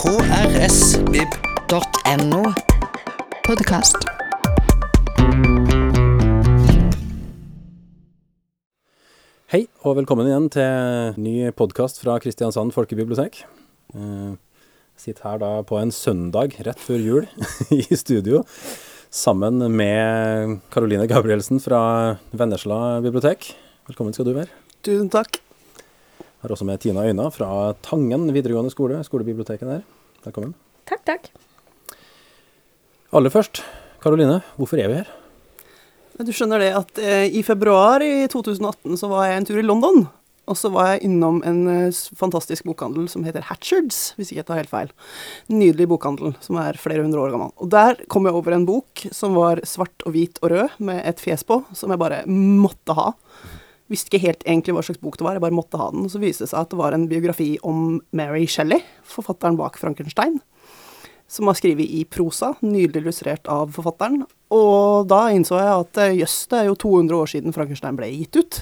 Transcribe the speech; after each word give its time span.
krsvib.no. 0.00 1.32
Podkast. 3.44 3.98
Hei, 9.52 9.66
og 9.84 9.98
velkommen 9.98 10.24
igjen 10.30 10.46
til 10.54 11.18
ny 11.20 11.34
podkast 11.52 12.00
fra 12.00 12.16
Kristiansand 12.22 12.72
folkebibliotek. 12.72 13.42
Eh, 13.92 14.32
Jeg 14.96 15.04
sitter 15.04 15.28
her 15.28 15.38
da 15.44 15.50
på 15.68 15.76
en 15.82 15.92
søndag 15.92 16.56
rett 16.64 16.80
før 16.80 17.00
jul 17.04 17.28
i 17.76 17.84
studio 17.92 18.40
sammen 19.12 19.60
med 19.76 20.60
Karoline 20.72 21.04
Gabrielsen 21.12 21.60
fra 21.60 22.16
Vennesla 22.32 23.02
bibliotek. 23.04 23.52
Velkommen 23.92 24.16
skal 24.16 24.24
du 24.32 24.34
være. 24.40 24.48
Tusen 24.80 25.12
takk. 25.12 25.42
Har 26.40 26.48
også 26.54 26.64
med 26.64 26.80
Tina 26.80 27.02
Øyna 27.04 27.26
fra 27.28 27.74
Tangen 27.84 28.22
videregående 28.32 28.72
skole, 28.72 29.02
skolebiblioteket 29.04 29.68
der. 29.68 29.82
Velkommen. 30.26 30.52
Takk, 30.84 31.00
takk. 31.08 31.30
Aller 33.16 33.32
først, 33.32 33.62
Karoline, 34.04 34.42
hvorfor 34.60 34.80
er 34.82 34.90
vi 34.90 35.00
her? 35.00 35.10
Du 36.20 36.32
skjønner 36.36 36.60
det 36.60 36.74
at 36.76 36.98
eh, 37.00 37.26
i 37.32 37.40
februar 37.40 38.02
i 38.04 38.26
2018 38.28 38.98
så 39.00 39.08
var 39.08 39.30
jeg 39.30 39.38
en 39.38 39.46
tur 39.48 39.60
i 39.62 39.64
London. 39.64 40.02
Og 40.50 40.58
så 40.58 40.68
var 40.74 40.90
jeg 40.90 41.06
innom 41.08 41.38
en 41.46 41.62
eh, 41.72 42.00
fantastisk 42.20 42.66
bokhandel 42.68 43.06
som 43.08 43.24
heter 43.24 43.46
Hatchards, 43.48 44.10
hvis 44.18 44.28
ikke 44.28 44.42
jeg 44.42 44.48
tar 44.50 44.60
helt 44.60 44.72
feil. 44.74 44.92
Nydelig 45.48 45.88
bokhandel 45.88 46.34
som 46.44 46.58
er 46.60 46.76
flere 46.80 47.06
hundre 47.06 47.24
år 47.24 47.32
gammel. 47.32 47.54
Og 47.56 47.72
der 47.72 47.96
kom 48.12 48.28
jeg 48.28 48.36
over 48.36 48.58
en 48.58 48.68
bok 48.68 49.06
som 49.16 49.38
var 49.38 49.64
svart 49.64 50.04
og 50.04 50.12
hvit 50.18 50.42
og 50.44 50.52
rød, 50.52 50.76
med 50.84 51.00
et 51.08 51.24
fjes 51.24 51.46
på, 51.48 51.62
som 51.72 51.94
jeg 51.94 52.02
bare 52.02 52.20
måtte 52.28 52.98
ha. 52.98 53.14
Visste 53.90 54.10
ikke 54.10 54.22
helt 54.28 54.44
egentlig 54.46 54.76
hva 54.76 54.84
slags 54.86 55.02
bok 55.02 55.18
det 55.18 55.26
var, 55.26 55.34
jeg 55.36 55.44
bare 55.44 55.56
måtte 55.56 55.80
ha 55.80 55.90
den. 55.90 56.06
Og 56.06 56.12
så 56.12 56.22
viste 56.22 56.46
det 56.46 56.52
seg 56.52 56.62
at 56.62 56.70
det 56.70 56.78
var 56.78 56.94
en 56.94 57.08
biografi 57.10 57.50
om 57.66 57.98
Mary 58.16 58.46
Shelley, 58.50 58.84
forfatteren 59.16 59.58
bak 59.58 59.80
Frankenstein 59.80 60.38
som 61.30 61.46
var 61.46 61.54
skrevet 61.54 61.86
i 61.86 62.02
prosa, 62.10 62.54
nydelig 62.60 63.04
illustrert 63.04 63.46
av 63.50 63.70
forfatteren. 63.76 64.24
Og 64.50 65.06
da 65.10 65.28
innså 65.30 65.60
jeg 65.60 65.84
at 65.84 66.00
eh, 66.02 66.16
jøss, 66.18 66.36
det 66.50 66.58
er 66.58 66.66
jo 66.66 66.78
200 66.82 67.18
år 67.20 67.30
siden 67.30 67.54
Frankenstein 67.54 67.98
ble 67.98 68.08
gitt 68.10 68.38
ut. 68.40 68.58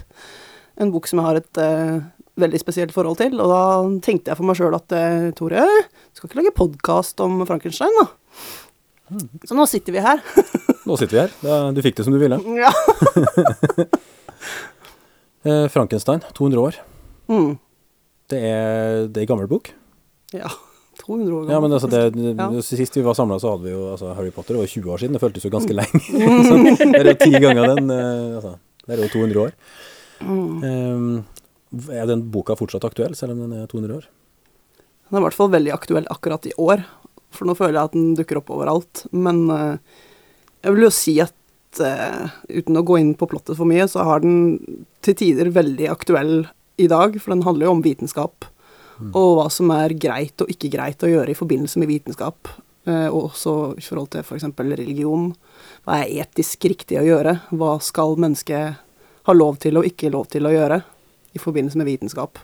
En 0.77 0.93
bok 0.93 1.09
som 1.09 1.23
jeg 1.23 1.27
har 1.27 1.41
et 1.41 1.61
uh, 1.65 2.05
veldig 2.39 2.61
spesielt 2.61 2.93
forhold 2.93 3.19
til. 3.23 3.39
Og 3.41 3.49
da 3.51 3.63
tenkte 4.05 4.31
jeg 4.31 4.39
for 4.39 4.51
meg 4.51 4.61
sjøl 4.61 4.77
at 4.77 4.95
eh, 4.95 5.31
Tore, 5.39 5.65
du 5.65 6.21
skal 6.21 6.29
ikke 6.29 6.43
lage 6.43 6.55
podkast 6.61 7.25
om 7.25 7.41
Frankenstein, 7.49 7.97
da? 8.03 8.07
Så 9.49 9.57
nå 9.57 9.65
sitter 9.65 9.97
vi 9.97 10.05
her. 10.05 10.21
Nå 10.85 11.01
sitter 11.01 11.17
vi 11.17 11.25
her. 11.25 11.73
Du 11.73 11.81
fikk 11.83 11.97
det 11.97 12.05
som 12.05 12.13
du 12.13 12.21
ville. 12.21 12.37
ja. 12.61 12.73
Eh, 15.45 15.67
Frankenstein, 15.71 16.21
200 16.35 16.61
år. 16.63 16.79
Mm. 17.29 17.59
Det 18.29 18.39
er, 18.45 19.07
det 19.09 19.21
er 19.23 19.27
en 19.27 19.31
gammel 19.35 19.51
bok. 19.51 19.73
ja. 20.35 20.49
200 20.99 21.31
år 21.31 21.45
gammel. 21.47 21.53
Ja, 21.55 21.59
men 21.63 21.73
altså 21.77 21.87
det, 21.87 22.01
Ja. 22.35 22.63
Sist 22.67 22.97
vi 22.99 23.03
var 23.07 23.15
samla, 23.15 23.37
så 23.39 23.53
hadde 23.53 23.69
vi 23.69 23.71
jo 23.71 23.85
altså, 23.93 24.11
Harry 24.19 24.33
Potter. 24.35 24.57
Det 24.57 24.65
var 24.65 24.67
20 24.73 24.91
år 24.91 24.99
siden. 24.99 25.15
Det 25.15 25.21
føltes 25.23 25.45
jo 25.47 25.51
ganske 25.55 25.77
lenge. 25.79 26.01
så 26.49 26.57
det 26.59 26.99
er 26.99 27.11
jo 27.13 27.19
ti 27.23 27.31
ganger 27.39 27.71
den. 27.77 27.93
eh, 27.95 28.35
altså, 28.41 28.57
det 28.83 28.97
er 28.97 29.05
jo 29.05 29.13
200 29.15 29.45
år. 29.45 29.53
Eh, 30.67 31.95
er 32.01 32.09
den 32.11 32.25
boka 32.35 32.57
fortsatt 32.59 32.85
aktuell, 32.89 33.15
selv 33.15 33.37
om 33.37 33.45
den 33.45 33.55
er 33.61 33.71
200 33.71 33.95
år? 34.01 34.09
Den 35.07 35.17
er 35.21 35.23
i 35.23 35.27
hvert 35.29 35.39
fall 35.39 35.53
veldig 35.55 35.73
aktuell 35.79 36.11
akkurat 36.11 36.51
i 36.51 36.53
år, 36.59 36.83
for 37.31 37.47
nå 37.49 37.55
føler 37.57 37.79
jeg 37.79 37.91
at 37.93 37.97
den 37.97 38.11
dukker 38.19 38.43
opp 38.43 38.51
overalt. 38.59 39.05
Men 39.15 39.45
eh, 39.55 40.03
jeg 40.67 40.75
vil 40.75 40.89
jo 40.89 40.93
si 40.99 41.15
at 41.23 41.35
eh, 41.85 42.29
uten 42.49 42.79
å 42.81 42.85
gå 42.87 42.99
inn 43.01 43.15
på 43.19 43.29
plottet 43.31 43.59
for 43.59 43.69
mye, 43.69 43.87
så 43.91 44.07
har 44.09 44.25
den 44.25 44.59
til 45.05 45.17
tider 45.19 45.53
veldig 45.55 45.91
aktuell 45.93 46.37
i 46.79 46.89
dag, 46.91 47.19
for 47.21 47.35
den 47.35 47.45
handler 47.47 47.69
jo 47.69 47.75
om 47.77 47.85
vitenskap. 47.85 48.49
Og 48.99 49.29
hva 49.39 49.47
som 49.53 49.71
er 49.71 49.95
greit 49.95 50.43
og 50.43 50.51
ikke 50.51 50.73
greit 50.73 51.05
å 51.07 51.11
gjøre 51.11 51.31
i 51.31 51.39
forbindelse 51.39 51.79
med 51.79 51.91
vitenskap. 51.91 52.51
Uh, 52.89 53.07
og 53.13 53.29
også 53.29 53.55
i 53.77 53.85
forhold 53.85 54.09
til 54.15 54.25
f.eks. 54.25 54.47
religion. 54.59 55.31
Hva 55.85 56.01
er 56.01 56.25
etisk 56.25 56.65
riktig 56.71 56.99
å 56.99 57.07
gjøre? 57.07 57.35
Hva 57.53 57.77
skal 57.85 58.17
mennesket 58.21 58.79
ha 59.29 59.35
lov 59.37 59.59
til 59.63 59.79
og 59.79 59.87
ikke 59.87 60.13
lov 60.15 60.31
til 60.33 60.49
å 60.49 60.55
gjøre 60.55 60.81
i 61.37 61.43
forbindelse 61.43 61.79
med 61.79 61.91
vitenskap? 61.91 62.41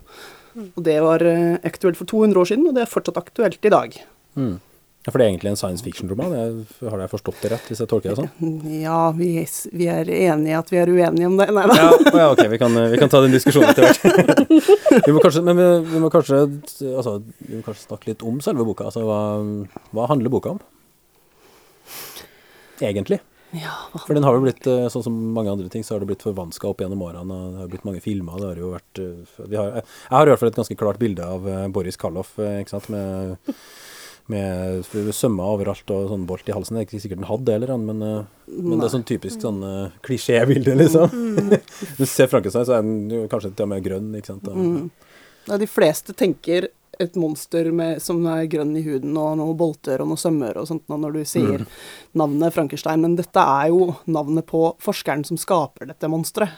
Og 0.54 0.82
det 0.86 0.98
var 1.02 1.24
uh, 1.24 1.56
aktuelt 1.66 1.98
for 1.98 2.10
200 2.10 2.42
år 2.42 2.50
siden, 2.52 2.68
og 2.68 2.76
det 2.76 2.84
er 2.84 2.92
fortsatt 2.92 3.18
aktuelt 3.18 3.66
i 3.66 3.72
dag. 3.72 3.96
Mm. 4.38 4.58
Ja, 5.04 5.12
For 5.12 5.20
det 5.20 5.25
er 5.26 5.32
egentlig 5.34 5.50
en 5.53 5.59
science 5.60 5.84
fiction-roman? 5.84 6.32
Har 6.81 7.03
jeg 7.03 7.10
forstått 7.12 7.42
det 7.44 7.50
rett, 7.53 7.66
hvis 7.69 7.82
jeg 7.82 7.91
tolker 7.91 8.15
det 8.15 8.22
sånn? 8.22 8.54
Ja, 8.81 9.10
vi, 9.12 9.28
vi 9.76 9.88
er 9.92 10.09
enige 10.09 10.60
at 10.62 10.72
vi 10.72 10.81
er 10.81 10.88
uenige 10.88 11.28
om 11.28 11.37
det. 11.37 11.50
Nei 11.53 11.66
da. 11.69 11.76
Ja, 11.76 11.91
ja, 12.22 12.28
ok, 12.32 12.41
vi 12.48 12.60
kan, 12.62 12.78
vi 12.94 13.00
kan 13.03 13.12
ta 13.12 13.20
den 13.20 13.34
diskusjonen 13.37 13.75
etter 13.75 13.91
hvert. 13.91 14.48
vi 15.06 15.12
må 15.12 15.20
kanskje, 15.20 15.44
men 15.44 15.60
vi, 15.60 15.69
vi, 15.91 16.00
må 16.00 16.09
kanskje, 16.14 16.41
altså, 16.94 17.19
vi 17.44 17.59
må 17.59 17.66
kanskje 17.66 17.84
snakke 17.84 18.14
litt 18.14 18.25
om 18.25 18.41
selve 18.44 18.64
boka. 18.64 18.88
Altså, 18.88 19.04
hva, 19.04 19.20
hva 19.93 20.09
handler 20.09 20.32
boka 20.32 20.56
om? 20.56 20.64
Egentlig. 22.81 23.20
Ja, 23.54 23.75
For 24.03 24.16
den 24.16 24.25
har 24.26 24.34
jo 24.34 24.43
blitt, 24.43 24.66
eh, 24.66 24.88
sånn 24.91 25.04
som 25.04 25.14
mange 25.34 25.53
andre 25.53 25.69
ting, 25.70 25.84
så 25.87 25.94
har 25.94 26.03
det 26.03 26.09
blitt 26.10 26.25
forvanska 26.25 26.66
opp 26.66 26.81
gjennom 26.82 27.04
årene. 27.06 27.31
og 27.31 27.53
Det 27.53 27.60
har 27.60 27.69
blitt 27.70 27.84
mange 27.87 28.03
filmer. 28.03 28.41
det 28.41 28.48
har 28.48 28.56
jo 28.56 28.72
vært, 28.72 28.98
eh, 28.98 29.47
vi 29.47 29.56
har, 29.56 29.84
Jeg 29.84 29.84
har 30.10 30.26
i 30.26 30.31
hvert 30.31 30.41
fall 30.41 30.48
et 30.48 30.56
ganske 30.56 30.76
klart 30.76 30.98
bilde 30.98 31.22
av 31.22 31.47
eh, 31.47 31.69
Boris 31.69 31.97
Karloff, 31.97 32.34
ikke 32.38 32.72
sant, 32.72 32.88
med, 32.88 33.37
med 34.32 34.86
sømmer 35.12 35.56
overalt 35.56 35.90
og 35.92 36.06
sånn 36.12 36.28
bolt 36.28 36.48
i 36.48 36.54
halsen. 36.56 36.78
Det 36.78 36.84
er 36.84 36.86
ikke 36.88 37.02
sikkert 37.02 37.20
han 37.20 37.28
hadde 37.28 37.48
det, 37.48 37.56
eller 37.58 37.74
han, 37.74 37.88
men, 37.88 38.04
eh, 38.04 38.54
men 38.54 38.78
det 38.78 38.86
er 38.86 38.94
sånn 38.94 39.08
typisk 39.08 39.42
sånn 39.44 39.58
uh, 39.64 39.98
klisjébilde, 40.06 40.76
liksom. 40.80 41.18
du 41.98 42.06
ser 42.08 42.30
Frankenstein, 42.32 42.64
så 42.64 42.78
er 42.78 42.86
den 42.86 43.28
kanskje 43.32 43.52
til 43.52 43.66
og 43.66 43.74
med 43.74 43.84
grønn, 43.84 44.14
ikke 44.16 44.32
sant. 44.32 44.48
Mm. 44.48 44.88
Ja, 45.50 45.60
de 45.60 45.68
fleste 45.68 46.16
tenker 46.16 46.70
et 46.98 47.16
monster 47.18 47.68
med, 47.74 48.02
som 48.02 48.22
er 48.30 48.46
grønn 48.50 48.74
i 48.78 48.84
huden 48.84 49.16
og 49.18 49.34
noen 49.40 49.56
bolter 49.58 50.02
og 50.02 50.10
noen 50.10 50.20
sømmer 50.20 50.60
og 50.60 50.68
sånt 50.70 50.86
når 50.88 51.16
du 51.16 51.20
sier 51.26 51.64
navnet 52.14 52.54
Frankenstein, 52.54 53.02
men 53.02 53.16
dette 53.18 53.42
er 53.42 53.72
jo 53.72 53.96
navnet 54.06 54.46
på 54.46 54.62
forskeren 54.82 55.24
som 55.26 55.40
skaper 55.40 55.90
dette 55.90 56.10
monsteret. 56.10 56.54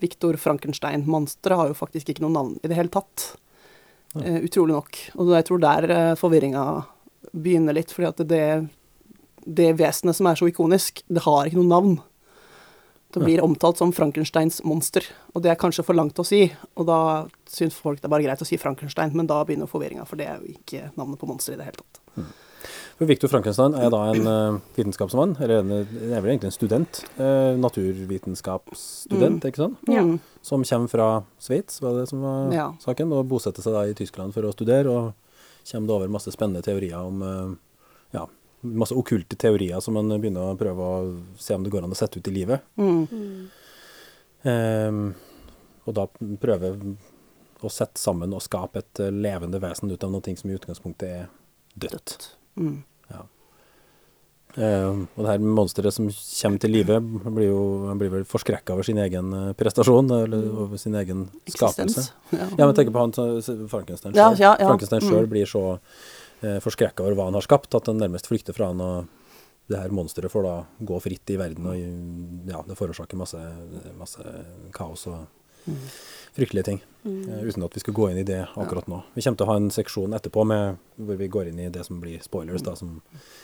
Viktor 0.00 0.36
Frankenstein. 0.36 1.06
Monsteret 1.08 1.56
har 1.56 1.70
jo 1.70 1.76
faktisk 1.78 2.12
ikke 2.12 2.24
noe 2.26 2.34
navn 2.34 2.56
i 2.60 2.68
det 2.68 2.76
hele 2.76 2.92
tatt. 2.92 3.30
Eh, 4.18 4.42
utrolig 4.44 4.74
nok. 4.74 4.98
Og 5.22 5.30
jeg 5.36 5.46
tror 5.48 5.62
der 5.62 5.86
uh, 5.90 6.18
forvirringa 6.20 6.64
begynner 7.32 7.76
litt, 7.76 7.92
fordi 7.94 8.08
at 8.08 8.22
det, 8.30 8.44
det 9.44 9.72
vesenet 9.78 10.16
som 10.16 10.28
er 10.30 10.38
så 10.40 10.48
ikonisk, 10.50 11.02
det 11.08 11.24
har 11.26 11.46
ikke 11.46 11.60
noe 11.60 11.70
navn. 11.70 11.98
Det 13.10 13.18
blir 13.24 13.42
omtalt 13.42 13.80
som 13.80 13.90
Frankensteins 13.90 14.60
monster, 14.62 15.02
og 15.34 15.42
det 15.42 15.50
er 15.50 15.58
kanskje 15.58 15.82
for 15.82 15.98
langt 15.98 16.18
å 16.22 16.24
si. 16.26 16.44
Og 16.78 16.86
da 16.86 17.26
syns 17.50 17.74
folk 17.74 17.98
det 17.98 18.06
er 18.06 18.12
bare 18.12 18.22
greit 18.22 18.44
å 18.44 18.46
si 18.46 18.58
Frankenstein, 18.60 19.10
men 19.18 19.26
da 19.26 19.40
begynner 19.46 19.70
forvirringa, 19.70 20.06
for 20.06 20.20
det 20.20 20.28
er 20.30 20.38
jo 20.38 20.54
ikke 20.54 20.92
navnet 20.94 21.18
på 21.18 21.26
monsteret 21.26 21.58
i 21.58 21.60
det 21.60 21.66
hele 21.72 21.82
tatt. 21.82 22.00
Mm. 22.14 22.30
Victor 23.08 23.32
Frankenstein 23.32 23.74
er 23.80 23.88
da 23.90 24.00
en 24.12 24.26
uh, 24.28 24.58
vitenskapsmann, 24.76 25.32
eller 25.40 25.62
en, 25.62 25.70
er 25.80 26.20
vel 26.20 26.34
egentlig 26.34 26.50
en 26.50 26.54
student. 26.54 27.00
Uh, 27.16 27.56
naturvitenskapsstudent, 27.58 29.46
ikke 29.48 29.62
sant? 29.64 29.78
Ja. 29.88 30.04
Mm. 30.04 30.20
Som 30.44 30.62
kommer 30.68 30.92
fra 30.92 31.08
Sveits, 31.40 31.80
var 31.82 31.96
det 31.98 32.06
som 32.12 32.22
var 32.22 32.52
Ja. 32.54 32.68
saken, 32.84 33.12
og 33.16 33.26
bosetter 33.32 33.64
seg 33.64 33.74
da 33.74 33.86
i 33.88 33.96
Tyskland 33.96 34.36
for 34.36 34.46
å 34.46 34.52
studere, 34.54 34.86
og 34.92 35.14
kommer 35.72 35.90
det 35.90 35.96
over 35.96 36.12
masse 36.12 36.32
spennende 36.34 36.62
teorier 36.66 36.98
om 36.98 37.22
eh, 37.22 37.54
ja, 38.16 38.26
masse 38.60 38.96
okkulte 38.98 39.38
teorier 39.40 39.80
som 39.80 39.96
man 39.96 40.12
begynner 40.16 40.50
å 40.50 40.58
prøve 40.60 40.86
å 40.86 41.00
se 41.40 41.56
om 41.56 41.64
det 41.64 41.72
går 41.72 41.86
an 41.86 41.94
å 41.94 41.98
sette 41.98 42.20
ut 42.20 42.28
i 42.28 42.34
livet. 42.34 42.66
Mm. 42.80 43.48
Um, 44.40 45.00
og 45.84 45.96
da 45.96 46.06
prøve 46.40 46.74
å 47.60 47.70
sette 47.72 48.00
sammen 48.00 48.32
og 48.32 48.44
skape 48.44 48.80
et 48.80 49.02
levende 49.12 49.60
vesen 49.60 49.92
ut 49.92 50.04
av 50.04 50.12
noe 50.12 50.36
som 50.36 50.50
i 50.50 50.56
utgangspunktet 50.56 51.08
er 51.08 51.26
dødt. 51.74 52.30
Mm. 52.56 52.80
Ehm, 54.56 55.04
og 55.16 55.24
det 55.24 55.30
her 55.30 55.38
monsteret 55.44 55.92
som 55.94 56.08
kommer 56.10 56.58
til 56.60 56.72
live, 56.74 56.96
blir 57.30 57.46
jo 57.52 57.60
han 57.88 57.98
blir 58.00 58.10
vel 58.10 58.24
forskrekka 58.26 58.72
over 58.74 58.82
sin 58.86 58.98
egen 58.98 59.32
eh, 59.32 59.52
prestasjon, 59.54 60.10
eller 60.24 60.48
over 60.64 60.76
sin 60.80 60.94
egen 60.98 61.28
skapelse. 61.46 62.08
Ja. 62.32 62.48
Ja, 62.58 62.66
men 62.66 62.74
tenk 62.74 62.90
på 62.92 62.98
han 63.04 63.12
Frankenstein 63.70 64.12
sjøl. 64.14 64.38
ja, 64.40 64.56
ja. 64.58 64.66
Frankenstein 64.66 65.00
sjøl 65.06 65.26
Mm. 65.26 65.30
blir 65.30 65.46
så 65.46 65.78
eh, 66.42 66.58
forskrekka 66.60 67.00
over 67.04 67.14
hva 67.14 67.24
han 67.30 67.34
har 67.38 67.42
skapt, 67.46 67.74
at 67.74 67.86
han 67.86 67.98
nærmest 67.98 68.26
flykter 68.26 68.52
fra 68.56 68.66
han. 68.72 68.80
og 68.80 69.06
det 69.70 69.78
her 69.78 69.88
monsteret 69.94 70.32
får 70.32 70.42
da 70.42 70.54
gå 70.82 70.96
fritt 71.00 71.30
i 71.30 71.36
verden, 71.38 71.66
og 71.70 71.76
ja, 72.50 72.58
det 72.66 72.74
forårsaker 72.76 73.14
masse, 73.16 73.38
masse 73.96 74.18
kaos 74.74 75.06
og 75.06 75.28
fryktelige 76.34 76.64
ting. 76.64 76.80
Eh, 77.06 77.44
uten 77.46 77.62
at 77.62 77.74
vi 77.76 77.80
skal 77.84 77.94
gå 77.94 78.08
inn 78.10 78.18
i 78.18 78.24
det 78.26 78.40
akkurat 78.58 78.88
nå. 78.90 79.02
Vi 79.14 79.22
kommer 79.22 79.38
til 79.38 79.46
å 79.46 79.50
ha 79.52 79.56
en 79.60 79.70
seksjon 79.70 80.14
etterpå 80.18 80.42
med, 80.46 80.76
hvor 80.98 81.16
vi 81.20 81.28
går 81.28 81.48
inn 81.52 81.60
i 81.60 81.68
det 81.70 81.84
som 81.86 82.00
blir 82.02 82.18
spoilers. 82.22 82.62
da, 82.66 82.74
som 82.74 83.00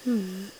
Eh, 0.06 0.50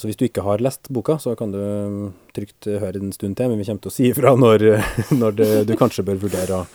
Så 0.00 0.08
hvis 0.08 0.16
du 0.16 0.24
ikke 0.24 0.42
har 0.46 0.62
lest 0.64 0.88
boka, 0.94 1.18
så 1.20 1.34
kan 1.36 1.50
du 1.52 1.58
mm, 1.60 2.04
trygt 2.36 2.66
eh, 2.70 2.78
høre 2.80 3.00
en 3.02 3.10
stund 3.12 3.36
til, 3.36 3.50
men 3.52 3.58
vi 3.60 3.66
kommer 3.68 3.82
til 3.84 3.90
å 3.92 3.96
si 3.96 4.06
ifra 4.08 4.32
når, 4.38 4.62
når 5.20 5.34
det, 5.36 5.48
du 5.68 5.74
kanskje 5.76 6.04
bør 6.06 6.20
vurdere 6.22 6.62
å 6.62 6.66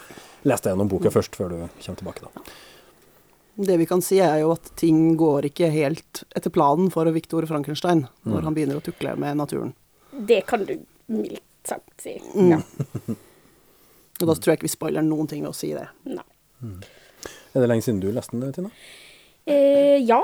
lese 0.45 0.65
deg 0.68 0.74
gjennom 0.75 0.89
boka 0.92 1.09
først, 1.13 1.36
før 1.39 1.50
du 1.53 1.56
kommer 1.63 2.01
tilbake. 2.01 2.27
da. 2.27 2.44
Det 3.62 3.75
vi 3.81 3.86
kan 3.89 4.01
si, 4.06 4.19
er 4.24 4.39
jo 4.44 4.51
at 4.56 4.69
ting 4.80 5.15
går 5.19 5.50
ikke 5.50 5.68
helt 5.74 6.21
etter 6.38 6.53
planen 6.53 6.88
for 6.94 7.09
Viktor 7.13 7.45
Frankenstein 7.50 8.06
når 8.24 8.39
Mm. 8.39 8.45
han 8.48 8.56
begynner 8.57 8.77
å 8.80 8.86
tukle 8.86 9.15
med 9.19 9.38
naturen. 9.38 9.74
Det 10.12 10.44
kan 10.47 10.63
du 10.65 10.77
mildt 11.12 11.44
sagt 11.68 12.01
si. 12.06 12.15
Mm. 12.36 12.54
Ja. 12.56 12.62
Og 14.21 14.27
da 14.30 14.33
tror 14.38 14.51
jeg 14.54 14.59
ikke 14.62 14.68
vi 14.69 14.74
spoiler 14.75 15.01
noen 15.06 15.27
ting 15.30 15.42
ved 15.44 15.51
å 15.51 15.57
si 15.57 15.71
det. 15.74 15.88
Nei. 16.06 16.24
Er 17.54 17.59
det 17.63 17.68
lenge 17.69 17.81
siden 17.86 18.00
du 18.01 18.12
leste 18.13 18.38
den, 18.38 18.54
Tina? 18.54 18.69
Eh, 19.50 19.97
ja. 20.06 20.21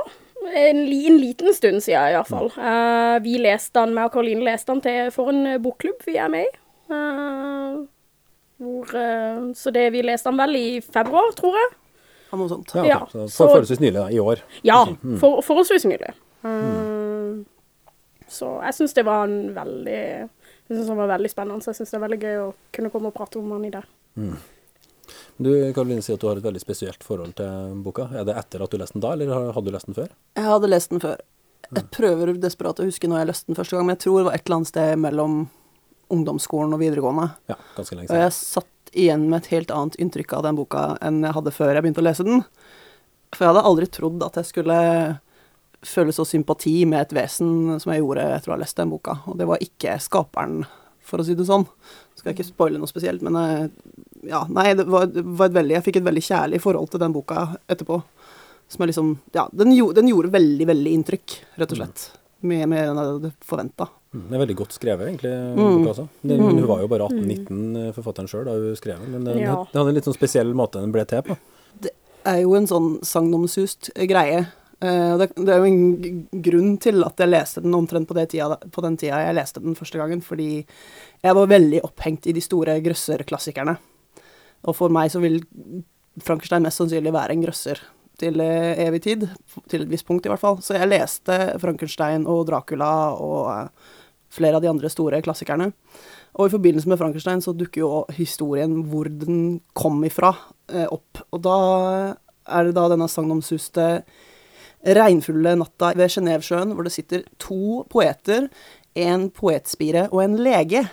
En, 0.48 0.78
en 0.88 1.18
liten 1.20 1.54
stund 1.54 1.82
siden, 1.84 2.12
iallfall. 2.14 2.52
Uh, 2.58 3.18
vi 3.26 3.38
leste 3.42 3.80
den, 3.82 3.94
meg 3.98 4.06
og 4.10 4.14
Karoline 4.16 4.46
leste 4.48 4.72
den 4.74 4.82
til, 4.86 5.12
for 5.16 5.30
en 5.34 5.46
eh, 5.54 5.60
bokklubb 5.64 6.04
vi 6.08 6.16
er 6.22 6.30
med 6.32 6.46
i. 6.46 6.52
Uh, 6.92 7.84
hvor, 8.62 8.94
uh, 8.94 9.50
så 9.58 9.74
det, 9.76 9.88
vi 9.94 10.02
leste 10.06 10.30
den 10.32 10.40
vel 10.40 10.56
i 10.60 10.68
februar, 10.82 11.34
tror 11.38 11.58
jeg. 11.60 11.74
Ja, 12.28 12.38
noe 12.40 12.50
sånt. 12.52 12.74
Ja, 12.76 13.02
okay. 13.04 13.12
Så, 13.14 13.28
så- 13.32 13.46
forholdsvis 13.48 13.80
nylig, 13.84 13.98
da. 14.00 14.08
I 14.12 14.20
år. 14.20 14.42
Ja, 14.68 14.82
Mm. 15.04 15.18
for, 15.22 15.42
forholdsvis 15.42 15.86
nylig. 15.88 16.14
Mm. 16.44 17.46
Så 18.28 18.50
jeg 18.64 18.74
syns 18.76 18.94
det 18.94 19.06
var 19.08 19.24
en 19.26 19.54
veldig 19.56 20.00
Jeg 20.68 20.76
synes 20.76 20.88
det 20.90 20.98
var 20.98 21.08
veldig 21.14 21.30
spennende, 21.32 21.64
så 21.64 21.72
jeg 21.72 21.76
syns 21.80 21.92
det 21.94 21.98
er 21.98 22.04
veldig 22.04 22.20
gøy 22.20 22.38
å 22.42 22.54
kunne 22.76 22.90
komme 22.92 23.08
og 23.08 23.14
prate 23.16 23.40
om 23.40 23.50
den 23.56 23.66
i 23.70 23.72
det. 23.72 23.84
Du 25.38 25.50
Karoline 25.76 26.04
sier 26.06 26.18
at 26.18 26.24
du 26.24 26.28
har 26.30 26.40
et 26.40 26.46
veldig 26.46 26.62
spesielt 26.64 27.04
forhold 27.06 27.36
til 27.40 27.82
boka. 27.86 28.10
Er 28.14 28.28
det 28.28 28.38
etter 28.40 28.64
at 28.64 28.74
du 28.74 28.80
leste 28.82 28.98
den 28.98 29.06
da, 29.06 29.14
eller 29.16 29.52
hadde 29.56 29.68
du 29.68 29.76
lest 29.76 29.90
den 29.90 29.98
før? 29.98 30.10
Jeg 30.40 30.48
hadde 30.48 30.72
lest 30.72 30.94
den 30.94 31.04
før. 31.04 31.22
Jeg 31.68 31.84
prøver 31.92 32.34
desperat 32.40 32.80
å 32.80 32.88
huske 32.88 33.10
når 33.10 33.22
jeg 33.22 33.30
leste 33.32 33.52
den 33.52 33.60
første 33.60 33.76
gang, 33.76 33.88
men 33.88 33.98
jeg 33.98 34.04
tror 34.06 34.20
det 34.20 34.28
var 34.30 34.38
et 34.38 34.46
eller 34.46 34.60
annet 34.62 34.72
sted 34.72 35.04
mellom 35.04 35.38
ungdomsskolen 36.14 36.76
og 36.76 36.82
videregående. 36.82 37.30
Ja, 37.52 37.58
ganske 37.76 37.98
lenge 37.98 38.08
siden. 38.08 38.16
Og 38.16 38.24
jeg 38.24 38.36
satt 38.38 38.92
igjen 38.98 39.26
med 39.28 39.42
et 39.42 39.52
helt 39.52 39.72
annet 39.76 39.98
inntrykk 40.00 40.38
av 40.38 40.46
den 40.48 40.60
boka 40.60 40.84
enn 41.04 41.20
jeg 41.26 41.36
hadde 41.36 41.54
før 41.54 41.74
jeg 41.76 41.84
begynte 41.84 42.04
å 42.04 42.08
lese 42.08 42.26
den. 42.28 42.44
For 43.36 43.44
jeg 43.44 43.52
hadde 43.52 43.66
aldri 43.68 43.90
trodd 43.92 44.24
at 44.24 44.40
jeg 44.40 44.50
skulle 44.54 44.78
føle 45.86 46.14
så 46.16 46.26
sympati 46.26 46.80
med 46.90 47.04
et 47.04 47.16
vesen 47.16 47.78
som 47.82 47.92
jeg 47.92 48.02
gjorde 48.02 48.26
etter 48.38 48.52
å 48.52 48.56
ha 48.56 48.62
lest 48.62 48.80
den 48.80 48.92
boka. 48.92 49.20
Og 49.30 49.38
det 49.40 49.48
var 49.50 49.62
ikke 49.64 49.98
skaperen, 50.02 50.62
for 51.06 51.22
å 51.22 51.28
si 51.28 51.36
det 51.38 51.46
sånn. 51.48 51.68
Skal 52.18 52.32
jeg 52.32 52.40
ikke 52.40 52.50
spoile 52.50 52.82
noe 52.82 52.90
spesielt, 52.90 53.24
men 53.26 53.38
eh, 53.40 53.68
ja, 54.24 54.46
nei, 54.50 54.74
det 54.74 54.86
var, 54.88 55.06
det 55.06 55.24
var 55.26 55.46
et 55.50 55.54
veldig 55.54 55.76
Jeg 55.78 55.84
fikk 55.84 55.98
et 56.02 56.04
veldig 56.08 56.24
kjærlig 56.24 56.62
forhold 56.64 56.90
til 56.92 57.00
den 57.00 57.14
boka 57.14 57.58
etterpå. 57.70 58.02
Som 58.70 58.84
er 58.84 58.88
liksom 58.92 59.18
Ja, 59.34 59.48
den, 59.54 59.76
den 59.94 60.08
gjorde 60.10 60.32
veldig, 60.34 60.68
veldig 60.68 60.94
inntrykk, 60.98 61.38
rett 61.58 61.72
og 61.72 61.78
slett. 61.78 62.10
med 62.42 62.68
mer 62.70 62.84
enn 62.92 62.98
jeg 63.00 63.08
hadde 63.14 63.32
forventa. 63.42 63.88
Mm, 64.14 64.28
Det 64.30 64.36
er 64.36 64.42
veldig 64.46 64.56
godt 64.56 64.74
skrevet, 64.78 65.08
egentlig, 65.08 65.32
Mm. 65.58 65.84
boka 65.84 65.90
også. 65.94 66.08
Det, 66.22 66.38
men 66.40 66.58
hun 66.60 66.68
var 66.68 66.80
jo 66.82 66.88
bare 66.88 67.08
18-19, 67.10 67.94
forfatteren 67.96 68.28
sjøl, 68.30 68.46
da 68.46 68.52
hun 68.52 68.76
skrev 68.76 69.00
den. 69.00 69.12
Men 69.12 69.24
den, 69.26 69.40
Ja. 69.40 69.56
den 69.72 69.80
hadde 69.82 69.90
en 69.90 69.96
litt 69.96 70.06
sånn 70.06 70.14
spesiell 70.18 70.54
måte 70.54 70.80
den 70.80 70.92
ble 70.92 71.04
til 71.06 71.22
på. 71.24 71.38
er 72.26 72.42
jo 72.42 72.56
en 72.56 72.68
sånn 72.68 73.00
sagnomsust 73.02 73.90
greie. 74.08 74.48
Eh, 74.82 75.18
det, 75.18 75.34
det 75.36 75.50
er 75.50 75.58
jo 75.58 75.66
en 75.66 76.28
grunn 76.44 76.78
til 76.78 77.04
at 77.04 77.18
jeg 77.18 77.30
leste 77.30 77.62
den 77.64 77.74
omtrent 77.74 78.06
på, 78.08 78.14
det 78.14 78.30
tida, 78.30 78.58
på 78.70 78.82
den 78.84 78.98
tida 78.98 79.24
jeg 79.26 79.36
leste 79.36 79.62
den 79.64 79.76
første 79.76 79.98
gangen, 79.98 80.22
fordi 80.22 80.66
jeg 81.24 81.34
var 81.34 81.48
veldig 81.48 81.82
opphengt 81.88 82.28
i 82.28 82.34
de 82.34 82.42
store 82.42 82.80
grøsserklassikerne. 82.84 83.78
Og 84.66 84.76
for 84.78 84.94
meg 84.94 85.12
så 85.14 85.22
vil 85.24 85.42
Frankenstein 86.24 86.66
mest 86.66 86.82
sannsynlig 86.82 87.14
være 87.14 87.36
en 87.36 87.46
grøsser 87.46 87.82
til 88.18 88.42
eh, 88.42 88.80
evig 88.88 89.04
tid, 89.06 89.28
til 89.70 89.84
et 89.84 89.92
visst 89.92 90.08
punkt 90.08 90.26
i 90.26 90.32
hvert 90.32 90.42
fall. 90.42 90.60
Så 90.64 90.78
jeg 90.78 90.90
leste 90.90 91.38
Frankenstein 91.62 92.26
og 92.30 92.48
Dracula 92.50 92.92
og 93.14 93.52
eh, 93.54 93.92
flere 94.34 94.58
av 94.58 94.66
de 94.66 94.72
andre 94.72 94.90
store 94.92 95.22
klassikerne. 95.26 95.72
Og 96.38 96.50
i 96.50 96.54
forbindelse 96.54 96.90
med 96.90 97.00
Frankenstein 97.02 97.42
så 97.46 97.54
dukker 97.58 97.84
jo 97.84 97.92
historien 98.18 98.80
hvor 98.90 99.10
den 99.10 99.60
kom 99.78 100.02
ifra, 100.06 100.34
eh, 100.74 100.88
opp. 100.90 101.24
Og 101.32 101.44
da 101.46 101.60
er 102.48 102.68
det 102.68 102.76
da 102.78 102.88
denne 102.92 103.10
sagnomsuste 103.12 103.88
regnfulle 104.98 105.56
natta 105.58 105.92
ved 105.98 106.14
Genévesjøen, 106.14 106.74
hvor 106.76 106.86
det 106.86 106.94
sitter 106.96 107.26
to 107.42 107.84
poeter, 107.92 108.48
en 108.98 109.28
poetspire 109.30 110.08
og 110.10 110.24
en 110.24 110.38
lege, 110.42 110.86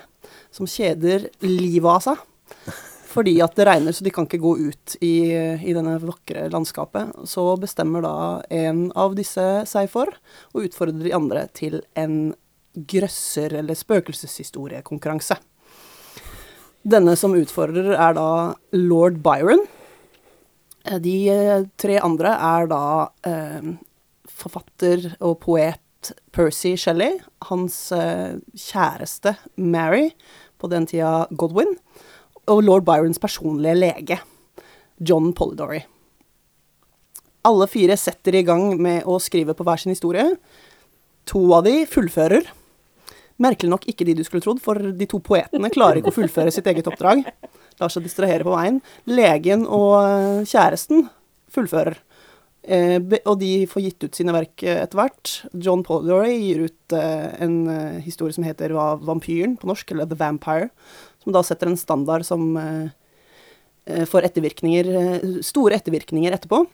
som 0.52 0.68
kjeder 0.68 1.28
livet 1.44 1.90
av 1.90 2.02
seg. 2.04 2.82
Fordi 3.14 3.36
at 3.44 3.54
det 3.54 3.66
regner, 3.68 3.94
så 3.94 4.02
de 4.02 4.10
kan 4.10 4.26
ikke 4.26 4.42
gå 4.42 4.52
ut 4.58 4.96
i, 5.04 5.30
i 5.30 5.74
denne 5.76 5.96
vakre 6.02 6.48
landskapet. 6.50 7.12
Så 7.30 7.44
bestemmer 7.62 8.02
da 8.02 8.16
en 8.50 8.88
av 8.98 9.14
disse 9.14 9.44
seg 9.70 9.90
for 9.92 10.10
å 10.54 10.64
utfordre 10.64 10.98
de 11.04 11.14
andre 11.14 11.46
til 11.54 11.78
en 11.94 12.34
grøsser- 12.74 13.54
eller 13.60 13.78
spøkelseshistoriekonkurranse. 13.78 15.38
Denne 16.84 17.14
som 17.16 17.36
utfordrer, 17.38 17.94
er 17.94 18.16
da 18.18 18.28
lord 18.76 19.22
Byron. 19.24 19.62
Eh, 20.84 20.98
De 21.00 21.14
eh, 21.32 21.62
tre 21.80 22.00
andre 22.02 22.34
er 22.34 22.66
da 22.68 22.82
eh, 23.24 23.70
forfatter 24.28 25.14
og 25.20 25.38
poet 25.46 25.80
Percy 26.34 26.74
Shelley, 26.76 27.22
hans 27.48 27.78
eh, 27.94 28.36
kjæreste 28.52 29.36
Mary, 29.56 30.10
på 30.60 30.68
den 30.68 30.84
tida 30.90 31.24
Godwin, 31.32 31.72
og 32.50 32.62
lord 32.64 32.84
Byrons 32.86 33.20
personlige 33.22 33.76
lege, 33.78 34.18
John 35.00 35.32
Polidori. 35.36 35.80
Alle 37.44 37.68
fire 37.68 37.96
setter 38.00 38.38
i 38.38 38.44
gang 38.46 38.74
med 38.80 39.04
å 39.04 39.18
skrive 39.20 39.56
på 39.56 39.66
hver 39.66 39.80
sin 39.80 39.92
historie. 39.92 40.24
To 41.28 41.42
av 41.56 41.66
de 41.66 41.82
fullfører. 41.88 42.48
Merkelig 43.42 43.72
nok 43.72 43.84
ikke 43.90 44.06
de 44.06 44.14
du 44.16 44.22
skulle 44.24 44.44
trodd, 44.44 44.62
for 44.64 44.78
de 44.78 45.08
to 45.10 45.20
poetene 45.24 45.72
klarer 45.72 46.00
ikke 46.00 46.12
å 46.12 46.18
fullføre 46.20 46.52
sitt 46.54 46.68
eget 46.70 46.88
oppdrag. 46.88 47.24
Lar 47.80 47.92
seg 47.92 48.06
distrahere 48.06 48.46
på 48.46 48.54
veien. 48.54 48.80
Legen 49.10 49.66
og 49.66 49.96
eh, 49.98 50.42
kjæresten 50.48 51.08
fullfører. 51.52 51.98
Eh, 52.64 52.96
og 53.26 53.34
de 53.42 53.66
får 53.68 53.84
gitt 53.84 54.06
ut 54.06 54.16
sine 54.16 54.32
verk 54.32 54.62
eh, 54.64 54.80
etter 54.84 55.00
hvert. 55.00 55.32
John 55.52 55.82
Polidori 55.84 56.36
gir 56.38 56.62
ut 56.68 56.96
eh, 56.96 57.26
en 57.44 57.58
eh, 57.68 57.98
historie 58.06 58.36
som 58.36 58.46
heter 58.46 58.72
'Vampyren' 58.72 59.58
på 59.60 59.68
norsk, 59.68 59.90
eller 59.92 60.08
'The 60.08 60.20
Vampire', 60.22 60.70
som 61.24 61.34
da 61.34 61.42
setter 61.42 61.70
en 61.70 61.80
standard 61.80 62.26
som 62.26 62.56
eh, 62.56 62.88
eh, 63.86 64.04
får 64.08 64.28
ettervirkninger, 64.28 64.90
eh, 65.00 65.28
store 65.42 65.80
ettervirkninger 65.80 66.36
etterpå. 66.36 66.64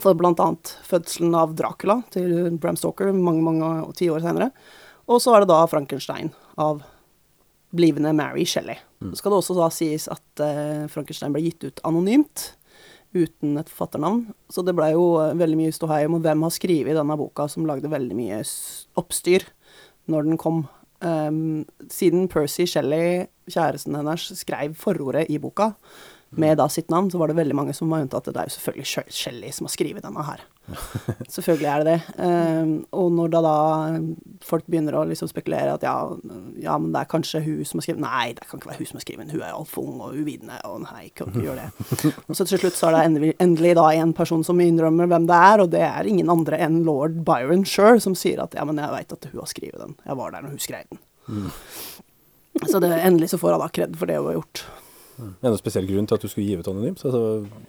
For 0.00 0.14
annet 0.14 0.70
fødselen 0.86 1.34
av 1.34 1.54
Dracula 1.58 2.00
til 2.14 2.54
Bram 2.62 2.78
Stoker 2.78 3.10
mange, 3.12 3.42
mange 3.42 3.90
tiår 3.98 4.22
senere. 4.22 4.50
Og 5.10 5.18
så 5.22 5.34
er 5.34 5.42
det 5.42 5.50
da 5.50 5.64
Frankenstein 5.66 6.30
av 6.60 6.84
blivende 7.74 8.12
Mary 8.14 8.46
Shelley. 8.46 8.78
Så 9.02 9.18
skal 9.18 9.32
det 9.32 9.40
også 9.40 9.56
da 9.58 9.66
sies 9.74 10.06
at 10.10 10.42
Frankenstein 10.90 11.34
ble 11.34 11.42
gitt 11.42 11.66
ut 11.66 11.82
anonymt, 11.86 12.52
uten 13.10 13.58
et 13.58 13.70
forfatternavn. 13.70 14.28
Så 14.50 14.62
det 14.66 14.76
ble 14.78 14.92
jo 14.94 15.04
veldig 15.18 15.58
mye 15.58 15.74
ståhei 15.74 16.04
om 16.06 16.20
hvem 16.22 16.46
har 16.46 16.54
skrevet 16.54 16.98
denne 16.98 17.18
boka, 17.18 17.48
som 17.50 17.66
lagde 17.66 17.90
veldig 17.90 18.16
mye 18.18 18.40
oppstyr 19.02 19.46
når 20.10 20.30
den 20.30 20.40
kom. 20.40 20.64
Um, 21.00 21.64
siden 21.90 22.28
Percy 22.28 22.66
Shelley, 22.68 23.26
kjæresten 23.50 23.96
hennes, 23.96 24.32
skrev 24.36 24.74
forordet 24.74 25.26
i 25.32 25.38
boka, 25.38 25.70
med 26.30 26.58
da 26.58 26.68
sitt 26.70 26.90
navn, 26.90 27.10
så 27.10 27.18
var 27.18 27.30
det 27.30 27.38
veldig 27.40 27.56
mange 27.58 27.74
som 27.74 27.90
mente 27.90 28.14
at 28.16 28.28
det 28.28 28.38
er 28.38 28.46
jo 28.46 28.54
selvfølgelig 28.54 28.86
Shelly 28.86 29.14
Shelley 29.14 29.54
som 29.54 29.66
har 29.66 29.72
skrevet 29.74 30.04
denne 30.04 30.22
her. 30.22 30.42
selvfølgelig 31.34 31.66
er 31.66 31.82
det 31.82 31.94
det. 31.94 32.14
Um, 32.22 32.74
og 32.94 33.08
når 33.16 33.32
da, 33.34 33.40
da 33.42 33.54
folk 34.46 34.68
begynner 34.70 34.94
å 34.94 35.02
liksom 35.10 35.30
spekulere 35.30 35.74
at 35.74 35.86
ja, 35.86 35.96
ja, 36.62 36.76
men 36.78 36.92
det 36.94 37.02
er 37.02 37.10
kanskje 37.10 37.42
hun 37.42 37.64
som 37.66 37.80
har 37.80 37.88
skrevet 37.88 38.04
Nei, 38.04 38.26
det 38.38 38.46
kan 38.46 38.60
ikke 38.60 38.70
være 38.70 38.82
hun 38.82 38.90
som 38.92 39.00
har 39.00 39.06
skrevet 39.06 39.34
hun 39.34 39.42
er 39.42 39.56
altfor 39.56 39.88
ung 39.90 40.04
og 40.06 40.14
uvitende, 40.20 40.60
og 40.70 40.84
nei, 40.84 41.08
kan 41.18 41.32
ikke 41.32 41.46
gjøre 41.48 41.66
det. 41.66 41.90
Og 42.30 42.38
så 42.38 42.46
til 42.46 42.62
slutt 42.62 42.78
så 42.78 42.90
er 42.90 42.96
det 42.96 43.04
endelig, 43.08 43.32
endelig 43.42 43.74
da 43.80 43.88
en 43.98 44.14
person 44.16 44.46
som 44.46 44.62
innrømmer 44.62 45.10
hvem 45.10 45.26
det 45.26 45.40
er, 45.50 45.64
og 45.64 45.72
det 45.74 45.82
er 45.86 46.08
ingen 46.08 46.30
andre 46.30 46.60
enn 46.62 46.82
lord 46.86 47.18
Byron 47.26 47.66
sjøl, 47.66 47.98
som 48.02 48.14
sier 48.18 48.42
at 48.44 48.54
ja, 48.54 48.66
men 48.68 48.78
jeg 48.78 48.94
veit 48.94 49.16
at 49.16 49.30
hun 49.32 49.42
har 49.42 49.50
skrevet 49.50 49.82
den, 49.82 49.96
jeg 50.06 50.20
var 50.22 50.34
der 50.34 50.46
når 50.46 50.54
hun 50.54 50.62
skrev 50.62 50.86
den. 50.92 51.02
Så 52.70 52.80
det, 52.82 52.92
endelig 53.02 53.32
så 53.32 53.38
får 53.40 53.56
hun 53.56 53.64
da 53.64 53.72
kred 53.72 53.98
for 53.98 54.10
det 54.10 54.18
hun 54.20 54.30
har 54.30 54.38
gjort. 54.40 54.62
Er 55.20 55.44
det 55.44 55.50
noen 55.52 55.60
spesiell 55.60 55.88
grunn 55.88 56.08
til 56.08 56.16
at 56.18 56.24
du 56.24 56.30
skulle 56.30 56.48
gi 56.48 56.58
ut 56.60 56.68
anonymt? 56.70 57.02
Altså, 57.04 57.22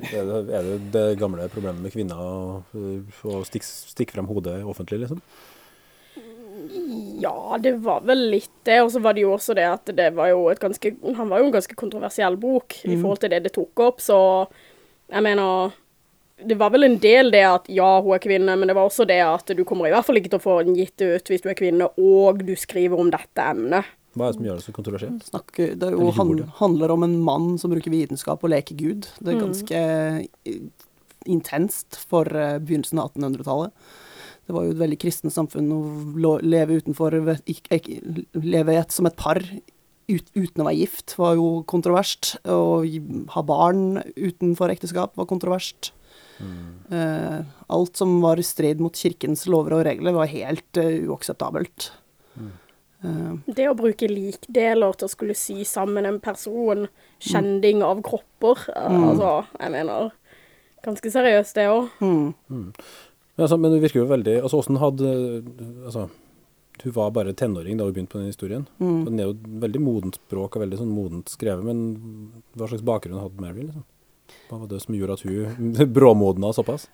er, 0.10 0.28
det, 0.30 0.42
er 0.58 0.68
det 0.70 0.78
det 0.94 1.08
gamle 1.22 1.48
problemet 1.52 1.84
med 1.84 1.94
kvinner 1.94 2.20
å, 2.22 2.62
å 2.64 3.42
stikke, 3.48 3.68
stikke 3.68 4.16
frem 4.16 4.30
hodet 4.30 4.62
offentlig, 4.68 5.04
liksom? 5.04 5.20
Ja, 7.22 7.58
det 7.62 7.72
var 7.84 8.02
vel 8.06 8.24
litt 8.32 8.54
det. 8.64 8.82
Og 8.84 8.92
så 8.94 9.02
var 9.04 9.16
det 9.16 9.26
jo 9.26 9.36
også 9.36 9.56
det 9.58 9.68
at 9.68 9.92
det 9.98 10.12
var 10.18 10.32
jo 10.32 10.48
et 10.52 10.62
ganske 10.62 10.94
Han 11.18 11.30
var 11.30 11.42
jo 11.42 11.50
en 11.50 11.56
ganske 11.56 11.78
kontroversiell 11.80 12.38
bok 12.40 12.82
i 12.84 12.96
forhold 12.96 13.24
til 13.24 13.34
det 13.34 13.44
det 13.48 13.54
tok 13.56 13.86
opp, 13.88 14.02
så 14.04 14.18
jeg 15.12 15.24
mener 15.26 15.72
Det 16.42 16.58
var 16.58 16.72
vel 16.74 16.88
en 16.88 16.98
del 16.98 17.32
det 17.34 17.44
at 17.46 17.68
ja, 17.70 18.00
hun 18.02 18.16
er 18.16 18.22
kvinne, 18.24 18.56
men 18.58 18.70
det 18.70 18.76
var 18.78 18.90
også 18.90 19.06
det 19.06 19.20
at 19.22 19.52
du 19.54 19.64
kommer 19.68 19.88
i 19.88 19.94
hvert 19.94 20.08
fall 20.08 20.18
ikke 20.18 20.32
til 20.34 20.42
å 20.42 20.46
få 20.48 20.56
den 20.66 20.78
gitt 20.80 21.02
ut 21.02 21.30
hvis 21.30 21.44
du 21.44 21.50
er 21.52 21.58
kvinne, 21.58 21.90
og 22.02 22.42
du 22.42 22.56
skriver 22.58 22.98
om 22.98 23.12
dette 23.14 23.46
emnet. 23.46 23.86
Hva 24.12 24.28
er 24.28 24.34
det 24.34 24.38
som 24.38 24.48
gjør 24.48 24.60
det 24.60 24.66
så 24.66 24.76
kontroversielt? 24.76 25.26
Snakker, 25.30 25.74
det 25.80 25.88
er 25.88 25.96
jo, 25.96 26.12
han, 26.18 26.32
handler 26.60 26.94
om 26.94 27.06
en 27.08 27.18
mann 27.24 27.52
som 27.62 27.72
bruker 27.72 27.94
vitenskap 27.94 28.44
og 28.44 28.52
leker 28.52 28.76
Gud. 28.80 29.08
Det 29.24 29.34
er 29.34 29.40
ganske 29.40 29.84
mm. 30.48 30.66
intenst 31.32 32.00
for 32.12 32.28
eh, 32.28 32.58
begynnelsen 32.60 33.00
av 33.00 33.14
1800-tallet. 33.14 33.94
Det 34.50 34.56
var 34.58 34.66
jo 34.66 34.74
et 34.74 34.82
veldig 34.82 35.00
kristent 35.00 35.36
samfunn 35.36 35.70
å 35.72 36.36
leve 36.44 36.82
utenfor, 36.82 37.16
ikk- 37.48 37.72
leve 38.42 38.76
et, 38.76 38.92
som 38.92 39.08
et 39.08 39.16
par 39.16 39.40
ut, 39.40 40.28
uten 40.36 40.64
å 40.64 40.68
være 40.68 40.80
gift 40.82 41.16
var 41.22 41.38
jo 41.40 41.48
kontroverst. 41.72 42.36
Å 42.44 42.82
ha 43.38 43.44
barn 43.48 44.02
utenfor 44.18 44.74
ekteskap 44.74 45.16
var 45.16 45.30
kontroverst. 45.30 45.94
Eh, 46.92 47.40
alt 47.68 47.98
som 47.98 48.18
var 48.24 48.40
i 48.40 48.46
strid 48.46 48.82
mot 48.84 48.96
kirkens 48.98 49.46
lover 49.48 49.78
og 49.78 49.86
regler, 49.88 50.16
var 50.16 50.32
helt 50.32 50.80
uh, 50.82 50.90
uakseptabelt. 51.12 51.92
Eh, 52.36 52.50
Det 53.02 53.66
å 53.70 53.78
bruke 53.78 54.10
likdeler 54.10 54.98
til 54.98 55.08
å 55.08 55.12
skulle 55.12 55.36
sy 55.38 55.64
sammen 55.66 56.06
en 56.06 56.20
person, 56.22 56.88
kjending 57.20 57.82
av 57.86 58.04
kropper, 58.06 58.68
eh, 58.76 58.98
altså, 59.12 59.32
jeg 59.60 59.74
mener 59.78 60.12
Ganske 60.82 61.12
seriøst, 61.14 61.54
det 61.58 61.68
òg. 61.70 61.90
mm. 62.02 62.34
Men, 62.50 63.44
altså, 63.46 63.58
men 63.58 63.72
det 63.72 63.84
virker 63.84 64.02
jo 64.02 64.10
veldig 64.10 64.40
Altså, 64.42 64.58
åssen 64.62 64.80
hadde 64.82 65.12
Altså, 65.86 66.08
hun 66.84 66.96
var 66.96 67.12
bare 67.14 67.34
tenåring 67.38 67.78
da 67.78 67.86
hun 67.86 67.94
begynte 67.94 68.16
på 68.16 68.18
den 68.18 68.32
historien. 68.32 68.68
Mm. 68.80 69.02
Og 69.02 69.06
Den 69.06 69.20
er 69.20 69.30
jo 69.30 69.36
veldig 69.62 69.82
modent 69.82 70.18
språk 70.18 70.56
og 70.58 70.64
veldig 70.64 70.80
sånn 70.80 70.94
modent 70.96 71.30
skrevet, 71.30 71.66
men 71.66 72.32
hva 72.58 72.70
slags 72.72 72.86
bakgrunn 72.86 73.22
hadde 73.22 73.44
Mary? 73.44 73.68
liksom? 73.68 73.86
Hva 74.50 74.62
var 74.64 74.72
det 74.72 74.82
som 74.82 74.98
gjorde 74.98 75.18
at 75.20 75.26
hun 75.28 75.94
bråmodna 75.96 76.54
såpass? 76.58 76.88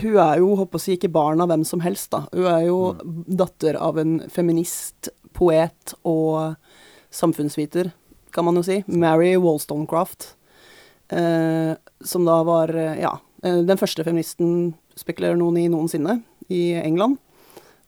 Hun 0.00 0.16
er 0.22 0.38
jo, 0.38 0.52
håper 0.58 0.78
å 0.78 0.82
si, 0.82 0.94
ikke 0.94 1.10
barn 1.10 1.42
av 1.42 1.50
hvem 1.50 1.64
som 1.66 1.82
helst, 1.82 2.12
da. 2.14 2.24
Hun 2.30 2.46
er 2.46 2.66
jo 2.68 2.78
datter 3.26 3.78
av 3.78 3.98
en 3.98 4.20
feminist, 4.30 5.10
poet 5.36 5.94
og 6.06 6.56
samfunnsviter, 7.14 7.92
kan 8.34 8.46
man 8.46 8.58
jo 8.60 8.64
si. 8.66 8.80
Mary 8.86 9.34
Wollstonecraft. 9.40 10.34
Eh, 11.10 11.74
som 12.06 12.24
da 12.24 12.42
var, 12.46 12.70
eh, 12.74 13.00
ja, 13.02 13.18
eh, 13.42 13.62
den 13.66 13.78
første 13.80 14.04
feministen, 14.06 14.74
spekulerer 14.96 15.38
noen 15.38 15.56
i 15.58 15.68
noensinne, 15.68 16.20
i 16.48 16.74
England. 16.78 17.18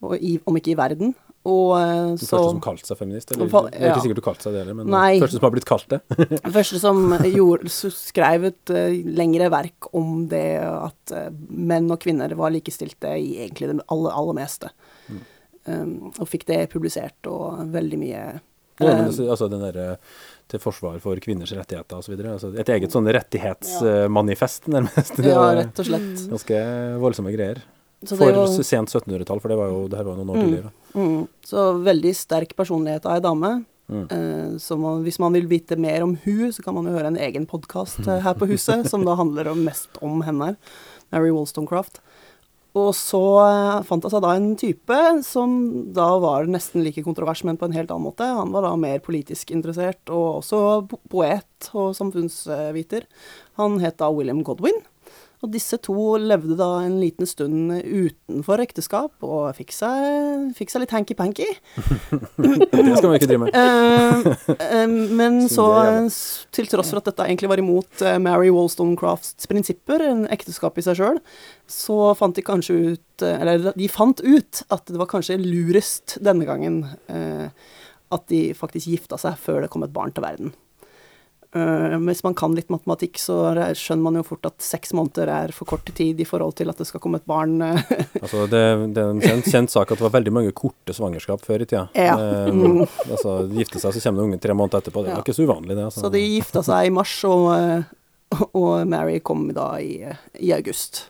Og 0.03 0.17
i, 0.19 0.41
om 0.47 0.57
ikke 0.59 0.73
i 0.73 0.79
verden. 0.79 1.15
Og 1.43 1.73
eh, 1.75 1.93
Den 2.13 2.19
så 2.21 2.37
første 2.37 2.51
som 2.53 2.63
kalte 2.63 2.87
seg 2.87 2.99
feminist? 3.01 3.33
Eller, 3.35 3.49
det 3.51 3.75
er 3.75 3.89
ja. 3.89 3.95
ikke 3.95 4.05
sikkert 4.05 4.21
du 4.21 4.25
kalte 4.27 4.47
seg 4.47 4.55
det 4.55 4.63
heller, 4.63 4.77
men 4.79 4.93
Nei. 4.95 5.09
den 5.17 5.25
første 5.25 5.39
som 5.41 5.47
har 5.47 5.55
blitt 5.55 5.67
kalt 5.67 5.89
det. 5.91 5.99
Den 6.47 6.55
første 6.55 6.81
som 6.83 7.01
gjorde, 7.19 7.73
skrev 7.97 8.47
et 8.53 8.73
uh, 8.75 8.95
lengre 9.19 9.49
verk 9.51 9.89
om 9.99 10.27
det 10.31 10.47
at 10.63 11.15
uh, 11.17 11.29
menn 11.51 11.91
og 11.91 11.99
kvinner 12.03 12.35
var 12.39 12.55
likestilte 12.55 13.17
i 13.19 13.41
egentlig 13.43 13.73
det 13.73 13.79
aller, 13.91 14.15
aller 14.15 14.39
meste. 14.39 14.71
Um, 15.65 16.11
og 16.19 16.27
fikk 16.27 16.43
det 16.49 16.65
publisert 16.73 17.29
og 17.31 17.61
veldig 17.71 17.99
mye 18.01 18.23
Ja, 18.81 18.87
men 18.89 19.05
eh, 19.05 19.11
det, 19.15 19.29
altså 19.31 19.47
den 19.53 19.61
der, 19.63 19.99
til 20.51 20.59
forsvar 20.59 20.97
for 21.05 21.21
kvinners 21.23 21.53
rettigheter 21.55 22.01
osv. 22.01 22.17
Altså 22.19 22.51
et 22.59 22.69
eget 22.75 22.91
sånn 22.91 23.07
rettighetsmanifest, 23.15 24.67
nærmest. 24.73 25.17
Det 25.21 25.29
Ja, 25.31 25.45
rett 25.55 25.79
og 25.79 25.87
slett. 25.87 26.25
Ganske 26.33 26.63
voldsomme 27.03 27.33
greier. 27.35 27.63
Så 28.03 28.17
det 28.19 28.33
For 28.35 28.65
sent 28.67 28.91
1700-tall, 28.91 29.39
for 29.41 29.53
det 29.53 29.59
var 29.61 29.69
jo 29.71 29.85
det 29.89 30.01
her 30.01 30.09
var 30.09 30.17
noen 30.19 30.33
år 30.35 30.41
Mm. 30.41 30.47
tidligere. 30.49 30.73
Mm, 30.99 31.29
så 31.47 31.67
veldig 31.85 32.15
sterk 32.19 32.57
personlighet 32.59 33.07
av 33.07 33.15
ei 33.15 33.21
dame. 33.23 33.53
Mm. 33.93 34.07
Eh, 34.11 34.59
så 34.59 34.79
man, 34.81 35.05
hvis 35.05 35.19
man 35.23 35.33
vil 35.33 35.47
vite 35.47 35.77
mer 35.79 36.03
om 36.03 36.17
hun, 36.25 36.51
så 36.53 36.65
kan 36.65 36.75
man 36.75 36.85
jo 36.87 36.97
høre 36.97 37.07
en 37.13 37.17
egen 37.23 37.47
podkast 37.47 38.03
her 38.07 38.35
på 38.35 38.49
huset, 38.51 38.89
som 38.91 39.05
da 39.05 39.15
handler 39.15 39.53
om, 39.53 39.63
mest 39.65 39.89
om 40.03 40.23
henne, 40.27 40.57
Mary 41.13 41.31
Wollstonecraft. 41.31 42.01
Og 42.79 42.95
så 42.97 43.21
eh, 43.43 43.83
fant 43.85 44.05
det 44.05 44.13
seg 44.15 44.23
da 44.25 44.33
en 44.37 44.53
type 44.57 45.01
som 45.27 45.57
da 45.93 46.07
var 46.23 46.49
nesten 46.49 46.85
like 46.85 47.05
kontrovers, 47.05 47.43
men 47.45 47.59
på 47.61 47.69
en 47.69 47.77
helt 47.77 47.93
annen 47.93 48.09
måte. 48.09 48.25
Han 48.25 48.55
var 48.55 48.65
da 48.65 48.73
mer 48.81 49.03
politisk 49.05 49.53
interessert, 49.53 50.01
og 50.09 50.41
også 50.41 50.63
poet 51.13 51.69
og 51.77 51.93
samfunnsviter. 51.99 53.05
Han 53.61 53.77
het 53.85 54.01
da 54.01 54.09
William 54.15 54.41
Godwin. 54.47 54.81
Og 55.43 55.51
disse 55.51 55.75
to 55.83 56.15
levde 56.23 56.55
da 56.55 56.69
en 56.85 57.01
liten 57.03 57.27
stund 57.27 57.73
utenfor 57.83 58.61
ekteskap, 58.63 59.11
og 59.27 59.49
fikk 59.57 59.73
seg, 59.75 60.53
fikk 60.55 60.71
seg 60.71 60.85
litt 60.85 60.95
hanky-panky. 60.95 61.49
Det 62.39 62.95
skal 62.95 63.09
man 63.09 63.17
ikke 63.19 63.27
drive 63.27 63.49
med. 63.49 63.59
uh, 63.59 64.55
uh, 64.55 64.95
men 65.19 65.41
så, 65.51 65.67
til 66.55 66.71
tross 66.71 66.95
for 66.95 67.03
at 67.03 67.11
dette 67.11 67.27
egentlig 67.27 67.51
var 67.51 67.63
imot 67.63 68.05
uh, 68.07 68.21
Mary 68.23 68.53
Wollstonecrafts 68.55 69.51
prinsipper, 69.51 70.07
en 70.13 70.29
ekteskap 70.31 70.79
i 70.79 70.87
seg 70.87 71.01
sjøl, 71.01 71.19
så 71.73 71.97
fant 72.19 72.37
de 72.37 72.43
kanskje 72.45 72.75
ut 72.93 73.23
eh, 73.25 73.39
Eller 73.41 73.71
de 73.73 73.87
fant 73.89 74.21
ut 74.21 74.63
at 74.75 74.85
det 74.93 74.99
var 75.01 75.09
kanskje 75.09 75.39
lurest 75.41 76.19
denne 76.21 76.45
gangen 76.49 76.83
eh, 77.09 77.49
at 78.13 78.27
de 78.29 78.51
faktisk 78.53 78.91
gifta 78.93 79.17
seg 79.17 79.39
før 79.41 79.63
det 79.65 79.71
kom 79.73 79.87
et 79.87 79.95
barn 79.95 80.13
til 80.13 80.23
verden. 80.27 80.53
Uh, 81.53 81.99
hvis 82.09 82.23
man 82.25 82.33
kan 82.33 82.55
litt 82.57 82.71
matematikk, 82.73 83.19
så 83.21 83.35
er- 83.51 83.75
skjønner 83.77 84.07
man 84.07 84.15
jo 84.17 84.23
fort 84.25 84.47
at 84.49 84.63
seks 84.65 84.95
måneder 84.97 85.29
er 85.29 85.53
for 85.53 85.69
kort 85.69 85.85
tid 85.93 86.17
i 86.21 86.25
forhold 86.25 86.55
til 86.57 86.71
at 86.73 86.79
det 86.81 86.87
skal 86.89 87.01
komme 87.05 87.19
et 87.21 87.27
barn. 87.29 87.59
eh, 87.61 87.83
Altså, 88.23 88.47
det, 88.49 88.63
det 88.97 89.03
er 89.03 89.11
en 89.13 89.21
kjent, 89.21 89.49
kjent 89.53 89.73
sak 89.75 89.93
at 89.93 90.01
det 90.01 90.07
var 90.07 90.15
veldig 90.15 90.33
mange 90.33 90.55
korte 90.57 90.95
svangerskap 90.97 91.45
før 91.45 91.61
i 91.61 91.69
tida. 91.69 91.83
Ja. 91.93 92.17
Mm. 92.49 92.87
altså, 93.05 93.35
gifte 93.53 93.83
seg, 93.85 93.93
så 93.93 94.01
kommer 94.07 94.23
det 94.23 94.29
unge 94.31 94.41
tre 94.47 94.57
måneder 94.57 94.81
etterpå. 94.81 95.05
Det 95.05 95.13
Ja. 95.13 95.19
var 95.19 95.27
ikke 95.27 95.37
så 95.37 95.45
uvanlig, 95.49 95.77
det. 95.77 95.85
Altså. 95.91 96.05
Så 96.07 96.13
de 96.17 96.25
gifta 96.25 96.63
seg 96.71 96.89
i 96.89 96.95
mars, 96.97 97.17
og, 97.29 97.85
og 98.57 98.73
Mary 98.89 99.19
kom 99.21 99.45
da 99.53 99.75
i, 99.85 99.99
i 100.41 100.53
august. 100.57 101.03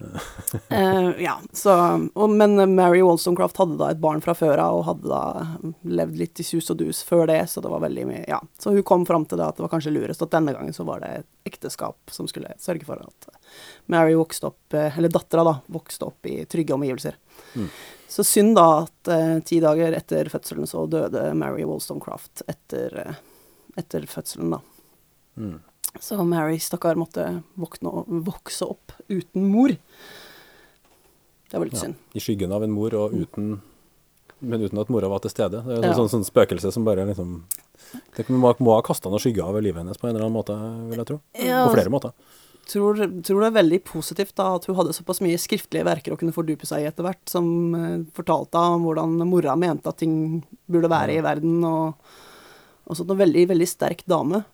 Eh, 0.68 1.10
ja, 1.22 1.40
så, 1.52 1.70
og, 2.14 2.30
men 2.30 2.74
Mary 2.74 3.02
Wollstonecraft 3.02 3.56
hadde 3.60 3.76
da 3.78 3.90
et 3.92 4.00
barn 4.02 4.22
fra 4.24 4.32
før 4.34 4.58
av, 4.58 4.78
og 4.78 4.86
hadde 4.86 5.10
da 5.10 5.74
levd 6.00 6.16
litt 6.18 6.40
i 6.42 6.46
sus 6.46 6.70
og 6.72 6.78
dus 6.80 7.02
før 7.06 7.26
det, 7.30 7.38
så 7.52 7.62
det 7.62 7.70
var 7.70 7.82
veldig 7.84 8.06
mye 8.08 8.22
Ja, 8.26 8.40
så 8.58 8.72
hun 8.74 8.86
kom 8.86 9.04
fram 9.06 9.26
til 9.28 9.38
det 9.38 9.46
at 9.46 9.58
det 9.58 9.64
var 9.66 9.72
kanskje 9.74 9.92
lurest 9.94 10.24
at 10.24 10.32
denne 10.32 10.54
gangen 10.56 10.74
så 10.74 10.86
var 10.88 11.04
det 11.04 11.12
et 11.20 11.52
ekteskap 11.52 12.14
som 12.14 12.28
skulle 12.30 12.54
sørge 12.62 12.88
for 12.88 13.02
at 13.04 13.30
Mary 13.92 14.16
vokste 14.18 14.50
opp, 14.50 14.74
eh, 14.74 14.98
eller 14.98 15.12
dattera 15.12 15.46
da, 15.46 15.56
vokste 15.70 16.08
opp 16.08 16.30
i 16.30 16.40
trygge 16.50 16.74
omgivelser. 16.74 17.18
Mm. 17.54 17.70
Så 18.10 18.26
synd 18.26 18.56
da 18.58 18.66
at 18.82 19.12
uh, 19.12 19.38
ti 19.46 19.60
dager 19.62 19.94
etter 19.94 20.32
fødselen 20.32 20.66
så 20.66 20.82
døde 20.90 21.28
Mary 21.38 21.62
Wollstonecraft 21.62 22.42
etter, 22.50 23.14
etter 23.78 24.06
fødselen, 24.10 24.56
da. 24.56 24.62
Mm. 25.38 25.58
Så 25.98 26.20
Mary, 26.24 26.58
stakkar, 26.62 26.94
måtte 26.94 27.42
våkne, 27.58 28.04
vokse 28.24 28.68
opp 28.68 28.92
uten 29.10 29.48
mor. 29.50 29.74
Det 31.50 31.58
var 31.58 31.64
litt 31.66 31.74
Ja. 31.74 31.80
synd. 31.80 31.94
I 32.14 32.20
skyggen 32.20 32.52
av 32.52 32.62
en 32.62 32.70
mor, 32.70 32.94
og 32.94 33.12
uten 33.12 33.60
men 34.42 34.62
uten 34.62 34.78
at 34.80 34.88
mora 34.88 35.08
var 35.08 35.20
til 35.20 35.30
stede. 35.30 35.62
Det 35.66 35.78
er 35.84 35.88
Ja. 35.88 35.94
sånn, 35.94 36.08
sånn 36.08 36.24
spøkelse 36.24 36.72
som 36.72 36.84
bare 36.84 37.04
liksom 37.06 37.42
Det 38.16 38.28
må, 38.28 38.54
må 38.60 38.74
ha 38.74 38.82
kasta 38.82 39.08
noen 39.10 39.18
skygger 39.18 39.42
over 39.44 39.60
livet 39.60 39.82
hennes 39.82 39.98
på 39.98 40.06
en 40.08 40.14
eller 40.14 40.26
annen 40.26 40.36
måte, 40.44 40.54
vil 40.90 40.98
jeg 40.98 41.06
tro. 41.06 41.20
Ja. 41.34 41.66
På 41.66 41.74
flere 41.74 41.90
måter. 41.90 42.12
Tror, 42.66 42.94
tror 43.22 43.40
det 43.40 43.48
er 43.50 43.62
veldig 43.62 43.82
positivt 43.84 44.34
da 44.36 44.54
at 44.54 44.64
hun 44.66 44.76
hadde 44.76 44.92
såpass 44.94 45.20
mye 45.20 45.36
skriftlige 45.36 45.84
verker 45.84 46.12
å 46.12 46.18
kunne 46.18 46.32
fordype 46.32 46.64
seg 46.68 46.84
i 46.84 46.86
etter 46.86 47.02
hvert, 47.02 47.18
som 47.26 47.74
eh, 47.74 48.04
fortalte 48.14 48.54
om 48.54 48.84
hvordan 48.84 49.16
mora 49.26 49.56
mente 49.56 49.88
at 49.88 49.96
ting 49.98 50.44
burde 50.70 50.88
være 50.88 51.16
i 51.18 51.20
verden, 51.20 51.64
og, 51.64 51.94
og 52.86 52.96
sånt. 52.96 53.10
En 53.10 53.18
veldig, 53.18 53.48
veldig 53.48 53.66
sterk 53.68 54.04
dame. 54.06 54.44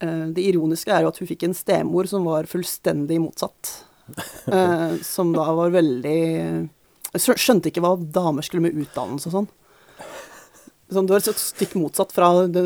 Eh, 0.00 0.26
det 0.34 0.44
ironiske 0.48 0.92
er 0.92 1.04
jo 1.04 1.12
at 1.12 1.20
hun 1.20 1.28
fikk 1.28 1.44
en 1.46 1.56
stemor 1.56 2.08
som 2.10 2.26
var 2.28 2.50
fullstendig 2.50 3.20
motsatt. 3.22 3.76
Eh, 4.50 4.96
som 5.06 5.28
da 5.30 5.44
var 5.54 5.70
veldig 5.70 6.68
skjønte 7.14 7.70
ikke 7.70 7.82
hva 7.84 7.92
damer 7.94 8.42
skulle 8.42 8.64
med 8.64 8.74
utdannelse 8.82 9.30
og 9.30 9.34
sånn. 9.36 9.46
Sånn, 10.90 11.06
det 11.06 11.14
var 11.14 11.22
et 11.22 11.38
stikk 11.38 11.76
motsatt 11.78 12.10
fra 12.10 12.32
det, 12.50 12.64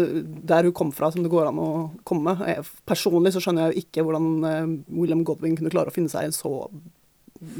der 0.48 0.64
hun 0.64 0.72
kom 0.76 0.92
fra, 0.96 1.10
som 1.12 1.20
det 1.20 1.32
går 1.32 1.50
an 1.50 1.60
å 1.60 1.68
komme. 2.08 2.32
Jeg, 2.48 2.64
personlig 2.88 3.34
så 3.34 3.42
skjønner 3.44 3.66
jeg 3.66 3.74
jo 3.74 3.84
ikke 3.84 4.04
hvordan 4.06 4.28
eh, 4.48 4.70
William 4.96 5.24
Godwin 5.28 5.58
kunne 5.58 5.72
klare 5.74 5.92
å 5.92 5.96
finne 5.96 6.12
seg 6.12 6.30
en 6.30 6.36
så 6.36 6.54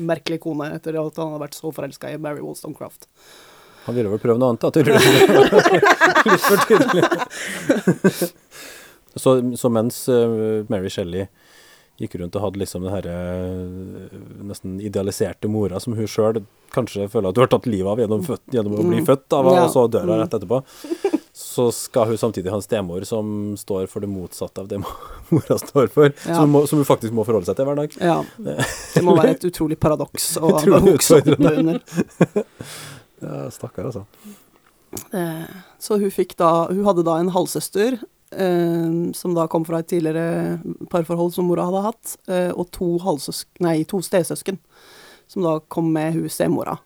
merkelig 0.01 0.41
kone 0.41 0.71
etter 0.73 0.97
at 0.97 1.21
han 1.21 1.35
hadde 1.35 1.45
vært 1.45 1.59
så 1.59 1.73
forelska 1.75 2.15
i 2.15 2.21
Mary 2.21 2.41
Wollstonecraft. 2.41 3.11
Han 3.85 3.99
ville 3.99 4.09
vel 4.09 4.23
prøve 4.23 4.41
noe 4.41 4.55
annet, 4.55 4.65
da, 4.65 4.73
tydeligvis. 4.73 5.05
Litt 6.31 6.45
for 6.49 6.59
tydelig. 6.71 7.05
Så, 9.17 9.37
så 9.59 9.71
mens 9.73 10.09
eh, 10.09 10.65
Mary 10.69 10.91
Shelley 10.91 11.27
gikk 12.01 12.17
rundt 12.19 12.35
og 12.35 12.43
hadde 12.43 12.59
liksom 12.59 12.83
den 12.83 12.91
herre 12.91 13.15
eh, 13.15 14.15
nesten 14.51 14.81
idealiserte 14.83 15.47
mora 15.49 15.79
som 15.81 15.95
hun 15.95 16.09
sjøl 16.11 16.41
kanskje 16.75 17.07
føler 17.13 17.31
at 17.31 17.37
du 17.37 17.43
har 17.45 17.51
tatt 17.53 17.69
livet 17.71 17.87
av 17.93 18.01
gjennom, 18.03 18.25
født, 18.27 18.43
gjennom 18.51 18.73
å 18.81 18.83
bli 18.89 18.99
Mm. 18.99 19.07
født 19.07 19.33
av, 19.39 19.47
Ja. 19.53 19.61
og 19.65 19.71
så 19.71 19.85
dør 19.89 20.09
hun 20.11 20.19
rett 20.25 20.35
etterpå, 20.35 20.59
så 21.35 21.69
skal 21.73 22.07
hun 22.11 22.19
samtidig 22.19 22.51
ha 22.51 22.59
en 22.59 22.67
stemor 22.67 23.05
som 23.07 23.55
står 23.57 23.87
for 23.93 24.03
det 24.03 24.11
motsatte 24.11 24.59
av 24.65 24.67
det 24.73 24.81
mora 25.31 25.59
står 25.63 25.87
for, 25.95 26.11
Ja. 26.27 26.35
som, 26.41 26.51
må, 26.51 26.65
som 26.67 26.83
hun 26.83 26.89
faktisk 26.89 27.15
må 27.15 27.23
forholde 27.29 27.47
seg 27.47 27.61
til 27.61 27.69
hver 27.71 27.79
dag. 27.79 27.95
Ja. 28.03 28.17
Det 28.95 29.05
må 29.07 29.15
være 29.15 29.37
et 29.37 29.47
utrolig 29.47 29.79
paradoks 29.79 30.33
å 30.43 30.51
vokse 30.91 31.21
opp 31.23 31.31
under. 31.39 31.79
Ja, 33.23 33.51
Stakkar, 33.55 33.87
altså. 33.93 34.05
Eh, 35.15 35.47
Så 35.79 35.97
hun 35.99 36.11
fikk 36.15 36.37
da 36.39 36.67
Hun 36.71 36.85
hadde 36.87 37.03
da 37.07 37.17
en 37.19 37.31
halvsøster 37.35 37.97
som 39.15 39.35
da 39.37 39.47
kom 39.51 39.65
fra 39.67 39.81
et 39.83 39.91
tidligere 39.91 40.59
parforhold 40.93 41.35
som 41.35 41.47
mora 41.49 41.67
hadde 41.69 41.85
hatt, 41.87 42.17
eh, 42.29 42.51
og 42.55 42.71
to, 42.75 42.97
nei, 43.65 43.83
to 43.89 44.03
stesøsken 44.05 44.59
som 45.31 45.45
da 45.45 45.59
kom 45.69 45.93
med 45.93 46.13
hun 46.15 46.29
stemora. 46.29 46.77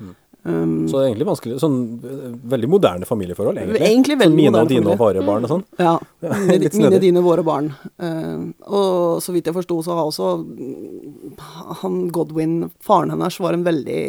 Mm. 0.00 0.14
Um, 0.42 0.88
Så 0.88 0.98
det 0.98 1.04
er 1.04 1.10
egentlig 1.12 1.26
vanskelig 1.28 1.58
Sånn 1.62 1.76
eh, 2.04 2.24
veldig 2.52 2.68
moderne 2.68 3.08
familieforhold, 3.08 3.60
egentlig. 3.60 3.80
Egentlig 3.86 4.18
veldig 4.20 4.36
Mine 4.36 4.50
og 4.50 4.56
moderne 4.58 4.72
dine 4.74 4.92
og 4.92 5.00
våre 5.00 5.24
barn 5.24 5.46
og 5.46 5.52
sånn. 5.52 5.64
Ja. 5.80 5.94
Ja, 6.24 6.38
Mine, 6.40 6.70
mine 6.74 7.00
dine, 7.02 7.24
våre 7.24 7.44
barn. 7.46 7.72
Eh, 7.96 8.44
og 8.68 9.22
så 9.24 9.34
vidt 9.36 9.48
jeg 9.48 9.56
forsto, 9.56 9.80
så 9.86 9.96
har 9.96 10.10
også 10.10 10.34
mm, 10.44 11.34
han 11.82 12.00
Godwin, 12.14 12.56
faren 12.84 13.14
hennes, 13.14 13.40
var 13.40 13.56
en 13.56 13.66
veldig 13.66 14.00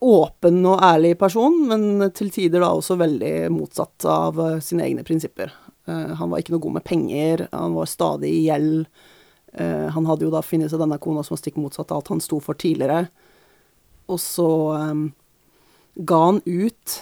åpen 0.00 0.60
og 0.68 0.82
ærlig 0.84 1.14
person, 1.20 1.54
men 1.70 2.10
til 2.16 2.30
tider 2.34 2.62
da 2.62 2.72
også 2.74 2.98
veldig 3.00 3.48
motsatt 3.54 4.06
av 4.08 4.40
eh, 4.42 4.58
sine 4.64 4.84
egne 4.86 5.04
prinsipper. 5.06 5.52
Eh, 5.88 6.14
han 6.18 6.30
var 6.30 6.42
ikke 6.42 6.54
noe 6.56 6.64
god 6.66 6.76
med 6.78 6.86
penger, 6.88 7.46
han 7.52 7.76
var 7.76 7.90
stadig 7.90 8.32
i 8.34 8.44
gjeld. 8.48 8.88
Eh, 9.54 9.86
han 9.94 10.08
hadde 10.08 10.26
jo 10.26 10.32
da 10.34 10.44
funnet 10.44 10.72
seg 10.72 10.82
denne 10.82 11.00
kona 11.02 11.24
som 11.24 11.36
var 11.36 11.42
stikk 11.42 11.60
motsatt 11.60 11.92
av 11.92 12.02
alt 12.02 12.12
han 12.12 12.24
sto 12.24 12.40
for 12.44 12.58
tidligere. 12.58 13.06
Og 14.08 14.20
så 14.22 14.48
um, 14.72 15.08
ga 16.08 16.18
han 16.22 16.38
ut 16.46 16.94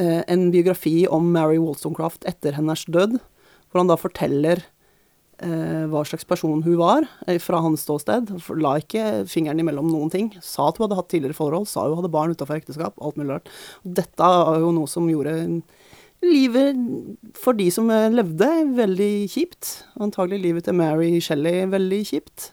uh, 0.00 0.22
en 0.24 0.46
biografi 0.54 1.02
om 1.12 1.26
Mary 1.34 1.58
Wollstonecraft 1.60 2.24
etter 2.30 2.56
hennes 2.56 2.86
død, 2.88 3.18
hvor 3.68 3.82
han 3.82 3.90
da 3.90 3.98
forteller 4.00 4.62
hva 5.38 6.02
slags 6.08 6.24
person 6.26 6.62
hun 6.64 6.76
var, 6.80 7.04
eh, 7.26 7.38
fra 7.38 7.60
hans 7.62 7.84
ståsted. 7.86 8.32
La 8.62 8.76
ikke 8.80 9.24
fingeren 9.30 9.60
imellom 9.62 9.86
noen 9.92 10.10
ting. 10.10 10.32
Sa 10.42 10.68
at 10.68 10.76
hun 10.78 10.88
hadde 10.88 10.98
hatt 10.98 11.08
tidligere 11.12 11.36
forhold, 11.38 11.68
sa 11.70 11.86
hun 11.88 11.96
hadde 12.00 12.10
barn 12.10 12.34
utenfor 12.34 12.58
ekteskap, 12.58 12.94
alt 13.00 13.16
mulig 13.20 13.36
rart. 13.36 13.48
Dette 13.84 14.20
er 14.24 14.60
jo 14.64 14.72
noe 14.74 14.86
som 14.90 15.06
gjorde 15.10 15.62
livet 16.22 16.76
for 17.38 17.54
de 17.54 17.68
som 17.70 17.90
eh, 17.94 18.08
levde, 18.10 18.48
veldig 18.78 19.12
kjipt. 19.30 19.72
Antagelig 20.02 20.40
livet 20.42 20.66
til 20.66 20.74
Mary 20.78 21.18
Shelley 21.22 21.66
veldig 21.70 22.00
kjipt. 22.10 22.50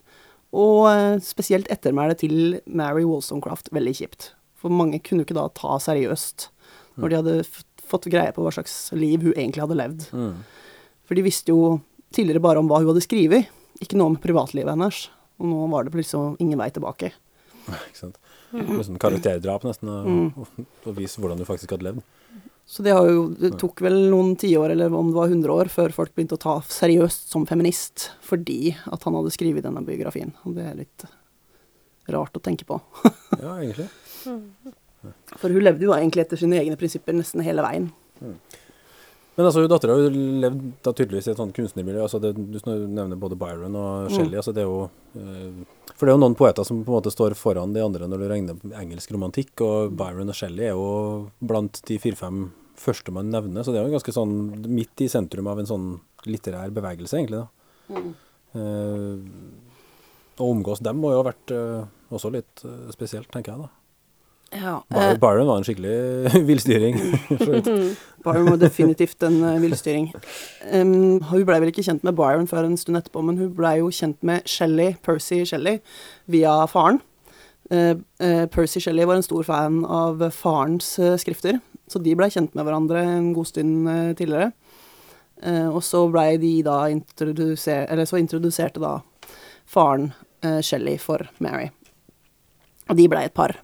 Og 0.56 0.86
eh, 0.92 1.18
spesielt 1.26 1.68
ettermælet 1.74 2.22
til 2.22 2.60
Mary 2.70 3.04
Wollstonecraft 3.08 3.72
veldig 3.76 3.96
kjipt. 3.98 4.30
For 4.62 4.70
mange 4.74 5.02
kunne 5.04 5.24
jo 5.24 5.28
ikke 5.30 5.38
da 5.40 5.48
ta 5.58 5.80
seriøst 5.82 6.50
når 7.02 7.10
de 7.12 7.18
hadde 7.20 7.34
f- 7.44 7.66
fått 7.90 8.06
greie 8.10 8.32
på 8.34 8.42
hva 8.46 8.54
slags 8.56 8.76
liv 8.96 9.26
hun 9.26 9.34
egentlig 9.36 9.66
hadde 9.66 9.76
levd. 9.82 10.06
Mm. 10.16 10.38
For 11.06 11.18
de 11.18 11.26
visste 11.26 11.52
jo 11.52 11.82
tidligere 12.16 12.42
bare 12.44 12.62
om 12.62 12.70
hva 12.72 12.80
hun 12.82 12.90
hadde 12.94 13.04
skrevet, 13.06 13.50
ikke 13.84 13.98
noe 14.00 14.14
om 14.14 14.20
privatlivet 14.22 14.72
hennes. 14.74 15.04
Og 15.42 15.50
nå 15.52 15.66
var 15.74 15.84
det 15.88 15.98
liksom 16.00 16.38
ingen 16.40 16.60
vei 16.62 16.70
tilbake. 16.72 17.12
Ikke 17.68 17.98
sant? 18.00 18.20
Liksom 18.56 19.00
karakterdrap, 19.02 19.66
nesten, 19.68 19.90
og, 19.92 20.06
Mm. 20.08 20.28
og, 20.38 20.68
og 20.88 20.96
vise 20.96 21.20
hvordan 21.20 21.42
du 21.42 21.46
faktisk 21.48 21.74
hadde 21.76 21.88
levd. 21.90 22.04
Så 22.66 22.82
det, 22.82 22.94
har 22.98 23.06
jo, 23.06 23.28
det 23.38 23.52
tok 23.62 23.82
vel 23.86 23.94
noen 24.10 24.32
tiår, 24.42 24.72
eller 24.74 24.94
om 24.96 25.12
det 25.12 25.18
var 25.20 25.28
100 25.30 25.52
år, 25.54 25.70
før 25.70 25.92
folk 25.94 26.16
begynte 26.16 26.34
å 26.38 26.42
ta 26.42 26.54
seriøst 26.66 27.28
som 27.30 27.44
feminist, 27.46 28.08
fordi 28.26 28.72
at 28.90 29.04
han 29.06 29.14
hadde 29.20 29.34
skrevet 29.36 29.62
denne 29.68 29.84
biografien. 29.86 30.32
Og 30.48 30.56
det 30.58 30.66
er 30.72 30.80
litt 30.80 31.06
rart 32.16 32.38
å 32.40 32.42
tenke 32.42 32.66
på. 32.66 32.80
Ja, 33.44 33.58
egentlig. 33.60 33.90
For 35.38 35.52
hun 35.54 35.62
levde 35.62 35.86
jo 35.86 35.94
egentlig 35.94 36.24
etter 36.24 36.40
sine 36.40 36.58
egne 36.62 36.78
prinsipper 36.80 37.14
nesten 37.14 37.44
hele 37.46 37.62
veien. 37.66 37.92
Men 39.36 39.50
altså, 39.50 39.66
dattera 39.68 39.96
har 39.98 40.06
jo 40.06 40.26
levd 40.42 40.60
da 40.86 40.94
tydeligvis 40.96 41.28
i 41.28 41.32
et 41.34 41.40
sånt 41.40 41.56
kunstnermiljø. 41.56 42.04
Altså 42.06 42.22
det, 42.24 42.32
du 42.40 42.60
nevner 42.64 43.20
både 43.20 43.36
Byron 43.40 43.76
og 43.76 44.14
Shelley. 44.14 44.38
Altså 44.40 44.54
det 44.56 44.64
er 44.64 44.70
jo 44.70 44.86
eh, 45.20 45.66
For 45.92 46.06
det 46.06 46.14
er 46.14 46.16
jo 46.16 46.22
noen 46.24 46.38
poeter 46.40 46.68
som 46.68 46.84
på 46.86 46.94
en 46.94 46.98
måte 47.02 47.12
står 47.12 47.36
foran 47.40 47.76
de 47.76 47.84
andre 47.84 48.08
når 48.08 48.24
du 48.24 48.28
regner 48.32 48.78
engelsk 48.80 49.12
romantikk, 49.12 49.52
og 49.66 49.98
Byron 50.00 50.32
og 50.32 50.40
Shelley 50.40 50.70
er 50.70 50.78
jo 50.78 50.88
blant 51.44 51.82
de 51.90 52.00
fire-fem 52.00 52.48
første 52.80 53.12
man 53.16 53.30
nevner, 53.32 53.64
så 53.64 53.72
det 53.72 53.80
er 53.80 53.88
jo 53.88 53.96
ganske 53.96 54.16
sånn 54.16 54.34
midt 54.68 55.04
i 55.04 55.12
sentrum 55.12 55.48
av 55.48 55.62
en 55.62 55.70
sånn 55.70 55.86
litterær 56.28 56.74
bevegelse, 56.76 57.20
egentlig. 57.20 57.44
da. 57.44 58.02
Eh, 58.56 59.14
å 60.36 60.48
omgås 60.52 60.82
dem 60.84 61.00
må 61.00 61.14
jo 61.14 61.22
ha 61.22 61.28
vært 61.30 61.52
eh, 61.56 61.88
også 62.12 62.32
litt 62.36 62.64
spesielt, 62.96 63.32
tenker 63.32 63.54
jeg 63.56 63.68
da. 63.68 63.72
Ja, 64.54 64.84
Byron, 64.90 65.20
Byron 65.20 65.48
var 65.48 65.58
en 65.58 65.64
skikkelig 65.64 66.46
villstyring. 66.50 67.00
vidt. 67.30 67.98
Byron 68.24 68.50
var 68.50 68.58
definitivt 68.58 69.24
en 69.24 69.44
uh, 69.44 69.62
villstyring. 69.62 70.14
Um, 70.74 71.22
hun 71.22 71.46
blei 71.46 71.60
vel 71.62 71.72
ikke 71.74 71.84
kjent 71.86 72.06
med 72.06 72.16
Byron 72.18 72.48
før 72.48 72.68
en 72.68 72.78
stund 72.78 72.98
etterpå, 72.98 73.22
men 73.26 73.38
hun 73.42 73.52
blei 73.58 73.78
jo 73.82 73.92
kjent 73.94 74.22
med 74.26 74.46
Shelly, 74.50 74.94
Percy 75.04 75.44
Shelly 75.46 75.80
via 76.32 76.56
faren. 76.72 77.02
Uh, 77.72 77.98
eh, 78.22 78.46
Percy 78.46 78.80
Shelly 78.80 79.06
var 79.06 79.18
en 79.18 79.26
stor 79.26 79.44
fan 79.44 79.80
av 79.86 80.22
farens 80.32 81.00
eh, 81.00 81.16
skrifter, 81.18 81.58
så 81.90 82.00
de 82.00 82.14
blei 82.18 82.30
kjent 82.30 82.54
med 82.54 82.68
hverandre 82.68 83.02
en 83.02 83.32
god 83.34 83.50
stund 83.50 83.90
eh, 83.90 84.12
tidligere. 84.18 84.52
Eh, 85.42 85.68
og 85.68 85.82
så 85.84 86.06
blei 86.14 86.38
de 86.40 86.62
da 86.64 86.86
introdusert 86.88 87.90
Eller 87.92 88.08
så 88.08 88.16
introduserte 88.16 88.80
da 88.80 88.94
faren 89.68 90.14
Shelly 90.40 90.62
Shelley 90.64 90.98
for 91.02 91.26
Mary. 91.44 91.72
Og 92.88 92.96
de 92.96 93.08
blei 93.10 93.26
et 93.26 93.34
par. 93.34 93.58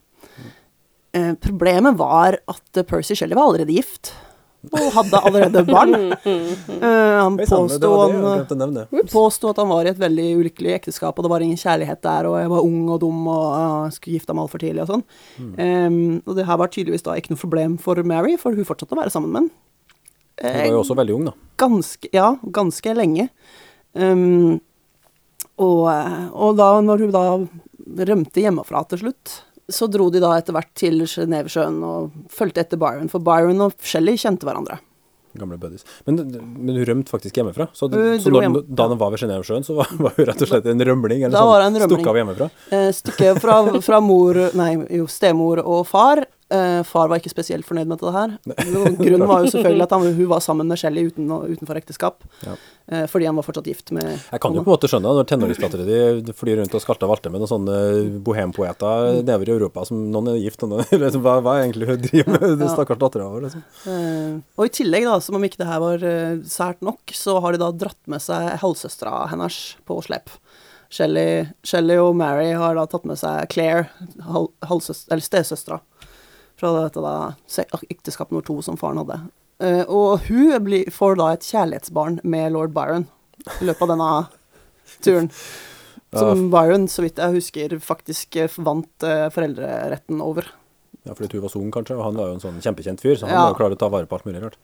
Eh, 1.12 1.34
problemet 1.44 1.98
var 2.00 2.38
at 2.48 2.78
eh, 2.78 2.86
Percy 2.88 3.16
Shelley 3.16 3.36
var 3.36 3.50
allerede 3.50 3.76
gift. 3.76 4.14
Og 4.72 4.92
hadde 4.94 5.20
allerede 5.26 5.64
barn. 5.68 5.96
Eh, 6.82 7.18
han 7.22 7.36
påsto 7.38 7.90
var 7.92 8.12
han, 8.14 9.08
påsto 9.12 9.50
at 9.52 9.60
han 9.62 9.70
var 9.70 9.86
i 9.86 9.92
et 9.92 10.00
veldig 10.02 10.26
ulykkelig 10.40 10.72
ekteskap, 10.74 11.18
og 11.18 11.26
det 11.26 11.30
var 11.30 11.44
ingen 11.46 11.60
kjærlighet 11.60 12.00
der, 12.02 12.26
og 12.30 12.38
jeg 12.40 12.50
var 12.50 12.66
ung 12.66 12.88
og 12.90 12.98
dum 13.04 13.28
og 13.30 13.44
uh, 13.54 13.92
skulle 13.94 14.18
gifte 14.18 14.34
meg 14.34 14.48
altfor 14.48 14.64
tidlig 14.64 14.82
og 14.82 14.90
sånn. 14.90 15.04
Em, 15.62 16.00
og 16.26 16.40
det 16.40 16.48
her 16.48 16.58
var 16.58 16.72
tydeligvis 16.74 17.06
da 17.06 17.14
ikke 17.20 17.36
noe 17.36 17.42
problem 17.44 17.76
for 17.82 18.02
Mary, 18.08 18.34
for 18.42 18.58
hun 18.58 18.66
fortsatte 18.66 18.98
å 18.98 19.02
være 19.02 19.14
sammen 19.14 19.34
med 19.36 19.44
ham. 19.44 19.52
Hun 20.42 20.58
var 20.58 20.74
jo 20.74 20.82
også 20.82 20.98
veldig 20.98 21.16
ung, 21.20 21.30
da. 21.30 21.36
Ganske, 21.62 22.12
ja, 22.18 22.32
ganske 22.58 22.98
lenge. 22.98 23.28
Um, 23.94 24.58
og, 25.62 25.86
eh, 25.92 26.28
og 26.34 26.58
da, 26.58 26.72
når 26.82 27.06
hun 27.06 27.14
da 27.14 27.26
rømte 28.10 28.42
hjemmefra 28.42 28.84
til 28.90 29.06
slutt, 29.06 29.38
så 29.74 29.88
dro 29.92 30.10
de 30.14 30.22
da 30.24 30.36
etter 30.38 30.56
hvert 30.56 30.72
til 30.78 31.02
Genevesjøen 31.08 31.82
og 31.88 32.14
fulgte 32.32 32.64
etter 32.66 32.80
Byron, 32.82 33.10
for 33.12 33.24
Byron 33.26 33.68
og 33.68 33.76
Shelley 33.82 34.20
kjente 34.22 34.48
hverandre. 34.48 34.80
Gamle 35.40 35.56
buddies. 35.56 35.86
Men, 36.04 36.18
men 36.60 36.76
hun 36.76 36.84
rømte 36.90 37.12
faktisk 37.14 37.38
hjemmefra? 37.40 37.70
Så, 37.72 37.88
så 37.88 38.32
når, 38.34 38.44
hjem, 38.44 38.56
da 38.68 38.88
hun 38.92 39.00
var 39.00 39.14
ved 39.14 39.22
Genévesjøen, 39.22 39.64
så 39.64 39.78
var, 39.78 39.88
var 39.96 40.18
hun 40.18 40.28
rett 40.28 40.44
og 40.44 40.50
slett 40.50 40.68
en 40.68 40.84
rømling? 40.90 41.24
Eller 41.24 41.32
Da 41.38 41.44
sånn, 41.46 41.52
var 41.54 41.64
hun 41.64 41.70
en 41.70 41.80
rømling. 41.86 42.02
Stukket 42.02 42.12
av 42.12 42.20
hjemmefra? 42.20 42.48
Eh, 42.76 42.90
Stykket 42.98 43.40
fra, 43.40 43.56
fra 43.86 44.02
mor, 44.04 44.42
nei, 44.60 44.74
jo, 45.00 45.08
stemor 45.12 45.64
og 45.64 45.86
far. 45.88 46.26
Eh, 46.52 46.82
far 46.84 47.08
var 47.08 47.22
ikke 47.22 47.32
spesielt 47.32 47.64
fornøyd 47.68 47.88
med 47.88 48.02
det 48.02 48.12
her. 48.12 48.32
Grunnen 49.00 49.28
var 49.30 49.46
jo 49.46 49.52
selvfølgelig 49.54 49.86
at 49.86 49.94
han, 49.96 50.08
hun 50.18 50.28
var 50.28 50.42
sammen 50.44 50.68
med 50.68 50.80
Shelly 50.82 51.06
uten, 51.08 51.30
utenfor 51.32 51.80
ekteskap. 51.80 52.26
Ja. 52.44 52.58
Uh, 52.92 53.06
fordi 53.08 53.28
han 53.30 53.38
var 53.38 53.46
fortsatt 53.46 53.70
gift 53.70 53.92
med 53.96 54.04
Jeg 54.04 54.42
kan 54.42 54.56
jo 54.58 54.64
på 54.66 54.72
en 54.72 54.74
måte 54.74 54.90
skjønne 54.90 55.12
når 55.16 55.28
tenåringsdattera 55.30 55.86
di 56.26 56.34
flyr 56.36 56.58
rundt 56.60 56.74
og 56.76 56.82
skalter 56.84 57.08
valter 57.08 57.32
med 57.32 57.40
noen 57.40 57.52
sånne 57.52 57.76
bohempoeter 58.26 59.22
nedover 59.22 59.52
i 59.52 59.54
Europa 59.54 59.86
som 59.88 60.02
noen 60.12 60.32
er 60.34 60.40
gift, 60.42 60.66
og 60.66 60.74
noen 60.74 60.90
liksom, 60.90 61.22
hva, 61.26 61.38
hva 61.46 61.54
er 61.60 61.68
egentlig 61.70 61.88
hun 61.92 62.02
driver 62.04 62.34
med, 62.36 62.48
den 62.50 62.66
Ja. 62.66 62.72
stakkars 62.74 63.00
dattera 63.06 63.30
vår? 63.32 63.46
Liksom. 63.48 63.64
Uh, 63.86 64.42
og 64.58 64.68
i 64.68 64.74
tillegg, 64.82 65.08
da, 65.08 65.22
som 65.24 65.38
om 65.40 65.48
ikke 65.48 65.62
det 65.62 65.70
her 65.70 65.86
var 65.86 66.04
sært 66.58 66.84
nok, 66.84 67.16
så 67.16 67.38
har 67.46 67.56
de 67.56 67.62
da 67.64 67.72
dratt 67.86 68.02
med 68.12 68.26
seg 68.26 68.50
halvsøstera 68.66 69.30
hennes 69.32 69.62
på 69.88 70.02
slep. 70.04 70.36
Shelley, 70.92 71.46
Shelley 71.64 72.02
og 72.04 72.18
Mary 72.20 72.52
har 72.60 72.76
da 72.76 72.84
tatt 72.92 73.08
med 73.08 73.20
seg 73.22 73.48
Claire, 73.54 73.88
hal, 74.28 74.50
stesøstera, 74.84 75.80
fra 76.62 76.72
dette 76.78 77.02
da 77.04 77.16
ekteskap 77.90 78.32
nummer 78.32 78.46
to 78.46 78.60
som 78.66 78.78
faren 78.80 79.02
hadde. 79.02 79.18
Uh, 79.62 79.84
og 79.90 80.30
hun 80.30 80.56
blir, 80.66 80.88
får 80.94 81.20
da 81.20 81.34
et 81.36 81.46
kjærlighetsbarn 81.46 82.22
med 82.24 82.54
lord 82.56 82.74
Byron 82.74 83.06
i 83.60 83.68
løpet 83.68 83.84
av 83.86 83.92
denne 83.94 84.10
turen. 85.06 85.30
Som 86.12 86.50
Byron, 86.52 86.88
så 86.92 87.06
vidt 87.06 87.22
jeg 87.22 87.38
husker, 87.38 87.78
faktisk 87.80 88.36
eh, 88.42 88.58
vant 88.60 89.06
uh, 89.08 89.30
foreldreretten 89.32 90.20
over. 90.24 90.50
Ja, 91.06 91.14
fordi 91.16 91.38
hun 91.40 91.46
var 91.46 91.54
så 91.54 91.62
ung, 91.62 91.70
kanskje, 91.74 91.96
og 91.98 92.04
han 92.10 92.18
var 92.20 92.30
jo 92.30 92.36
en 92.36 92.44
sånn 92.44 92.58
kjempekjent 92.62 93.02
fyr, 93.02 93.16
så 93.18 93.30
han 93.30 93.34
Ja. 93.34 93.46
var 93.46 93.54
jo 93.54 93.60
klar 93.62 93.72
til 93.72 93.80
å 93.80 93.84
ta 93.86 93.90
vare 93.94 94.10
på 94.10 94.18
alt 94.18 94.28
mulig 94.28 94.42
rart. 94.44 94.58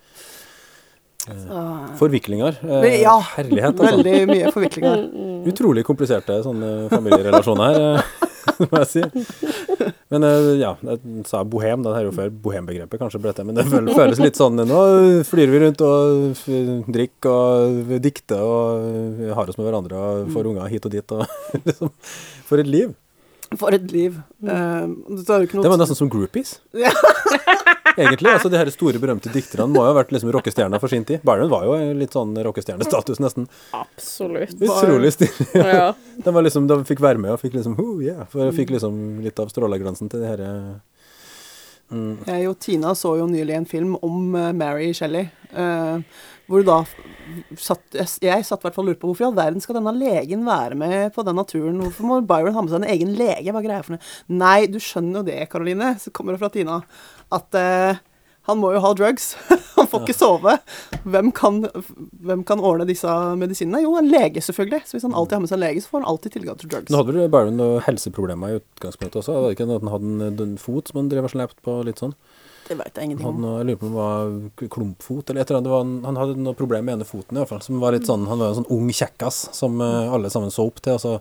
Så, 1.28 1.64
Forviklinger. 2.00 2.58
Eh, 2.64 3.02
ja, 3.02 3.18
herlighet, 3.36 3.76
altså. 3.76 3.98
veldig 3.98 4.16
mye 4.32 4.54
forviklinger. 4.56 5.04
Utrolig 5.52 5.84
kompliserte 5.88 6.40
sånne 6.46 6.88
familierelasjoner 6.94 7.74
her, 7.74 7.88
eh, 7.98 8.28
må 8.72 8.84
jeg 8.84 8.90
si. 8.94 9.92
Men 10.14 10.24
eh, 10.24 10.52
ja, 10.62 10.72
jeg 10.88 11.26
sa 11.28 11.42
bohem, 11.44 11.84
det 11.84 11.96
er 11.98 12.06
jo 12.08 12.14
før 12.16 12.32
bohembegrepet 12.46 13.02
kanskje 13.02 13.20
ble 13.24 13.34
det, 13.36 13.44
men 13.48 13.58
det 13.60 13.66
føles, 13.68 14.22
litt 14.24 14.40
sånn 14.40 14.56
Nå 14.68 14.80
flyr 15.28 15.52
vi 15.52 15.62
rundt 15.66 15.84
og 15.84 16.40
drikker 16.88 17.34
og 17.34 17.92
dikter 18.04 18.40
og 18.44 18.88
eh, 18.88 19.34
har 19.36 19.52
oss 19.52 19.60
med 19.60 19.68
hverandre 19.68 20.00
og 20.00 20.32
får 20.36 20.52
unger 20.54 20.72
hit 20.72 20.88
og 20.88 20.96
dit 20.96 21.18
og 21.18 21.28
liksom 21.68 21.92
For 22.48 22.64
et 22.64 22.72
liv. 22.72 22.96
For 23.60 23.76
et 23.76 23.92
liv. 23.92 24.16
Eh, 24.44 24.88
det 25.12 25.28
jo 25.28 25.48
ikke 25.48 25.60
noe 25.60 25.68
Det 25.68 25.76
var 25.76 25.84
nesten 25.84 26.00
som 26.00 26.12
groupies. 26.12 26.58
Egentlig. 27.98 28.32
altså 28.32 28.50
De 28.50 28.60
her 28.60 28.70
store, 28.74 29.00
berømte 29.02 29.32
dikterne 29.34 29.68
må 29.74 29.82
jo 29.82 29.90
ha 29.90 29.96
vært 29.98 30.14
liksom 30.14 30.32
rockestjerner 30.36 30.82
for 30.82 30.92
sin 30.92 31.06
tid. 31.08 31.24
Byron 31.28 31.50
var 31.52 31.66
jo 31.66 31.78
litt 31.98 32.14
sånn 32.16 32.36
rockestjernestatus, 32.48 33.22
nesten. 33.24 33.48
Absolutt. 33.78 34.54
Utrolig 34.62 35.14
stilig. 35.16 35.48
Ja. 35.58 35.90
De 36.28 36.34
liksom, 36.44 36.68
de 36.70 36.78
fikk 36.88 37.02
være 37.04 37.22
med 37.22 37.36
og 37.36 37.42
fikk 37.42 37.58
liksom 37.58 37.76
oh, 37.82 37.98
yeah, 38.02 38.24
For 38.32 38.50
fikk 38.56 38.72
liksom 38.74 39.20
litt 39.22 39.38
av 39.40 39.52
stråleglansen 39.52 40.10
til 40.10 40.24
de 40.24 40.30
her 40.30 40.42
mm, 41.94 42.26
Jeg 42.26 42.48
og 42.50 42.58
Tina 42.64 42.94
så 42.98 43.14
jo 43.20 43.28
nylig 43.30 43.54
en 43.58 43.70
film 43.70 43.94
om 44.06 44.36
eh, 44.36 44.50
Mary 44.58 44.90
Shelley. 44.98 45.30
eh, 45.54 46.26
hvor 46.48 46.66
da 46.66 46.82
satt, 47.60 47.84
jeg, 47.94 48.46
satt 48.48 48.62
i 48.62 48.68
hvert 48.68 48.76
fall 48.76 48.86
og 48.86 48.92
lurte 48.92 49.02
på 49.02 49.12
hvorfor 49.12 49.26
i 49.26 49.30
all 49.30 49.38
verden 49.38 49.64
skal 49.64 49.80
denne 49.80 49.94
legen 49.98 50.44
være 50.48 50.78
med 50.80 51.14
på 51.16 51.26
denne 51.28 51.46
turen? 51.48 51.80
Hvorfor 51.86 52.10
må 52.10 52.20
Byron 52.28 52.58
ha 52.58 52.66
med 52.66 52.74
seg 52.74 52.84
en 52.84 52.92
egen 52.94 53.16
lege? 53.20 53.52
Hva 53.52 53.62
er 53.62 53.68
greia 53.70 53.86
for 53.86 53.98
noe? 53.98 54.12
Nei, 54.44 54.60
du 54.72 54.80
skjønner 54.84 55.22
jo 55.22 55.28
det, 55.30 55.40
Karoline, 55.52 55.96
så 56.02 56.14
kommer 56.16 56.36
det 56.36 56.42
fra 56.44 56.52
Tina, 56.54 56.82
at 57.38 57.58
uh, 57.58 58.04
han 58.48 58.62
må 58.62 58.72
jo 58.72 58.82
ha 58.84 58.94
drugs. 58.96 59.34
han 59.76 59.90
får 59.92 60.06
ikke 60.06 60.16
sove. 60.16 60.54
Hvem 61.04 61.34
kan, 61.36 61.66
hvem 62.24 62.46
kan 62.48 62.64
ordne 62.64 62.88
disse 62.88 63.12
medisinene? 63.40 63.84
Jo, 63.84 63.98
en 64.00 64.08
lege, 64.12 64.44
selvfølgelig. 64.44 64.86
Så 64.88 64.96
hvis 64.96 65.08
han 65.08 65.16
alltid 65.18 65.36
har 65.36 65.44
med 65.44 65.52
seg 65.52 65.60
en 65.60 65.66
lege, 65.66 65.84
så 65.84 65.92
får 65.92 66.04
han 66.04 66.10
alltid 66.14 66.38
tilgang 66.38 66.62
til 66.62 66.72
drugs. 66.72 66.94
Nå 66.94 67.02
hadde 67.02 67.18
vel 67.18 67.34
Byron 67.34 67.60
noen 67.60 67.84
helseproblemer 67.84 68.54
i 68.54 68.60
utgangspunktet 68.62 69.20
også? 69.20 69.36
Det 69.36 69.44
Var 69.44 69.58
ikke 69.58 69.68
noe 69.68 69.82
at 69.82 69.88
han 69.88 69.94
hadde 69.98 70.14
en, 70.14 70.44
en 70.46 70.60
fot 70.64 70.88
som 70.88 71.02
han 71.02 71.12
drev 71.12 71.28
og 71.28 71.34
slepte 71.36 71.68
på 71.68 71.76
litt 71.90 72.00
sånn? 72.04 72.16
Det 72.68 72.76
vet 72.78 72.94
jeg 72.94 73.04
Han 73.04 73.10
ingenting 73.12 73.28
om. 73.28 73.42
noe, 73.42 73.58
jeg 73.62 73.68
lurer 73.70 73.80
på 73.82 73.88
om 73.88 73.94
det 73.94 74.02
var 74.04 74.70
klumpfot 74.76 75.30
eller 75.30 75.42
et 75.42 75.50
eller 75.52 75.60
annet. 75.62 75.68
Det 75.70 75.76
var 75.76 76.08
han 76.12 76.20
hadde 76.22 76.38
noe 76.44 76.54
problem 76.60 76.86
med 76.90 76.98
ene 76.98 77.08
foten 77.08 77.38
i 77.38 77.42
hvert 77.42 77.50
fall. 77.54 77.62
Som 77.64 77.80
var 77.80 77.92
litt 77.96 78.08
sånn, 78.10 78.28
han 78.28 78.40
var 78.40 78.50
en 78.54 78.60
sånn 78.62 78.72
ung 78.76 78.90
kjekkas 78.92 79.44
som 79.56 79.80
eh, 79.82 80.14
alle 80.14 80.30
sammen 80.34 80.52
så 80.52 80.66
opp 80.68 80.82
til. 80.84 80.98
Og 80.98 81.02
så 81.04 81.18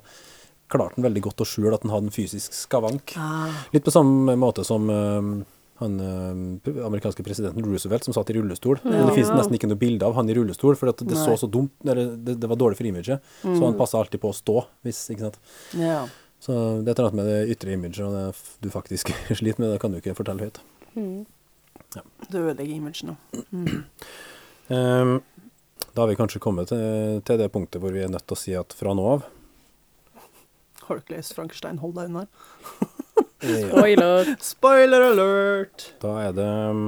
klarte 0.73 0.97
han 0.99 1.07
veldig 1.07 1.23
godt 1.29 1.45
å 1.45 1.47
skjule 1.47 1.75
at 1.79 1.85
han 1.87 1.93
hadde 1.95 2.09
en 2.11 2.17
fysisk 2.17 2.53
skavank. 2.57 3.15
Ah. 3.17 3.53
Litt 3.73 3.85
på 3.87 3.95
samme 3.95 4.35
måte 4.41 4.65
som 4.67 4.91
eh, 4.91 5.31
han 5.79 5.97
eh, 6.01 6.83
amerikanske 6.89 7.23
presidenten 7.23 7.63
Roosevelt 7.63 8.03
som 8.09 8.17
satt 8.17 8.31
i 8.33 8.39
rullestol. 8.39 8.81
Men 8.83 8.99
Ja. 8.99 9.07
det 9.07 9.15
finnes 9.15 9.31
nesten 9.37 9.55
ikke 9.59 9.69
noe 9.71 9.79
bilde 9.79 10.03
av 10.09 10.15
han 10.19 10.29
i 10.29 10.35
rullestol, 10.35 10.75
for 10.75 10.91
det 10.91 11.07
Nei. 11.07 11.15
så 11.23 11.37
så 11.39 11.47
dumt 11.53 11.71
eller 11.85 12.17
det, 12.17 12.41
det 12.41 12.49
var 12.49 12.57
dårlig 12.57 12.79
for 12.81 12.89
imaget. 12.91 13.21
Så 13.45 13.61
han 13.63 13.77
passa 13.79 14.01
alltid 14.01 14.21
på 14.25 14.33
å 14.33 14.35
stå, 14.35 14.65
hvis, 14.83 15.05
ikke 15.15 15.29
sant. 15.29 15.39
Ja. 15.79 16.07
Så 16.41 16.53
det 16.83 16.89
er 16.89 16.93
et 16.93 16.99
eller 16.99 17.11
annet 17.13 17.21
med 17.21 17.27
det 17.31 17.39
ytre 17.55 17.73
imaget 17.77 18.03
og 18.05 18.13
det 18.17 18.27
du 18.65 18.71
faktisk 18.73 19.13
sliter 19.39 19.61
med, 19.63 19.71
det 19.77 19.81
kan 19.85 19.93
du 19.93 20.01
ikke 20.01 20.17
fortelle 20.19 20.49
høyt. 20.49 20.59
Det 22.27 22.43
ødelegger 22.43 22.75
imaget 22.75 23.09
nå. 23.11 23.17
Ehm, 24.67 25.21
da 25.95 26.03
har 26.03 26.09
vi 26.11 26.17
kanskje 26.19 26.41
kommet 26.43 26.73
til, 26.73 27.21
til 27.23 27.37
det 27.39 27.53
punktet 27.55 27.79
hvor 27.79 27.93
vi 27.95 28.01
er 28.03 28.11
nødt 28.11 28.25
til 28.27 28.35
å 28.35 28.41
si 28.41 28.55
at 28.59 28.75
fra 28.75 28.97
nå 28.99 29.05
av 29.13 29.23
Har 30.89 30.99
du 30.99 31.05
ikke 31.05 31.15
lest 31.15 31.37
Frankenstein? 31.37 31.79
Hold 31.79 31.95
deg 31.95 32.11
unna. 32.11 32.25
eh, 33.47 33.69
Spoiler. 33.69 34.33
Spoiler 34.43 35.07
alert! 35.13 35.87
Da 36.03 36.17
er 36.25 36.35
det 36.35 36.49
um, 36.75 36.83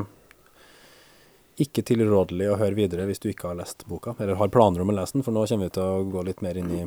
ikke 1.62 1.86
tilrådelig 1.86 2.50
å 2.50 2.58
høre 2.58 2.78
videre 2.78 3.06
hvis 3.06 3.22
du 3.22 3.30
ikke 3.30 3.52
har 3.52 3.58
lest 3.58 3.86
boka, 3.90 4.14
eller 4.18 4.38
har 4.38 4.50
planer 4.54 4.82
om 4.82 4.90
å 4.92 4.98
lese 4.98 5.16
den, 5.16 5.26
for 5.26 5.34
nå 5.34 5.46
kommer 5.46 5.70
vi 5.70 5.76
til 5.78 5.86
å 5.86 6.04
gå 6.10 6.26
litt 6.26 6.42
mer 6.42 6.58
inn 6.58 6.74
i 6.74 6.82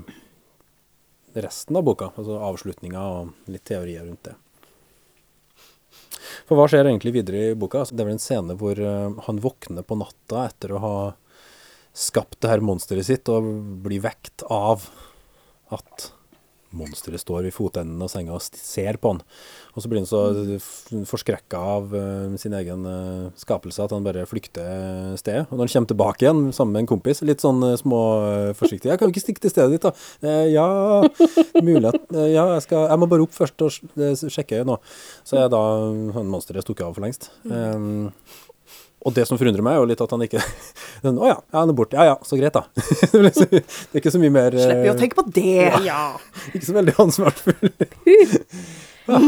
resten 1.40 1.80
av 1.80 1.88
boka, 1.88 2.12
altså 2.16 2.40
avslutninga 2.52 3.02
og 3.16 3.52
litt 3.52 3.64
teorier 3.68 4.04
rundt 4.08 4.28
det. 4.28 4.36
For 6.50 6.60
hva 6.60 6.68
skjer 6.70 6.90
egentlig 6.90 7.16
videre 7.16 7.52
i 7.52 7.58
boka? 7.58 7.82
Altså, 7.82 7.96
det 7.96 8.04
er 8.04 8.10
vel 8.10 8.18
en 8.18 8.24
scene 8.24 8.58
hvor 8.60 8.80
uh, 8.80 9.20
han 9.28 9.42
våkner 9.44 9.86
på 9.88 9.98
natta 10.00 10.46
etter 10.50 10.76
å 10.76 10.82
ha 10.84 10.96
skapt 11.98 12.40
det 12.44 12.52
her 12.52 12.64
monsteret 12.64 13.08
sitt, 13.08 13.30
og 13.32 13.48
blir 13.84 14.04
vekt 14.04 14.46
av 14.48 14.88
at 15.76 16.12
monsteret 16.76 17.20
står 17.20 17.48
ved 17.48 17.56
fotenden 17.56 18.04
av 18.04 18.12
senga 18.12 18.36
og 18.38 18.44
ser 18.44 19.00
på 19.02 19.14
han. 19.14 19.24
Og 19.72 19.84
så 19.84 19.92
blir 19.92 20.02
han 20.02 20.10
så 20.10 20.22
forskrekka 21.08 21.60
av 21.76 21.94
eh, 21.96 22.36
sin 22.42 22.56
egen 22.58 22.86
eh, 22.90 23.30
skapelse 23.40 23.86
at 23.86 23.94
han 23.96 24.04
bare 24.06 24.26
flykter 24.28 25.16
stedet. 25.20 25.46
Og 25.50 25.56
når 25.56 25.68
han 25.68 25.74
kommer 25.76 25.92
tilbake 25.94 26.26
igjen 26.26 26.44
sammen 26.56 26.76
med 26.76 26.84
en 26.84 26.92
kompis, 26.92 27.24
litt 27.28 27.44
sånn 27.44 27.64
uh, 27.64 27.78
småforsiktig 27.80 28.92
'Jeg 28.92 29.00
kan 29.00 29.08
jo 29.08 29.16
ikke 29.16 29.26
stikke 29.26 29.46
til 29.46 29.54
stedet 29.54 29.78
ditt, 29.78 29.88
da.' 29.88 29.96
Eh, 30.28 30.52
'Ja, 30.52 30.68
mulig 31.64 31.88
at 31.94 32.02
eh, 32.16 32.32
Ja, 32.36 32.46
jeg 32.56 32.68
skal 32.68 32.88
Jeg 32.90 33.00
må 33.00 33.08
bare 33.08 33.24
opp 33.24 33.36
først 33.36 33.62
og 33.64 33.72
eh, 33.96 34.16
sjekke 34.16 34.64
nå.' 34.68 34.80
Så 35.24 35.40
er 35.40 35.52
da 35.52 35.62
han 36.18 36.32
monsteret 36.32 36.68
stukket 36.68 36.86
av 36.86 36.96
for 36.96 37.06
lengst. 37.06 37.32
Um, 37.46 38.12
og 39.02 39.16
det 39.16 39.26
som 39.26 39.38
forundrer 39.40 39.66
meg, 39.66 39.76
er 39.76 39.82
jo 39.82 39.90
litt 39.90 40.02
at 40.04 40.12
han 40.14 40.24
ikke 40.26 40.42
den, 41.06 41.18
'Å 41.18 41.32
ja, 41.32 41.38
ja, 41.40 41.58
han 41.64 41.74
er 41.74 41.78
borte. 41.78 41.98
Ja 41.98 42.14
ja, 42.14 42.18
så 42.28 42.38
greit, 42.38 42.54
da.' 42.54 42.68
det 42.76 43.64
er 43.64 44.02
ikke 44.02 44.14
så 44.14 44.22
mye 44.22 44.34
mer 44.34 44.54
eh, 44.54 44.62
Slipper 44.62 44.86
vi 44.86 44.94
å 44.94 45.00
tenke 45.00 45.18
på 45.18 45.28
det. 45.34 45.72
Ja. 45.88 46.04
ikke 46.54 46.68
så 46.68 46.78
veldig 46.78 46.98
ansvarsfull. 47.02 47.76
Ja, 49.08 49.22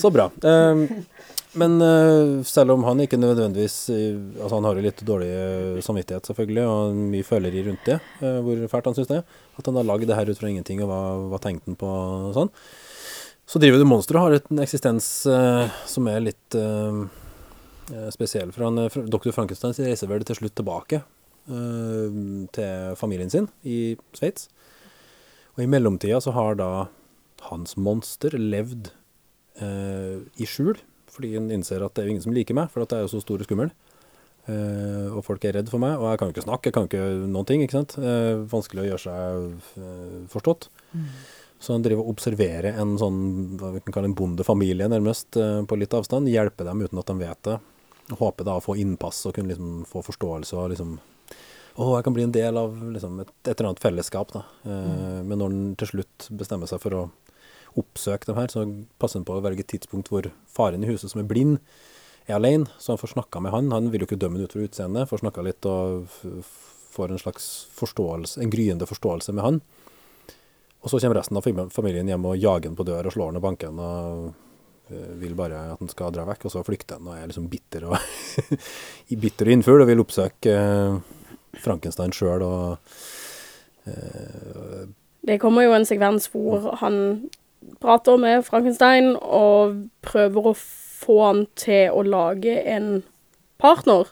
så 0.00 0.10
bra. 0.14 0.30
Um, 0.42 0.86
men 1.52 1.80
eh, 1.82 2.42
selv 2.46 2.76
om 2.76 2.84
han 2.86 3.00
ikke 3.02 3.18
nødvendigvis 3.18 3.76
eh, 3.90 4.18
Altså, 4.38 4.54
han 4.56 4.68
har 4.68 4.78
jo 4.78 4.84
litt 4.84 5.02
dårlig 5.06 5.30
eh, 5.34 5.80
samvittighet, 5.82 6.28
selvfølgelig, 6.30 6.66
og 6.70 7.00
mye 7.10 7.26
føleri 7.26 7.64
rundt 7.66 7.88
det, 7.88 7.96
hvor 8.20 8.62
fælt 8.70 8.90
han 8.90 8.98
syns 8.98 9.10
det. 9.10 9.22
At 9.58 9.66
han 9.66 9.80
har 9.80 9.88
lagd 9.88 10.06
det 10.06 10.18
her 10.18 10.30
ut 10.30 10.38
fra 10.38 10.50
ingenting, 10.50 10.82
og 10.84 10.92
hva, 10.92 11.00
hva 11.32 11.40
tenkte 11.42 11.72
han 11.72 11.80
på 11.80 11.90
og 11.90 12.36
sånn. 12.36 12.52
Så 13.50 13.58
driver 13.58 13.82
du 13.82 13.88
monsteret 13.88 14.20
og 14.20 14.28
har 14.28 14.36
en 14.38 14.62
eksistens 14.62 15.08
som 15.90 16.06
er 16.06 16.20
litt 16.22 16.54
spesiell. 18.14 18.52
For 18.54 18.68
han, 18.68 18.84
Dr. 19.10 19.32
Frankenstein 19.34 19.74
reiser 19.74 20.06
vel 20.06 20.22
til 20.22 20.38
slutt 20.38 20.54
tilbake 20.60 21.00
til 21.50 22.94
familien 23.00 23.32
sin 23.32 23.50
i 23.66 23.96
Sveits. 24.14 24.46
Og 25.56 25.64
i 25.64 25.68
mellomtida 25.72 26.20
så 26.22 26.30
har 26.36 26.60
da 26.60 26.70
hans 27.48 27.74
monster 27.74 28.38
levd 28.38 28.92
eh, 29.62 30.18
i 30.40 30.48
skjul, 30.48 30.78
fordi 31.10 31.34
en 31.38 31.50
innser 31.54 31.82
at 31.84 31.94
det 31.94 32.02
er 32.02 32.08
jo 32.10 32.14
ingen 32.16 32.24
som 32.26 32.34
liker 32.36 32.56
meg, 32.56 32.70
for 32.72 32.84
at 32.84 32.92
jeg 32.94 33.02
er 33.02 33.06
jo 33.08 33.14
så 33.14 33.22
stor 33.24 33.42
og 33.42 33.48
skummel. 33.48 33.72
Eh, 34.50 35.08
og 35.12 35.24
folk 35.26 35.44
er 35.44 35.58
redd 35.58 35.68
for 35.70 35.82
meg, 35.82 35.98
og 36.00 36.08
jeg 36.10 36.20
kan 36.20 36.30
jo 36.30 36.34
ikke 36.36 36.46
snakke, 36.46 36.70
jeg 36.70 36.76
kan 36.76 36.88
ikke 36.88 37.04
noen 37.30 37.48
ting, 37.48 37.64
ikke 37.64 37.78
sant. 37.80 37.98
Eh, 38.00 38.40
vanskelig 38.50 38.84
å 38.84 38.88
gjøre 38.92 39.04
seg 39.04 39.82
eh, 39.84 40.16
forstått. 40.32 40.70
Så 41.60 41.74
han 41.74 41.82
driver 41.84 42.06
og 42.06 42.14
observerer 42.14 42.78
en 42.80 42.94
sånn, 42.96 43.18
hva 43.60 43.74
vi 43.74 43.82
kan 43.84 43.92
kalle 43.98 44.08
en 44.08 44.16
bondefamilie 44.16 44.88
nærmest, 44.88 45.36
eh, 45.36 45.60
på 45.68 45.76
litt 45.76 45.92
avstand, 45.94 46.30
hjelper 46.32 46.70
dem 46.70 46.86
uten 46.86 47.02
at 47.02 47.10
de 47.12 47.18
vet 47.20 47.42
det. 47.50 47.58
Håper 48.16 48.48
da 48.48 48.56
å 48.58 48.64
få 48.64 48.74
innpass 48.80 49.20
og 49.28 49.36
kunne 49.36 49.52
liksom 49.52 49.84
få 49.86 50.00
forståelse 50.02 50.56
og 50.58 50.72
liksom 50.72 50.96
å, 51.80 51.84
jeg 51.94 52.02
kan 52.04 52.14
bli 52.16 52.24
en 52.26 52.32
del 52.34 52.56
av 52.58 52.72
liksom, 52.96 53.20
et, 53.22 53.28
et 53.46 53.52
eller 53.54 53.68
annet 53.70 53.82
fellesskap. 53.84 54.32
Da. 54.34 54.40
Eh, 54.66 55.20
Men 55.22 55.38
når 55.38 55.52
han 55.52 55.60
til 55.78 55.92
slutt 55.92 56.26
bestemmer 56.40 56.68
seg 56.68 56.80
for 56.82 56.96
å 56.96 57.02
oppsøke 57.78 58.26
dem 58.26 58.38
her, 58.40 58.50
så 58.50 58.64
passer 58.98 59.20
han 59.20 59.28
på 59.28 59.36
å 59.38 59.44
velge 59.44 59.64
et 59.64 59.72
tidspunkt 59.74 60.10
hvor 60.10 60.26
faren 60.50 60.84
i 60.84 60.90
huset, 60.90 61.12
som 61.12 61.22
er 61.22 61.28
blind, 61.30 61.60
er 62.26 62.38
alene. 62.38 62.70
Så 62.78 62.94
han 62.94 63.00
får 63.00 63.14
snakka 63.14 63.42
med 63.44 63.54
han. 63.54 63.70
Han 63.74 63.90
vil 63.92 64.04
jo 64.04 64.10
ikke 64.10 64.20
dømme 64.20 64.40
han 64.40 64.48
ut 64.48 64.56
fra 64.56 64.66
utseendet. 64.66 65.08
Får 65.10 65.22
snakka 65.22 65.44
litt 65.46 65.68
og 65.68 66.10
får 66.90 67.14
en 67.14 67.22
slags 67.22 67.46
forståelse, 67.78 68.40
en 68.42 68.50
gryende 68.50 68.86
forståelse 68.86 69.34
med 69.36 69.46
han. 69.46 69.60
Og 70.80 70.90
så 70.90 71.00
kommer 71.00 71.20
resten 71.20 71.36
av 71.36 71.70
familien 71.74 72.08
hjem 72.08 72.28
og 72.30 72.38
jager 72.40 72.70
han 72.70 72.78
på 72.78 72.86
dør 72.88 73.10
og 73.10 73.14
slår 73.14 73.30
han 73.30 73.40
og 73.40 73.44
banker 73.44 73.68
han 73.68 73.80
og 73.84 74.30
eh, 74.88 75.10
vil 75.20 75.34
bare 75.36 75.58
at 75.74 75.82
han 75.82 75.92
skal 75.92 76.14
dra 76.14 76.24
vekk. 76.28 76.46
Og 76.48 76.54
så 76.54 76.64
flykter 76.66 76.98
han 76.98 77.10
og 77.10 77.18
er 77.18 77.28
liksom 77.28 77.50
bitter 77.52 77.88
og 77.90 77.98
bitter 79.24 79.50
og 79.50 79.56
innfull 79.56 79.84
og 79.84 79.90
vil 79.90 80.04
oppsøke 80.04 80.54
eh, 80.56 81.18
Frankenstein 81.60 82.14
sjøl 82.16 82.46
og 82.46 82.94
eh, 83.90 84.88
Det 85.28 85.36
kommer 85.42 85.68
jo 85.68 85.76
en 85.76 85.88
sekvens 85.88 86.30
hvor 86.32 86.72
han 86.80 87.28
prater 87.80 88.16
med 88.20 88.44
Frankenstein 88.46 89.14
og 89.20 89.76
prøver 90.06 90.50
å 90.50 90.56
få 90.56 91.16
han 91.24 91.46
til 91.58 91.92
å 91.92 92.02
lage 92.04 92.60
en 92.68 93.02
partner 93.60 94.08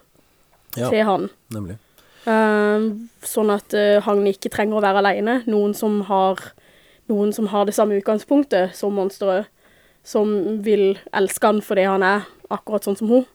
Ja, 0.77 0.89
til 0.91 1.05
han. 1.05 1.29
nemlig. 1.55 1.79
Uh, 2.29 3.09
sånn 3.25 3.51
at 3.51 3.73
uh, 3.73 4.01
han 4.05 4.27
ikke 4.29 4.51
trenger 4.53 4.79
å 4.79 4.85
være 4.85 5.01
alene. 5.01 5.39
Noen 5.49 5.73
som 5.75 6.03
har, 6.11 6.43
noen 7.09 7.33
som 7.33 7.49
har 7.53 7.65
det 7.65 7.77
samme 7.77 7.97
utgangspunktet 7.97 8.77
som 8.77 8.93
monsteret. 8.97 9.49
Som 10.05 10.61
vil 10.65 10.99
elske 11.17 11.49
han 11.49 11.59
fordi 11.65 11.85
han 11.89 12.05
er 12.05 12.29
akkurat 12.53 12.85
sånn 12.85 12.97
som 13.01 13.11
hun. 13.13 13.27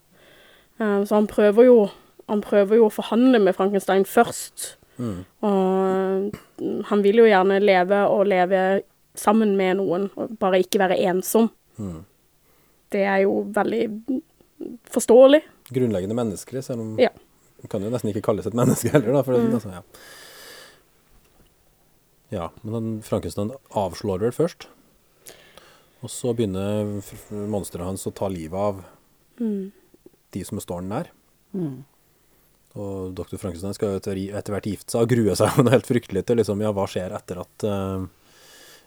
Uh, 0.81 1.01
så 1.05 1.17
han 1.17 1.29
prøver 1.29 1.69
jo 1.69 1.77
han 2.31 2.41
prøver 2.43 2.79
jo 2.79 2.87
å 2.87 2.93
forhandle 2.93 3.41
med 3.43 3.55
Frankenstein 3.57 4.05
først. 4.07 4.77
Mm. 4.97 5.25
Og 5.43 6.39
mm, 6.61 6.83
han 6.89 7.03
vil 7.03 7.23
jo 7.23 7.27
gjerne 7.27 7.59
leve 7.59 7.99
og 8.07 8.27
leve 8.31 8.61
sammen 9.15 9.55
med 9.59 9.77
noen, 9.77 10.09
og 10.17 10.33
bare 10.41 10.61
ikke 10.63 10.79
være 10.81 10.97
ensom. 11.09 11.49
Mm. 11.77 12.01
Det 12.93 13.03
er 13.09 13.23
jo 13.25 13.39
veldig 13.53 13.83
forståelig. 14.93 15.41
Grunnleggende 15.73 16.15
menneskelig, 16.17 16.63
selv 16.63 16.81
om 16.81 16.99
Ja. 17.01 17.09
man 17.61 17.69
kan 17.69 17.81
jo 17.83 17.89
nesten 17.89 18.11
ikke 18.13 18.21
kalles 18.25 18.45
et 18.47 18.53
menneske 18.57 18.89
heller, 18.93 19.13
da. 19.13 19.23
For 19.23 19.33
det, 19.33 19.53
altså, 19.53 19.71
ja. 19.73 19.81
ja, 22.33 22.49
men 22.63 23.01
Frankenstein 23.05 23.51
avslår 23.77 24.19
vel 24.25 24.31
først. 24.35 24.67
Og 26.03 26.09
så 26.11 26.33
begynner 26.35 26.89
monsteret 27.47 27.85
hans 27.87 28.05
å 28.09 28.13
ta 28.13 28.27
livet 28.27 28.59
av 28.59 28.83
de 30.33 30.43
som 30.43 30.59
står 30.59 30.81
den 30.83 30.89
nær. 30.91 31.09
Mm. 31.53 31.83
Og 32.73 33.13
doktor 33.15 33.37
Frankenstein 33.37 33.75
skal 33.77 33.93
jo 33.93 34.01
etter, 34.01 34.51
hvert 34.53 34.65
gifte 34.67 34.91
seg 34.95 35.05
og 35.05 35.11
grue 35.13 35.35
seg 35.37 35.57
noe 35.61 35.75
helt 35.75 35.87
fryktelig 35.87 36.25
til 36.25 36.41
liksom, 36.41 36.61
ja, 36.65 36.71
hva 36.73 36.87
skjer 36.89 37.13
etter 37.15 37.43
at, 37.43 37.65
eh, 37.69 38.05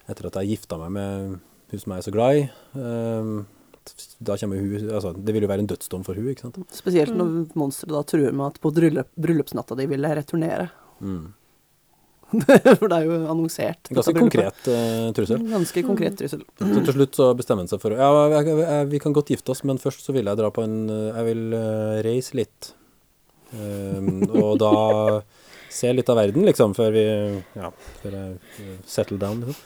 etter 0.07 0.31
at 0.31 0.41
jeg 0.41 0.57
gifta 0.57 0.79
meg 0.81 0.95
med 0.97 1.37
hun 1.71 1.83
som 1.83 1.93
jeg 1.93 2.03
er 2.03 2.07
så 2.07 2.15
glad 2.15 2.41
i. 2.41 2.43
Eh, 2.79 3.31
da 4.27 4.37
kommer 4.41 4.61
hun, 4.61 4.91
altså, 4.91 5.13
det 5.15 5.35
vil 5.35 5.47
jo 5.47 5.51
være 5.51 5.63
en 5.63 5.71
dødsdom 5.71 6.05
for 6.07 6.19
hun, 6.19 6.31
ikke 6.33 6.47
sant? 6.49 6.61
Spesielt 6.75 7.15
når 7.15 7.57
monsteret 7.59 7.95
da 7.95 8.05
truer 8.07 8.35
med 8.35 8.49
at 8.49 8.63
på 8.63 8.73
bryllup, 8.75 9.11
bryllupsnatta 9.15 9.79
de 9.79 9.89
ville 9.91 10.15
returnere. 10.19 10.71
Mm. 11.01 11.35
For 12.81 12.91
det 12.91 12.97
er 12.97 13.05
jo 13.07 13.17
annonsert. 13.31 13.91
Ganske 13.95 14.15
konkret 14.17 14.65
uh, 14.67 15.13
trussel. 15.15 15.45
Ganske 15.47 15.83
konkret 15.87 16.17
trussel. 16.19 16.43
Så 16.59 16.83
til 16.89 16.97
slutt 16.97 17.19
så 17.19 17.29
bestemmer 17.39 17.63
han 17.63 17.71
seg 17.71 17.83
for 17.83 17.95
Ja, 17.95 18.09
jeg, 18.33 18.49
jeg, 18.49 18.65
jeg, 18.65 18.89
vi 18.91 19.01
kan 19.03 19.15
godt 19.15 19.31
gifte 19.31 19.55
oss, 19.55 19.63
men 19.69 19.79
først 19.79 20.03
så 20.03 20.15
vil 20.17 20.27
jeg 20.27 20.41
dra 20.41 20.51
på 20.51 20.65
en 20.67 20.75
eh, 20.91 21.21
Jeg 21.21 21.29
vil 21.29 21.45
uh, 21.55 22.01
reise 22.07 22.39
litt. 22.41 22.73
Um, 23.55 24.25
og 24.43 24.57
da 24.59 24.73
se 25.71 25.93
litt 25.95 26.11
av 26.11 26.19
verden, 26.19 26.43
liksom, 26.49 26.75
før 26.75 26.91
vi 26.97 27.05
Ja, 27.55 27.71
før 28.03 28.19
jeg 28.19 28.41
uh, 28.43 28.73
settle 28.91 29.23
down, 29.23 29.45
liksom. 29.47 29.63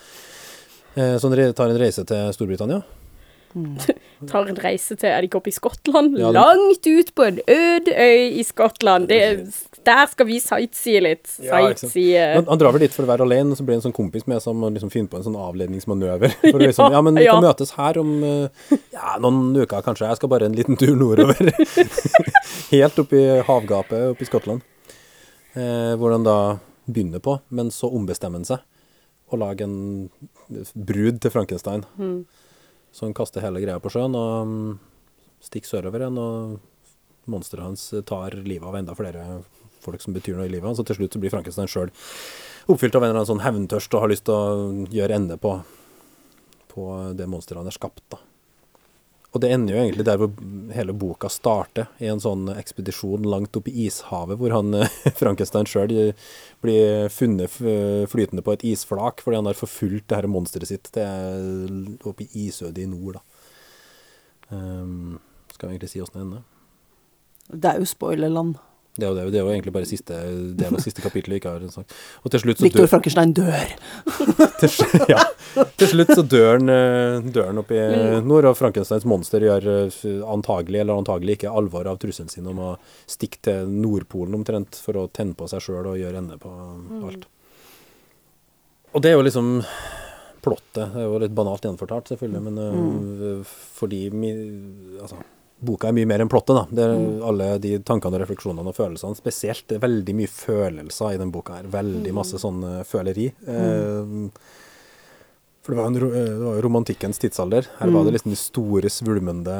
Eh, 0.96 1.16
så 1.18 1.28
han 1.30 1.52
tar 1.54 1.70
en 1.70 1.78
reise 1.78 2.04
til 2.08 2.32
Storbritannia. 2.34 2.82
Tar 4.30 4.46
en 4.46 4.58
reise 4.62 4.94
til 4.94 5.08
Er 5.10 5.24
de 5.24 5.26
ikke 5.26 5.40
oppe 5.40 5.50
i 5.50 5.54
Skottland? 5.56 6.12
Ja, 6.20 6.28
det- 6.30 6.38
Langt 6.38 6.86
ut 6.86 7.08
på 7.18 7.24
en 7.26 7.40
øde 7.50 7.90
øy 7.98 8.38
i 8.38 8.44
Skottland. 8.46 9.08
Det, 9.10 9.18
der 9.86 10.06
skal 10.06 10.26
vi 10.28 10.36
sightsee 10.38 11.00
litt. 11.02 11.26
Ja, 11.42 11.58
ikke 11.66 11.80
sant. 11.80 11.90
Sightsee 11.96 12.28
Han, 12.36 12.46
han 12.46 12.60
drar 12.62 12.70
vel 12.76 12.84
dit 12.84 12.94
for 12.94 13.02
å 13.02 13.10
være 13.10 13.26
alene, 13.26 13.50
og 13.50 13.58
så 13.58 13.64
blir 13.66 13.74
det 13.74 13.80
en 13.80 13.86
sånn 13.88 13.96
kompis 13.96 14.28
med 14.30 14.38
som 14.44 14.62
liksom 14.68 14.92
finner 14.94 15.10
på 15.10 15.18
en 15.18 15.26
sånn 15.26 15.34
avledningsmanøver. 15.40 16.36
For 16.44 16.60
å 16.60 16.62
liksom, 16.66 16.94
ja, 16.94 17.02
men 17.02 17.18
vi 17.18 17.26
kan 17.26 17.42
Ja. 17.42 17.48
møtes 17.48 17.74
her 17.74 17.98
om 17.98 18.12
eh, 18.22 18.78
ja, 18.94 19.16
noen 19.18 19.50
uker, 19.58 19.82
kanskje. 19.82 20.06
Jeg 20.12 20.20
skal 20.22 20.30
bare 20.30 20.46
en 20.46 20.54
liten 20.54 20.78
tur 20.78 20.94
nordover. 20.94 21.50
Helt 22.70 23.02
opp 23.02 23.12
i 23.18 23.24
havgapet 23.50 24.12
oppe 24.12 24.22
i 24.22 24.30
Skottland. 24.30 24.62
Eh, 25.58 25.94
hvor 25.98 26.14
han 26.14 26.22
da 26.22 26.38
begynner 26.86 27.18
på, 27.22 27.40
men 27.50 27.74
så 27.74 27.90
ombestemmer 27.90 28.38
han 28.38 28.46
seg 28.46 28.62
og 29.30 29.40
lage 29.42 29.66
en 29.66 30.10
brud 30.74 31.20
til 31.22 31.32
Frankenstein. 31.34 31.84
Så 32.90 33.06
han 33.06 33.14
kaster 33.14 33.44
hele 33.44 33.62
greia 33.62 33.78
på 33.82 33.92
sjøen, 33.92 34.16
og 34.18 34.46
mm, 34.50 34.78
stikker 35.46 35.70
sørover 35.70 36.02
igjen, 36.02 36.18
og 36.18 37.30
monsteret 37.30 37.68
hans 37.68 37.84
tar 38.08 38.34
livet 38.42 38.66
av 38.66 38.78
enda 38.80 38.96
flere 38.98 39.42
folk 39.80 40.02
som 40.02 40.16
betyr 40.16 40.36
noe 40.36 40.48
i 40.48 40.52
livet 40.52 40.66
hans. 40.66 40.80
Og 40.82 40.88
til 40.88 40.98
slutt 40.98 41.14
så 41.14 41.22
blir 41.22 41.32
Frankenstein 41.32 41.70
sjøl 41.70 41.92
oppfylt 42.70 42.96
av 42.96 43.04
en 43.04 43.12
eller 43.12 43.22
annen 43.22 43.30
sånn 43.30 43.44
hevntørst 43.44 43.94
og 43.94 44.04
har 44.04 44.12
lyst 44.12 44.26
til 44.28 44.34
å 44.36 44.88
gjøre 44.92 45.16
ende 45.16 45.38
på, 45.40 45.54
på 46.72 46.90
det 47.18 47.30
monsteret 47.30 47.62
han 47.62 47.70
er 47.70 47.78
skapt, 47.78 48.04
da. 48.12 48.20
Og 49.30 49.42
det 49.42 49.52
ender 49.54 49.76
jo 49.76 49.82
egentlig 49.84 50.04
der 50.08 50.18
hvor 50.18 50.32
hele 50.74 50.94
boka 50.96 51.28
starter, 51.30 51.86
i 52.02 52.08
en 52.10 52.22
sånn 52.22 52.48
ekspedisjon 52.50 53.28
langt 53.30 53.54
oppe 53.58 53.70
i 53.70 53.86
ishavet, 53.86 54.40
hvor 54.40 54.54
han 54.56 54.74
Frankenstein 55.20 55.68
sjøl 55.70 55.94
blir 56.64 57.06
funnet 57.14 57.54
flytende 58.10 58.42
på 58.42 58.56
et 58.56 58.64
isflak 58.72 59.22
fordi 59.22 59.38
han 59.38 59.50
har 59.50 59.58
forfulgt 59.58 60.08
det 60.10 60.18
her 60.18 60.30
monsteret 60.30 60.72
sitt 60.72 60.90
til 60.96 62.00
oppe 62.10 62.26
i 62.26 62.48
isødet 62.48 62.82
i 62.82 62.88
nord, 62.90 63.20
da. 63.20 63.26
Um, 64.50 65.20
skal 65.54 65.68
vi 65.68 65.76
egentlig 65.76 65.92
si 65.92 66.02
åssen 66.02 66.18
det 66.18 66.24
ender? 66.26 66.42
Det 67.50 67.70
er 67.70 67.78
jo 67.78 67.86
spoilerland. 67.86 68.58
Det 68.98 69.06
er 69.06 69.10
jo, 69.12 69.14
det, 69.14 69.24
det 69.30 69.38
er 69.38 69.44
jo 69.46 69.52
egentlig 69.52 69.72
bare 69.72 69.86
siste 69.86 70.16
del 70.58 70.74
av 70.74 70.82
siste 70.82 71.02
kapittel 71.04 71.32
vi 71.32 71.38
ikke 71.38 71.52
har 71.54 71.62
sagt. 71.70 71.94
Og 72.24 72.32
til 72.34 72.42
slutt 72.42 72.58
så 72.58 72.66
Victor 72.66 72.82
dør, 72.82 72.90
Frankenstein 72.90 73.34
dør. 73.38 73.74
til, 74.60 74.74
ja, 75.12 75.20
til 75.78 75.92
slutt 75.92 76.10
så 76.18 76.24
dør 76.26 76.58
han, 76.58 76.72
oppi 76.74 77.34
dør 77.36 77.48
han 77.52 77.62
oppe 77.62 77.78
i 77.78 78.18
nord, 78.26 78.50
og 78.50 78.58
Frankensteins 78.58 79.06
monster 79.08 79.46
gjør 79.46 79.68
eh, 79.76 80.00
antagelig, 80.34 80.82
eller 80.82 80.98
antagelig 80.98 81.38
ikke, 81.38 81.54
alvor 81.62 81.86
av 81.86 82.02
trusselen 82.02 82.32
sin 82.32 82.50
om 82.50 82.62
å 82.66 82.74
stikke 83.08 83.44
til 83.46 83.70
Nordpolen 83.70 84.40
omtrent 84.40 84.82
for 84.82 84.98
å 84.98 85.08
tenne 85.14 85.38
på 85.38 85.48
seg 85.50 85.62
sjøl 85.64 85.92
og 85.94 86.00
gjøre 86.00 86.24
ende 86.24 86.40
på 86.42 86.54
alt. 87.06 87.28
Og 88.90 89.04
det 89.04 89.12
er 89.12 89.20
jo 89.20 89.26
liksom 89.26 89.58
plottet. 90.42 90.82
Det 90.82 90.98
er 90.98 91.06
jo 91.06 91.18
litt 91.22 91.36
banalt 91.36 91.62
gjenfortalt, 91.64 92.10
selvfølgelig, 92.10 92.42
men 92.48 92.58
mm. 92.58 93.44
fordi 93.78 94.08
altså, 94.98 95.20
Boka 95.60 95.90
er 95.90 95.96
mye 95.96 96.08
mer 96.08 96.22
enn 96.24 96.30
plottet, 96.32 96.56
da. 96.56 96.64
Det 96.72 96.86
er 96.86 97.24
alle 97.28 97.50
de 97.60 97.74
tankene 97.84 98.16
og 98.16 98.22
refleksjonene 98.24 98.72
og 98.72 98.76
følelsene. 98.76 99.18
Spesielt 99.18 99.66
det 99.68 99.76
er 99.76 99.84
veldig 99.84 100.14
mye 100.16 100.30
følelser 100.32 101.14
i 101.14 101.20
den 101.20 101.32
boka 101.34 101.58
her. 101.58 101.68
Veldig 101.72 102.14
masse 102.16 102.40
sånn 102.40 102.62
føleri. 102.88 102.88
føleri. 102.90 103.26
Eh, 103.46 104.58
for 105.62 105.74
det 105.74 105.82
var, 105.82 105.86
en, 105.86 105.96
eh, 105.96 106.24
det 106.24 106.44
var 106.44 106.54
jo 106.56 106.62
romantikkens 106.64 107.18
tidsalder. 107.18 107.66
Her 107.78 107.90
var 107.92 108.04
det 108.04 108.14
liksom 108.16 108.32
de 108.32 108.38
store, 108.40 108.90
svulmende 108.90 109.56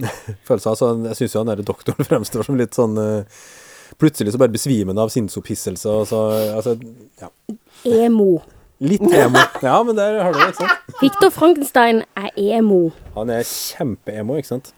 følelser. 0.48 0.78
Så 0.78 0.88
jeg 1.10 1.18
syns 1.18 1.34
jo 1.36 1.42
han 1.42 1.50
derre 1.52 1.66
doktoren 1.66 2.08
fremstår 2.08 2.48
som 2.48 2.56
litt 2.60 2.76
sånn 2.78 2.96
eh, 2.98 3.42
Plutselig 4.00 4.32
så 4.32 4.38
bare 4.38 4.52
besvimende 4.54 5.02
av 5.02 5.10
sinnsopphisselse 5.10 5.90
og 5.90 6.04
så 6.08 6.18
Altså, 6.54 6.76
ja. 7.20 7.28
Emo. 7.84 8.38
Litt 8.80 9.02
emo. 9.02 9.42
Ja, 9.60 9.74
men 9.84 9.98
der 9.98 10.22
har 10.22 10.32
du 10.32 10.38
det, 10.38 10.52
ikke 10.54 10.62
sant. 10.62 10.94
Victor 11.02 11.32
Frankenstein 11.34 12.04
er 12.16 12.30
emo. 12.38 12.94
Han 13.18 13.32
er 13.34 13.42
kjempe-emo, 13.44 14.38
ikke 14.40 14.52
sant. 14.54 14.70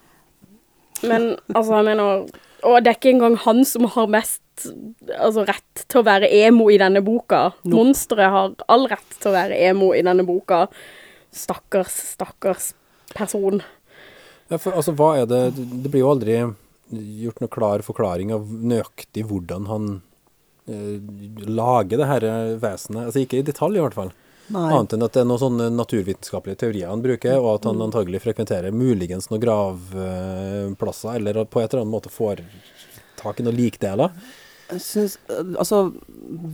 Men 1.03 1.33
altså, 1.53 1.79
jeg 1.79 1.87
mener 1.89 2.25
Og 2.63 2.77
det 2.79 2.91
er 2.91 2.97
ikke 2.97 3.11
engang 3.11 3.35
han 3.43 3.63
som 3.67 3.87
har 3.91 4.11
mest 4.11 4.41
altså, 5.17 5.43
rett 5.49 5.85
til 5.89 6.01
å 6.01 6.07
være 6.07 6.29
emo 6.43 6.69
i 6.71 6.79
denne 6.79 7.01
boka. 7.03 7.49
Monsteret 7.67 8.31
har 8.31 8.53
all 8.71 8.87
rett 8.91 9.17
til 9.17 9.31
å 9.31 9.35
være 9.35 9.57
emo 9.69 9.91
i 9.97 10.03
denne 10.05 10.25
boka. 10.27 10.65
Stakkars, 11.33 11.95
stakkars 12.13 12.71
person. 13.13 13.61
Ja, 14.51 14.59
for 14.59 14.75
altså, 14.77 14.93
hva 14.95 15.15
er 15.17 15.27
det 15.29 15.43
Det 15.57 15.89
blir 15.89 16.03
jo 16.03 16.13
aldri 16.13 16.39
gjort 16.93 17.39
noe 17.41 17.51
klar 17.51 17.81
forklaring 17.81 18.33
av 18.35 18.47
nøyaktig 18.47 19.23
hvordan 19.25 19.65
han 19.65 19.87
eh, 20.69 20.99
lager 21.49 21.99
det 21.99 22.09
her 22.09 22.25
vesenet. 22.61 23.07
Altså 23.07 23.23
ikke 23.23 23.41
i 23.41 23.47
detalj, 23.47 23.79
i 23.79 23.83
hvert 23.83 23.97
fall. 23.97 24.13
Nei. 24.51 24.67
Annet 24.75 24.93
enn 24.97 25.05
at 25.05 25.15
det 25.15 25.23
er 25.23 25.27
noen 25.29 25.41
sånne 25.41 25.69
naturvitenskapelige 25.71 26.59
teorier 26.65 26.91
han 26.91 27.03
bruker, 27.03 27.37
og 27.39 27.49
at 27.55 27.67
han 27.69 27.83
antagelig 27.85 28.23
frekventerer 28.25 28.75
muligens 28.75 29.29
noen 29.31 29.43
gravplasser, 29.43 31.15
eller 31.15 31.43
på 31.45 31.61
et 31.61 31.69
eller 31.71 31.85
annet 31.85 31.95
måte 31.95 32.11
får 32.11 32.43
tak 33.21 33.39
i 33.39 33.45
noen 33.47 33.57
likdeler. 33.57 34.11
Jeg 34.73 34.81
synes, 34.81 35.15
altså, 35.59 35.79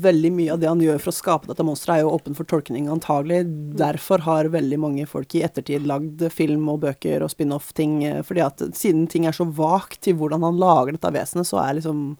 veldig 0.04 0.32
mye 0.36 0.54
av 0.54 0.62
det 0.62 0.68
han 0.68 0.82
gjør 0.82 0.98
for 1.02 1.12
å 1.12 1.16
skape 1.16 1.50
dette 1.50 1.64
monsteret, 1.66 2.00
er 2.02 2.06
jo 2.06 2.14
åpen 2.18 2.36
for 2.38 2.48
tolkning, 2.50 2.90
antagelig. 2.92 3.44
Derfor 3.80 4.26
har 4.26 4.52
veldig 4.52 4.80
mange 4.82 5.06
folk 5.10 5.36
i 5.38 5.44
ettertid 5.46 5.88
lagd 5.88 6.26
film 6.34 6.68
og 6.74 6.82
bøker 6.84 7.24
og 7.24 7.32
spin-off-ting. 7.32 8.04
eh, 8.06 8.22
fordi 8.26 8.44
at 8.44 8.64
siden 8.76 9.08
ting 9.08 9.26
er 9.30 9.38
så 9.38 9.46
vagt 9.46 10.02
til 10.02 10.18
hvordan 10.20 10.44
han 10.44 10.60
lager 10.60 10.98
dette 10.98 11.14
vesenet, 11.16 11.48
så 11.48 11.62
er 11.64 11.78
liksom 11.80 12.18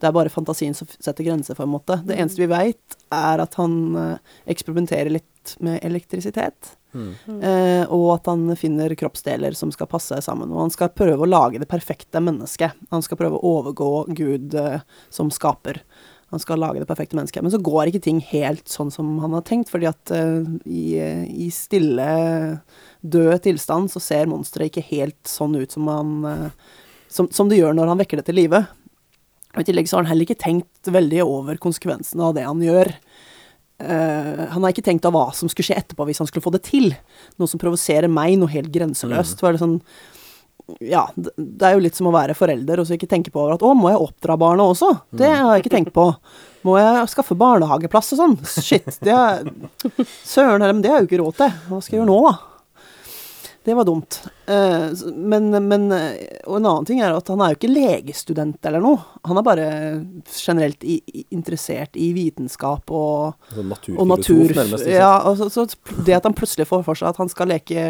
Det 0.00 0.08
er 0.08 0.16
bare 0.16 0.32
fantasien 0.32 0.74
som 0.76 0.88
setter 0.98 1.26
grenser, 1.26 1.56
på 1.56 1.64
en 1.64 1.74
måte. 1.74 2.00
Det 2.06 2.16
eneste 2.18 2.42
vi 2.42 2.50
veit, 2.50 2.96
er 3.14 3.42
at 3.44 3.58
han 3.60 3.76
eh, 4.00 4.32
eksperimenterer 4.54 5.12
litt 5.14 5.54
med 5.64 5.78
elektrisitet. 5.84 6.74
Eh, 6.94 7.84
og 7.92 8.06
at 8.14 8.30
han 8.30 8.46
finner 8.58 8.94
kroppsdeler 8.98 9.56
som 9.58 9.72
skal 9.74 9.90
passe 9.90 10.20
sammen. 10.24 10.52
Og 10.52 10.66
han 10.66 10.74
skal 10.74 10.92
prøve 10.94 11.26
å 11.26 11.30
lage 11.30 11.60
det 11.62 11.70
perfekte 11.70 12.22
mennesket. 12.22 12.76
Han 12.94 13.04
skal 13.04 13.20
prøve 13.20 13.38
å 13.38 13.54
overgå 13.58 13.92
Gud 14.14 14.54
eh, 14.58 14.84
som 15.12 15.32
skaper. 15.34 15.82
Han 16.34 16.42
skal 16.42 16.62
lage 16.62 16.82
det 16.82 16.88
perfekte 16.90 17.18
mennesket. 17.18 17.44
Men 17.44 17.54
så 17.54 17.62
går 17.62 17.90
ikke 17.90 18.04
ting 18.06 18.22
helt 18.30 18.70
sånn 18.70 18.92
som 18.94 19.18
han 19.22 19.36
har 19.36 19.44
tenkt, 19.46 19.70
fordi 19.72 19.90
at 19.90 20.14
eh, 20.14 20.46
i, 20.66 20.86
i 21.46 21.50
stille, 21.54 22.08
død 23.02 23.36
tilstand 23.44 23.92
så 23.92 24.02
ser 24.02 24.30
monsteret 24.30 24.70
ikke 24.70 24.88
helt 24.94 25.20
sånn 25.28 25.58
ut 25.58 25.74
som 25.74 25.90
han 25.90 26.16
som, 27.14 27.28
som 27.30 27.50
det 27.50 27.60
gjør 27.60 27.76
når 27.76 27.92
han 27.92 28.00
vekker 28.00 28.18
det 28.18 28.26
til 28.26 28.40
live. 28.40 28.64
Og 29.54 29.62
I 29.62 29.68
tillegg 29.68 29.90
så 29.90 29.98
har 29.98 30.04
han 30.04 30.12
heller 30.12 30.26
ikke 30.26 30.42
tenkt 30.42 30.90
veldig 30.90 31.22
over 31.24 31.60
konsekvensene 31.62 32.26
av 32.26 32.34
det 32.36 32.46
han 32.46 32.62
gjør. 32.64 32.90
Uh, 33.82 34.46
han 34.52 34.62
har 34.62 34.70
ikke 34.70 34.84
tenkt 34.86 35.06
av 35.06 35.14
hva 35.16 35.28
som 35.34 35.50
skulle 35.50 35.66
skje 35.66 35.80
etterpå 35.80 36.06
hvis 36.08 36.20
han 36.22 36.30
skulle 36.30 36.44
få 36.44 36.52
det 36.54 36.64
til. 36.66 36.92
Noe 37.40 37.50
som 37.50 37.62
provoserer 37.62 38.10
meg, 38.10 38.36
noe 38.40 38.52
helt 38.52 38.72
grenseløst. 38.74 39.42
Mm. 39.42 39.54
det 39.54 39.62
sånn, 39.62 39.76
ja, 40.80 41.04
det 41.14 41.34
det 41.36 41.68
er 41.68 41.76
jo 41.76 41.82
litt 41.84 41.98
som 41.98 42.08
å 42.08 42.14
være 42.14 42.36
forelder 42.38 42.80
og 42.80 42.88
så 42.88 42.96
ikke 42.96 43.10
tenke 43.10 43.32
på 43.34 43.42
over 43.42 43.56
at 43.56 43.64
å, 43.66 43.74
må 43.76 43.90
jeg 43.92 44.00
oppdra 44.00 44.38
barna 44.40 44.66
også? 44.70 44.90
Det 45.14 45.30
har 45.30 45.52
jeg 45.54 45.64
ikke 45.64 45.74
tenkt 45.76 45.94
på. 45.96 46.08
Må 46.64 46.78
jeg 46.80 47.10
skaffe 47.12 47.36
barnehageplass 47.36 48.14
og 48.14 48.22
sånn? 48.22 48.36
Shit, 48.64 48.88
det 49.04 49.12
er 49.12 49.44
Søren 50.24 50.64
det 50.82 50.90
har 50.90 51.02
jeg 51.02 51.06
jo 51.06 51.10
ikke 51.10 51.22
råd 51.22 51.38
til. 51.42 51.56
Hva 51.68 51.80
skal 51.84 51.96
jeg 51.96 52.02
gjøre 52.02 52.10
nå, 52.10 52.18
da? 52.30 52.53
Det 53.64 53.72
var 53.72 53.86
dumt. 53.88 54.18
Eh, 54.46 54.90
men, 55.16 55.46
men 55.64 55.86
eh, 55.96 56.40
Og 56.44 56.58
en 56.58 56.66
annen 56.68 56.84
ting 56.84 56.98
er 57.00 57.14
at 57.16 57.30
han 57.32 57.40
er 57.40 57.54
jo 57.54 57.56
ikke 57.56 57.70
legestudent 57.72 58.66
eller 58.68 58.82
noe. 58.84 59.00
Han 59.24 59.40
er 59.40 59.46
bare 59.46 59.68
generelt 60.28 60.84
i, 60.84 60.98
i, 61.08 61.22
interessert 61.32 61.96
i 61.96 62.10
vitenskap 62.16 62.92
og 62.92 63.38
Sånn 63.54 63.72
og 63.96 64.10
natur. 64.10 64.52
nærmest. 64.52 64.84
Ja, 64.92 65.14
og 65.24 65.40
så 65.48 65.64
det 66.04 66.18
at 66.18 66.28
han 66.28 66.36
plutselig 66.36 66.68
får 66.68 66.84
for 66.84 67.00
seg 67.00 67.14
at 67.14 67.22
han 67.22 67.32
skal 67.32 67.48
leke, 67.54 67.86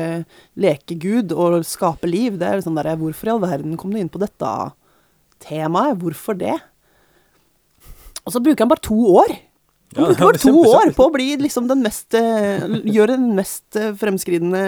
leke 0.55 0.99
Gud 1.03 1.35
og 1.35 1.59
skape 1.67 2.07
liv, 2.07 2.39
det 2.39 2.47
er 2.53 2.61
liksom 2.63 2.79
der 2.79 2.93
Hvorfor 3.01 3.27
i 3.27 3.35
all 3.35 3.43
verden 3.43 3.75
kom 3.81 3.91
du 3.91 3.99
inn 3.99 4.13
på 4.13 4.23
dette 4.23 4.53
temaet? 5.43 5.99
Hvorfor 5.99 6.39
det? 6.39 6.55
Og 8.23 8.31
så 8.31 8.39
bruker 8.41 8.63
han 8.63 8.71
bare 8.71 8.87
to 8.87 9.01
år. 9.19 9.35
Han 9.97 10.07
bruker 10.07 10.25
bare 10.31 10.43
to 10.43 10.55
år 10.71 10.95
på 10.95 11.09
å 11.09 11.13
bli 11.15 11.33
liksom 11.43 11.67
den 11.71 11.83
mest 11.85 12.15
eh, 12.19 12.63
Gjøre 12.87 13.15
den 13.19 13.35
mest 13.37 13.77
fremskridende 13.99 14.63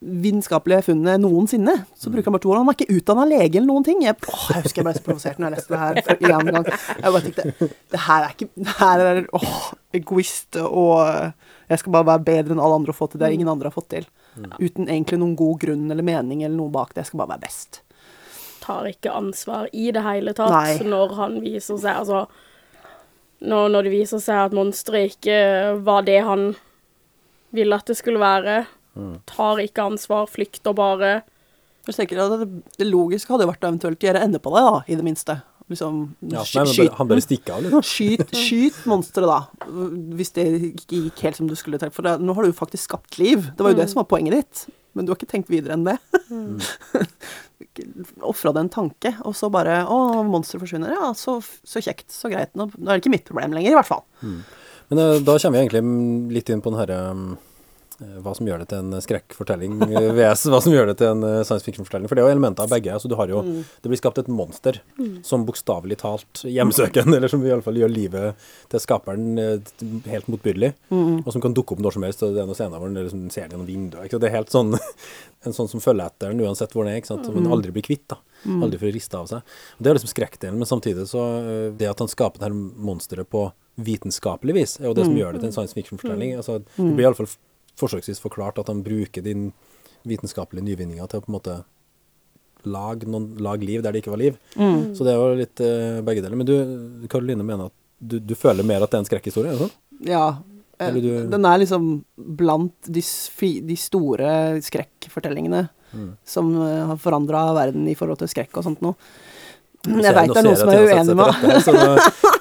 vitenskapelige 0.00 0.86
funnet 0.88 1.20
noensinne. 1.20 1.74
Så 1.98 2.10
bruker 2.12 2.30
han 2.30 2.36
bare 2.36 2.44
to 2.44 2.52
år. 2.52 2.60
Han 2.62 2.70
er 2.72 2.78
ikke 2.78 2.96
utdanna 2.98 3.26
lege 3.28 3.58
eller 3.58 3.68
noen 3.70 3.86
ting. 3.86 4.02
Jeg, 4.04 4.16
åh, 4.28 4.46
jeg 4.54 4.64
husker 4.66 4.82
jeg 4.82 4.88
ble 4.88 4.94
så 4.96 5.04
provosert 5.06 5.40
når 5.40 5.50
jeg 5.50 5.56
leste 5.58 5.74
det 5.74 5.82
her 5.82 6.00
for 6.06 6.24
én 6.30 6.50
gang. 6.50 6.70
Jeg 6.70 7.14
bare 7.16 7.22
tenkte 7.26 7.68
Det 7.94 8.02
her 8.06 8.24
er 8.26 8.34
ikke 8.34 8.48
Det 8.56 8.76
her 8.80 9.04
er 9.06 9.20
åh, 9.40 9.60
egoist 10.00 10.60
og 10.62 10.96
Jeg 11.70 11.82
skal 11.82 11.94
bare 11.94 12.08
være 12.12 12.26
bedre 12.30 12.56
enn 12.56 12.62
alle 12.62 12.80
andre 12.80 12.94
og 12.94 12.98
få 12.98 13.10
til 13.12 13.22
det 13.22 13.32
ingen 13.34 13.50
andre 13.52 13.70
har 13.70 13.76
fått 13.76 13.90
til. 13.96 14.08
Uten 14.60 14.88
egentlig 14.88 15.20
noen 15.20 15.36
god 15.38 15.60
grunn 15.62 15.90
eller 15.90 16.06
mening 16.06 16.44
eller 16.44 16.56
noe 16.56 16.72
bak 16.72 16.94
det. 16.94 17.04
Jeg 17.04 17.12
skal 17.12 17.22
bare 17.24 17.34
være 17.36 17.44
best. 17.46 17.82
Tar 18.60 18.88
ikke 18.90 19.12
ansvar 19.16 19.68
i 19.72 19.90
det 19.94 20.02
hele 20.04 20.34
tatt 20.36 20.52
Nei. 20.52 20.88
når 20.90 21.14
han 21.16 21.38
viser 21.42 21.78
seg 21.80 21.96
Altså, 21.96 22.26
når, 23.40 23.70
når 23.72 23.86
det 23.86 23.92
viser 23.94 24.20
seg 24.20 24.42
at 24.46 24.56
monsteret 24.56 25.14
ikke 25.14 25.38
var 25.86 26.04
det 26.04 26.18
han 26.26 26.50
ville 27.56 27.74
at 27.74 27.88
det 27.88 27.96
skulle 27.98 28.20
være. 28.22 28.64
Tar 29.30 29.62
ikke 29.62 29.86
ansvar, 29.92 30.26
flykter 30.30 30.74
bare. 30.76 31.20
Jeg 31.88 31.96
tenker 31.96 32.20
at 32.22 32.42
det, 32.42 32.48
det 32.78 32.88
logiske 32.88 33.32
hadde 33.32 33.48
vært 33.48 33.64
å 33.64 33.70
eventuelt 33.70 34.04
gjøre 34.04 34.22
ende 34.26 34.40
på 34.42 34.52
det, 34.54 34.64
da, 34.66 34.82
i 34.86 34.98
det 34.98 35.06
minste. 35.06 35.40
Liksom 35.70 36.00
Ja, 36.32 36.42
nei, 36.42 36.64
skyt 36.66 36.96
han 36.98 37.08
bare 37.10 37.22
stikker 37.22 37.54
av, 37.54 37.62
liksom. 37.64 37.84
Skyt, 37.86 38.34
skyt 38.44 38.80
monsteret, 38.90 39.30
da. 39.30 39.70
Hvis 40.18 40.34
det 40.34 40.46
ikke 40.72 41.04
gikk 41.06 41.24
helt 41.28 41.38
som 41.38 41.48
du 41.50 41.54
skulle 41.58 41.78
tenkt. 41.80 41.94
For 41.96 42.06
det, 42.06 42.16
nå 42.22 42.34
har 42.34 42.44
du 42.44 42.50
jo 42.50 42.58
faktisk 42.58 42.88
skapt 42.88 43.20
liv. 43.22 43.46
Det 43.54 43.64
var 43.64 43.74
jo 43.74 43.78
det 43.78 43.86
som 43.92 44.02
var 44.02 44.08
poenget 44.10 44.40
ditt. 44.40 44.64
Men 44.98 45.06
du 45.06 45.12
har 45.12 45.20
ikke 45.20 45.30
tenkt 45.30 45.52
videre 45.52 45.76
enn 45.76 45.86
det. 45.86 45.96
Ofra 48.26 48.50
det 48.56 48.64
en 48.64 48.72
tanke, 48.72 49.12
og 49.22 49.36
så 49.38 49.50
bare 49.52 49.84
Å, 49.86 49.98
monsteret 50.26 50.64
forsvinner. 50.64 50.96
Ja, 50.96 51.12
så, 51.14 51.38
så 51.38 51.82
kjekt. 51.84 52.08
Så 52.10 52.32
greit. 52.32 52.50
Nå, 52.58 52.66
nå 52.74 52.88
er 52.90 52.98
det 52.98 53.04
ikke 53.04 53.14
mitt 53.14 53.28
problem 53.28 53.54
lenger, 53.54 53.70
i 53.70 53.78
hvert 53.78 53.90
fall. 53.90 54.02
Men 54.90 55.02
eh, 55.04 55.20
da 55.22 55.38
kommer 55.38 55.54
vi 55.54 55.62
egentlig 55.62 55.84
mm, 55.86 56.34
litt 56.34 56.50
inn 56.50 56.64
på 56.64 56.74
den 56.74 56.80
herre 56.82 56.98
mm, 57.14 57.28
eh, 57.30 57.46
hva 58.24 58.32
som 58.36 58.48
gjør 58.48 58.62
det 58.62 58.70
til 58.70 58.80
en 58.80 59.02
skrekkfortelling 59.04 59.74
eh, 59.84 60.08
VS 60.16 60.46
hva 60.52 60.60
som 60.64 60.72
gjør 60.72 60.90
det 60.90 60.96
til 61.00 61.10
en 61.12 61.24
eh, 61.26 61.42
science 61.46 61.66
fiction-fortelling. 61.66 62.08
For 62.08 62.16
det 62.16 62.22
er 62.22 62.28
jo 62.30 62.34
elementer 62.34 62.64
av 62.64 62.72
begge. 62.72 62.94
altså 62.94 63.10
du 63.10 63.16
har 63.18 63.32
jo, 63.32 63.42
Det 63.82 63.92
blir 63.92 64.00
skapt 64.00 64.20
et 64.22 64.30
monster 64.32 64.80
som 65.26 65.44
bokstavelig 65.48 66.00
talt 66.00 66.42
hjemsøker, 66.48 67.08
eller 67.16 67.32
som 67.32 67.44
i 67.44 67.52
alle 67.52 67.64
fall 67.66 67.80
gjør 67.80 67.92
livet 67.92 68.48
til 68.72 68.82
skaperen 68.82 69.40
eh, 69.40 69.74
helt 70.10 70.30
motbydelig. 70.32 70.72
Og 70.90 71.30
som 71.34 71.44
kan 71.44 71.56
dukke 71.56 71.76
opp 71.76 71.84
når 71.84 71.98
som 71.98 72.08
helst. 72.08 72.24
og 72.24 72.34
Det 72.36 72.44
er 72.44 72.48
noen 72.48 72.58
scener 72.58 72.80
hvor 72.80 72.90
den 72.92 73.04
liksom 73.04 73.28
ser 73.34 73.48
gjennom 73.48 73.68
vinduet. 73.68 74.08
Ikke? 74.08 74.20
Det 74.22 74.30
er 74.30 74.38
helt 74.38 74.54
sånn 74.54 74.74
en 75.46 75.56
sånn 75.56 75.70
som 75.72 75.82
følger 75.84 76.08
etter 76.08 76.32
den 76.32 76.44
uansett 76.44 76.72
hvor 76.74 76.86
den 76.86 76.94
er. 76.94 77.02
ikke 77.02 77.12
sant? 77.12 77.28
Som 77.28 77.36
den 77.36 77.52
aldri 77.52 77.74
blir 77.76 77.84
kvitt. 77.84 78.08
da. 78.12 78.20
Aldri 78.60 78.80
får 78.80 78.94
rista 78.96 79.20
av 79.20 79.28
seg. 79.28 79.56
Og 79.76 79.84
Det 79.84 79.90
er 79.90 79.98
liksom 79.98 80.12
skrekkdelen, 80.14 80.60
men 80.60 80.68
samtidig 80.68 81.06
så 81.10 81.26
eh, 81.40 81.66
Det 81.76 81.88
at 81.90 82.00
han 82.00 82.08
skaper 82.08 82.40
det 82.40 82.48
her 82.48 82.56
monsteret 82.56 83.28
på 83.28 83.50
vitenskapelig 83.80 84.54
vis, 84.56 84.74
er 84.80 84.90
jo 84.90 84.96
det 84.96 85.06
som 85.06 85.16
gjør 85.16 85.32
det 85.36 85.40
til 85.42 85.50
en 85.50 85.54
science 85.54 85.76
fiction-fortelling. 85.76 86.34
Altså, 86.36 86.58
det 86.76 86.90
blir 86.96 87.06
iallfall 87.06 87.30
forsøksvis 87.80 88.20
forklart 88.22 88.60
at 88.62 88.68
han 88.72 88.82
bruker 88.86 89.24
din 89.24 89.50
vitenskapelige 90.08 90.64
nyvinninger 90.70 91.08
til 91.10 91.20
å 91.20 91.24
på 91.24 91.32
en 91.32 91.36
måte 91.38 91.58
lage, 92.68 93.08
noen, 93.08 93.30
lage 93.40 93.64
liv 93.64 93.82
der 93.84 93.92
det 93.96 94.02
ikke 94.02 94.12
var 94.14 94.20
liv. 94.20 94.36
Så 94.56 95.04
det 95.06 95.12
er 95.14 95.18
jo 95.20 95.36
litt 95.38 95.60
eh, 95.64 96.00
begge 96.04 96.22
deler. 96.24 96.36
Men 96.36 96.48
du, 96.48 96.54
Karoline, 97.08 97.44
mener 97.46 97.70
at 97.70 97.76
du, 98.00 98.18
du 98.20 98.34
føler 98.36 98.64
mer 98.68 98.84
at 98.84 98.92
det 98.92 98.98
er 98.98 99.04
en 99.04 99.08
skrekkhistorie? 99.10 99.52
er 99.52 99.56
det 99.58 99.66
sånn? 99.66 99.76
Ja. 100.08 100.24
eh, 100.80 100.92
du- 100.96 101.26
Den 101.32 101.44
er 101.48 101.58
liksom 101.60 101.90
blant 102.16 102.76
de, 102.88 103.02
de 103.72 103.76
store 103.80 104.32
skrekkfortellingene 104.64 105.68
Mm. 105.90 106.12
som 106.22 106.46
eh, 106.62 106.84
har 106.86 106.98
forandra 107.02 107.40
verden 107.56 107.88
i 107.90 107.96
forhold 107.98 108.20
til 108.20 108.28
skrekk 108.30 108.52
og 108.60 108.62
sånt 108.62 108.78
noe. 108.84 108.94
Jeg 109.88 110.12
veit 110.14 110.30
det 110.30 110.36
er 110.38 110.44
noen 110.46 110.58
som 110.60 110.68
er 110.70 110.84
uenig 110.86 111.16
med 111.18 111.64
så 111.66 111.72
nå, 111.74 111.86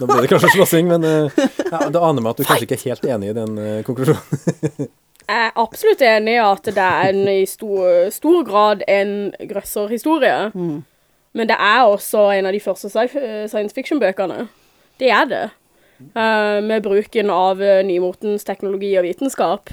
nå 0.04 0.06
blir 0.12 0.21
det 0.21 0.30
kanskje 0.30 0.52
slåssing, 0.54 0.86
men 0.91 1.02
ja, 1.73 1.80
det 1.89 1.97
aner 1.97 2.21
meg 2.21 2.30
at 2.36 2.38
du 2.38 2.45
kanskje 2.45 2.67
ikke 2.67 2.78
er 2.78 2.84
helt 2.84 3.08
enig 3.15 3.32
i 3.32 3.38
den 3.39 3.58
konklusjonen. 3.88 4.91
Jeg 5.29 5.45
er 5.45 5.59
absolutt 5.61 6.01
enig 6.01 6.33
i 6.39 6.41
at 6.41 6.65
det 6.65 6.81
er 6.81 7.09
en, 7.11 7.19
i 7.29 7.43
stor, 7.45 8.07
stor 8.13 8.39
grad 8.47 8.81
en 8.89 9.11
grøsserhistorie. 9.49 10.49
Men 11.37 11.49
det 11.51 11.57
er 11.61 11.83
også 11.85 12.23
en 12.33 12.47
av 12.49 12.55
de 12.55 12.61
første 12.63 12.89
science 12.89 13.75
fiction-bøkene. 13.77 14.47
Det 14.99 15.11
er 15.13 15.27
det. 15.29 15.43
Uh, 16.15 16.57
med 16.63 16.81
bruken 16.85 17.29
av 17.29 17.59
eh, 17.61 17.81
nymotens 17.85 18.45
teknologi 18.47 18.93
og 18.97 19.03
vitenskap. 19.05 19.69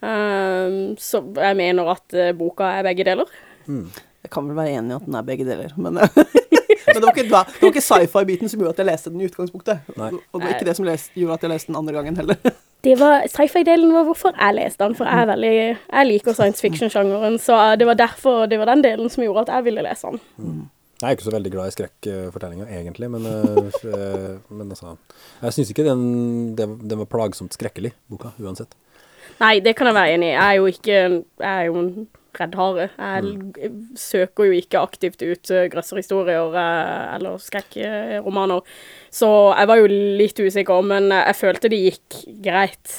Uh, 0.00 0.94
så 0.96 1.20
jeg 1.36 1.58
mener 1.58 1.90
at 1.92 2.14
eh, 2.16 2.30
boka 2.38 2.70
er 2.78 2.86
begge 2.86 3.04
deler. 3.04 3.28
Jeg 3.68 4.30
kan 4.32 4.46
vel 4.48 4.56
være 4.56 4.78
enig 4.78 4.94
i 4.94 4.96
at 4.96 5.04
den 5.10 5.18
er 5.18 5.26
begge 5.26 5.44
deler, 5.48 5.74
men, 5.76 5.98
men 6.86 6.96
det 6.96 7.02
var 7.04 7.12
ikke, 7.12 7.28
da- 7.28 7.44
det 7.50 7.60
var 7.66 7.74
ikke 7.74 7.84
sci-fi-biten 7.84 8.48
som 8.48 8.62
gjorde 8.62 8.78
at 8.78 8.82
jeg 8.84 8.88
leste 8.92 9.12
den 9.12 9.20
i 9.20 9.28
utgangspunktet. 9.28 9.92
Nei. 9.98 10.10
Og 10.30 10.40
det 10.40 10.46
var 10.46 10.56
ikke 10.56 10.70
det 10.70 10.76
som 10.78 10.88
leste, 10.88 11.12
gjorde 11.18 11.36
at 11.36 11.44
jeg 11.48 11.52
leste 11.58 11.72
den 11.74 11.80
andre 11.82 11.98
gangen 11.98 12.16
heller. 12.22 12.40
Det 12.84 12.96
var 12.96 13.26
Sci-fi-delen 13.28 13.92
var 13.92 14.06
hvorfor 14.08 14.36
jeg 14.36 14.56
leste 14.56 14.84
den, 14.84 14.94
for 14.96 15.08
jeg, 15.08 15.22
er 15.22 15.28
veldig, 15.28 15.54
jeg 15.76 16.08
liker 16.08 16.36
science 16.36 16.64
fiction-sjangeren. 16.64 17.36
Så 17.42 17.56
eh, 17.56 17.78
det 17.80 17.88
var 17.88 17.98
derfor 18.00 18.46
det 18.48 18.58
var 18.60 18.70
den 18.72 18.84
delen 18.84 19.10
som 19.12 19.24
gjorde 19.24 19.46
at 19.46 19.56
jeg 19.56 19.66
ville 19.68 19.84
lese 19.84 20.12
den. 20.12 20.22
Jeg 21.00 21.08
er 21.08 21.16
ikke 21.16 21.28
så 21.28 21.34
veldig 21.34 21.50
glad 21.52 21.68
i 21.68 21.74
skrekkfortellinger, 21.74 22.70
egentlig, 22.76 23.10
men, 23.12 23.26
eh, 23.28 23.82
eh, 23.88 24.30
men 24.56 24.68
altså 24.68 24.96
Jeg 25.42 25.56
syns 25.56 25.74
ikke 25.74 25.88
den, 25.88 26.06
det, 26.56 26.68
den 26.90 27.02
var 27.02 27.10
plagsomt 27.12 27.56
skrekkelig, 27.56 27.92
boka, 28.08 28.32
uansett. 28.40 28.76
Nei, 29.40 29.58
det 29.64 29.76
kan 29.76 29.88
jeg 29.88 29.96
være 29.96 30.16
enig 30.16 30.32
i. 30.32 30.34
Jeg 30.34 30.46
er 30.46 30.58
jo 30.58 30.66
ikke 30.68 30.96
Jeg 30.96 31.52
er 31.52 31.68
jo 31.68 31.78
en 31.80 31.92
redd 32.38 32.56
hare. 32.58 32.88
Jeg 32.96 33.22
mm. 33.24 33.76
søker 33.98 34.48
jo 34.50 34.58
ikke 34.58 34.82
aktivt 34.82 35.22
ut 35.22 35.52
uh, 35.52 35.66
grøsserhistorier 35.72 36.56
eh, 36.60 37.14
eller 37.16 37.40
skrekkromaner. 37.42 38.62
Så 39.10 39.28
jeg 39.58 39.66
var 39.66 39.80
jo 39.80 39.88
litt 39.90 40.38
usikker, 40.38 40.84
men 40.86 41.10
jeg 41.10 41.34
følte 41.38 41.70
det 41.72 41.80
gikk 41.82 42.20
greit. 42.44 42.92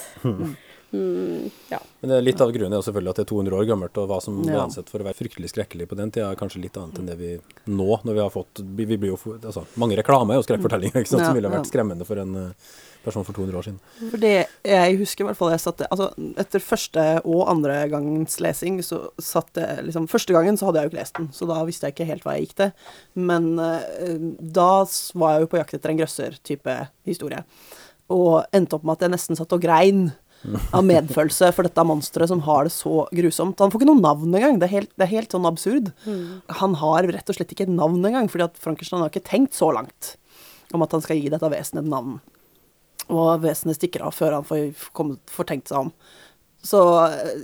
Mm, 0.91 1.45
ja. 1.71 1.78
Men 2.02 2.10
det 2.12 2.15
er 2.17 2.26
litt 2.26 2.41
av 2.43 2.50
grunnen 2.52 2.76
er 2.76 2.82
selvfølgelig 2.84 3.13
at 3.13 3.19
det 3.21 3.24
er 3.24 3.30
200 3.32 3.56
år 3.62 3.67
gammelt, 3.69 4.00
og 4.02 4.10
hva 4.12 4.17
som 4.21 4.41
ble 4.41 4.52
Ja. 4.52 4.65
ansett 4.65 4.89
for 4.91 5.00
å 5.00 5.06
være 5.08 5.15
fryktelig 5.15 5.47
skrekkelig 5.54 5.88
på 5.88 5.95
den 5.95 6.12
tida, 6.12 6.32
er 6.34 6.36
kanskje 6.36 6.60
litt 6.65 6.76
annet 6.76 7.00
enn 7.00 7.08
det 7.08 7.15
vi 7.15 7.30
nå, 7.71 7.88
når 8.04 8.13
vi 8.17 8.19
har 8.19 8.30
fått 8.34 8.60
Vi, 8.60 8.84
vi 8.89 8.97
blir 8.97 9.13
jo 9.13 9.38
altså, 9.38 9.63
Mange 9.80 9.95
reklamer 9.95 10.36
er 10.36 10.41
jo 10.41 10.47
skrekkfortellinger, 10.50 11.00
ikke 11.00 11.13
sant, 11.13 11.21
Ja, 11.24 11.30
som 11.32 11.38
ville 11.39 11.47
vært 11.54 11.63
ja. 11.63 11.71
skremmende 11.71 12.06
for 12.06 12.19
en 12.19 12.36
eh, 12.36 12.52
person 13.06 13.26
for 13.28 13.38
200 13.38 13.58
år 13.60 13.68
siden. 13.68 13.80
For 14.12 14.22
det 14.22 14.34
jeg 14.68 14.98
husker 15.02 15.26
i 15.26 15.28
hvert 15.30 15.40
fall 15.40 15.54
jeg 15.54 15.64
satte, 15.64 15.88
Altså, 15.92 16.12
etter 16.42 16.64
første 16.64 17.06
og 17.26 17.44
andre 17.50 17.82
gangens 17.92 18.40
lesing, 18.44 18.80
så 18.86 19.04
satt 19.22 19.58
jeg 19.58 19.86
liksom 19.88 20.08
Første 20.12 20.36
gangen 20.36 20.58
så 20.60 20.70
hadde 20.70 20.82
jeg 20.82 20.90
jo 20.90 20.94
ikke 20.94 21.02
lest 21.02 21.18
den, 21.20 21.30
så 21.36 21.48
da 21.50 21.62
visste 21.68 21.90
jeg 21.90 21.96
ikke 21.96 22.10
helt 22.12 22.26
hva 22.26 22.38
jeg 22.38 22.48
gikk 22.48 22.58
til. 22.62 22.74
Men 23.30 23.54
eh, 23.60 24.18
da 24.40 24.72
var 25.18 25.36
jeg 25.36 25.46
jo 25.46 25.52
på 25.54 25.62
jakt 25.62 25.78
etter 25.78 25.94
en 25.94 26.02
grøsser-type 26.02 26.78
historie. 27.10 27.44
Og 28.12 28.44
endte 28.56 28.78
opp 28.78 28.86
med 28.86 29.00
at 29.00 29.08
jeg 29.08 29.16
nesten 29.16 29.40
satt 29.40 29.56
og 29.56 29.64
grein 29.64 30.12
av 30.74 30.82
medfølelse 30.88 31.52
for 31.54 31.68
dette 31.68 31.84
monsteret 31.86 32.32
som 32.32 32.42
har 32.48 32.66
det 32.66 32.74
så 32.74 33.06
grusomt. 33.14 33.60
Han 33.62 33.72
får 33.72 33.82
ikke 33.82 33.90
noe 33.92 34.02
navn 34.02 34.34
engang. 34.34 34.58
Det 34.62 34.68
er 34.68 34.76
helt, 34.80 34.92
det 34.98 35.06
er 35.06 35.14
helt 35.14 35.36
sånn 35.36 35.46
absurd. 35.50 35.92
Han 36.62 36.78
har 36.82 37.08
rett 37.14 37.30
og 37.30 37.38
slett 37.38 37.54
ikke 37.54 37.68
et 37.68 37.74
navn 37.76 38.02
engang, 38.02 38.30
fordi 38.32 38.48
at 38.48 38.58
Frankenstein 38.62 39.04
har 39.04 39.14
ikke 39.14 39.28
tenkt 39.30 39.58
så 39.58 39.70
langt 39.76 40.16
om 40.74 40.84
at 40.86 40.94
han 40.96 41.04
skal 41.04 41.20
gi 41.20 41.30
dette 41.32 41.52
vesenet 41.52 41.86
et 41.86 41.92
navn. 41.92 42.20
Og 43.12 43.43
vesenet 43.43 43.78
stikker 43.80 44.06
av 44.08 44.15
før 44.15 44.39
han 44.39 44.47
får, 44.47 44.71
får 45.32 45.50
tenkt 45.50 45.71
seg 45.71 45.88
om. 45.88 45.93
Så 46.62 46.80
eh, 47.08 47.38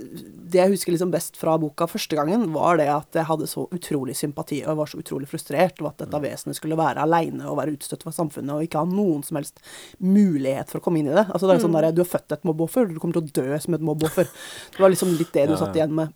det 0.48 0.60
jeg 0.60 0.72
husker 0.72 0.94
liksom 0.94 1.10
best 1.10 1.38
fra 1.40 1.56
boka 1.58 1.88
første 1.90 2.14
gangen, 2.16 2.46
var 2.54 2.78
det 2.78 2.86
at 2.92 3.18
jeg 3.18 3.26
hadde 3.26 3.48
så 3.50 3.64
utrolig 3.74 4.14
sympati, 4.16 4.60
og 4.62 4.70
jeg 4.70 4.78
var 4.78 4.92
så 4.92 5.00
utrolig 5.02 5.30
frustrert 5.30 5.82
over 5.82 5.90
at 5.90 6.04
dette 6.04 6.20
vesenet 6.22 6.58
skulle 6.58 6.78
være 6.78 7.02
aleine 7.02 7.48
og 7.50 7.58
være 7.58 7.74
utstøtt 7.74 8.06
fra 8.06 8.14
samfunnet 8.14 8.54
og 8.54 8.68
ikke 8.68 8.84
ha 8.84 8.88
noen 8.88 9.24
som 9.26 9.40
helst 9.40 9.58
mulighet 9.98 10.70
for 10.70 10.80
å 10.80 10.86
komme 10.86 11.02
inn 11.02 11.10
i 11.10 11.16
det. 11.18 11.26
Altså 11.26 11.50
det 11.50 11.56
er 11.56 11.66
sånn 11.66 11.74
der, 11.74 11.90
Du 11.96 12.04
er 12.04 12.12
født 12.12 12.38
et 12.38 12.46
mobbeoffer, 12.46 12.86
du 12.86 13.02
kommer 13.02 13.18
til 13.18 13.26
å 13.26 13.36
dø 13.42 13.60
som 13.64 13.74
et 13.74 13.84
mobbeoffer. 13.90 14.30
Det 14.76 14.86
var 14.86 14.94
liksom 14.94 15.12
litt 15.18 15.34
det 15.34 15.48
du 15.50 15.56
Ja, 15.56 15.60
satt 15.66 15.76
igjen 15.76 15.98
med. 15.98 16.14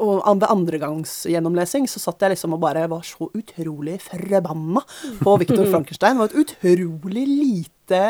Og 0.00 0.22
ved 0.38 0.46
andre 0.46 0.78
gangs 0.80 1.12
gjennomlesing 1.28 1.86
så 1.90 2.00
satt 2.02 2.22
jeg 2.22 2.34
liksom 2.34 2.54
og 2.54 2.60
bare 2.62 2.86
var 2.90 3.02
så 3.06 3.26
utrolig 3.36 3.98
forbanna 4.02 4.82
på 5.22 5.38
Viktor 5.42 5.66
Frankenstein. 5.72 6.18
Det 6.18 6.22
var 6.22 6.30
et 6.30 6.42
utrolig 6.44 7.26
lite 7.30 8.04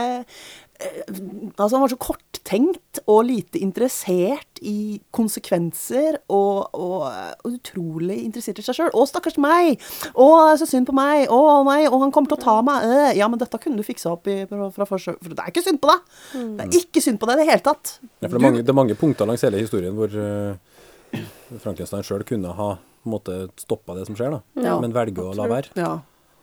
Altså, 0.81 1.75
han 1.77 1.83
var 1.83 1.93
så 1.93 1.99
korttenkt 2.01 3.01
og 3.05 3.27
lite 3.29 3.61
interessert 3.61 4.61
i 4.65 5.01
konsekvenser, 5.15 6.19
og, 6.33 6.73
og, 6.77 7.05
og 7.45 7.53
utrolig 7.55 8.17
interessert 8.25 8.61
i 8.61 8.65
seg 8.65 8.79
sjøl. 8.79 8.93
Å, 8.97 9.05
stakkars 9.09 9.37
meg! 9.41 9.81
Å, 10.15 10.29
så 10.61 10.69
synd 10.69 10.89
på 10.89 10.97
meg! 10.97 11.27
Å, 11.33 11.41
nei, 11.69 11.83
og 11.89 12.01
han 12.05 12.15
kommer 12.15 12.33
til 12.33 12.41
å 12.41 12.45
ta 12.45 12.57
meg! 12.65 12.87
Øh. 12.89 13.09
Ja, 13.19 13.29
men 13.33 13.41
dette 13.43 13.61
kunne 13.61 13.81
du 13.81 13.87
fiksa 13.87 14.15
opp 14.15 14.29
i, 14.31 14.43
fra, 14.49 14.71
fra 14.75 14.89
forsøk, 14.89 15.21
for 15.21 15.37
det 15.37 15.45
er 15.45 15.53
ikke 15.53 15.65
synd 15.67 15.83
på 15.83 15.93
deg! 15.93 16.13
Det 16.33 16.67
er 16.67 16.79
ikke 16.81 17.05
synd 17.05 17.21
på 17.21 17.29
deg 17.29 17.37
i 17.37 17.43
det 17.45 17.51
hele 17.53 17.67
tatt! 17.67 17.97
Ja, 18.21 18.29
for 18.29 18.37
det, 18.37 18.41
er 18.41 18.47
mange, 18.49 18.65
det 18.65 18.73
er 18.73 18.81
mange 18.81 18.99
punkter 19.01 19.29
langs 19.29 19.45
hele 19.47 19.61
historien 19.61 19.97
hvor 19.97 20.13
uh, 20.17 21.19
Frankenstein 21.61 22.07
sjøl 22.07 22.25
kunne 22.29 22.55
ha 22.57 22.71
på 22.81 23.09
en 23.09 23.15
måte 23.15 23.37
stoppa 23.61 23.97
det 23.97 24.07
som 24.09 24.17
skjer, 24.17 24.37
da. 24.37 24.41
Ja. 24.61 24.77
men 24.81 24.93
velger 24.93 25.31
å 25.31 25.37
la 25.37 25.47
være. 25.49 25.73
Ja. 25.79 25.95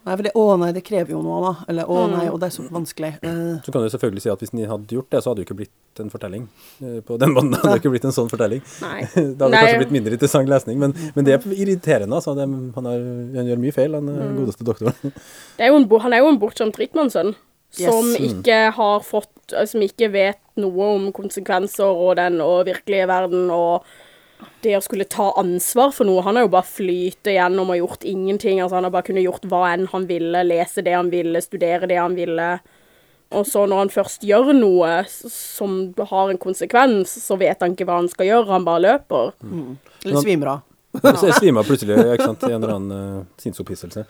Nei, 0.07 0.13
for 0.15 0.23
det, 0.23 0.31
å 0.39 0.43
nei, 0.61 0.69
det 0.71 0.83
krever 0.87 1.11
jo 1.11 1.19
noe, 1.25 1.39
da. 1.43 1.65
Eller 1.73 1.89
å 1.91 1.97
nei, 2.07 2.23
og 2.31 2.37
det 2.39 2.47
er 2.47 2.53
så 2.55 2.63
vanskelig. 2.71 3.09
Uh. 3.25 3.57
Så 3.65 3.73
kan 3.75 3.83
du 3.83 3.89
selvfølgelig 3.91 4.23
si 4.23 4.29
at 4.31 4.43
hvis 4.45 4.53
ni 4.55 4.63
hadde 4.69 4.95
gjort 4.95 5.09
det, 5.11 5.19
så 5.23 5.29
hadde 5.33 5.41
det 5.41 5.43
jo 5.43 5.49
ikke 5.49 5.57
blitt 5.59 6.01
en 6.03 6.11
fortelling. 6.13 6.45
Eh, 6.79 6.99
På 7.03 7.17
den 7.19 7.33
måten 7.35 7.51
hadde 7.59 7.73
det 7.73 7.81
ikke 7.81 7.91
blitt 7.91 8.07
en 8.07 8.15
sånn 8.15 8.29
fortelling. 8.31 8.61
Nei. 8.85 9.01
Det 9.17 9.23
hadde 9.35 9.49
Nei. 9.51 9.59
kanskje 9.65 9.81
blitt 9.83 9.95
mindre 9.97 10.15
interessant 10.15 10.51
lesning, 10.53 10.79
men, 10.79 10.95
men 11.17 11.27
det 11.27 11.35
er 11.35 11.49
irriterende. 11.57 12.15
Altså. 12.21 12.37
Det, 12.39 12.47
han, 12.47 12.87
har, 12.87 13.03
han 13.41 13.51
gjør 13.51 13.61
mye 13.67 13.75
feil, 13.75 13.99
han 13.99 14.07
Mm. 14.07 14.21
eh, 14.23 14.33
godeste 14.39 14.63
doktoren. 14.71 15.13
Det 15.59 15.65
er 15.67 15.73
jo 15.73 15.81
en, 15.81 15.89
han 16.07 16.15
er 16.15 16.23
jo 16.23 16.31
en 16.31 16.39
bortskjemt 16.39 16.79
rikmannssønn. 16.79 17.35
Som 17.77 18.13
Yes. 18.15 18.21
ikke 18.31 18.57
har 18.77 19.01
fått 19.03 19.51
Som 19.67 19.81
ikke 19.83 20.07
vet 20.13 20.39
noe 20.55 20.85
om 20.95 21.09
konsekvenser 21.11 21.83
og 21.91 22.13
den 22.15 22.37
og 22.41 22.61
virkelige 22.69 23.09
verden 23.11 23.49
og 23.51 23.83
det 24.61 24.75
å 24.77 24.81
skulle 24.83 25.07
ta 25.09 25.31
ansvar 25.39 25.91
for 25.95 26.07
noe. 26.09 26.23
Han 26.25 26.37
har 26.37 26.45
jo 26.45 26.53
bare 26.53 26.69
flytet 26.69 27.33
gjennom 27.35 27.71
og 27.73 27.79
gjort 27.79 28.07
ingenting. 28.07 28.61
Altså 28.61 28.77
Han 28.77 28.87
har 28.87 28.93
bare 28.93 29.07
kunnet 29.09 29.25
gjort 29.25 29.45
hva 29.49 29.63
enn 29.71 29.87
han 29.91 30.07
ville, 30.09 30.43
lese 30.45 30.83
det 30.85 30.95
han 30.97 31.11
ville, 31.13 31.41
studere 31.41 31.89
det 31.89 31.99
han 32.01 32.17
ville. 32.17 32.49
Og 33.35 33.43
så 33.47 33.65
når 33.67 33.83
han 33.83 33.91
først 33.91 34.23
gjør 34.23 34.53
noe 34.55 35.01
som 35.09 35.79
har 35.99 36.31
en 36.31 36.39
konsekvens, 36.39 37.11
så 37.25 37.35
vet 37.39 37.59
han 37.63 37.75
ikke 37.75 37.87
hva 37.89 37.99
han 37.99 38.09
skal 38.11 38.29
gjøre, 38.29 38.51
han 38.53 38.67
bare 38.67 38.83
løper. 38.85 39.33
eller 40.05 40.23
svimer 40.23 40.53
av. 40.53 40.65
Så 40.97 41.27
jeg 41.27 41.39
svimer 41.41 41.67
plutselig 41.67 41.97
ikke 41.99 42.29
sant, 42.31 42.45
i 42.47 42.53
en 42.53 42.61
eller 42.63 42.73
annen 42.77 43.19
uh, 43.19 43.25
sinnsopphisselse. 43.41 44.05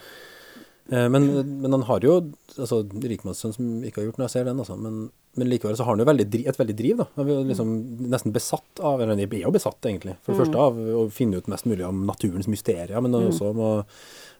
Eh, 0.90 1.08
men, 1.12 1.28
men 1.62 1.74
han 1.76 1.86
har 1.90 2.06
jo 2.06 2.18
altså, 2.56 2.82
rikmannssønn 2.88 3.56
som 3.56 3.72
ikke 3.86 4.02
har 4.02 4.10
gjort 4.10 4.22
noe, 4.22 4.28
jeg 4.30 4.36
ser 4.38 4.48
den, 4.48 4.62
altså. 4.64 4.78
Men, 4.80 5.10
men 5.38 5.52
likevel 5.52 5.76
så 5.78 5.88
har 5.88 5.96
han 5.96 6.04
jo 6.04 6.10
veldig, 6.10 6.44
et 6.48 6.62
veldig 6.62 6.78
driv, 6.80 7.02
da. 7.02 7.10
Han 7.18 7.32
er 7.34 7.50
liksom 7.52 7.74
nesten 8.14 8.36
besatt 8.36 8.82
av 8.82 9.02
Eller 9.02 9.14
han 9.14 9.24
er 9.26 9.44
jo 9.44 9.54
besatt, 9.54 9.82
egentlig. 9.84 10.16
For 10.24 10.34
det 10.34 10.46
første 10.46 10.64
av 10.64 10.80
å 11.02 11.04
finne 11.14 11.42
ut 11.42 11.52
mest 11.52 11.68
mulig 11.70 11.86
om 11.88 12.06
naturens 12.08 12.50
mysterier, 12.52 12.98
men 13.04 13.20
også 13.26 13.54
om 13.54 13.68
å 13.72 13.76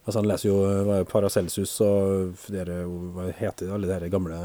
Altså, 0.08 0.22
han 0.22 0.28
leser 0.30 0.48
jo 0.48 1.04
Paracelsus 1.10 1.72
og 1.84 2.46
dere, 2.48 2.78
hva 2.88 3.26
heter 3.36 3.66
det, 3.66 3.72
alle 3.74 3.98
de 4.00 4.08
gamle 4.08 4.36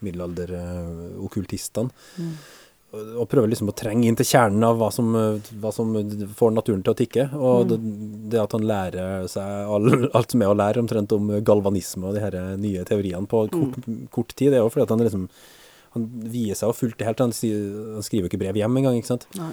middelalderokkultistene. 0.00 1.90
middelalder-okkultistene. 1.90 1.90
Og, 1.92 2.65
og 2.94 3.26
prøver 3.28 3.50
liksom 3.50 3.68
å 3.68 3.74
trenge 3.76 4.06
inn 4.08 4.16
til 4.16 4.28
kjernen 4.28 4.62
av 4.64 4.78
hva 4.80 4.88
som, 4.94 5.10
eh, 5.18 5.50
hva 5.60 5.72
som 5.74 5.90
får 6.38 6.54
naturen 6.54 6.84
til 6.86 6.94
å 6.94 6.98
tikke. 7.00 7.26
Og 7.34 7.68
det, 7.72 7.80
det 8.32 8.40
at 8.40 8.54
han 8.56 8.66
lærer 8.68 9.26
seg 9.30 9.74
all, 9.74 9.90
alt 10.16 10.32
som 10.32 10.44
er 10.44 10.52
å 10.52 10.56
lære 10.56 10.80
omtrent 10.84 11.12
om 11.16 11.34
galvanisme 11.44 12.08
og 12.08 12.16
de 12.16 12.24
her 12.24 12.38
nye 12.62 12.86
teoriene 12.88 13.28
på 13.28 13.46
kort, 13.52 13.78
kort 14.14 14.34
tid, 14.36 14.54
det 14.54 14.60
er 14.60 14.64
jo 14.64 14.72
fordi 14.72 14.86
at 14.86 14.94
han 14.94 15.04
liksom 15.04 15.28
han 15.96 16.06
vier 16.28 16.56
seg 16.56 16.70
jo 16.70 16.76
fullt 16.76 17.02
helt. 17.04 17.22
Han, 17.24 17.32
han 17.32 18.04
skriver 18.04 18.26
jo 18.26 18.30
ikke 18.30 18.40
brev 18.42 18.58
hjem 18.60 18.80
engang, 18.80 18.98
ikke 19.00 19.14
sant. 19.14 19.26
Nei. 19.38 19.52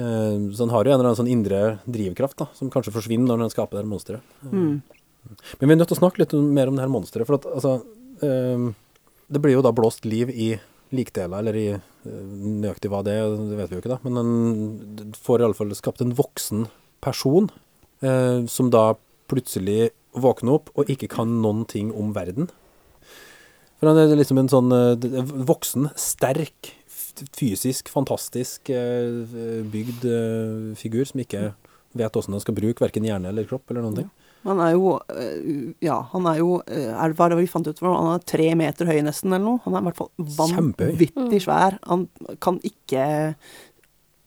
Eh, 0.00 0.36
så 0.54 0.64
han 0.64 0.72
har 0.72 0.86
jo 0.86 0.92
en 0.92 0.98
eller 0.98 1.10
annen 1.10 1.20
sånn 1.20 1.32
indre 1.32 1.62
drivkraft 1.84 2.38
da, 2.40 2.48
som 2.56 2.70
kanskje 2.72 2.94
forsvinner 2.94 3.28
når 3.28 3.46
han 3.46 3.54
skaper 3.54 3.76
det 3.76 3.82
her 3.82 3.90
monsteret. 3.90 4.36
Mm. 4.48 4.78
Men 5.60 5.68
vi 5.68 5.74
er 5.74 5.80
nødt 5.80 5.90
til 5.92 5.98
å 5.98 6.02
snakke 6.02 6.22
litt 6.22 6.34
mer 6.34 6.70
om 6.70 6.78
det 6.78 6.86
her 6.86 6.92
monsteret. 6.92 7.28
For 7.28 7.38
at, 7.38 7.48
altså, 7.50 7.74
eh, 8.24 8.68
det 9.32 9.42
blir 9.42 9.58
jo 9.58 9.64
da 9.64 9.74
blåst 9.74 10.06
liv 10.08 10.32
i 10.32 10.52
likdeler, 10.92 11.40
eller 11.40 11.58
i 11.58 11.66
eh, 11.72 11.80
nøyaktig 12.62 12.90
hva 12.92 13.02
det 13.06 13.16
er, 13.18 13.34
det 13.50 13.58
vet 13.58 13.70
vi 13.70 13.78
jo 13.78 13.82
ikke 13.82 13.94
da. 13.94 14.00
Men 14.04 14.20
han 14.20 15.12
får 15.16 15.44
iallfall 15.44 15.74
skapt 15.78 16.04
en 16.04 16.14
voksen 16.18 16.66
person, 17.02 17.50
eh, 18.04 18.44
som 18.50 18.70
da 18.72 18.92
plutselig 19.32 19.92
våkner 20.12 20.58
opp 20.58 20.70
og 20.76 20.90
ikke 20.92 21.10
kan 21.12 21.40
noen 21.42 21.64
ting 21.68 21.90
om 21.96 22.12
verden. 22.16 22.50
For 23.80 23.90
han 23.90 23.98
er 23.98 24.14
liksom 24.14 24.38
en 24.42 24.52
sånn 24.52 24.72
eh, 24.76 25.34
voksen, 25.48 25.90
sterk, 25.98 26.74
fysisk, 27.36 27.90
fantastisk 27.92 28.70
eh, 28.72 29.64
bygd 29.72 30.06
figur 30.80 31.08
som 31.08 31.22
ikke 31.22 31.50
vet 31.98 32.16
åssen 32.16 32.32
han 32.32 32.40
skal 32.40 32.56
bruke 32.56 32.84
verken 32.84 33.04
hjerne 33.04 33.28
eller 33.32 33.48
kropp 33.48 33.68
eller 33.70 33.84
noen 33.84 34.02
ting. 34.02 34.12
Han 34.44 34.60
er 34.64 34.72
jo 34.74 34.94
øh, 35.14 35.72
Ja, 35.84 36.00
han 36.12 36.26
er 36.26 36.38
jo 36.40 36.56
øh, 36.66 36.88
er, 36.92 37.12
Hva 37.14 37.26
er 37.28 37.34
det 37.34 37.42
vi 37.42 37.50
fant 37.50 37.68
ut 37.68 37.78
for? 37.78 37.92
Han 37.94 38.16
er 38.16 38.24
tre 38.26 38.48
meter 38.58 38.88
høy 38.90 38.98
nesten, 39.06 39.32
eller 39.32 39.44
noe. 39.44 39.62
Han 39.66 39.76
er 39.78 39.84
i 39.84 39.90
hvert 39.90 40.00
fall 40.00 40.10
vanvittig 40.38 41.42
svær. 41.44 41.78
Han 41.90 42.08
kan 42.42 42.58
ikke 42.66 43.06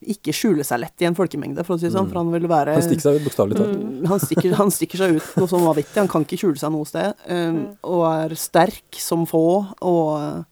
ikke 0.06 0.30
skjule 0.36 0.62
seg 0.66 0.78
lett 0.82 1.02
i 1.02 1.06
en 1.08 1.16
folkemengde, 1.16 1.64
for 1.66 1.74
å 1.74 1.80
si 1.80 1.88
det 1.88 1.94
sånn. 1.96 2.06
For 2.10 2.20
han 2.20 2.28
vil 2.30 2.44
være 2.50 2.74
Han 2.76 2.84
stikker 2.84 3.06
seg 3.08 3.16
ut, 3.16 3.24
bokstavelig 3.26 3.56
talt. 3.58 3.78
Mm, 3.80 4.04
han, 4.12 4.20
stikker, 4.22 4.52
han 4.60 4.70
stikker 4.74 5.00
seg 5.00 5.16
ut 5.16 5.30
noe 5.40 5.50
sånn 5.50 5.64
vanvittig. 5.64 5.96
Han 5.98 6.10
kan 6.12 6.26
ikke 6.26 6.38
skjule 6.42 6.60
seg 6.60 6.74
noe 6.74 6.86
sted. 6.86 7.16
um, 7.32 7.58
Og 7.88 8.04
er 8.10 8.34
sterk 8.38 9.00
som 9.02 9.24
få. 9.26 9.42
Og 9.80 10.44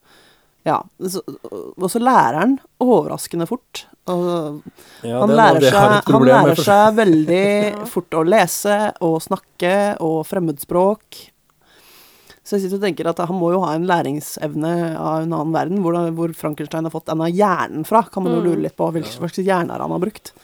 ja. 0.64 0.78
Så, 1.04 1.20
og 1.50 1.90
så 1.92 2.00
lærer 2.00 2.38
han 2.40 2.56
overraskende 2.82 3.46
fort. 3.48 3.84
Og 4.08 4.62
Ja, 5.04 5.20
han 5.20 5.32
er 5.32 5.38
lærer 5.38 5.64
seg, 5.68 6.08
han 6.12 6.26
lærer 6.28 6.60
seg 6.60 6.96
veldig 7.02 7.44
fort 7.92 8.16
å 8.16 8.24
lese 8.24 8.78
og 9.04 9.20
snakke 9.24 9.76
og 10.04 10.22
fremmedspråk. 10.28 11.22
Så 12.44 12.58
jeg 12.58 12.66
sitter 12.66 12.76
og 12.76 12.84
tenker 12.84 13.08
at 13.08 13.22
han 13.24 13.38
må 13.40 13.54
jo 13.54 13.62
ha 13.62 13.70
en 13.72 13.86
læringsevne 13.88 14.72
av 15.00 15.22
en 15.22 15.32
annen 15.32 15.54
verden. 15.54 15.80
Hvor, 15.80 15.96
hvor 16.12 16.34
Frankenstein 16.36 16.84
har 16.84 16.92
fått 16.92 17.08
denne 17.08 17.30
hjernen 17.32 17.86
fra, 17.88 18.02
kan 18.12 18.26
man 18.26 18.36
jo 18.36 18.42
lure 18.44 18.60
litt 18.66 18.76
på. 18.76 18.90
Hvilke 18.92 19.14
slags 19.14 19.40
hjerner 19.40 19.80
han 19.80 19.94
har 19.94 20.02
brukt. 20.02 20.34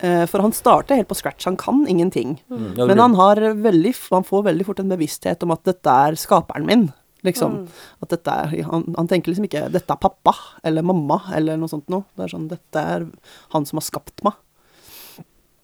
Eh, 0.00 0.24
For 0.30 0.40
han 0.40 0.56
starter 0.56 0.96
helt 0.96 1.10
på 1.10 1.18
scratch. 1.18 1.44
Han 1.44 1.58
kan 1.60 1.84
ingenting. 1.86 2.38
Mm, 2.48 2.70
Men 2.86 2.98
han, 2.98 3.14
har 3.20 3.42
veldig, 3.60 3.92
han 4.08 4.24
får 4.24 4.46
veldig 4.48 4.66
fort 4.70 4.80
en 4.80 4.88
bevissthet 4.96 5.44
om 5.44 5.52
at 5.52 5.68
dette 5.68 5.98
er 6.08 6.16
skaperen 6.16 6.64
min. 6.68 6.86
Liksom. 7.24 7.64
At 8.04 8.12
dette 8.12 8.30
er, 8.30 8.54
han, 8.68 8.86
han 8.98 9.08
tenker 9.08 9.32
liksom 9.32 9.48
ikke 9.48 9.66
'dette 9.72 9.96
er 9.96 10.00
pappa' 10.00 10.36
eller 10.62 10.84
'mamma' 10.84 11.32
eller 11.36 11.56
noe 11.56 11.72
sånt 11.72 11.88
noe. 11.92 12.04
Det 12.16 12.26
er 12.26 12.34
sånn 12.34 12.48
'dette 12.50 12.82
er 12.96 13.06
han 13.54 13.64
som 13.64 13.80
har 13.80 13.86
skapt 13.88 14.24
meg'. 14.26 14.36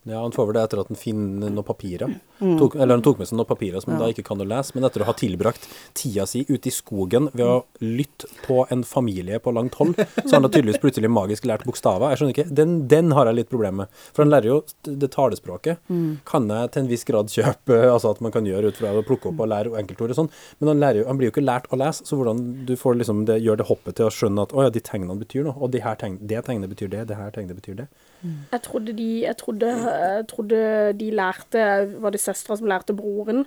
Ja, 0.09 0.23
han 0.23 0.33
får 0.33 0.47
vel 0.49 0.57
det 0.57 0.63
etter 0.65 0.81
at 0.81 0.89
han 0.89 0.97
finner 0.97 1.51
noen 1.53 1.67
papirer. 1.67 2.15
Mm. 2.41 2.55
Tok, 2.57 2.77
eller 2.79 2.97
han 2.97 3.03
tok 3.05 3.19
med 3.21 3.29
seg 3.29 3.37
noen 3.37 3.49
papirer 3.51 3.83
som 3.85 3.93
han 3.93 4.01
da 4.01 4.07
ikke 4.09 4.25
kan 4.25 4.41
å 4.41 4.47
lese, 4.49 4.73
men 4.73 4.87
etter 4.89 5.03
å 5.05 5.09
ha 5.11 5.13
tilbrakt 5.13 5.67
tida 5.99 6.25
si 6.29 6.41
ute 6.49 6.71
i 6.71 6.73
skogen 6.73 7.29
ved 7.35 7.45
å 7.45 7.59
lytte 7.85 8.31
på 8.47 8.63
en 8.73 8.81
familie 8.89 9.37
på 9.45 9.53
langt 9.53 9.77
hold, 9.77 9.99
så 9.99 10.25
har 10.25 10.39
han 10.39 10.47
da 10.47 10.53
tydeligvis 10.55 10.81
plutselig 10.81 11.11
magisk 11.13 11.45
lært 11.51 11.67
bokstaver. 11.69 12.15
Jeg 12.15 12.21
skjønner 12.23 12.37
ikke, 12.37 12.47
den, 12.63 12.75
den 12.89 13.13
har 13.17 13.29
jeg 13.29 13.41
litt 13.43 13.51
problemer 13.53 13.83
med. 13.83 13.99
For 14.17 14.25
han 14.25 14.33
lærer 14.33 14.49
jo 14.49 14.59
det 14.89 15.11
talespråket. 15.13 15.83
Mm. 15.93 16.23
Kan 16.33 16.49
jeg 16.49 16.73
til 16.73 16.85
en 16.87 16.91
viss 16.95 17.05
grad 17.11 17.35
kjøpe, 17.35 17.81
altså 17.91 18.15
at 18.15 18.23
man 18.25 18.33
kan 18.33 18.49
gjøre 18.49 18.73
ut 18.73 18.81
fra 18.81 18.95
å 18.97 19.05
plukke 19.05 19.35
opp 19.35 19.45
og 19.45 19.53
lære 19.53 19.75
enkeltord 19.83 20.15
og 20.15 20.21
sånn, 20.23 20.31
men 20.63 20.73
han, 20.73 20.81
lærer 20.81 21.03
jo, 21.03 21.11
han 21.11 21.21
blir 21.21 21.29
jo 21.29 21.35
ikke 21.35 21.45
lært 21.45 21.69
å 21.69 21.81
lese, 21.81 22.09
så 22.09 22.17
hvordan 22.17 22.41
du 22.65 22.73
får 22.81 23.03
liksom 23.03 23.27
det, 23.29 23.43
gjør 23.45 23.61
det 23.61 23.69
hoppet 23.69 24.01
til 24.01 24.09
å 24.09 24.15
skjønne 24.17 24.49
at 24.49 24.57
å 24.57 24.65
ja, 24.65 24.73
de 24.73 24.81
tegnene 24.85 25.21
betyr 25.21 25.45
noe, 25.45 25.59
og 25.61 25.75
de 25.77 25.85
her 25.85 26.01
tegn, 26.01 26.17
det 26.25 26.41
tegnet 26.49 26.73
betyr 26.73 26.89
det, 26.97 27.05
det 27.13 27.21
her 27.21 27.37
tegnet 27.37 27.61
betyr 27.61 27.83
det. 27.83 27.91
Jeg 28.23 28.62
trodde 28.66 28.93
de, 28.97 29.09
jeg 29.25 29.37
trodde, 29.41 29.68
jeg 29.73 30.25
trodde 30.29 30.57
de 30.99 31.07
lærte 31.16 31.62
Var 32.03 32.12
det 32.12 32.21
søstera 32.21 32.59
som 32.59 32.68
lærte 32.68 32.97
broren 32.97 33.47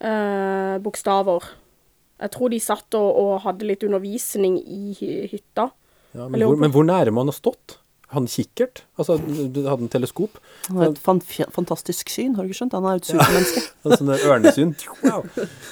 eh, 0.00 0.76
bokstaver? 0.84 1.50
Jeg 2.18 2.32
tror 2.34 2.50
de 2.50 2.60
satt 2.62 2.96
og, 2.98 3.10
og 3.20 3.34
hadde 3.44 3.68
litt 3.68 3.84
undervisning 3.86 4.56
i 4.58 4.96
hytta. 5.30 5.68
Ja, 6.16 6.26
men, 6.26 6.40
hvor, 6.42 6.56
men 6.58 6.72
hvor 6.74 6.86
nære 6.88 7.12
man 7.14 7.30
har 7.30 7.36
stått? 7.36 7.76
Han 8.14 8.24
kikkert? 8.30 8.82
Altså, 8.96 9.18
du 9.20 9.58
hadde 9.68 9.84
en 9.84 9.90
teleskop? 9.92 10.38
Han 10.70 10.78
har 10.80 10.92
et 10.94 11.00
fan, 11.04 11.18
fantastisk 11.52 12.08
syn, 12.08 12.36
har 12.38 12.46
du 12.46 12.48
ikke 12.48 12.62
skjønt? 12.62 12.76
Han 12.78 12.86
er 12.88 13.02
et 13.02 13.08
supermenneske. 13.10 13.62
Ja, 13.84 13.96
sånn 14.00 14.12
ørnesyn? 14.14 14.70
Wow. 15.02 15.26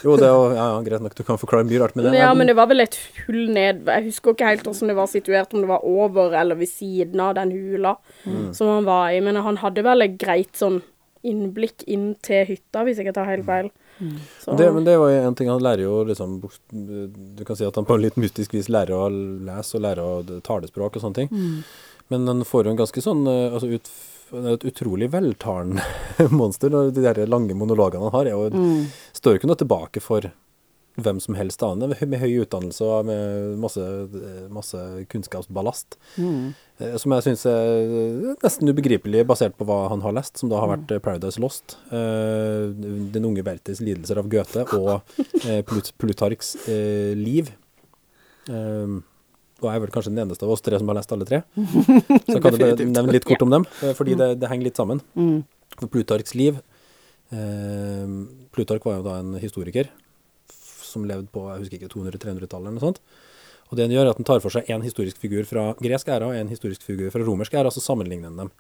Jo, 0.05 0.17
det 0.21 0.27
er 0.29 0.35
jo 0.35 0.43
ja, 0.59 0.67
greit 0.85 1.05
nok, 1.07 1.15
du 1.17 1.23
kan 1.25 1.41
forklare 1.41 1.65
mye 1.65 1.81
rart 1.81 1.97
med 1.97 2.11
det. 2.11 2.13
Ja, 2.21 2.35
men 2.37 2.51
det 2.51 2.57
var 2.59 2.69
vel 2.69 2.85
et 2.85 2.99
hull 3.25 3.47
ned 3.57 3.89
Jeg 3.89 4.05
husker 4.11 4.37
ikke 4.37 4.51
helt 4.53 4.67
hvordan 4.69 4.93
det 4.93 4.99
var 5.01 5.09
situert, 5.09 5.57
om 5.57 5.65
det 5.65 5.71
var 5.73 5.89
over 5.89 6.37
eller 6.37 6.61
ved 6.61 6.69
siden 6.75 7.25
av 7.25 7.35
den 7.41 7.55
hula 7.57 7.97
Mm. 8.27 8.53
som 8.55 8.69
han 8.69 8.85
var 8.85 9.11
i. 9.15 9.21
Men 9.25 9.37
han 9.41 9.57
hadde 9.63 9.83
vel 9.87 10.03
et 10.05 10.19
greit 10.21 10.53
sånn 10.59 10.83
innblikk 11.27 11.83
inn 11.91 12.15
til 12.23 12.45
hytta, 12.49 12.85
hvis 12.87 12.99
jeg 13.01 13.07
ikke 13.07 13.17
tar 13.17 13.29
helt 13.31 13.47
feil. 13.47 13.73
Mm. 13.97 14.17
det, 14.61 14.67
men 14.75 14.85
det 14.85 14.99
var 15.01 15.09
jo 15.09 15.21
en 15.25 15.35
ting, 15.39 15.49
han 15.49 15.63
lærer 15.65 15.87
jo 15.87 16.03
liksom 16.05 16.35
Du 16.37 17.45
kan 17.49 17.57
si 17.57 17.65
at 17.65 17.79
han 17.81 17.87
på 17.89 17.97
litt 17.97 18.19
mystisk 18.21 18.53
vis 18.53 18.69
lærer 18.69 18.93
å 18.93 19.07
lese 19.09 19.79
og 19.79 19.85
lære 19.87 20.05
å 20.05 20.41
talespråk 20.45 20.99
og 20.99 21.03
sånne 21.07 21.23
ting. 21.23 21.31
Men 22.13 22.29
han 22.31 22.45
får 22.47 22.67
jo 22.67 22.75
en 22.75 22.81
ganske 22.81 23.03
sånn 23.03 23.27
eh, 23.31 23.53
altså 23.53 23.71
ut, 23.73 23.93
et 24.55 24.67
utrolig 24.71 25.11
veltalende 25.15 25.85
monster. 26.39 26.75
Og 26.75 26.95
de 26.97 27.05
der 27.05 27.23
lange 27.31 27.57
monologene 27.59 28.09
han 28.09 28.17
har, 28.17 28.31
er 28.31 28.37
jo, 28.37 28.83
står 29.17 29.37
jo 29.37 29.43
ikke 29.43 29.53
noe 29.53 29.63
tilbake 29.63 30.05
for 30.05 30.31
hvem 30.97 31.19
som 31.21 31.37
helst 31.37 31.63
annen. 31.65 31.93
Med 32.09 32.21
høy 32.21 32.43
utdannelse 32.43 32.85
og 32.85 33.09
med 33.09 33.57
masse, 33.61 33.83
masse 34.53 34.81
kunnskapsballast. 35.13 35.99
Mm. 36.17 36.55
Som 37.01 37.15
jeg 37.17 37.27
syns 37.27 37.45
er 37.49 38.37
nesten 38.43 38.73
ubegripelig 38.73 39.25
basert 39.29 39.57
på 39.57 39.67
hva 39.69 39.87
han 39.93 40.05
har 40.05 40.17
lest, 40.17 40.41
som 40.41 40.53
da 40.53 40.61
har 40.63 40.73
vært 40.75 40.93
eh, 40.93 41.03
Paradise 41.05 41.41
Lost, 41.43 41.79
eh, 41.89 42.69
Den 43.15 43.29
unge 43.29 43.45
Werthers 43.47 43.81
lidelser 43.85 44.21
av 44.21 44.31
Goethe 44.33 44.67
og 44.77 44.95
eh, 45.45 45.63
Plut 45.69 45.93
Plutarks 46.01 46.55
eh, 46.69 47.13
liv. 47.17 47.53
Um, 48.49 49.01
og 49.63 49.69
jeg 49.71 49.79
er 49.79 49.83
vel 49.87 49.93
kanskje 49.93 50.13
den 50.13 50.23
eneste 50.27 50.45
av 50.45 50.53
oss 50.53 50.65
tre 50.65 50.79
som 50.81 50.91
har 50.91 50.99
lest 50.99 51.13
alle 51.15 51.27
tre. 51.29 51.43
Så 52.27 52.37
jeg 52.37 52.43
kan 52.45 52.57
jo 52.57 52.89
nevne 52.93 53.15
litt 53.15 53.29
kort 53.29 53.45
om 53.47 53.55
dem, 53.55 53.69
fordi 53.99 54.17
det, 54.21 54.35
det 54.43 54.51
henger 54.51 54.69
litt 54.69 54.81
sammen. 54.81 55.01
For 55.77 55.93
Plutarks 55.93 56.37
liv 56.37 56.59
eh, 57.35 58.11
Plutark 58.55 58.85
var 58.89 59.01
jo 59.01 59.07
da 59.07 59.17
en 59.23 59.39
historiker 59.41 59.89
som 60.87 61.05
levde 61.09 61.29
på 61.33 61.43
jeg 61.51 61.65
husker 61.65 61.81
ikke 61.81 61.93
200-300-tallet 61.93 62.69
eller 62.69 62.77
noe 62.79 62.85
sånt. 62.85 63.03
Og 63.67 63.79
det 63.79 63.87
han 63.89 63.95
gjør, 63.97 64.07
er 64.07 64.13
at 64.13 64.21
han 64.21 64.29
tar 64.29 64.43
for 64.45 64.55
seg 64.55 64.69
en 64.71 64.85
historisk 64.87 65.19
figur 65.19 65.47
fra 65.49 65.73
gresk 65.83 66.09
æra 66.13 66.31
og 66.31 66.39
en 66.39 66.53
historisk 66.53 66.85
figur 66.87 67.11
fra 67.11 67.25
romersk 67.27 67.57
æra, 67.59 67.73
så 67.75 67.83
sammenligner 67.83 68.31
dem. 68.31 68.53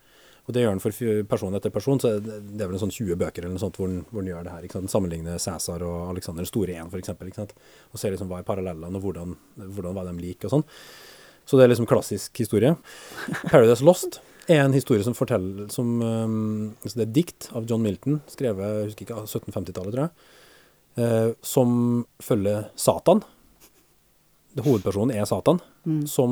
Og 0.47 0.55
det 0.55 0.63
gjør 0.63 0.77
han 0.77 0.83
for 0.83 1.25
person 1.27 1.59
etter 1.59 1.73
person, 1.75 1.99
så 1.99 2.13
det 2.23 2.61
er 2.63 2.69
vel 2.69 2.77
en 2.77 2.85
sånn 2.85 2.95
20 2.95 3.19
bøker 3.19 3.43
eller 3.43 3.57
noe 3.57 3.63
sånt 3.65 3.81
hvor 3.81 3.91
han, 3.91 4.05
hvor 4.13 4.23
han 4.23 4.31
gjør 4.31 4.47
det 4.47 4.55
her. 4.55 4.67
ikke 4.69 4.79
sant? 4.79 4.93
Sammenligner 4.93 5.43
Cæsar 5.43 5.83
og 5.83 6.13
Alexander 6.13 6.47
den 6.47 6.51
store 6.51 6.77
igjen, 6.77 6.93
sant? 7.35 7.57
Og 7.91 7.99
ser 7.99 8.15
liksom 8.15 8.31
hva 8.31 8.39
er 8.41 8.47
parallellene, 8.47 8.95
og 8.95 9.03
hvordan, 9.03 9.35
hvordan 9.59 9.99
var 9.99 10.07
de 10.07 10.15
like 10.23 10.47
og 10.47 10.55
sånn. 10.55 10.67
Så 11.47 11.59
det 11.59 11.67
er 11.67 11.75
liksom 11.75 11.91
klassisk 11.91 12.39
historie. 12.43 12.75
Paradise 13.51 13.87
Lost 13.87 14.21
er 14.47 14.63
en 14.63 14.75
historie 14.75 15.03
som 15.03 15.15
forteller 15.19 15.67
som, 15.75 15.97
um, 16.03 16.75
altså 16.83 16.95
Det 16.95 17.05
er 17.05 17.09
et 17.09 17.19
dikt 17.19 17.49
av 17.59 17.67
John 17.67 17.83
Milton, 17.83 18.21
skrevet 18.31 18.63
jeg 18.63 18.91
husker 18.91 19.07
ikke, 19.07 19.23
1750-tallet, 19.27 19.95
tror 19.95 20.07
jeg, 20.07 20.13
uh, 21.03 21.31
som 21.43 21.71
følger 22.23 22.69
Satan. 22.79 23.27
Hovedpersonen 24.65 25.13
er 25.13 25.27
Satan, 25.29 25.59
som 26.09 26.31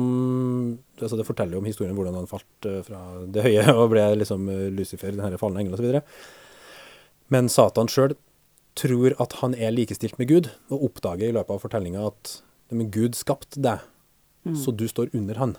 altså 0.97 1.17
Det 1.19 1.27
forteller 1.27 1.57
jo 1.57 1.61
om 1.61 1.67
historien 1.69 1.93
hvordan 1.93 2.15
han 2.17 2.29
falt 2.29 2.65
eh, 2.65 2.79
fra 2.85 3.01
det 3.29 3.43
høye 3.45 3.65
og 3.79 3.91
ble 3.93 4.05
liksom 4.21 4.47
eh, 4.49 4.69
Lucifer, 4.73 5.13
den 5.13 5.21
her 5.21 5.37
falne 5.37 5.61
engel 5.61 5.77
osv. 5.77 5.99
Men 7.33 7.49
Satan 7.51 7.91
sjøl 7.91 8.15
tror 8.75 9.15
at 9.21 9.37
han 9.43 9.53
er 9.55 9.75
likestilt 9.75 10.17
med 10.19 10.29
Gud, 10.31 10.49
og 10.73 10.89
oppdager 10.89 11.29
i 11.29 11.35
løpet 11.35 11.53
av 11.53 11.61
fortellinga 11.63 12.07
at 12.09 12.39
men 12.73 12.89
Gud 12.91 13.15
skapte 13.15 13.61
deg, 13.61 13.83
så 14.57 14.73
du 14.73 14.87
står 14.89 15.13
under 15.13 15.37
han. 15.39 15.53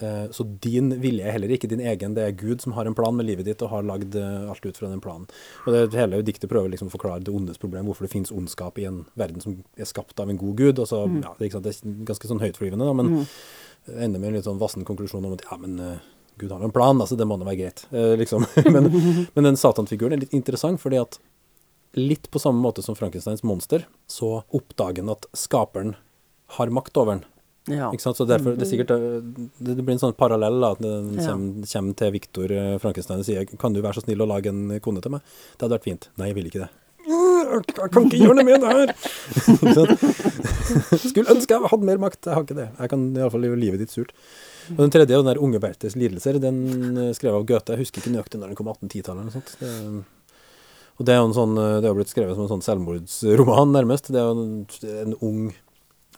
Eh, 0.00 0.30
Så 0.30 0.44
din 0.62 0.92
vilje 1.00 1.26
er 1.26 1.34
heller 1.34 1.50
ikke 1.50 1.70
din 1.70 1.80
egen, 1.80 2.14
det 2.14 2.24
er 2.24 2.36
Gud 2.38 2.62
som 2.62 2.72
har 2.76 2.86
en 2.86 2.94
plan 2.94 3.16
med 3.16 3.26
livet 3.26 3.48
ditt 3.48 3.62
og 3.62 3.72
har 3.72 3.86
lagd 3.86 4.14
eh, 4.14 4.50
alt 4.50 4.66
ut 4.66 4.76
fra 4.78 4.90
den 4.90 5.00
planen. 5.02 5.26
Og 5.66 5.74
det 5.74 5.98
hele 5.98 6.22
diktet 6.22 6.50
prøver 6.50 6.70
liksom 6.70 6.90
å 6.90 6.94
forklare 6.94 7.24
det 7.24 7.34
ondes 7.34 7.58
problem, 7.58 7.88
hvorfor 7.88 8.06
det 8.06 8.12
finnes 8.12 8.34
ondskap 8.34 8.78
i 8.78 8.86
en 8.88 9.04
verden 9.18 9.42
som 9.42 9.58
er 9.76 9.88
skapt 9.90 10.20
av 10.20 10.30
en 10.30 10.38
god 10.38 10.56
Gud. 10.60 10.78
Og 10.78 10.86
så, 10.90 11.02
ja, 11.22 11.34
det, 11.38 11.50
er 11.50 11.64
det 11.64 11.74
er 11.74 12.04
ganske 12.06 12.30
sånn 12.30 12.42
høytflyvende, 12.44 12.86
da, 12.86 12.94
men 12.94 13.26
ender 13.88 14.20
med 14.20 14.30
en 14.30 14.38
litt 14.38 14.46
sånn 14.46 14.60
vassen 14.60 14.84
konklusjon 14.86 15.24
om 15.24 15.34
at 15.36 15.44
ja, 15.48 15.56
men 15.60 15.78
uh, 15.80 15.94
Gud 16.38 16.52
har 16.52 16.62
en 16.62 16.74
plan, 16.74 16.98
altså 17.00 17.16
det 17.16 17.26
må 17.28 17.38
da 17.40 17.46
være 17.48 17.60
greit. 17.62 17.84
Uh, 17.92 18.14
liksom. 18.20 18.44
men, 18.74 18.90
men 19.34 19.48
den 19.48 19.58
satanfiguren 19.58 20.18
er 20.18 20.24
litt 20.24 20.36
interessant, 20.36 20.82
fordi 20.82 21.00
at 21.00 21.18
litt 21.98 22.28
på 22.30 22.42
samme 22.42 22.60
måte 22.62 22.84
som 22.84 22.96
Frankensteins 22.98 23.42
monster, 23.46 23.86
så 24.06 24.42
oppdager 24.54 25.02
han 25.02 25.14
at 25.16 25.26
skaperen 25.36 25.96
har 26.58 26.72
makt 26.74 27.00
over 27.00 27.16
han. 27.16 27.24
Ja. 27.68 27.90
Ikke 27.92 28.04
sant? 28.04 28.18
Så 28.18 28.26
derfor, 28.28 28.56
det, 28.56 28.64
er 28.64 28.70
sikkert, 28.70 28.92
eh, 28.94 29.46
det, 29.60 29.78
blir 29.82 29.94
en 29.94 30.02
sånn 30.02 30.16
parallell 30.18 30.64
at 30.64 30.82
den 30.82 31.14
Ja. 31.18 31.34
kommer, 31.34 31.94
til 31.98 32.12
Victor 32.14 32.52
eh, 32.52 32.74
Frankenstein 32.82 33.22
og 33.22 33.28
sier 33.28 33.48
kan 33.58 33.76
du 33.76 33.82
være 33.84 34.00
så 34.00 34.04
snill 34.06 34.24
å 34.24 34.28
lage 34.28 34.52
en 34.52 34.80
kone 34.80 35.02
til 35.04 35.12
meg? 35.16 35.24
Det 35.56 35.66
hadde 35.66 35.76
vært 35.76 35.88
fint. 35.88 36.08
Nei, 36.16 36.30
jeg 36.30 36.38
vil 36.38 36.50
ikke 36.50 36.66
det. 36.66 36.70
Jeg 37.48 37.90
kan 37.94 38.04
ikke 38.04 38.18
gjøre 38.20 38.34
noe 38.36 38.44
med 38.44 38.60
det 38.60 38.72
her! 38.76 38.90
Skulle 41.08 41.32
ønske 41.32 41.54
jeg 41.54 41.70
hadde 41.72 41.86
mer 41.88 42.00
makt. 42.02 42.26
Jeg 42.26 42.36
har 42.36 42.44
ikke 42.44 42.58
det. 42.58 42.68
Jeg 42.76 42.92
kan 42.92 43.06
iallfall 43.16 43.46
gjøre 43.48 43.60
livet 43.60 43.82
ditt 43.82 43.94
surt. 43.94 44.12
Og 44.74 44.82
den 44.82 44.92
tredje, 44.92 45.16
den 45.16 45.30
der 45.30 45.40
Unge 45.40 45.60
Bertes 45.62 45.96
lidelser, 45.96 46.36
den 46.42 46.58
eh, 46.92 47.14
skrev 47.16 47.38
av 47.38 47.46
Goethe. 47.48 47.72
Jeg 47.72 47.86
husker 47.86 48.02
ikke 48.02 48.12
nøyaktig 48.12 48.40
når 48.40 48.52
den 48.52 48.58
kom, 48.58 48.68
1810-tallet 48.74 49.22
eller 49.22 49.30
noe 49.30 49.36
sånt. 49.38 49.54
Det, 49.62 49.70
og 50.98 51.06
det 51.06 51.14
er 51.14 51.20
jo 51.22 51.28
en 51.28 51.36
sånn, 51.36 51.54
det 51.54 51.86
har 51.86 51.94
blitt 51.94 52.10
skrevet 52.10 52.34
som 52.34 52.44
en 52.44 52.50
sånn 52.50 52.64
selvmordsroman, 52.66 53.72
nærmest. 53.72 54.10
Det 54.12 54.18
er 54.18 54.26
jo 54.26 54.34
en, 54.34 54.54
en 55.06 55.16
ung 55.22 55.42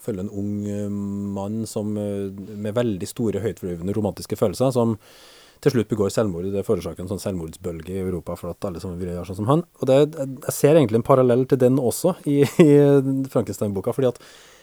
følger 0.04 0.24
en 0.24 0.32
ung 0.42 0.54
eh, 0.68 0.88
mann 1.36 1.66
som, 1.68 1.92
eh, 1.98 2.30
med 2.56 2.76
veldig 2.76 3.08
store, 3.08 3.42
høytflyvende 3.44 3.94
romantiske 3.96 4.38
følelser, 4.40 4.72
som 4.76 4.96
til 5.60 5.74
slutt 5.74 5.90
begår 5.90 6.12
selvmord. 6.12 6.48
Det 6.54 6.64
forårsaker 6.64 7.04
en 7.04 7.10
sånn 7.10 7.20
selvmordsbølge 7.20 7.92
i 7.92 8.02
Europa 8.02 8.36
for 8.40 8.54
at 8.54 8.64
alle 8.64 8.80
sammen 8.80 9.00
vil 9.00 9.12
gjøre 9.12 9.28
sånn 9.28 9.42
som 9.42 9.50
han. 9.50 9.64
Og 9.80 9.90
det, 9.90 9.98
Jeg 10.16 10.56
ser 10.56 10.78
egentlig 10.78 11.02
en 11.02 11.10
parallell 11.10 11.44
til 11.46 11.60
den 11.60 11.76
også 11.76 12.14
i, 12.24 12.40
i 12.64 12.70
Frankenstein-boka, 13.28 13.92
fordi 13.92 14.08
at 14.08 14.22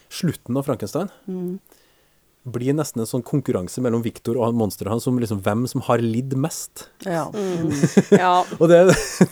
slutten 0.10 0.58
av 0.58 0.66
Frankenstein 0.66 1.12
blir 2.52 2.76
nesten 2.78 3.04
en 3.04 3.10
sånn 3.10 3.24
konkurranse 3.28 3.82
mellom 3.84 4.04
Victor 4.06 4.38
og 4.40 4.56
monsteret 4.58 4.94
hans 4.94 5.08
om 5.10 5.18
liksom 5.20 5.42
hvem 5.46 5.66
som 5.70 5.84
har 5.88 6.04
lidd 6.04 6.36
mest. 6.40 6.88
Ja. 7.06 7.28
Ja. 8.18 8.44
Og 8.58 8.70
det, 8.72 8.78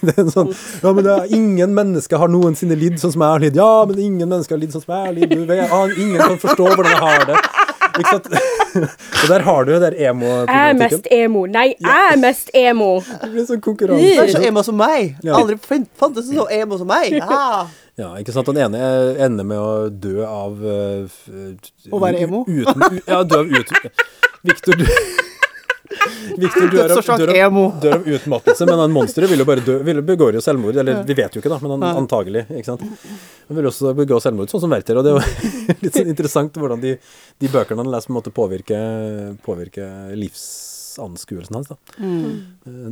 det 0.05 0.13
er 0.13 0.21
en 0.25 0.31
sånn 0.33 0.49
Ja, 0.51 0.91
men 0.91 1.05
det 1.05 1.13
er, 1.13 1.31
ingen 1.35 1.73
mennesker 1.77 2.19
har 2.21 2.29
noensinne 2.31 2.75
lidd 2.77 2.97
sånn 3.01 3.13
som 3.15 3.23
jeg 3.23 3.35
har 3.35 3.43
lidd. 3.45 3.59
Ja, 3.59 3.85
men 3.87 4.01
ingen 4.01 4.29
mennesker 4.29 4.57
har 4.57 4.61
lidd 4.61 4.75
sånn 4.75 4.83
som 4.83 4.93
jeg 4.95 5.07
har 5.07 5.15
lidd. 5.15 5.31
Du 5.31 5.45
vet, 5.49 5.71
ingen 5.95 6.19
kan 6.21 6.41
forstå 6.41 6.67
hvordan 6.73 6.91
jeg 6.91 7.03
har 7.05 7.25
det. 7.31 7.39
Ikke 7.99 8.11
sant? 8.11 8.27
Og 9.23 9.29
der 9.31 9.45
har 9.47 9.65
du 9.65 9.71
jo 9.75 9.79
der 9.83 9.95
emo 10.09 10.27
Jeg 10.27 10.69
er 10.69 10.77
mest 10.79 11.07
emo. 11.11 11.45
Nei, 11.49 11.67
jeg 11.79 12.11
er 12.11 12.19
mest 12.21 12.51
emo. 12.53 12.89
Det 13.23 13.31
blir 13.31 13.47
sånn 13.47 13.63
Du 13.63 13.95
er 13.95 14.31
så 14.33 14.43
emo 14.43 14.63
som 14.67 14.77
meg. 14.79 15.15
Ja. 15.23 15.39
Aldri 15.39 15.57
fantes 15.63 16.29
så 16.31 16.47
emo 16.51 16.79
som 16.81 16.91
meg. 16.91 17.17
Ja. 17.21 17.65
Ja, 17.95 18.09
ikke 18.19 18.33
sant. 18.35 18.49
Den 18.51 18.57
ene 18.59 18.79
ender 19.23 19.45
med 19.47 19.55
å 19.55 19.87
dø 19.87 20.17
av 20.27 20.57
uh, 20.59 21.05
Å 21.95 22.01
være 22.03 22.25
emo? 22.25 22.41
Uten, 22.43 22.99
ja, 23.07 23.21
dø 23.23 23.37
av 23.39 23.53
ut... 23.55 23.71
Victor 24.43 24.75
dø- 24.81 24.97
Victor 26.37 26.69
dør 26.71 26.93
av, 26.95 27.07
dør, 27.21 27.31
av, 27.45 27.59
dør 27.83 27.95
av 27.97 28.09
utmattelse, 28.17 28.67
men 28.69 28.81
han 28.83 28.93
monsteret 28.95 29.31
vil 29.31 29.43
jo 29.43 29.47
bare 29.47 29.63
dø, 29.65 29.77
vil, 29.87 30.01
begår 30.05 30.37
jo 30.39 30.43
selvmord. 30.43 30.77
Eller 30.81 31.01
vi 31.07 31.17
vet 31.17 31.37
jo 31.37 31.43
ikke, 31.43 31.51
da, 31.53 31.59
men 31.63 31.75
han, 31.77 32.03
antagelig. 32.03 32.45
ikke 32.49 32.69
sant? 32.71 32.85
Han 33.49 33.59
vil 33.59 33.69
også 33.71 33.95
begå 33.97 34.19
selvmord, 34.23 34.51
sånn 34.51 34.65
som 34.65 34.75
Werther. 34.75 34.99
Og 35.01 35.07
det 35.07 35.13
er 35.13 35.17
jo 35.17 35.75
litt 35.85 35.97
sånn 35.97 36.13
interessant 36.13 36.61
hvordan 36.61 36.83
de, 36.83 36.95
de 37.41 37.51
bøkene 37.51 37.85
han 37.85 37.91
leser, 37.93 38.11
på 38.11 38.15
en 38.15 38.19
måte 38.19 38.35
påvirker, 38.35 39.35
påvirker 39.45 40.15
livsanskuelsen 40.19 41.59
hans. 41.59 41.73
da. 41.73 41.79
Mm. 41.99 42.31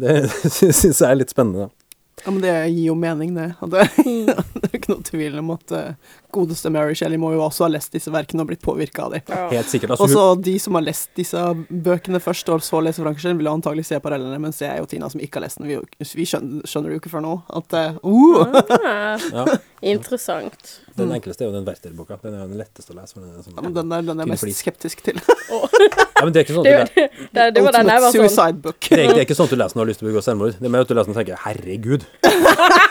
Det 0.04 0.18
syns 0.52 0.92
jeg 0.92 1.08
er 1.10 1.20
litt 1.22 1.34
spennende. 1.34 1.68
da. 1.68 1.84
Ja, 2.22 2.32
men 2.32 2.42
det 2.44 2.54
gir 2.70 2.86
jo 2.92 2.96
mening, 2.96 3.34
det. 3.36 3.50
Det, 3.72 3.88
det 3.98 4.68
er 4.70 4.78
ikke 4.78 4.94
noe 4.94 5.06
tvil 5.08 5.40
om 5.42 5.50
at 5.56 5.74
eh, 5.76 6.12
godeste 6.34 6.72
Mary 6.74 6.96
Shelley 6.98 7.20
må 7.22 7.34
jo 7.36 7.44
også 7.46 7.68
ha 7.68 7.72
lest 7.76 7.94
disse 7.96 8.12
verkene 8.14 8.44
og 8.44 8.52
blitt 8.52 8.64
påvirka 8.64 9.08
av 9.08 9.16
dem. 9.16 9.26
Ja. 9.30 9.48
Helt 9.54 9.72
sikkert. 9.72 9.96
Altså, 9.96 10.08
Og 10.08 10.12
hun, 10.12 10.18
så 10.18 10.46
de 10.50 10.56
som 10.62 10.80
har 10.80 10.86
lest 10.86 11.12
disse 11.20 11.44
bøkene 11.70 12.22
først, 12.24 12.50
og 12.54 12.64
så 12.66 12.82
leser 12.84 13.06
Frankenstein, 13.06 13.40
vil 13.42 13.52
antagelig 13.52 13.88
se 13.90 14.00
parallellene, 14.04 14.42
mens 14.44 14.62
jeg 14.64 14.84
og 14.84 14.90
Tina 14.92 15.10
som 15.14 15.22
ikke 15.24 15.40
har 15.40 15.48
lest 15.48 15.62
den, 15.62 15.70
vi, 15.72 15.80
vi 16.04 16.28
skjønner, 16.30 16.66
skjønner 16.70 16.92
det 16.92 16.98
jo 16.98 17.04
ikke 17.04 17.14
før 17.14 17.26
nå. 17.28 17.36
At 17.62 17.78
eh, 17.80 18.02
uh, 18.04 18.44
Ah, 18.84 19.20
ja, 19.32 19.46
Interessant. 19.84 20.82
Den 20.96 21.12
enkleste 21.12 21.44
er 21.44 21.50
jo 21.50 21.54
den 21.56 21.66
Werther-boka. 21.68 22.18
Den 22.24 22.38
er 22.38 22.44
jo 22.44 22.52
den 22.54 22.60
letteste 22.62 22.94
å 22.94 22.98
lese. 22.98 23.18
Den 23.20 23.32
er 23.34 23.44
sånn, 23.44 23.56
ja, 23.58 23.64
men 23.66 23.74
den 23.76 23.96
er 23.96 24.06
den 24.08 24.22
er 24.22 24.30
jeg 24.30 24.32
mest 24.32 24.62
skeptisk 24.62 25.04
til. 25.04 25.20
ja, 25.52 26.22
men 26.22 26.32
det 26.32 26.44
er 26.44 26.46
ikke 26.46 26.56
sånn 26.56 26.70
at 26.70 26.94
du 26.94 27.02
Det, 27.02 27.08
det, 27.36 27.48
det 27.58 27.64
var 27.66 27.76
den 27.76 27.92
jeg 27.92 28.06
var 28.06 28.16
sånn 28.16 28.62
det 28.64 28.72
er, 28.94 29.10
det 29.10 29.18
er 29.18 29.26
ikke 29.26 29.38
sånn 29.40 29.50
at 29.50 29.56
du 29.56 29.60
leser 29.60 29.80
når 29.80 29.82
du 29.82 29.84
har 29.84 29.92
lyst 29.92 30.04
til 30.04 30.08
å 30.08 30.12
begå 30.12 30.24
selvmord. 30.24 30.56
Det 30.60 30.70
er 30.70 30.74
mer 30.76 30.86
at 30.86 30.92
du 30.92 30.96
leser 30.96 31.12
den 31.12 31.16
og 31.16 31.20
tenker 31.20 31.42
'herregud'. 31.44 32.08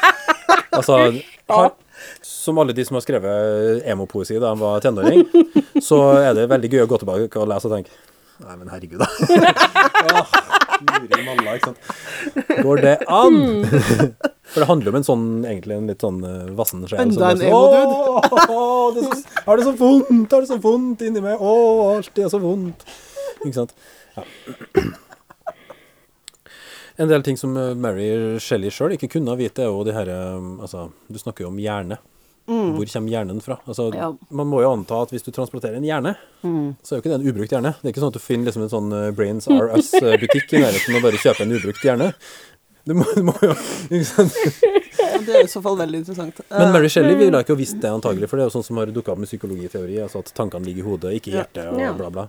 altså, 0.78 0.98
har, 1.56 1.72
som 2.26 2.58
alle 2.62 2.74
de 2.76 2.84
som 2.86 2.98
har 2.98 3.04
skrevet 3.04 3.82
emopoesi 3.92 4.38
da 4.38 4.52
de 4.52 4.62
var 4.62 4.82
tenåring, 4.84 5.24
så 5.82 6.00
er 6.20 6.32
det 6.38 6.48
veldig 6.52 6.70
gøy 6.72 6.84
å 6.84 6.90
gå 6.90 7.02
tilbake 7.02 7.40
og 7.42 7.50
lese 7.50 7.70
og 7.70 7.76
tenke 7.76 7.94
Nei, 8.42 8.56
men 8.58 8.70
herregud, 8.72 8.98
da. 8.98 9.06
ja, 10.08 11.18
malla, 11.22 11.52
ikke 11.54 11.68
sant. 11.68 12.56
Går 12.64 12.80
det 12.82 12.94
an? 13.06 13.36
For 14.50 14.64
det 14.64 14.66
handler 14.66 14.88
jo 14.88 14.92
om 14.92 14.98
en 14.98 15.06
sånn, 15.06 15.26
egentlig 15.46 15.76
en 15.76 15.86
litt 15.92 16.02
sånn 16.02 16.18
uh, 16.26 16.48
vassen 16.58 16.82
sjel. 16.90 17.04
Enda 17.04 17.30
en 17.36 17.38
sånn, 17.38 17.54
«Åh, 17.54 18.88
det 18.96 19.04
er 19.04 19.14
så, 19.14 19.20
Har 19.46 19.60
det 19.60 19.68
så 19.68 19.74
vondt, 19.78 20.34
har 20.34 20.42
det 20.42 20.50
så 20.50 20.58
vondt 20.64 21.04
inni 21.06 21.22
meg. 21.22 21.38
Å, 21.38 21.54
alt 21.92 22.18
er 22.18 22.32
så 22.32 22.40
vondt. 22.42 22.82
Ikke 23.44 23.54
sant. 23.60 23.76
Ja. 24.16 24.26
En 27.00 27.08
del 27.08 27.22
ting 27.24 27.38
som 27.40 27.54
eh, 27.56 27.72
Mary 27.78 28.08
Shelley 28.42 28.72
sjøl 28.74 28.96
ikke 28.98 29.08
kunne 29.14 29.36
vite, 29.38 29.64
er 29.64 29.70
jo 29.70 29.84
de 29.86 29.94
her 29.96 30.10
eh, 30.12 30.48
Altså, 30.62 30.90
du 31.08 31.18
snakker 31.20 31.46
jo 31.46 31.52
om 31.52 31.60
hjerne. 31.62 31.98
Hvor 32.46 32.86
kommer 32.92 33.10
hjernen 33.12 33.40
fra? 33.42 33.58
Altså, 33.66 33.90
Ja. 33.94 34.12
Man 34.30 34.46
må 34.50 34.60
jo 34.62 34.72
anta 34.72 35.02
at 35.02 35.10
hvis 35.14 35.22
du 35.24 35.30
transporterer 35.30 35.76
en 35.76 35.84
hjerne, 35.86 36.16
så 36.82 36.92
er 36.92 36.98
jo 36.98 37.02
ikke 37.02 37.12
det 37.12 37.20
en 37.20 37.28
ubrukt 37.32 37.52
hjerne. 37.54 37.74
Det 37.80 37.86
er 37.88 37.92
ikke 37.94 38.02
sånn 38.02 38.12
at 38.14 38.18
du 38.18 38.24
finner 38.24 38.46
liksom 38.50 38.62
en 38.66 38.72
sånn 38.72 38.92
eh, 38.92 39.10
Brains 39.14 39.46
R 39.48 39.70
Us-butikk 39.78 40.52
i 40.56 40.62
nærheten 40.64 40.96
og 40.98 41.02
bare 41.06 41.20
kjøper 41.22 41.46
en 41.46 41.52
ubrukt 41.58 41.84
hjerne. 41.86 42.12
Du 42.84 42.94
må, 42.98 43.04
du 43.14 43.22
må 43.22 43.34
jo 43.42 43.52
ikke 43.94 44.04
sant? 44.08 44.34
Det 45.22 45.36
er 45.38 45.44
i 45.44 45.50
så 45.50 45.60
fall 45.62 45.76
veldig 45.78 46.00
interessant. 46.02 46.40
Men 46.50 46.66
Eh, 46.66 46.72
Mary 46.74 46.88
Shelley 46.90 47.14
ville 47.14 47.38
ikke 47.44 47.54
ha 47.54 47.60
visst 47.60 47.78
det 47.80 47.92
antagelig, 47.94 48.26
for 48.28 48.36
det 48.40 48.42
er 48.42 48.50
jo 48.50 48.56
sånn 48.56 48.64
som 48.66 48.80
har 48.82 48.90
dukka 48.90 49.12
opp 49.14 49.20
med 49.22 49.30
psykologiteori, 49.30 50.00
altså 50.02 50.18
at 50.24 50.32
tankene 50.34 50.66
ligger 50.66 50.82
i 50.82 50.88
hodet, 50.88 51.12
ikke 51.20 51.30
i 51.30 51.36
hjertet 51.36 51.70
og 51.70 51.96
bla, 52.00 52.10
bla. 52.10 52.26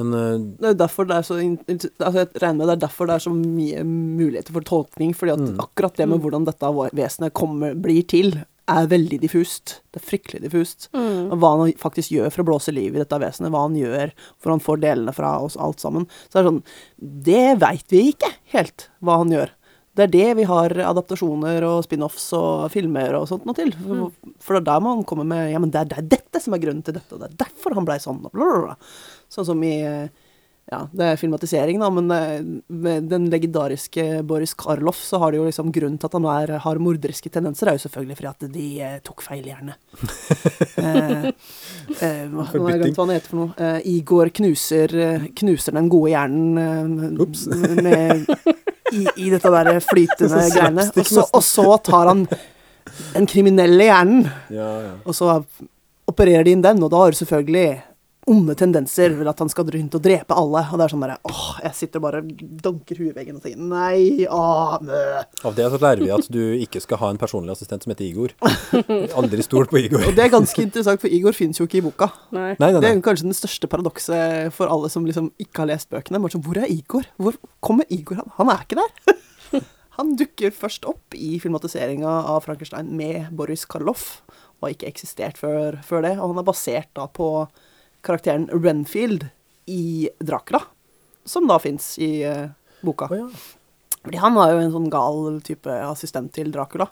Men 0.00 0.14
uh, 0.16 0.38
Det 0.58 0.70
er 0.72 0.74
derfor 0.80 1.04
det 1.04 1.16
er 1.18 1.22
så 1.28 1.36
altså 1.36 2.18
Jeg 2.22 2.28
regner 2.40 2.56
med 2.62 2.68
det 2.70 2.74
er 2.78 2.80
derfor 2.86 3.06
det 3.10 3.14
er 3.18 3.24
så 3.26 3.32
mye 3.36 3.82
muligheter 3.84 4.54
for 4.56 4.64
tolkning. 4.64 5.12
fordi 5.14 5.32
at 5.34 5.42
Mm. 5.42 5.58
akkurat 5.60 5.94
det 6.00 6.08
med 6.08 6.18
hvordan 6.24 6.46
dette 6.48 6.70
vesenet 6.96 7.32
kommer, 7.36 7.74
blir 7.76 8.02
til, 8.08 8.32
er 8.80 8.90
veldig 8.90 9.18
diffust. 9.22 9.78
Det 9.92 10.00
er 10.00 10.06
fryktelig 10.06 10.42
diffust. 10.44 10.88
Mm. 10.96 11.32
hva 11.40 11.54
han 11.58 11.72
faktisk 11.80 12.12
gjør 12.14 12.30
for 12.32 12.42
å 12.42 12.48
blåse 12.52 12.74
liv 12.74 12.94
i 12.94 13.00
dette 13.00 13.18
vesenet, 13.22 13.52
hva 13.52 13.64
han 13.66 13.78
gjør 13.78 14.12
for 14.40 14.54
han 14.54 14.62
får 14.62 14.82
delene 14.84 15.14
fra 15.16 15.34
oss 15.44 15.56
alt 15.60 15.82
sammen. 15.82 16.06
Så 16.28 16.38
det 16.38 16.42
er 16.42 16.50
sånn 16.50 16.62
Det 17.28 17.44
veit 17.62 17.92
vi 17.92 18.06
ikke 18.12 18.30
helt 18.54 18.88
hva 19.00 19.20
han 19.22 19.34
gjør. 19.34 19.52
Det 19.92 20.06
er 20.06 20.12
det 20.12 20.28
vi 20.38 20.44
har 20.48 20.72
adaptasjoner 20.88 21.64
og 21.68 21.82
spin-offs 21.84 22.30
og 22.38 22.70
filmer 22.72 23.12
og 23.18 23.26
sånt 23.28 23.44
noe 23.44 23.56
til. 23.58 23.74
For, 23.76 24.08
for 24.40 24.56
det 24.56 24.62
er 24.62 24.68
der 24.70 24.84
man 24.86 25.02
kommer 25.08 25.28
med 25.28 25.50
Ja, 25.52 25.60
men 25.60 25.72
det 25.72 25.82
er, 25.82 25.90
det 25.90 25.98
er 26.00 26.10
dette 26.14 26.40
som 26.40 26.56
er 26.56 26.62
grunnen 26.62 26.84
til 26.86 26.96
dette, 26.96 27.12
og 27.12 27.20
det 27.20 27.28
er 27.28 27.40
derfor 27.44 27.76
han 27.76 27.88
blei 27.88 27.98
sånn, 28.00 28.22
og 28.24 28.32
bla, 28.32 28.48
bla, 28.48 28.70
bla. 28.70 28.92
Sånn 29.32 29.48
som 29.50 29.60
i 29.68 29.74
eh, 29.84 30.08
Ja, 30.70 30.84
det 30.94 31.04
er 31.04 31.18
filmatisering, 31.18 31.80
da, 31.82 31.88
men 31.92 32.10
eh, 32.14 32.42
med 32.70 33.08
den 33.10 33.26
legendariske 33.32 34.22
Boris 34.24 34.54
Karloff, 34.54 35.00
så 35.04 35.18
har 35.18 35.32
det 35.32 35.40
jo 35.40 35.48
liksom 35.48 35.72
grunnen 35.74 35.98
til 36.00 36.08
at 36.08 36.14
han 36.16 36.28
er, 36.30 36.52
har 36.62 36.80
morderiske 36.80 37.32
tendenser, 37.34 37.68
er 37.68 37.76
jo 37.76 37.82
selvfølgelig 37.82 38.16
fordi 38.20 38.30
at 38.30 38.46
de 38.54 38.68
eh, 38.86 38.94
tok 39.04 39.24
feil 39.26 39.48
hjerne. 39.50 39.74
eh, 40.86 41.26
eh, 41.98 42.22
nå 42.30 42.46
har 42.46 42.56
jeg 42.56 42.80
glemt 42.84 43.00
hva 43.00 43.08
han 43.08 43.14
heter 43.16 43.34
for 43.34 43.40
noe. 43.42 43.56
Eh, 43.58 43.90
Igor 43.96 44.32
knuser, 44.38 44.96
eh, 45.08 45.28
knuser 45.42 45.76
den 45.76 45.90
gode 45.92 46.14
hjernen 46.14 46.62
eh, 46.62 47.76
med, 47.82 48.24
i, 48.94 49.04
i 49.26 49.28
dette 49.34 49.54
der 49.58 49.74
flytende 49.82 50.48
greiene. 50.54 50.88
Og 50.94 51.10
så, 51.10 51.26
og 51.26 51.46
så 51.46 51.68
tar 51.90 52.14
han 52.14 52.26
den 53.12 53.28
kriminelle 53.28 53.90
hjernen, 53.90 54.28
ja, 54.52 54.72
ja. 54.86 54.98
og 55.02 55.16
så 55.16 55.40
opererer 56.08 56.46
de 56.46 56.54
inn 56.54 56.64
den, 56.64 56.80
og 56.82 56.92
da 56.92 57.02
har 57.02 57.12
du 57.12 57.18
selvfølgelig 57.18 57.66
onde 58.30 58.54
tendenser 58.54 59.14
ved 59.18 59.26
at 59.30 59.40
han 59.42 59.50
skal 59.50 59.66
rundt 59.74 59.96
og 59.98 60.02
drepe 60.04 60.36
alle. 60.38 60.62
Og 60.70 60.78
det 60.78 60.84
er 60.84 60.92
sånn 60.92 61.02
derre 61.04 61.18
åh, 61.26 61.46
jeg 61.64 61.76
sitter 61.78 62.02
bare 62.04 62.20
og 62.22 62.44
dunker 62.62 63.00
huet 63.00 63.10
i 63.10 63.16
veggen 63.16 63.38
og 63.38 63.44
tenker 63.44 63.64
nei, 63.72 64.26
åh, 64.30 64.76
mø. 64.84 65.00
Av 65.42 65.56
det 65.58 65.66
så 65.72 65.80
lærer 65.82 66.04
vi 66.04 66.12
at 66.14 66.28
du 66.32 66.40
ikke 66.62 66.82
skal 66.84 67.00
ha 67.02 67.10
en 67.12 67.20
personlig 67.20 67.54
assistent 67.56 67.86
som 67.86 67.94
heter 67.94 68.06
Igor. 68.06 68.36
Aldri 69.18 69.46
stol 69.46 69.66
på 69.70 69.80
Igor. 69.82 70.06
Og 70.06 70.16
det 70.18 70.26
er 70.26 70.32
ganske 70.32 70.64
interessant, 70.64 71.02
for 71.02 71.10
Igor 71.12 71.36
fins 71.36 71.58
jo 71.60 71.66
ikke 71.68 71.80
i 71.80 71.84
boka. 71.88 72.12
Nei. 72.30 72.52
Nei, 72.62 72.70
nei, 72.70 72.82
Det 72.84 72.92
er 72.92 73.02
kanskje 73.04 73.28
den 73.28 73.38
største 73.38 73.70
paradokset 73.72 74.54
for 74.54 74.70
alle 74.70 74.92
som 74.92 75.08
liksom 75.08 75.32
ikke 75.42 75.64
har 75.64 75.72
lest 75.74 75.90
bøkene. 75.92 76.22
Bare 76.22 76.36
sånn, 76.36 76.46
hvor 76.46 76.62
er 76.62 76.70
Igor? 76.70 77.08
Hvor 77.18 77.38
kommer 77.64 77.88
Igor? 77.92 78.22
Han, 78.22 78.32
han 78.38 78.54
er 78.54 78.66
ikke 78.66 78.82
der. 78.82 79.18
Han 79.98 80.14
dukker 80.16 80.54
først 80.56 80.86
opp 80.88 81.12
i 81.12 81.34
filmatiseringa 81.42 82.08
av 82.32 82.46
Frankenstein 82.46 82.88
med 82.96 83.28
Boris 83.36 83.66
Karloff, 83.68 84.22
og 84.56 84.64
har 84.64 84.72
ikke 84.72 84.88
eksistert 84.88 85.36
før, 85.36 85.76
før 85.84 86.06
det. 86.06 86.14
Og 86.16 86.32
han 86.32 86.40
er 86.40 86.46
basert 86.46 86.88
da 86.96 87.04
på 87.12 87.26
karakteren 88.02 88.48
Renfield 88.52 89.28
i 89.70 90.10
Dracula, 90.18 90.62
som 91.24 91.46
da 91.48 91.58
fins 91.62 91.94
i 92.02 92.24
uh, 92.26 92.50
boka. 92.82 93.08
Oh, 93.10 93.18
ja. 93.24 93.28
Fordi 94.02 94.18
han 94.18 94.34
var 94.34 94.50
jo 94.50 94.62
en 94.62 94.74
sånn 94.74 94.90
gal 94.90 95.38
type 95.46 95.76
assistent 95.86 96.32
til 96.34 96.50
Dracula. 96.54 96.88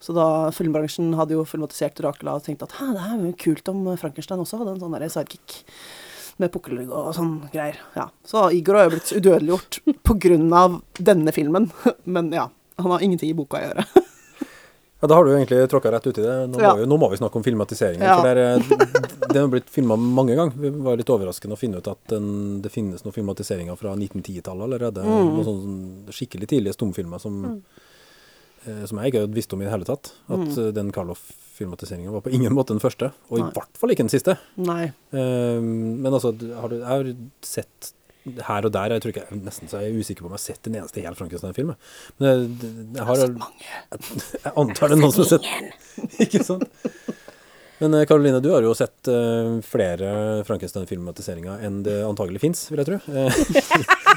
Så 0.00 0.14
da 0.16 0.48
filmbransjen 0.54 1.10
hadde 1.18 1.34
jo 1.34 1.46
filmatisert 1.48 1.98
Dracula 1.98 2.36
og 2.38 2.44
tenkte 2.46 2.68
at 2.68 2.76
«Hæ, 2.78 2.92
det 2.94 3.04
er 3.04 3.24
jo 3.26 3.32
kult 3.42 3.70
om 3.72 3.82
Frankenstein 3.98 4.40
også 4.40 4.60
hadde 4.60 4.76
en 4.76 4.82
sånn 4.84 4.94
der 4.94 5.10
sidekick 5.12 5.58
med 6.38 6.52
pukkelrygg 6.54 6.92
og 6.94 7.10
sånn 7.16 7.32
greier. 7.52 7.80
Ja. 7.98 8.06
Så 8.26 8.46
Igor 8.54 8.78
har 8.78 8.86
jo 8.86 8.94
blitt 8.94 9.10
udødeliggjort 9.10 9.80
av 10.54 10.78
denne 11.02 11.34
filmen. 11.34 11.70
Men 12.14 12.30
ja, 12.32 12.46
han 12.78 12.94
har 12.94 13.02
ingenting 13.02 13.32
i 13.32 13.36
boka 13.36 13.58
å 13.58 13.64
gjøre. 13.66 13.88
Ja, 15.00 15.06
Da 15.06 15.14
har 15.14 15.24
du 15.24 15.30
egentlig 15.30 15.68
tråkka 15.70 15.92
rett 15.94 16.06
uti 16.10 16.22
det. 16.22 16.36
Nå, 16.50 16.58
Ja. 16.60 16.72
må 16.74 16.78
vi, 16.80 16.86
nå 16.90 16.96
må 16.98 17.10
vi 17.10 17.16
snakke 17.20 17.36
om 17.36 17.42
filmatiseringen. 17.44 18.02
Ja. 18.02 18.16
For 18.18 18.34
det 18.34 18.46
er- 18.46 19.28
den 19.32 19.42
har 19.42 19.48
blitt 19.48 19.70
filma 19.70 19.94
mange 19.96 20.34
ganger. 20.34 20.56
Det 20.60 20.72
var 20.82 20.96
litt 20.96 21.06
overraskende 21.14 21.54
å 21.54 21.58
finne 21.58 21.78
ut 21.78 21.86
at 21.86 21.98
den, 22.08 22.60
det 22.62 22.72
finnes 22.72 23.04
noen 23.04 23.14
filmatiseringer 23.14 23.76
fra 23.78 23.94
1910-tallet 23.94 24.64
allerede. 24.66 25.04
Mm. 25.04 25.30
Noen 25.36 25.44
sånne 25.46 26.08
skikkelig 26.10 26.48
tidlige 26.48 26.74
stumfilmer 26.74 27.20
som 27.20 27.62
eh, 28.66 28.84
som 28.86 28.98
jeg 28.98 29.12
ikke 29.12 29.20
hadde 29.22 29.34
visst 29.38 29.52
om 29.54 29.60
i 29.62 29.64
det 29.64 29.70
hele 29.72 29.84
tatt. 29.86 30.10
At 30.28 30.36
Mm. 30.38 30.58
eh, 30.58 30.72
den 30.72 30.90
Karloff-filmatiseringen 30.92 32.10
var 32.12 32.20
på 32.20 32.32
ingen 32.34 32.52
måte 32.52 32.74
den 32.74 32.80
første, 32.80 33.12
og 33.30 33.38
Nei. 33.38 33.48
i 33.48 33.52
hvert 33.52 33.76
fall 33.78 33.90
ikke 33.90 34.02
den 34.04 34.08
siste. 34.10 34.36
Nei. 34.58 34.92
Eh, 35.12 35.60
men 35.62 36.04
altså, 36.12 36.32
har 36.60 36.68
du, 36.68 36.78
jeg 36.80 36.84
har 36.84 37.14
sett 37.40 37.92
her 38.48 38.66
og 38.68 38.72
der, 38.74 38.94
jeg 38.96 39.02
tror 39.04 39.14
ikke, 39.14 39.26
jeg, 39.30 39.40
nesten 39.46 39.70
så 39.70 39.78
er 39.80 39.86
jeg 39.88 40.00
usikker 40.02 40.24
på 40.24 40.28
om 40.30 40.34
jeg 40.36 40.40
har 40.40 40.46
sett 40.46 40.66
en 40.70 40.78
eneste 40.80 41.04
hel 41.04 41.14
Frankenstein-film. 41.18 41.74
Men 42.18 42.28
jeg, 42.28 42.72
jeg 42.98 43.06
har 43.08 43.22
Jeg, 43.24 43.30
jeg 44.44 44.52
antar 44.64 44.88
det 44.92 44.98
er 44.98 45.02
noen 45.02 45.14
som 45.14 45.24
har 45.24 45.32
sett 45.36 46.20
Ikke 46.26 46.44
sant? 46.46 46.68
Men 47.78 47.94
eh, 47.94 48.06
Karoline, 48.10 48.40
du 48.42 48.48
har 48.50 48.64
jo 48.66 48.72
sett 48.74 49.06
uh, 49.06 49.60
flere 49.62 50.08
Frankenstein-filmatiseringer 50.48 51.60
enn 51.62 51.76
det 51.86 52.00
antagelig 52.02 52.40
fins, 52.42 52.64
vil 52.72 52.80
jeg 52.82 52.88
tro. 52.88 52.98
Eh, 53.06 53.30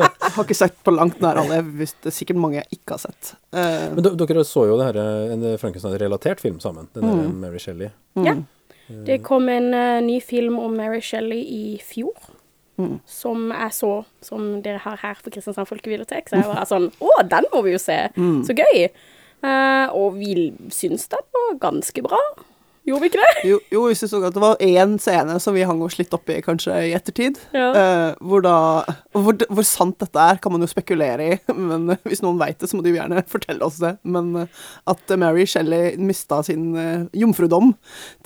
Jeg 0.00 0.34
har 0.36 0.44
ikke 0.46 0.54
sett 0.56 0.76
på 0.86 0.92
langt 0.94 1.18
nær 1.20 1.40
alle. 1.40 1.58
hvis 1.76 1.92
det 2.04 2.10
er 2.12 2.14
sikkert 2.14 2.38
mange 2.40 2.60
jeg 2.60 2.78
ikke 2.78 2.94
har 2.94 3.00
sett. 3.02 3.32
Uh, 3.52 3.88
men 3.96 4.06
dere 4.20 4.44
så 4.46 4.62
jo 4.68 4.76
det 4.78 4.86
her, 4.90 4.98
eh, 5.02 5.32
en 5.34 5.42
Frankenstein-relatert 5.60 6.40
film 6.40 6.60
sammen, 6.62 6.86
den 6.94 7.08
der 7.08 7.16
Mm. 7.26 7.34
Mary 7.42 7.58
Shelley. 7.58 7.90
Ja. 8.16 8.36
Eh, 8.36 9.00
Det 9.08 9.18
kom 9.26 9.48
en 9.48 9.72
uh, 9.74 10.00
ny 10.04 10.20
film 10.22 10.58
om 10.58 10.76
Mary 10.76 11.00
Shelley 11.00 11.40
i 11.42 11.80
fjor. 11.82 12.14
Mm. 12.80 12.98
Som 13.08 13.48
jeg 13.52 13.76
så, 13.76 13.94
som 14.24 14.50
dere 14.64 14.82
har 14.84 15.00
her 15.02 15.20
på 15.22 15.32
Kristiansand 15.34 15.68
Folkebibliotek. 15.68 16.30
Så 16.30 16.40
jeg 16.40 16.48
var 16.48 16.68
sånn 16.68 16.90
Å, 17.00 17.16
den 17.28 17.48
må 17.52 17.64
vi 17.66 17.76
jo 17.76 17.82
se! 17.82 18.02
Mm. 18.16 18.40
Så 18.48 18.56
gøy! 18.56 18.88
Eh, 19.40 19.86
og 19.96 20.16
vi 20.20 20.50
syns 20.74 21.08
den 21.12 21.24
var 21.36 21.60
ganske 21.68 22.04
bra. 22.04 22.20
Gjorde 22.88 23.04
vi 23.04 23.08
ikke 23.10 23.20
det? 23.20 23.42
Jo, 23.44 23.58
jo, 23.70 23.82
vi 23.90 23.96
synes 23.98 24.14
også 24.16 24.28
at 24.30 24.36
det 24.36 24.42
var 24.42 24.62
én 24.64 24.94
scene 25.02 25.34
som 25.42 25.54
vi 25.54 25.66
hang 25.68 25.82
oss 25.84 25.98
litt 25.98 26.14
opp 26.16 26.30
i, 26.32 26.38
kanskje 26.42 26.74
i 26.88 26.94
ettertid. 26.96 27.36
Ja. 27.52 27.68
Eh, 27.76 28.06
hvor 28.24 28.40
da 28.44 28.54
hvor, 29.12 29.36
hvor 29.52 29.66
sant 29.68 29.98
dette 30.00 30.16
er, 30.16 30.40
kan 30.40 30.54
man 30.54 30.64
jo 30.64 30.70
spekulere 30.70 31.26
i, 31.26 31.36
men 31.70 31.92
eh, 31.92 32.00
hvis 32.08 32.24
noen 32.24 32.40
veit 32.40 32.58
det, 32.60 32.70
så 32.70 32.78
må 32.78 32.84
de 32.84 32.94
jo 32.94 32.98
gjerne 32.98 33.22
fortelle 33.34 33.66
oss 33.66 33.78
det. 33.82 33.94
Men 34.08 34.32
eh, 34.42 34.64
at 34.90 35.12
eh, 35.12 35.20
Mary 35.20 35.44
Shelley 35.50 36.00
mista 36.00 36.40
sin 36.46 36.70
uh, 36.74 37.06
jomfrudom 37.16 37.74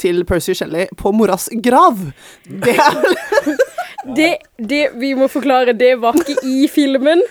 til 0.00 0.22
Percy 0.28 0.54
Shelley 0.54 0.86
på 1.00 1.12
moras 1.16 1.50
grav, 1.64 1.98
det 2.46 2.78
er 2.78 3.00
vel 3.02 3.58
Det, 4.04 4.36
det 4.58 4.84
vi 5.00 5.14
må 5.16 5.28
forklare, 5.32 5.72
det 5.72 5.94
var 6.02 6.16
ikke 6.20 6.36
i 6.44 6.68
filmen, 6.68 7.22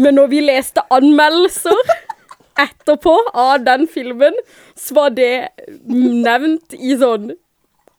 men 0.00 0.16
når 0.16 0.30
vi 0.32 0.40
leste 0.44 0.84
anmeldelser 0.94 1.94
etterpå 2.60 3.14
av 3.34 3.64
den 3.66 3.88
filmen, 3.90 4.36
så 4.78 4.96
var 5.00 5.14
det 5.16 5.48
nevnt 5.90 6.76
i 6.78 6.94
sånn 7.00 7.32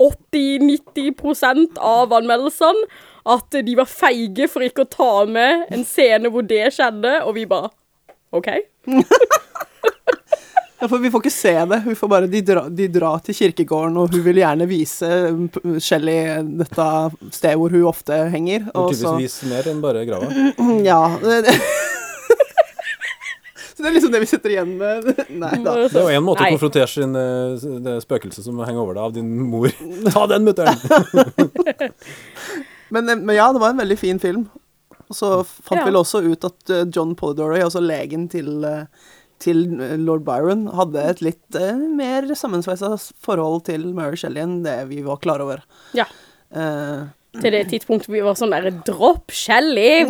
80-90 0.01 1.77
av 1.79 2.13
anmeldelsene 2.15 2.87
at 3.25 3.57
de 3.65 3.75
var 3.77 3.89
feige 3.89 4.47
for 4.51 4.65
ikke 4.65 4.85
å 4.85 4.91
ta 4.91 5.11
med 5.29 5.71
en 5.73 5.85
scene 5.87 6.29
hvor 6.31 6.45
det 6.45 6.67
skjedde, 6.75 7.17
og 7.25 7.35
vi 7.37 7.47
bare 7.49 7.71
OK. 8.35 8.51
Ja, 10.81 10.87
for 10.91 10.99
vi 10.99 11.09
får 11.11 11.21
ikke 11.23 11.31
se 11.31 11.53
det. 11.71 11.77
Vi 11.85 11.95
får 11.95 12.09
bare, 12.11 12.27
de, 12.27 12.41
dra, 12.43 12.65
de 12.69 12.87
drar 12.91 13.21
til 13.23 13.35
kirkegården, 13.37 13.95
og 14.01 14.11
hun 14.11 14.23
vil 14.25 14.41
gjerne 14.41 14.65
vise 14.67 15.07
Shelly 15.81 16.17
dette 16.59 16.87
stedet 17.31 17.55
hvor 17.61 17.71
hun 17.71 17.85
ofte 17.87 18.17
henger. 18.33 18.65
Og 18.75 18.91
tydeligvis 18.91 19.37
mer 19.47 19.69
enn 19.71 19.79
bare 19.83 20.03
grava. 20.09 20.27
ja. 20.89 20.99
Så 23.75 23.83
det 23.83 23.89
er 23.89 23.95
liksom 23.97 24.11
det 24.13 24.19
vi 24.23 24.27
sitter 24.29 24.53
igjen 24.53 24.69
med. 24.79 25.07
Nei 25.41 25.55
da. 25.63 25.73
Det 25.83 25.99
er 25.99 26.05
jo 26.05 26.19
én 26.19 26.23
måte 26.23 26.43
Nei. 26.45 26.51
å 26.51 26.55
konfrontere 26.55 26.87
sin, 26.87 27.15
eh, 27.19 27.65
det 27.83 27.97
spøkelset 28.05 28.45
som 28.45 28.59
henger 28.63 28.79
over 28.85 28.95
deg 28.95 29.03
av 29.09 29.15
din 29.17 29.33
mor. 29.51 29.67
Ta 30.15 30.23
den, 30.31 30.45
mutter'n! 30.47 30.79
Men, 32.95 33.09
eh, 33.09 33.17
men 33.19 33.33
ja, 33.35 33.49
det 33.51 33.59
var 33.63 33.73
en 33.73 33.81
veldig 33.83 33.97
fin 33.99 34.21
film. 34.23 34.45
Og 35.09 35.17
så 35.19 35.33
fant 35.43 35.81
Ja. 35.81 35.85
vi 35.89 35.91
også 35.99 36.23
ut 36.23 36.47
at 36.47 36.71
eh, 36.71 36.85
John 36.87 37.11
Polidori, 37.19 37.59
altså 37.65 37.83
legen 37.83 38.29
til, 38.31 38.63
til 39.43 39.65
eh, 39.81 39.97
lord 39.99 40.23
Byron, 40.27 40.67
hadde 40.77 41.03
et 41.11 41.21
litt 41.25 41.59
eh, 41.59 41.75
mer 41.97 42.27
sammensveisa 42.37 42.93
forhold 43.25 43.65
til 43.67 43.89
Mary 43.97 44.15
Shelley 44.19 44.41
enn 44.45 44.61
det 44.65 44.79
vi 44.91 45.01
var 45.05 45.19
klar 45.23 45.43
over. 45.43 45.61
Ja. 45.97 46.05
Eh, 46.55 47.05
Til 47.41 47.51
det 47.51 47.65
tidspunktet 47.73 48.07
vi 48.13 48.21
var 48.23 48.37
sånn 48.39 48.53
der 48.55 48.69
Dropp 48.87 49.33
Shelly! 49.35 50.05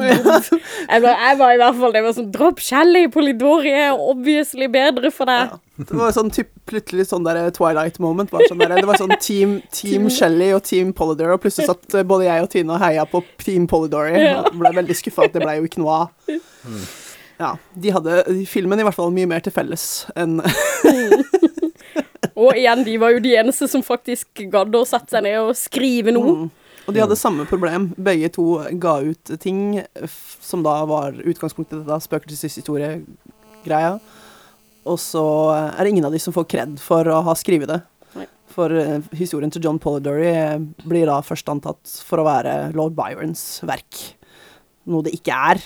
Jeg, 0.86 1.02
jeg 1.02 1.38
var 1.40 1.56
i 1.56 1.58
hvert 1.58 1.78
fall 1.80 1.94
det 1.96 2.04
var 2.06 2.14
sånn 2.14 2.28
Dropp 2.34 2.60
Shelly! 2.62 3.08
Polidori 3.10 3.72
er 3.74 3.96
obviously 3.98 4.68
bedre 4.72 5.10
for 5.12 5.26
deg. 5.32 5.56
ja. 5.56 5.62
Det 5.76 5.92
var 6.00 6.14
sånn 6.16 6.30
typ, 6.32 6.54
plutselig 6.70 7.04
sånn 7.10 7.26
der 7.26 7.50
Twilight 7.52 7.98
moment. 8.00 8.30
Var 8.32 8.46
sånn 8.48 8.62
der, 8.62 8.78
det 8.78 8.86
var 8.88 8.96
sånn 9.02 9.12
Team, 9.20 9.58
team 9.76 10.06
Shelley 10.14 10.54
og 10.56 10.62
Team 10.64 10.94
Polidori, 10.96 11.34
og 11.36 11.42
plutselig 11.44 11.68
satt 11.68 11.98
eh, 12.00 12.06
både 12.08 12.30
jeg 12.30 12.46
og 12.46 12.52
Tina 12.54 12.78
og 12.78 12.86
heia 12.86 13.04
på 13.12 13.20
Team 13.44 13.66
Polidori. 13.68 14.14
Ja. 14.22 14.46
Ble 14.56 14.72
veldig 14.78 14.96
skuffa 14.96 15.26
at 15.28 15.36
det 15.36 15.44
ble 15.44 15.58
jo 15.58 15.68
ikke 15.68 15.82
noe 15.84 15.98
av. 16.06 16.38
Ja, 17.40 17.56
de 17.76 17.92
hadde 17.92 18.22
filmen 18.48 18.80
i 18.80 18.86
hvert 18.88 18.96
fall 18.96 19.12
mye 19.16 19.28
mer 19.28 19.44
til 19.44 19.54
felles 19.56 20.06
enn 20.16 20.40
Og 22.36 22.52
igjen, 22.58 22.84
de 22.84 22.98
var 23.00 23.16
jo 23.16 23.24
de 23.24 23.36
eneste 23.40 23.68
som 23.72 23.84
faktisk 23.86 24.44
gadd 24.52 24.76
å 24.76 24.84
sette 24.88 25.16
seg 25.16 25.24
ned 25.24 25.38
og 25.40 25.56
skrive 25.58 26.12
noe. 26.16 26.34
Mm. 26.36 26.50
Og 26.86 26.94
de 26.94 27.02
hadde 27.02 27.18
samme 27.18 27.46
problem. 27.50 27.90
Begge 27.98 28.30
to 28.36 28.60
ga 28.82 29.00
ut 29.02 29.32
ting 29.42 29.82
som 30.44 30.64
da 30.66 30.86
var 30.90 31.16
utgangspunktet 31.16 31.80
til 31.80 31.86
dette 31.88 32.06
spøkelseshistorie-greia. 32.06 33.96
Og 34.86 35.00
så 35.02 35.26
er 35.56 35.80
det 35.82 35.90
ingen 35.96 36.06
av 36.06 36.14
de 36.14 36.22
som 36.22 36.36
får 36.36 36.46
kred 36.52 36.76
for 36.84 37.08
å 37.10 37.24
ha 37.26 37.34
skrevet 37.40 37.72
det. 37.72 37.80
Nei. 38.20 38.28
For 38.54 38.70
eh, 38.78 39.02
historien 39.18 39.52
til 39.54 39.64
John 39.66 39.80
Polidori 39.82 40.30
eh, 40.30 40.62
blir 40.86 41.10
da 41.10 41.18
først 41.26 41.50
antatt 41.50 41.96
for 42.06 42.22
å 42.22 42.28
være 42.28 42.70
lord 42.78 42.94
Byrons 43.00 43.64
verk. 43.66 44.20
Noe 44.86 45.08
det 45.08 45.16
ikke 45.18 45.34
er 45.56 45.64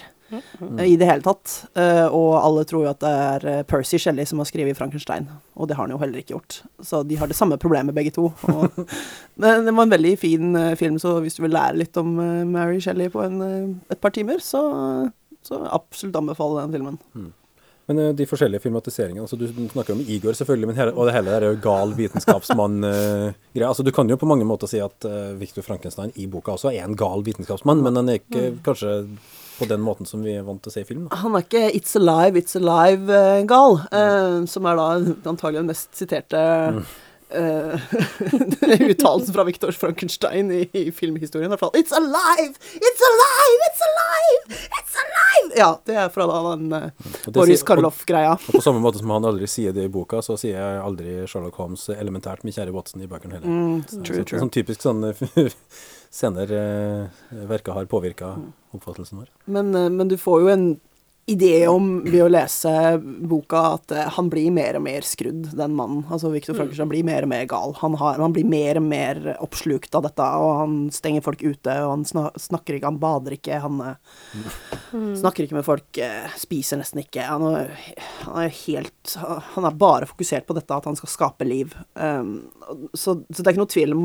i 0.85 0.95
det 0.99 1.07
hele 1.07 1.23
tatt. 1.25 1.53
Eh, 1.79 2.05
og 2.05 2.35
alle 2.39 2.65
tror 2.69 2.85
jo 2.85 2.91
at 2.91 3.01
det 3.03 3.11
er 3.11 3.47
eh, 3.51 3.63
Percy 3.67 3.99
Shelley 4.01 4.27
som 4.29 4.41
har 4.41 4.49
skrevet 4.49 4.77
Frankenstein, 4.77 5.29
og 5.55 5.69
det 5.69 5.77
har 5.77 5.87
han 5.87 5.95
jo 5.95 6.01
heller 6.01 6.21
ikke 6.21 6.35
gjort. 6.35 6.61
Så 6.85 7.01
de 7.07 7.17
har 7.19 7.31
det 7.31 7.37
samme 7.39 7.59
problemet, 7.61 7.95
begge 7.97 8.13
to. 8.15 8.29
Og 8.51 8.79
men 9.41 9.65
det 9.65 9.73
var 9.73 9.87
en 9.87 9.95
veldig 9.95 10.13
fin 10.21 10.55
eh, 10.59 10.75
film, 10.79 10.99
så 11.01 11.17
hvis 11.23 11.39
du 11.39 11.45
vil 11.45 11.55
lære 11.55 11.79
litt 11.81 11.97
om 12.01 12.15
eh, 12.23 12.45
Mary 12.47 12.79
Shelley 12.83 13.11
på 13.13 13.23
en, 13.25 13.41
eh, 13.45 13.75
et 13.93 14.01
par 14.01 14.15
timer, 14.15 14.43
så, 14.43 14.61
så 15.45 15.63
absolutt 15.69 16.21
anbefale 16.21 16.65
den 16.65 16.77
filmen. 16.77 17.33
Men 17.89 17.99
eh, 17.99 18.13
de 18.13 18.27
forskjellige 18.29 18.61
filmatiseringene 18.67 19.25
altså 19.25 19.39
Du 19.39 19.47
snakker 19.49 19.95
om 19.95 20.03
Igor, 20.05 20.37
selvfølgelig, 20.37 20.69
men 20.69 20.77
hele, 20.77 20.93
og 20.93 21.09
det 21.09 21.15
hele 21.17 21.33
der 21.33 21.45
er 21.47 21.55
jo 21.55 21.61
gal 21.63 21.95
vitenskapsmann-greie. 21.97 23.67
altså 23.71 23.85
Du 23.85 23.91
kan 23.95 24.09
jo 24.09 24.19
på 24.21 24.29
mange 24.29 24.45
måter 24.47 24.69
si 24.69 24.81
at 24.83 25.09
eh, 25.09 25.33
Victor 25.39 25.65
Frankenstein 25.65 26.13
i 26.15 26.29
boka 26.29 26.53
også 26.53 26.71
er 26.71 26.85
en 26.85 26.97
gal 26.99 27.25
vitenskapsmann, 27.25 27.81
men 27.85 27.97
han 27.97 28.11
er 28.11 28.21
ikke 28.21 28.51
kanskje 28.65 28.93
på 29.59 29.67
den 29.69 29.83
måten 29.83 30.07
som 30.09 30.23
vi 30.25 30.37
er 30.39 30.47
vant 30.47 30.63
til 30.63 30.71
å 30.71 30.77
se 30.77 30.85
i 30.85 30.87
film. 30.87 31.07
Da. 31.07 31.19
Han 31.23 31.35
er 31.37 31.45
ikke 31.45 31.67
It's 31.75 31.95
Alive, 31.99 32.39
It's 32.39 32.57
Alive-gal, 32.59 33.79
eh, 33.91 34.39
som 34.49 34.69
er 34.69 34.79
da 34.79 34.89
antagelig 35.29 35.61
den 35.61 35.71
mest 35.71 35.91
siterte 35.97 36.41
eh, 37.29 37.79
uttalelsen 38.91 39.33
fra 39.33 39.43
Victor 39.43 39.71
Frankenstein 39.71 40.51
i, 40.51 40.69
i 40.71 40.91
filmhistorien. 40.91 41.49
I 41.49 41.53
hvert 41.53 41.59
fall. 41.59 41.75
It's 41.77 41.95
alive! 41.95 42.55
It's 42.75 43.05
alive! 43.11 43.67
It's 43.69 43.85
alive! 43.89 44.59
It's 44.79 44.97
alive! 45.03 45.53
Ja, 45.57 45.69
det 45.85 45.95
er 45.95 46.09
fra 46.13 46.27
da 46.29 46.39
den 46.55 46.73
uh, 46.73 46.89
Boris 47.33 47.63
Karloff-greia. 47.63 48.35
Og 48.47 48.59
på 48.59 48.63
samme 48.63 48.81
måte 48.83 49.01
som 49.01 49.11
han 49.13 49.27
aldri 49.29 49.47
sier 49.49 49.75
det 49.75 49.87
i 49.87 49.93
boka, 49.93 50.23
så 50.25 50.37
sier 50.39 50.57
jeg 50.57 50.83
aldri 50.83 51.21
Sherlock 51.29 51.57
Holmes 51.61 51.87
elementært 51.95 52.43
med 52.47 52.57
kjære 52.57 52.75
Watson 52.75 53.05
i 53.05 53.09
bøkene 53.09 53.39
heller. 53.39 53.49
Mm, 53.49 53.81
true, 53.89 54.21
så, 54.21 54.27
true. 54.27 54.43
Sånn 54.43 54.53
typisk 54.53 54.85
sånn 54.85 55.07
scener 56.11 56.51
eh, 56.51 57.07
verket 57.47 57.73
har 57.73 57.85
påvirka 57.85 58.25
Mm. 58.35 58.53
oppfattelsen 58.71 59.17
vår. 59.17 59.29
Men, 59.45 59.75
eh, 59.75 59.89
men 59.89 60.07
du 60.07 60.17
får 60.17 60.41
jo 60.41 60.47
en 60.49 60.79
idé 61.29 61.67
om 61.69 61.99
ved 62.05 62.23
å 62.23 62.29
lese 62.31 62.71
boka 62.99 63.61
at 63.75 63.93
eh, 63.93 64.07
han 64.15 64.29
blir 64.31 64.49
mer 64.53 64.79
og 64.79 64.83
mer 64.85 65.05
skrudd, 65.05 65.51
den 65.57 65.75
mannen. 65.77 66.03
Altså 66.09 66.31
Viktor 66.33 66.57
Frankenstein 66.57 66.89
blir 66.91 67.05
mer 67.07 67.25
og 67.25 67.31
mer 67.31 67.45
gal. 67.49 67.75
Han, 67.81 67.97
har, 68.01 68.19
han 68.21 68.33
blir 68.35 68.47
mer 68.49 68.79
og 68.79 68.85
mer 68.87 69.21
oppslukt 69.37 69.95
av 69.97 70.07
dette, 70.07 70.25
og 70.41 70.51
han 70.63 70.77
stenger 70.93 71.25
folk 71.25 71.43
ute, 71.45 71.75
og 71.85 71.93
han 71.93 72.05
snakker 72.39 72.77
ikke, 72.77 72.89
han 72.89 73.01
bader 73.01 73.35
ikke, 73.37 73.61
han 73.61 73.77
mm. 73.83 75.13
snakker 75.21 75.45
ikke 75.45 75.59
med 75.59 75.67
folk, 75.67 76.01
eh, 76.01 76.29
spiser 76.39 76.81
nesten 76.81 77.03
ikke. 77.03 77.27
Han 77.29 77.45
er, 77.51 77.73
han 78.25 78.41
er 78.45 78.55
helt 78.65 79.15
Han 79.55 79.65
er 79.65 79.77
bare 79.79 80.07
fokusert 80.09 80.47
på 80.47 80.55
dette, 80.57 80.75
at 80.75 80.87
han 80.87 80.97
skal 80.97 81.11
skape 81.11 81.45
liv. 81.47 81.73
Um, 81.93 82.49
så, 82.93 83.15
så 83.29 83.41
det 83.41 83.47
er 83.47 83.55
ikke 83.55 83.63
noe 83.63 83.73
tvil 83.73 83.95
om 83.95 84.03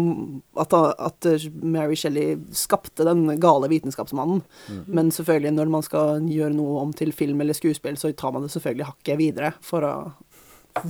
at, 0.61 0.75
at 0.75 1.31
eh, 1.31 1.49
Mary 1.63 1.97
Shelley 1.99 2.39
skapte 2.55 3.07
den 3.07 3.27
gale 3.43 3.71
vitenskapsmannen. 3.73 4.43
Men 4.87 5.13
selvfølgelig, 5.15 5.55
når 5.57 5.73
man 5.73 5.85
skal 5.87 6.25
gjøre 6.29 6.55
noe 6.57 6.81
om 6.83 6.93
til 6.97 7.14
film 7.17 7.41
eller 7.41 7.57
skuespill, 7.57 7.97
så 8.01 8.13
tar 8.13 8.33
man 8.35 8.45
det 8.45 8.53
selvfølgelig 8.55 8.89
hakket 8.91 9.21
videre 9.21 9.53
for 9.65 9.87
å 9.87 9.95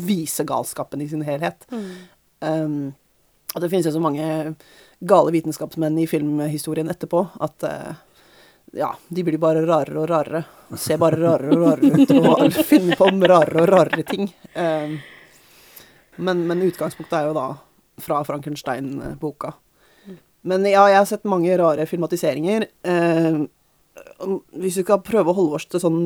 vise 0.01 0.45
galskapen 0.49 1.03
i 1.05 1.09
sin 1.09 1.25
helhet. 1.27 1.66
Um, 2.41 2.95
og 3.55 3.61
det 3.62 3.70
finnes 3.70 3.87
jo 3.87 3.95
så 3.95 4.03
mange 4.03 4.55
gale 5.05 5.35
vitenskapsmenn 5.35 5.99
i 6.01 6.09
filmhistorien 6.09 6.89
etterpå 6.91 7.20
at 7.45 7.66
uh, 7.68 7.93
ja, 8.75 8.91
de 9.09 9.25
blir 9.27 9.39
bare 9.39 9.62
rarere 9.66 10.01
og 10.01 10.09
rarere. 10.11 10.45
Ser 10.81 10.99
bare 11.03 11.20
rarere 11.20 11.55
og 11.55 11.66
rarere 11.66 12.01
ut 12.01 12.14
og 12.16 12.57
finner 12.70 12.99
på 12.99 13.11
om 13.12 13.20
rarere 13.22 13.62
og 13.62 13.70
rarere 13.70 14.07
ting. 14.09 14.31
Um, 14.57 14.97
men, 16.16 16.47
men 16.49 16.64
utgangspunktet 16.66 17.18
er 17.20 17.29
jo 17.29 17.37
da 17.37 17.49
fra 18.03 18.22
Frankenstein-boka. 18.27 19.53
Men 20.45 20.66
ja, 20.68 20.83
jeg 20.91 20.99
har 20.99 21.07
sett 21.09 21.29
mange 21.29 21.55
rare 21.61 21.87
filmatiseringer. 21.89 22.66
Om- 22.85 23.47
hvis 24.21 24.79
vi 24.79 24.85
skal 24.85 25.03
prøve 25.05 25.33
å 25.33 25.37
holde 25.37 25.59
oss 25.59 25.69
til 25.71 25.83
sånn 25.83 26.01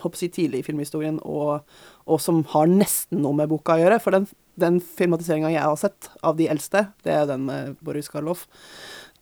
håper 0.00 0.22
jeg, 0.22 0.32
tidlig 0.36 0.62
i 0.62 0.66
filmhistorien, 0.66 1.18
og, 1.28 1.66
og 2.08 2.22
som 2.24 2.40
har 2.54 2.70
nesten 2.70 3.20
noe 3.24 3.36
med 3.36 3.50
boka 3.50 3.76
å 3.76 3.82
gjøre. 3.82 4.00
For 4.00 4.16
den, 4.16 4.28
den 4.60 4.80
filmatiseringa 4.80 5.52
jeg 5.52 5.64
har 5.64 5.76
sett 5.80 6.10
av 6.24 6.38
de 6.38 6.48
eldste, 6.50 6.86
det 7.04 7.14
er 7.14 7.28
den 7.28 7.44
med 7.48 7.76
Boris 7.84 8.08
Karloff, 8.12 8.46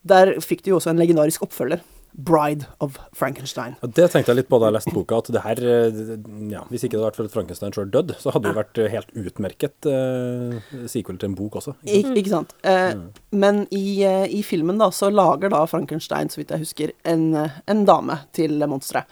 der 0.06 0.36
fikk 0.44 0.62
de 0.62 0.70
jo 0.70 0.78
også 0.78 0.92
en 0.92 1.02
legendarisk 1.02 1.42
oppfølger. 1.48 1.82
'Bride 2.16 2.64
of 2.80 2.96
Frankenstein'. 3.12 3.76
Det 3.82 4.08
tenkte 4.10 4.32
jeg 4.32 4.38
litt 4.40 4.48
på 4.48 4.58
da 4.58 4.70
jeg 4.70 4.76
leste 4.78 4.92
boka, 4.94 5.18
at 5.20 5.28
det 5.34 5.42
her 5.44 5.60
eh, 5.60 6.00
ja, 6.48 6.62
Hvis 6.70 6.86
ikke 6.86 6.96
det 6.96 7.02
hadde 7.02 7.10
vært 7.10 7.18
for 7.20 7.28
at 7.28 7.34
Frankenstein 7.34 7.74
sjøl 7.76 7.90
døde, 7.92 8.16
så 8.18 8.32
hadde 8.32 8.48
det 8.48 8.56
vært 8.56 8.80
eh, 8.80 8.88
helt 8.94 9.12
utmerket 9.12 9.88
uh, 9.90 10.56
sequel 10.88 11.18
til 11.20 11.28
en 11.30 11.36
bok 11.36 11.58
også. 11.60 11.76
Ik 11.84 12.08
ikke 12.16 12.32
sant. 12.32 12.54
Eh, 12.64 12.94
Men 13.36 13.66
i, 13.70 14.02
eh, 14.02 14.24
i 14.32 14.42
filmen 14.42 14.78
da, 14.80 14.88
så 14.90 15.10
lager 15.12 15.52
da 15.52 15.64
Frankenstein, 15.68 16.30
så 16.32 16.40
vidt 16.40 16.54
jeg 16.54 16.64
husker, 16.64 16.92
en, 17.04 17.34
eh, 17.34 17.58
en 17.68 17.84
dame 17.84 18.20
til 18.32 18.56
monsteret. 18.64 19.04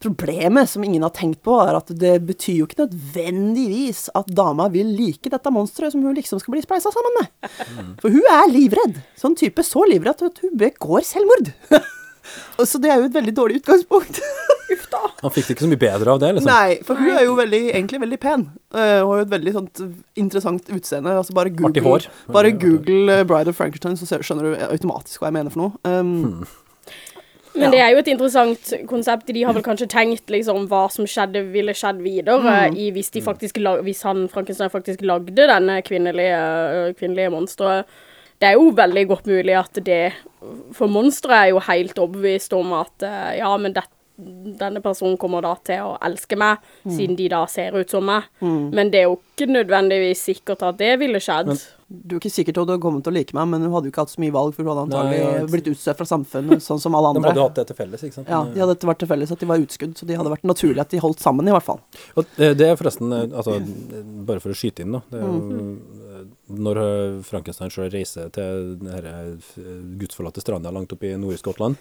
Problemet 0.00 0.68
som 0.68 0.84
ingen 0.84 1.02
har 1.04 1.12
tenkt 1.12 1.42
på, 1.44 1.58
er 1.60 1.76
at 1.76 1.90
det 2.00 2.14
betyr 2.24 2.56
jo 2.62 2.66
ikke 2.66 2.86
nødvendigvis 2.86 4.06
at 4.16 4.28
dama 4.32 4.68
vil 4.72 4.88
like 4.96 5.28
dette 5.28 5.52
monsteret 5.52 5.92
som 5.92 6.00
hun 6.04 6.16
liksom 6.16 6.40
skal 6.40 6.54
bli 6.54 6.62
spleisa 6.64 6.92
sammen 6.92 7.18
med. 7.18 7.50
For 8.00 8.08
hun 8.08 8.24
er 8.32 8.48
livredd. 8.48 9.02
Sånn 9.20 9.36
type 9.36 9.60
så 9.60 9.84
livredd 9.88 10.24
at 10.24 10.40
hun 10.40 10.56
begår 10.56 11.04
selvmord. 11.04 11.52
Så 12.60 12.78
det 12.82 12.90
er 12.92 13.00
jo 13.00 13.08
et 13.08 13.14
veldig 13.14 13.34
dårlig 13.36 13.60
utgangspunkt. 13.62 14.20
Uff 14.74 14.86
da. 14.92 15.00
Han 15.22 15.32
fikk 15.34 15.48
det 15.48 15.56
ikke 15.56 15.64
så 15.66 15.70
mye 15.72 15.82
bedre 15.82 16.12
av 16.14 16.20
det, 16.22 16.30
liksom. 16.36 16.50
Nei, 16.50 16.76
for 16.86 17.00
hun 17.00 17.10
er 17.10 17.24
jo 17.26 17.34
veldig, 17.38 17.60
egentlig 17.72 18.00
veldig 18.04 18.18
pen. 18.22 18.44
Hun 18.70 18.80
og 18.80 19.12
har 19.12 19.20
jo 19.22 19.26
et 19.26 19.32
veldig 19.34 19.54
sånt 19.56 19.82
interessant 20.20 20.70
utseende. 20.70 21.16
Altså 21.18 21.34
bare 21.34 21.50
Google, 21.50 21.82
hår. 21.82 22.06
bare 22.30 22.52
Google 22.54 23.18
eh, 23.18 23.24
'Bride 23.26 23.50
of 23.50 23.58
Frankenstein', 23.58 23.98
så 23.98 24.20
skjønner 24.22 24.46
du 24.46 24.66
automatisk 24.70 25.20
hva 25.22 25.30
jeg 25.32 25.38
mener 25.40 25.50
for 25.54 25.64
noe. 25.64 25.72
Um, 25.84 26.46
Men 27.52 27.62
Ja. 27.66 27.70
det 27.70 27.80
er 27.82 27.88
jo 27.90 27.98
et 27.98 28.08
interessant 28.08 28.72
konsept. 28.86 29.26
De 29.26 29.42
har 29.42 29.52
vel 29.52 29.64
kanskje 29.66 29.88
tenkt 29.90 30.30
liksom 30.30 30.68
hva 30.70 30.84
som 30.88 31.04
skjedde, 31.04 31.42
ville 31.50 31.74
skjedd 31.74 31.98
videre 31.98 32.70
i 32.70 32.92
hvis, 32.94 33.10
de 33.10 33.20
faktisk 33.26 33.58
hvis 33.82 34.02
han 34.06 34.28
Frankenstein 34.30 34.70
faktisk 34.70 35.02
lagde 35.02 35.34
denne 35.34 35.80
kvinnelige, 35.82 36.38
øh, 36.38 36.94
kvinnelige 36.94 37.32
monsteret. 37.34 37.90
Det 38.40 38.48
er 38.48 38.56
jo 38.56 38.70
veldig 38.72 39.06
godt 39.10 39.26
mulig 39.28 39.56
at 39.58 39.80
det 39.84 40.02
For 40.76 40.88
monsteret 40.88 41.36
er 41.36 41.48
jo 41.52 41.58
helt 41.66 41.98
overbevist 42.00 42.54
om 42.56 42.72
at 42.78 43.04
øh, 43.04 43.32
ja, 43.36 43.50
men 43.60 43.74
det, 43.76 43.82
denne 44.60 44.80
personen 44.84 45.16
kommer 45.20 45.44
da 45.44 45.54
til 45.64 45.80
å 45.84 45.92
elske 46.04 46.36
meg, 46.40 46.60
siden 46.84 47.16
de 47.16 47.28
da 47.32 47.42
ser 47.48 47.76
ut 47.76 47.92
som 47.92 48.04
meg. 48.04 48.26
Men 48.44 48.90
det 48.92 49.02
er 49.02 49.06
jo 49.08 49.18
ikke 49.20 49.46
nødvendigvis 49.48 50.24
sikkert 50.28 50.64
at 50.66 50.76
det 50.80 50.90
ville 51.00 51.20
skjedd. 51.24 51.52
du 51.88 52.16
er 52.16 52.18
ikke 52.20 52.30
sikker 52.32 52.52
til 52.52 52.62
at 52.62 52.68
du 52.68 52.72
hadde 52.74 52.82
kommet 52.84 53.04
til 53.06 53.12
å 53.12 53.16
like 53.16 53.34
meg, 53.36 53.48
men 53.48 53.64
hun 53.64 53.72
hadde 53.74 53.88
jo 53.88 53.94
ikke 53.94 54.04
hatt 54.04 54.12
så 54.12 54.20
mye 54.22 54.34
valg, 54.34 54.52
for 54.54 54.62
hun 54.64 54.70
hadde 54.72 54.84
antagelig 54.88 55.20
Nei, 55.22 55.30
ja. 55.38 55.46
blitt 55.54 55.70
utstøtt 55.72 55.98
fra 56.00 56.08
samfunnet, 56.10 56.64
sånn 56.64 56.82
som 56.82 56.96
alle 56.98 57.14
andre. 57.14 57.22
De 57.24 57.32
hadde 57.32 57.46
hatt 57.48 57.60
det 57.62 57.64
til 57.70 57.78
felles, 57.80 58.04
ikke 58.06 58.18
sant. 58.20 58.28
Ja, 58.30 58.42
De 58.44 58.62
hadde 58.64 58.90
vært 58.92 59.00
til 59.04 59.10
felles 59.10 59.32
at 59.36 59.40
de 59.40 59.48
var 59.50 59.64
utskudd, 59.64 59.96
så 59.98 60.08
de 60.10 60.18
hadde 60.20 60.34
vært 60.36 60.44
naturlig 60.52 60.84
at 60.84 60.92
de 60.92 61.00
holdt 61.02 61.24
sammen, 61.24 61.48
i 61.48 61.56
hvert 61.56 61.66
fall. 61.66 61.80
Og 62.20 62.28
det, 62.36 62.52
det 62.60 62.68
er 62.68 62.76
forresten, 62.80 63.16
eh, 63.16 63.24
altså, 63.32 63.56
bare 64.28 64.44
for 64.44 64.52
å 64.52 64.60
skyte 64.60 64.84
inn, 64.84 64.98
da. 64.98 65.02
Det 65.10 65.22
er 65.22 65.26
jo, 65.26 65.40
eh, 65.56 66.09
Når 66.50 66.80
eh, 66.82 67.18
Frankenstein 67.26 67.72
sjøl 67.72 67.90
reiser 67.92 68.30
til 68.34 68.74
denne 68.80 69.00
eh, 69.00 69.50
gudsforlatte 70.00 70.42
stranda 70.42 70.72
langt 70.74 70.92
oppe 70.94 71.10
i 71.10 71.18
Nord-Skottland, 71.20 71.78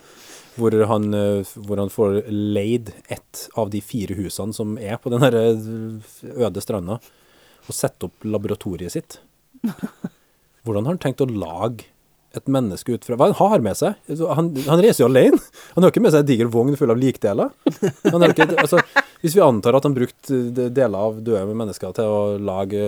hvor, 0.59 0.75
han, 0.91 1.07
eh, 1.15 1.53
hvor 1.65 1.81
han 1.81 1.93
får 1.93 2.21
leid 2.29 2.93
ett 3.07 3.47
av 3.57 3.71
de 3.73 3.81
fire 3.81 4.17
husene 4.19 4.55
som 4.55 4.77
er 4.77 4.99
på 5.01 5.13
den 5.13 5.25
øde 5.25 6.63
stranda, 6.65 6.99
og 7.65 7.75
setter 7.75 8.09
opp 8.09 8.25
laboratoriet 8.25 8.93
sitt. 8.95 9.19
Hvordan 10.65 10.85
har 10.85 10.95
han 10.95 11.01
tenkt 11.01 11.23
å 11.23 11.29
lage 11.29 11.89
et 12.37 12.49
menneske 12.51 12.93
ut 12.93 13.05
fra 13.07 13.17
Hva 13.17 13.29
han 13.31 13.37
har 13.39 13.63
med 13.65 13.77
seg? 13.77 13.95
Altså, 14.09 14.27
Han, 14.37 14.51
han 14.67 14.81
reiser 14.83 15.03
jo 15.03 15.09
alene. 15.09 15.39
Han 15.75 15.85
har 15.85 15.93
ikke 15.93 16.03
med 16.03 16.13
seg 16.13 16.23
en 16.23 16.29
diger 16.29 16.51
vogn 16.53 16.77
full 16.77 16.93
av 16.93 16.99
likdeler. 17.01 17.49
Han 18.05 18.27
ikke, 18.27 18.47
altså, 18.61 18.81
hvis 19.23 19.35
vi 19.35 19.43
antar 19.43 19.77
at 19.79 19.87
han 19.87 19.95
brukte 19.97 20.37
deler 20.53 20.99
av 20.99 21.17
døde 21.25 21.41
mennesker 21.49 21.95
til 21.97 22.13
å 22.13 22.19
lage 22.37 22.83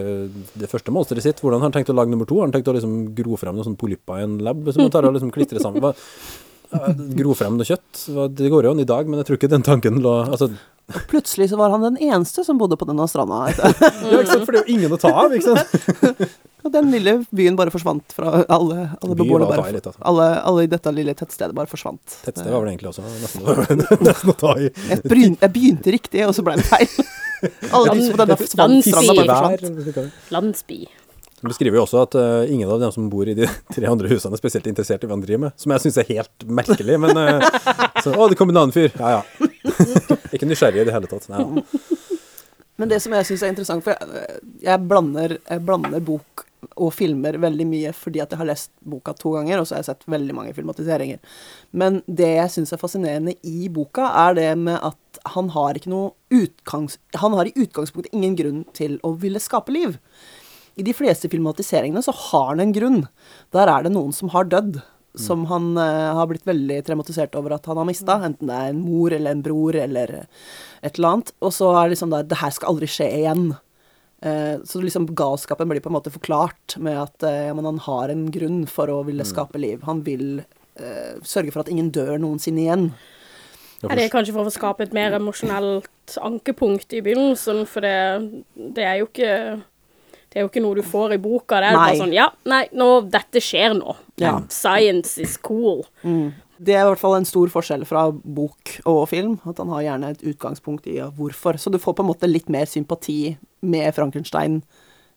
det 0.53 0.69
første 0.71 0.93
monsteret 0.93 1.25
sitt, 1.25 1.41
hvordan 1.41 1.59
har 1.59 1.71
han 1.71 1.75
tenkt 1.79 1.91
å 1.91 1.97
lage 1.97 2.13
nummer 2.13 2.29
to? 2.29 2.37
Har 2.39 2.47
han 2.47 2.55
tenkt 2.55 2.69
å 2.71 2.77
liksom 2.77 2.99
gro 3.17 3.39
frem 3.41 3.57
noen 3.57 3.67
sånne 3.71 3.81
polypper 3.81 4.21
i 4.21 4.27
en 4.27 4.37
lab 4.45 4.63
som 4.69 4.85
han 4.85 4.93
tar 4.93 5.09
og 5.09 5.17
liksom 5.17 5.33
klistrer 5.33 5.63
sammen? 5.63 5.83
Hva, 5.83 5.95
gro 7.17 7.33
frem 7.35 7.57
noe 7.59 7.67
kjøtt? 7.67 8.05
Det 8.37 8.51
går 8.51 8.67
jo 8.67 8.75
an 8.75 8.83
i 8.83 8.87
dag, 8.87 9.09
men 9.09 9.19
jeg 9.19 9.27
tror 9.27 9.39
ikke 9.39 9.51
den 9.51 9.65
tanken 9.65 9.99
lå 10.03 10.13
altså, 10.23 10.47
Og 10.93 11.01
plutselig 11.11 11.49
så 11.51 11.59
var 11.59 11.73
han 11.73 11.83
den 11.83 11.99
eneste 11.99 12.45
som 12.47 12.61
bodde 12.61 12.77
på 12.79 12.87
denne 12.87 13.07
stranda. 13.11 13.43
ja, 13.51 14.21
ikke 14.21 14.31
sant? 14.31 14.45
For 14.45 14.55
det 14.55 14.61
er 14.61 14.69
jo 14.69 14.77
ingen 14.77 14.95
å 14.95 15.01
ta 15.01 15.11
av, 15.25 15.35
ikke 15.35 15.57
sant? 15.57 16.23
Og 16.61 16.73
den 16.73 16.91
lille 16.93 17.15
byen 17.33 17.57
bare 17.57 17.73
forsvant 17.73 18.13
fra 18.13 18.43
alle, 18.45 18.87
alle 19.01 19.17
beboerne. 19.17 19.49
Bare, 19.49 19.69
i 19.71 19.75
litt, 19.77 19.87
altså. 19.89 20.01
alle, 20.05 20.27
alle 20.45 20.65
i 20.67 20.69
dette 20.71 20.93
lille 20.93 21.15
tettstedet 21.17 21.57
bare 21.57 21.69
forsvant. 21.71 22.19
Tettstedet 22.25 22.53
var 22.53 22.63
vel 22.63 22.73
egentlig 22.73 22.91
også 22.91 23.05
nesten, 23.07 23.45
nesten 24.07 24.33
å 24.33 24.37
ta 24.37 24.55
i. 24.61 24.69
Jeg, 24.69 25.01
bryn, 25.05 25.37
jeg 25.41 25.55
begynte 25.55 25.95
riktig, 25.97 26.25
og 26.27 26.35
så 26.37 26.45
ble 26.45 26.59
det 26.61 26.67
feil. 26.69 26.91
Alle 27.73 27.95
de 27.95 28.03
som 28.05 28.13
på 28.13 28.21
denne 28.21 28.37
Landsby. 28.37 28.91
stranda 28.91 29.15
bare 29.25 29.57
forsvant. 29.57 30.19
Landsby. 30.35 30.83
Den 31.41 31.49
beskriver 31.49 31.79
jo 31.79 31.87
også 31.87 32.03
at 32.05 32.15
uh, 32.21 32.51
ingen 32.53 32.69
av 32.69 32.77
dem 32.83 32.91
som 32.93 33.07
bor 33.09 33.25
i 33.25 33.33
de 33.33 33.47
tre 33.75 33.87
andre 33.89 34.11
husene, 34.11 34.37
er 34.37 34.41
spesielt 34.43 34.67
interessert 34.69 35.01
i 35.01 35.09
hva 35.09 35.17
han 35.17 35.23
driver 35.25 35.47
med. 35.47 35.57
Som 35.57 35.73
jeg 35.73 35.85
syns 35.87 35.97
er 35.97 36.09
helt 36.11 36.45
merkelig, 36.45 36.99
men 37.01 37.17
uh, 37.17 37.41
så, 38.03 38.13
Å, 38.13 38.29
det 38.29 38.37
kom 38.37 38.53
en 38.53 38.61
annen 38.61 38.75
fyr. 38.75 38.93
Ja 38.99 39.17
ja. 39.17 39.49
Ikke 40.35 40.45
nysgjerrig 40.45 40.83
i 40.83 40.87
det 40.87 40.93
hele 40.93 41.09
tatt. 41.09 41.25
Nei, 41.33 41.41
ja. 41.41 41.65
Men 42.81 42.89
det 42.89 43.01
som 43.03 43.13
jeg 43.13 43.27
syns 43.27 43.43
er 43.45 43.51
interessant, 43.53 43.83
for 43.85 43.93
jeg, 43.93 44.37
jeg, 44.63 44.85
blander, 44.89 45.35
jeg 45.41 45.65
blander 45.65 46.01
bok 46.05 46.45
og 46.75 46.93
filmer 46.93 47.37
veldig 47.41 47.65
mye 47.67 47.91
fordi 47.95 48.21
at 48.23 48.33
jeg 48.33 48.41
har 48.41 48.49
lest 48.49 48.71
boka 48.87 49.13
to 49.17 49.33
ganger, 49.35 49.59
og 49.59 49.67
så 49.67 49.75
har 49.75 49.83
jeg 49.83 49.89
sett 49.91 50.11
veldig 50.11 50.35
mange 50.37 50.53
filmatiseringer. 50.57 51.21
Men 51.71 52.01
det 52.07 52.29
jeg 52.35 52.53
syns 52.55 52.73
er 52.73 52.81
fascinerende 52.81 53.35
i 53.47 53.69
boka, 53.73 54.09
er 54.27 54.37
det 54.37 54.49
med 54.61 54.77
at 54.91 55.23
han 55.35 55.51
har 55.55 55.77
ikke 55.77 55.91
noe 55.93 56.13
utgangs... 56.33 56.99
Han 57.21 57.35
har 57.37 57.49
i 57.49 57.55
utgangspunktet 57.55 58.13
ingen 58.15 58.37
grunn 58.39 58.63
til 58.77 58.99
å 59.07 59.13
ville 59.21 59.41
skape 59.41 59.73
liv. 59.73 59.97
I 60.79 60.85
de 60.87 60.95
fleste 60.95 61.29
filmatiseringene 61.31 62.03
så 62.05 62.13
har 62.29 62.53
han 62.53 62.63
en 62.63 62.73
grunn. 62.75 63.01
Der 63.55 63.69
er 63.69 63.85
det 63.85 63.93
noen 63.93 64.15
som 64.15 64.31
har 64.33 64.49
dødd. 64.49 64.81
Som 65.19 65.43
han 65.49 65.73
uh, 65.75 66.15
har 66.15 66.29
blitt 66.29 66.45
veldig 66.47 66.77
traumatisert 66.87 67.33
over 67.35 67.57
at 67.57 67.65
han 67.67 67.75
har 67.81 67.87
mista. 67.89 68.15
Enten 68.23 68.47
det 68.47 68.55
er 68.55 68.69
en 68.71 68.79
mor 68.79 69.11
eller 69.11 69.35
en 69.35 69.41
bror 69.43 69.75
eller 69.75 70.13
et 70.21 70.93
eller 70.95 71.09
annet. 71.09 71.33
Og 71.43 71.51
så 71.51 71.67
er 71.73 71.83
det 71.83 71.97
liksom 71.97 72.13
der 72.13 72.29
Det 72.31 72.39
her 72.39 72.53
skal 72.55 72.71
aldri 72.71 72.87
skje 72.87 73.09
igjen. 73.17 73.49
Eh, 74.21 74.57
så 74.63 74.81
liksom 74.81 75.07
galskapen 75.15 75.69
blir 75.69 75.81
på 75.81 75.89
en 75.89 75.97
måte 75.97 76.13
forklart 76.13 76.77
med 76.77 76.99
at 77.01 77.23
eh, 77.25 77.47
ja, 77.47 77.55
men 77.57 77.65
han 77.65 77.79
har 77.87 78.13
en 78.13 78.27
grunn 78.33 78.67
for 78.69 78.91
å 78.93 79.01
ville 79.07 79.25
skape 79.25 79.57
liv. 79.61 79.81
Han 79.87 80.03
vil 80.05 80.43
uh, 80.43 81.17
sørge 81.25 81.53
for 81.53 81.63
at 81.63 81.71
ingen 81.73 81.89
dør 81.93 82.19
noensinne 82.21 82.61
igjen. 82.61 82.85
Er 83.89 83.97
det 83.97 84.11
kanskje 84.13 84.35
for 84.35 84.45
å 84.45 84.53
skape 84.53 84.85
et 84.85 84.93
mer 84.93 85.15
emosjonelt 85.17 86.19
ankepunkt 86.21 86.93
i 86.93 87.01
begynnelsen, 87.01 87.63
for 87.65 87.81
det, 87.81 88.43
det 88.77 88.85
er 88.85 88.99
jo 89.01 89.09
ikke 89.09 89.33
det 90.31 90.39
er 90.39 90.45
jo 90.45 90.51
ikke 90.51 90.61
noe 90.63 90.77
du 90.77 90.85
får 90.85 91.17
i 91.17 91.19
boka. 91.19 91.57
Det 91.59 91.71
er 91.71 91.75
Nei. 91.75 91.87
bare 91.89 91.99
sånn 91.99 92.13
Ja, 92.15 92.29
nei, 92.47 92.61
nå, 92.77 92.87
dette 93.11 93.41
skjer 93.43 93.73
nå. 93.75 93.97
Ja. 94.21 94.37
Science 94.53 95.17
is 95.19 95.33
cool. 95.43 95.81
Det 96.61 96.75
er 96.75 96.83
i 96.83 96.89
hvert 96.91 97.01
fall 97.01 97.15
en 97.17 97.25
stor 97.25 97.49
forskjell 97.49 97.83
fra 97.89 98.03
bok 98.11 98.75
og 98.85 99.07
film, 99.09 99.39
at 99.49 99.57
han 99.57 99.71
har 99.73 99.85
gjerne 99.87 100.11
et 100.13 100.25
utgangspunkt 100.29 100.85
i 100.91 100.99
hvorfor. 101.01 101.57
Så 101.57 101.73
du 101.73 101.79
får 101.81 101.95
på 101.97 102.05
en 102.05 102.11
måte 102.11 102.29
litt 102.29 102.51
mer 102.53 102.69
sympati 102.69 103.33
med 103.65 103.89
Frankenstein, 103.97 104.59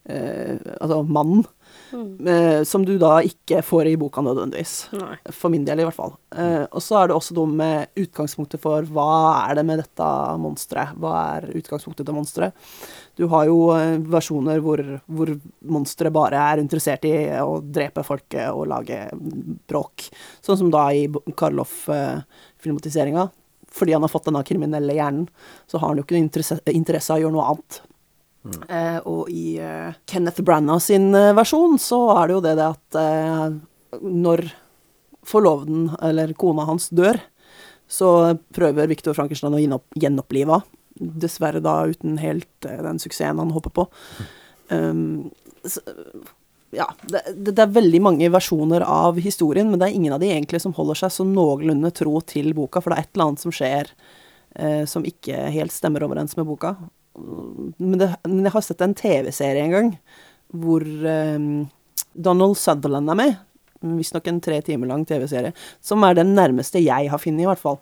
eh, 0.09 0.57
altså 0.81 1.03
mannen, 1.05 1.45
eh, 1.95 2.63
som 2.67 2.85
du 2.87 2.97
da 3.01 3.23
ikke 3.25 3.63
får 3.65 3.87
i 3.91 3.97
boka 4.01 4.21
nødvendigvis. 4.25 4.75
Nei. 4.99 5.17
For 5.35 5.49
min 5.53 5.65
del, 5.67 5.81
i 5.83 5.87
hvert 5.87 5.97
fall. 5.97 6.15
Eh, 6.35 6.65
og 6.71 6.83
så 6.85 6.95
er 7.01 7.05
det 7.11 7.17
også 7.17 7.35
noe 7.39 7.49
med 7.51 7.77
utgangspunktet 8.05 8.61
for 8.63 8.79
hva 8.95 9.09
er 9.45 9.53
det 9.59 9.65
med 9.69 9.79
dette 9.83 10.09
monsteret? 10.41 10.89
Hva 11.01 11.13
er 11.37 11.41
utgangspunktet 11.61 12.05
til 12.09 12.17
monsteret? 12.17 12.53
Du 13.19 13.25
har 13.33 13.43
jo 13.51 13.59
eh, 13.77 13.99
versjoner 14.17 14.57
hvor, 14.65 14.81
hvor 15.07 15.29
monsteret 15.71 16.13
bare 16.15 16.39
er 16.55 16.63
interessert 16.63 17.03
i 17.09 17.15
å 17.41 17.53
drepe 17.63 18.07
folket 18.07 18.47
og 18.51 18.69
lage 18.73 18.99
bråk. 19.71 19.97
Sånn 20.45 20.61
som 20.61 20.71
da 20.75 20.83
i 20.95 21.03
Karloff-filmatiseringa. 21.09 23.25
Fordi 23.75 23.93
han 23.93 24.05
har 24.07 24.13
fått 24.13 24.29
denne 24.29 24.45
kriminelle 24.47 24.95
hjernen, 24.95 25.27
så 25.67 25.81
har 25.81 25.89
han 25.91 25.99
jo 25.99 26.05
ikke 26.07 26.21
interesse, 26.21 26.55
interesse 26.71 27.11
av 27.11 27.19
å 27.19 27.23
gjøre 27.25 27.35
noe 27.35 27.49
annet. 27.51 27.73
Eh, 28.45 28.99
og 29.09 29.31
i 29.33 29.57
eh, 29.63 29.95
Kenneth 30.11 30.45
Branagh 30.45 30.83
sin 30.85 31.15
eh, 31.17 31.33
versjon 31.37 31.79
så 31.81 32.01
er 32.19 32.29
det 32.29 32.37
jo 32.37 32.43
det, 32.45 32.55
det 32.59 32.67
at 32.67 32.99
eh, 33.01 34.03
når 34.05 34.45
forloveden, 35.25 35.89
eller 36.05 36.35
kona 36.37 36.67
hans, 36.69 36.91
dør, 36.93 37.17
så 37.89 38.09
prøver 38.57 38.91
Victor 38.91 39.17
Frankenstein 39.17 39.57
å 39.57 39.63
gjenopp, 39.63 39.87
gjenopplive 39.97 40.59
henne. 40.59 40.81
Dessverre 40.95 41.59
da 41.59 41.89
uten 41.91 42.21
helt 42.23 42.63
den 42.63 43.01
suksessen 43.03 43.41
han 43.41 43.51
håper 43.51 43.73
på. 43.75 43.85
Um, 44.71 45.33
så, 45.67 45.81
ja, 46.75 46.87
det, 47.11 47.23
det 47.35 47.59
er 47.59 47.73
veldig 47.75 48.01
mange 48.03 48.29
versjoner 48.31 48.85
av 48.87 49.19
historien, 49.23 49.71
men 49.71 49.81
det 49.81 49.89
er 49.89 49.97
ingen 49.99 50.15
av 50.15 50.23
de 50.23 50.31
egentlig 50.31 50.61
som 50.63 50.75
holder 50.77 51.01
seg 51.03 51.15
så 51.17 51.27
noenlunde 51.27 51.91
tro 51.95 52.19
til 52.27 52.53
boka, 52.57 52.83
for 52.83 52.93
det 52.93 52.99
er 53.01 53.07
et 53.09 53.11
eller 53.15 53.27
annet 53.29 53.45
som 53.45 53.55
skjer 53.55 53.91
eh, 54.55 54.85
som 54.91 55.07
ikke 55.07 55.49
helt 55.55 55.75
stemmer 55.75 56.07
overens 56.07 56.37
med 56.39 56.49
boka. 56.49 56.77
Men, 57.15 57.99
det, 58.01 58.11
men 58.27 58.45
jeg 58.45 58.55
har 58.55 58.65
sett 58.67 58.85
en 58.85 58.97
TV-serie 58.99 59.65
en 59.65 59.75
gang 59.75 59.91
hvor 60.55 60.85
um, 60.85 61.67
Donald 62.15 62.59
Sutherland 62.59 63.11
er 63.11 63.19
med. 63.19 63.37
Visstnok 63.85 64.29
en 64.31 64.41
tre 64.43 64.61
timer 64.65 64.91
lang 64.91 65.05
TV-serie. 65.07 65.55
Som 65.83 66.05
er 66.07 66.19
den 66.19 66.35
nærmeste 66.37 66.83
jeg 66.83 67.11
har 67.11 67.23
funnet, 67.23 67.45
i 67.45 67.49
hvert 67.49 67.63
fall. 67.63 67.81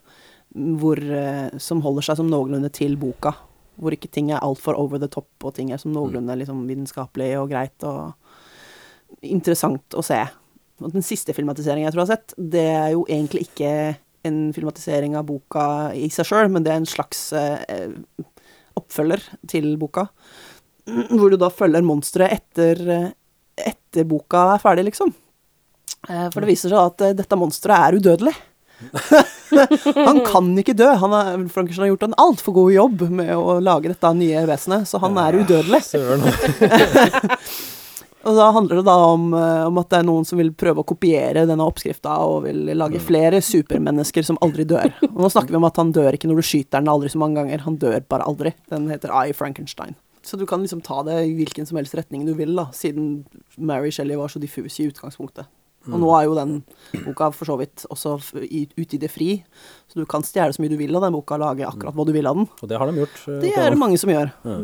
hvor, 0.52 1.00
uh, 1.00 1.48
som 1.56 1.80
holder 1.80 2.04
seg 2.04 2.18
som 2.20 2.28
noenlunde 2.28 2.68
til 2.72 2.96
boka. 3.00 3.34
Hvor 3.80 3.94
ikke 3.94 4.10
ting 4.12 4.30
er 4.30 4.42
altfor 4.44 4.76
over 4.76 5.00
the 5.00 5.08
top, 5.08 5.30
og 5.42 5.54
ting 5.56 5.72
er 5.72 5.80
som 5.80 5.94
noenlunde 5.94 6.36
liksom, 6.36 6.66
vitenskapelig 6.68 7.32
og 7.40 7.48
greit 7.52 7.88
og 7.88 8.12
interessant 9.24 9.96
å 9.96 10.04
se. 10.04 10.20
Og 10.82 10.92
den 10.92 11.04
siste 11.04 11.34
filmatiseringen 11.36 11.86
jeg 11.86 11.94
tror 11.94 12.04
jeg 12.04 12.10
har 12.10 12.18
sett, 12.18 12.34
det 12.36 12.66
er 12.68 12.90
jo 12.94 13.06
egentlig 13.08 13.46
ikke 13.46 13.72
en 14.28 14.38
filmatisering 14.54 15.16
av 15.18 15.26
boka 15.26 15.64
i 15.98 16.08
seg 16.12 16.28
sjøl, 16.28 16.50
men 16.52 16.64
det 16.64 16.72
er 16.72 16.80
en 16.82 16.88
slags 16.88 17.24
eh, 17.34 17.88
oppfølger 18.78 19.24
til 19.50 19.74
boka. 19.80 20.06
Hvor 20.86 21.30
du 21.30 21.38
da 21.38 21.50
følger 21.52 21.84
monsteret 21.86 22.40
etter, 22.40 23.12
etter 23.58 24.08
boka 24.08 24.48
er 24.54 24.62
ferdig, 24.62 24.88
liksom. 24.90 25.12
Eh, 26.08 26.28
for 26.32 26.42
det 26.42 26.50
viser 26.50 26.72
seg 26.72 26.80
at 26.80 27.04
eh, 27.06 27.14
dette 27.18 27.38
monsteret 27.38 27.78
er 27.78 27.98
udødelig. 28.00 28.34
han 30.08 30.18
kan 30.26 30.48
ikke 30.58 30.74
dø. 30.74 30.88
Han 30.98 31.14
har, 31.14 31.36
Frankenstein 31.54 31.86
har 31.86 31.92
gjort 31.92 32.08
en 32.08 32.18
altfor 32.24 32.56
god 32.56 32.72
jobb 32.74 33.04
med 33.20 33.30
å 33.36 33.60
lage 33.62 33.92
dette 33.92 34.10
nye 34.18 34.42
vesenet, 34.48 34.88
så 34.90 34.98
han 35.04 35.20
er 35.22 35.38
udødelig. 35.42 35.84
Søren. 35.86 36.26
Og 38.24 38.36
da 38.38 38.50
handler 38.54 38.78
det 38.78 38.84
da 38.86 38.94
om, 39.12 39.32
eh, 39.34 39.64
om, 39.66 39.78
at 39.82 39.88
det 39.90 39.98
er 39.98 40.06
noen 40.06 40.24
som 40.28 40.38
vil 40.38 40.52
prøve 40.54 40.82
å 40.84 40.86
kopiere 40.86 41.42
denne 41.48 41.64
oppskrifta 41.66 42.14
og 42.22 42.44
vil 42.44 42.70
lage 42.78 43.00
flere 43.02 43.40
supermennesker 43.42 44.22
som 44.28 44.38
aldri 44.44 44.62
dør. 44.68 44.92
Og 45.10 45.18
nå 45.24 45.30
snakker 45.32 45.50
vi 45.50 45.58
om 45.58 45.66
at 45.66 45.80
han 45.80 45.90
dør 45.96 46.14
ikke 46.14 46.30
når 46.30 46.38
du 46.38 46.46
skyter 46.46 46.78
den 46.80 46.88
aldri 46.92 47.10
så 47.10 47.18
mange 47.18 47.40
ganger, 47.40 47.64
han 47.66 47.78
dør 47.82 47.98
bare 48.08 48.28
aldri. 48.30 48.52
Den 48.70 48.86
heter 48.92 49.10
I, 49.10 49.32
Frankenstein. 49.34 49.96
Så 50.22 50.38
du 50.38 50.46
kan 50.46 50.62
liksom 50.62 50.84
ta 50.86 51.00
det 51.02 51.16
i 51.26 51.32
hvilken 51.34 51.66
som 51.66 51.80
helst 51.80 51.96
retning 51.98 52.22
du 52.28 52.32
vil, 52.38 52.54
da, 52.54 52.68
siden 52.70 53.24
Mary 53.58 53.90
Shelley 53.90 54.14
var 54.20 54.30
så 54.30 54.38
diffus 54.38 54.78
i 54.78 54.86
utgangspunktet. 54.86 55.50
Og 55.90 55.98
nå 55.98 56.12
er 56.14 56.28
jo 56.28 56.36
den 56.38 56.60
boka 57.02 57.32
for 57.34 57.48
så 57.50 57.56
vidt 57.58 57.82
også 57.90 58.12
ute 58.38 58.94
i 58.94 59.00
det 59.02 59.08
fri, 59.10 59.32
så 59.90 59.98
du 59.98 60.04
kan 60.06 60.22
stjele 60.22 60.54
så 60.54 60.62
mye 60.62 60.70
du 60.70 60.76
vil 60.78 60.94
av 60.94 61.02
den 61.02 61.16
boka 61.16 61.34
lage 61.42 61.66
akkurat 61.66 61.96
hva 61.98 62.06
du 62.06 62.12
vil 62.14 62.28
av 62.30 62.38
den. 62.38 62.46
Og 62.62 62.70
det 62.70 62.78
har 62.78 62.86
de 62.86 63.00
gjort. 63.02 63.16
eh, 63.26 63.40
Det 63.42 63.50
er 63.58 63.74
det 63.74 63.80
mange 63.80 63.98
som 63.98 64.12
gjør. 64.14 64.30
Ja. 64.46 64.60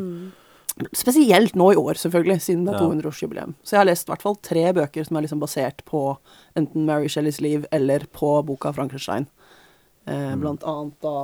Spesielt 0.94 1.56
nå 1.58 1.72
i 1.72 1.78
år, 1.78 1.98
selvfølgelig, 1.98 2.42
siden 2.44 2.66
det 2.66 2.74
er 2.76 2.84
200-årsjubileum. 2.84 3.54
Så 3.66 3.74
jeg 3.74 3.80
har 3.80 3.88
lest 3.88 4.06
i 4.06 4.12
hvert 4.12 4.22
fall 4.22 4.36
tre 4.46 4.62
bøker 4.76 5.06
som 5.06 5.18
er 5.18 5.24
liksom 5.24 5.40
basert 5.42 5.82
på 5.88 6.02
enten 6.58 6.86
Mary 6.86 7.10
Shelleys 7.10 7.40
liv 7.42 7.66
eller 7.74 8.06
på 8.14 8.30
boka 8.46 8.70
Frankenstein. 8.76 9.26
Eh, 10.06 10.36
blant 10.38 10.62
annet 10.62 10.94
da 11.04 11.16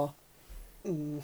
mm, 0.89 1.21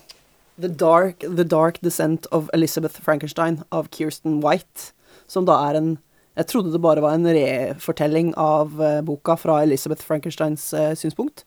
The, 0.61 0.69
Dark, 0.69 1.25
The 1.27 1.45
Dark 1.45 1.81
Descent 1.81 2.29
of 2.31 2.49
Elizabeth 2.55 3.03
Frankenstein 3.03 3.63
av 3.75 3.91
Kirsten 3.91 4.39
White, 4.45 4.93
som 5.27 5.49
da 5.49 5.59
er 5.71 5.81
en 5.81 5.91
Jeg 6.39 6.47
trodde 6.47 6.71
det 6.73 6.81
bare 6.81 7.03
var 7.03 7.17
en 7.19 7.27
refortelling 7.27 8.31
av 8.39 8.79
eh, 8.81 9.01
boka 9.05 9.35
fra 9.37 9.59
Elizabeth 9.65 10.07
Frankensteins 10.07 10.71
eh, 10.73 10.95
synspunkt. 10.97 11.43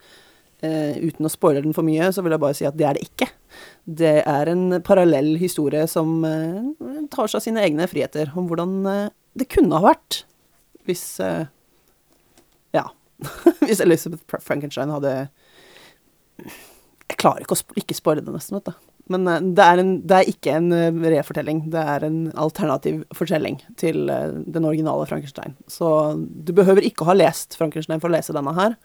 Eh, 0.63 0.95
uten 1.03 1.27
å 1.27 1.31
spoile 1.31 1.59
den 1.63 1.75
for 1.75 1.83
mye, 1.83 2.07
så 2.15 2.23
vil 2.23 2.31
jeg 2.31 2.39
bare 2.39 2.55
si 2.55 2.67
at 2.67 2.77
det 2.79 2.85
er 2.87 2.95
det 2.95 3.03
ikke. 3.03 3.27
Det 3.83 4.13
er 4.21 4.51
en 4.51 4.77
parallell 4.85 5.33
historie 5.41 5.83
som 5.91 6.23
uh, 6.23 7.03
tar 7.11 7.27
seg 7.33 7.43
sine 7.43 7.65
egne 7.65 7.87
friheter, 7.91 8.31
om 8.39 8.47
hvordan 8.47 8.77
uh, 8.87 9.11
det 9.35 9.49
kunne 9.51 9.75
ha 9.75 9.91
vært 9.91 10.23
hvis 10.87 11.03
Ja. 12.75 12.85
hvis 13.67 13.79
Elizabeth 13.83 14.39
Frankenstein 14.43 14.91
hadde 14.91 15.11
Jeg 17.07 17.19
klarer 17.21 17.45
ikke 17.45 17.55
å 17.55 17.77
ikke 17.79 17.95
spoile 17.95 18.23
det, 18.23 18.33
nesten, 18.35 18.59
vet 18.59 18.71
du. 18.71 18.89
Men 19.11 19.27
det, 19.27 19.63
er 19.63 19.79
en, 19.79 19.93
det 20.07 20.15
er 20.15 20.31
ikke 20.31 20.57
en 20.61 20.71
refortelling, 21.03 21.65
det 21.71 21.81
er 21.95 22.05
en 22.07 22.19
alternativ 22.39 23.01
fortelling 23.15 23.59
til 23.79 24.05
den 24.07 24.67
originale 24.67 25.07
Frankenstein. 25.09 25.57
Så 25.67 25.89
du 26.15 26.53
behøver 26.55 26.87
ikke 26.87 27.07
ha 27.09 27.15
lest 27.15 27.57
Frankenstein 27.59 27.99
for 28.03 28.11
å 28.11 28.15
lese 28.15 28.35
denne 28.35 28.55
her, 28.55 28.77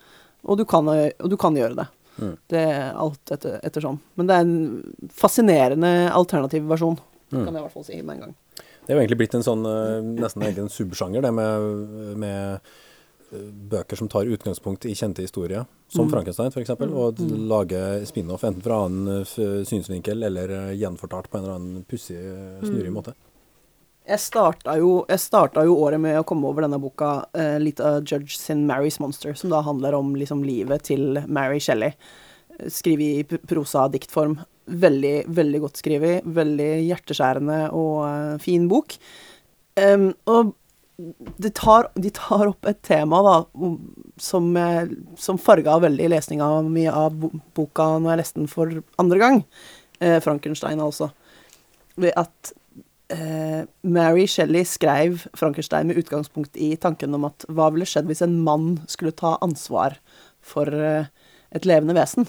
og 0.45 0.59
du 0.59 0.64
kan, 0.64 0.86
og 0.89 1.28
du 1.30 1.36
kan 1.36 1.55
gjøre 1.57 1.76
det. 1.76 1.86
Mm. 2.18 2.34
Det 2.51 2.59
er 2.66 2.93
alt 2.99 3.30
etter, 3.30 3.80
sånn. 3.80 3.99
Men 4.16 4.26
det 4.26 4.34
er 4.34 4.41
en 4.41 4.95
fascinerende 5.14 6.11
alternativ 6.12 6.66
versjon, 6.68 6.99
Mm. 7.30 7.45
kan 7.45 7.53
jeg 7.55 7.61
i 7.61 7.64
hvert 7.66 7.72
fall 7.74 7.84
si 7.84 8.03
med 8.03 8.14
en 8.16 8.20
gang. 8.22 8.34
Det 8.86 8.95
er 8.95 8.97
jo 8.97 9.01
egentlig 9.05 9.18
blitt 9.20 9.34
en 9.36 9.43
sånn 9.45 9.64
eh, 9.68 10.01
nesten 10.22 10.43
egen 10.49 10.68
subsjanger, 10.72 11.20
det 11.20 11.32
med, 11.36 12.16
med 12.16 12.61
eh, 13.30 13.51
bøker 13.68 13.97
som 14.01 14.09
tar 14.09 14.24
utgangspunkt 14.24 14.86
i 14.89 14.95
kjente 14.97 15.20
historier, 15.20 15.66
som 15.93 16.07
Mm. 16.09 16.11
Frankenstein 16.14 16.51
f.eks., 16.51 16.70
og 16.89 17.20
lager 17.20 18.07
spin-off 18.09 18.45
enten 18.49 18.62
fra 18.64 18.86
annen 18.86 19.20
eh, 19.20 19.64
synsvinkel 19.68 20.24
eller 20.24 20.72
gjenfortalt 20.72 21.28
på 21.28 21.36
en 21.36 21.45
eller 21.45 21.55
annen 21.59 21.84
pussig, 21.84 22.16
snurrig 22.64 22.89
Mm. 22.89 22.95
måte. 22.97 23.12
Jeg 24.09 24.22
starta 24.24 24.78
jo, 24.80 25.02
jeg 25.11 25.20
starta 25.20 25.64
jo 25.68 25.76
året 25.84 26.00
med 26.00 26.16
å 26.16 26.24
komme 26.26 26.48
over 26.48 26.64
denne 26.64 26.80
boka, 26.80 27.26
uh, 27.36 27.56
av 27.84 28.04
Judge 28.09 28.38
sin 28.38 28.66
'Mary's 28.66 28.98
Monster', 29.00 29.36
som 29.36 29.50
da 29.50 29.61
handler 29.61 29.94
om 29.94 30.14
liksom 30.16 30.44
livet 30.44 30.84
til 30.84 31.22
Mary 31.26 31.61
Shelley. 31.61 31.92
Eh, 32.59 32.68
Skrevet 32.68 33.32
i 33.32 33.38
prosa-diktform. 33.46 34.38
Veldig, 34.66 35.24
veldig 35.28 35.61
godt 35.61 35.76
skrevet. 35.76 36.24
Veldig 36.24 36.88
hjerteskjærende 36.88 37.72
og 37.72 38.04
uh, 38.04 38.38
fin 38.38 38.68
bok. 38.68 38.96
Um, 39.76 40.14
og 40.26 40.54
de 41.38 41.50
tar, 41.54 41.88
de 41.94 42.11
tar 42.11 42.48
opp 42.50 42.66
et 42.66 42.80
tema 42.82 43.20
da, 43.22 43.34
som, 44.18 44.48
eh, 44.56 44.88
som 45.16 45.38
farga 45.38 45.76
veldig 45.84 46.09
lesninga 46.11 46.48
mi 46.66 46.88
av 46.90 47.14
bo 47.14 47.30
boka 47.54 47.86
når 47.98 48.11
jeg 48.11 48.20
leste 48.22 48.40
den 48.40 48.50
for 48.50 48.80
andre 48.98 49.18
gang. 49.22 49.44
Eh, 50.00 50.18
Frankenstein, 50.24 50.82
altså. 50.82 51.12
Ved 51.98 52.12
at 52.18 52.52
eh, 53.14 53.62
Mary 53.82 54.26
Shelley 54.30 54.64
skrev 54.68 55.24
Frankenstein 55.36 55.88
med 55.88 55.98
utgangspunkt 56.00 56.56
i 56.56 56.74
tanken 56.80 57.14
om 57.16 57.26
at 57.28 57.46
hva 57.48 57.70
ville 57.74 57.88
skjedd 57.88 58.09
hvis 58.11 58.22
en 58.24 58.38
mann 58.44 58.78
skulle 58.90 59.16
ta 59.16 59.36
ansvar 59.44 59.98
for 60.44 60.68
eh, 60.72 61.11
et 61.54 61.68
levende 61.68 61.96
vesen? 61.96 62.28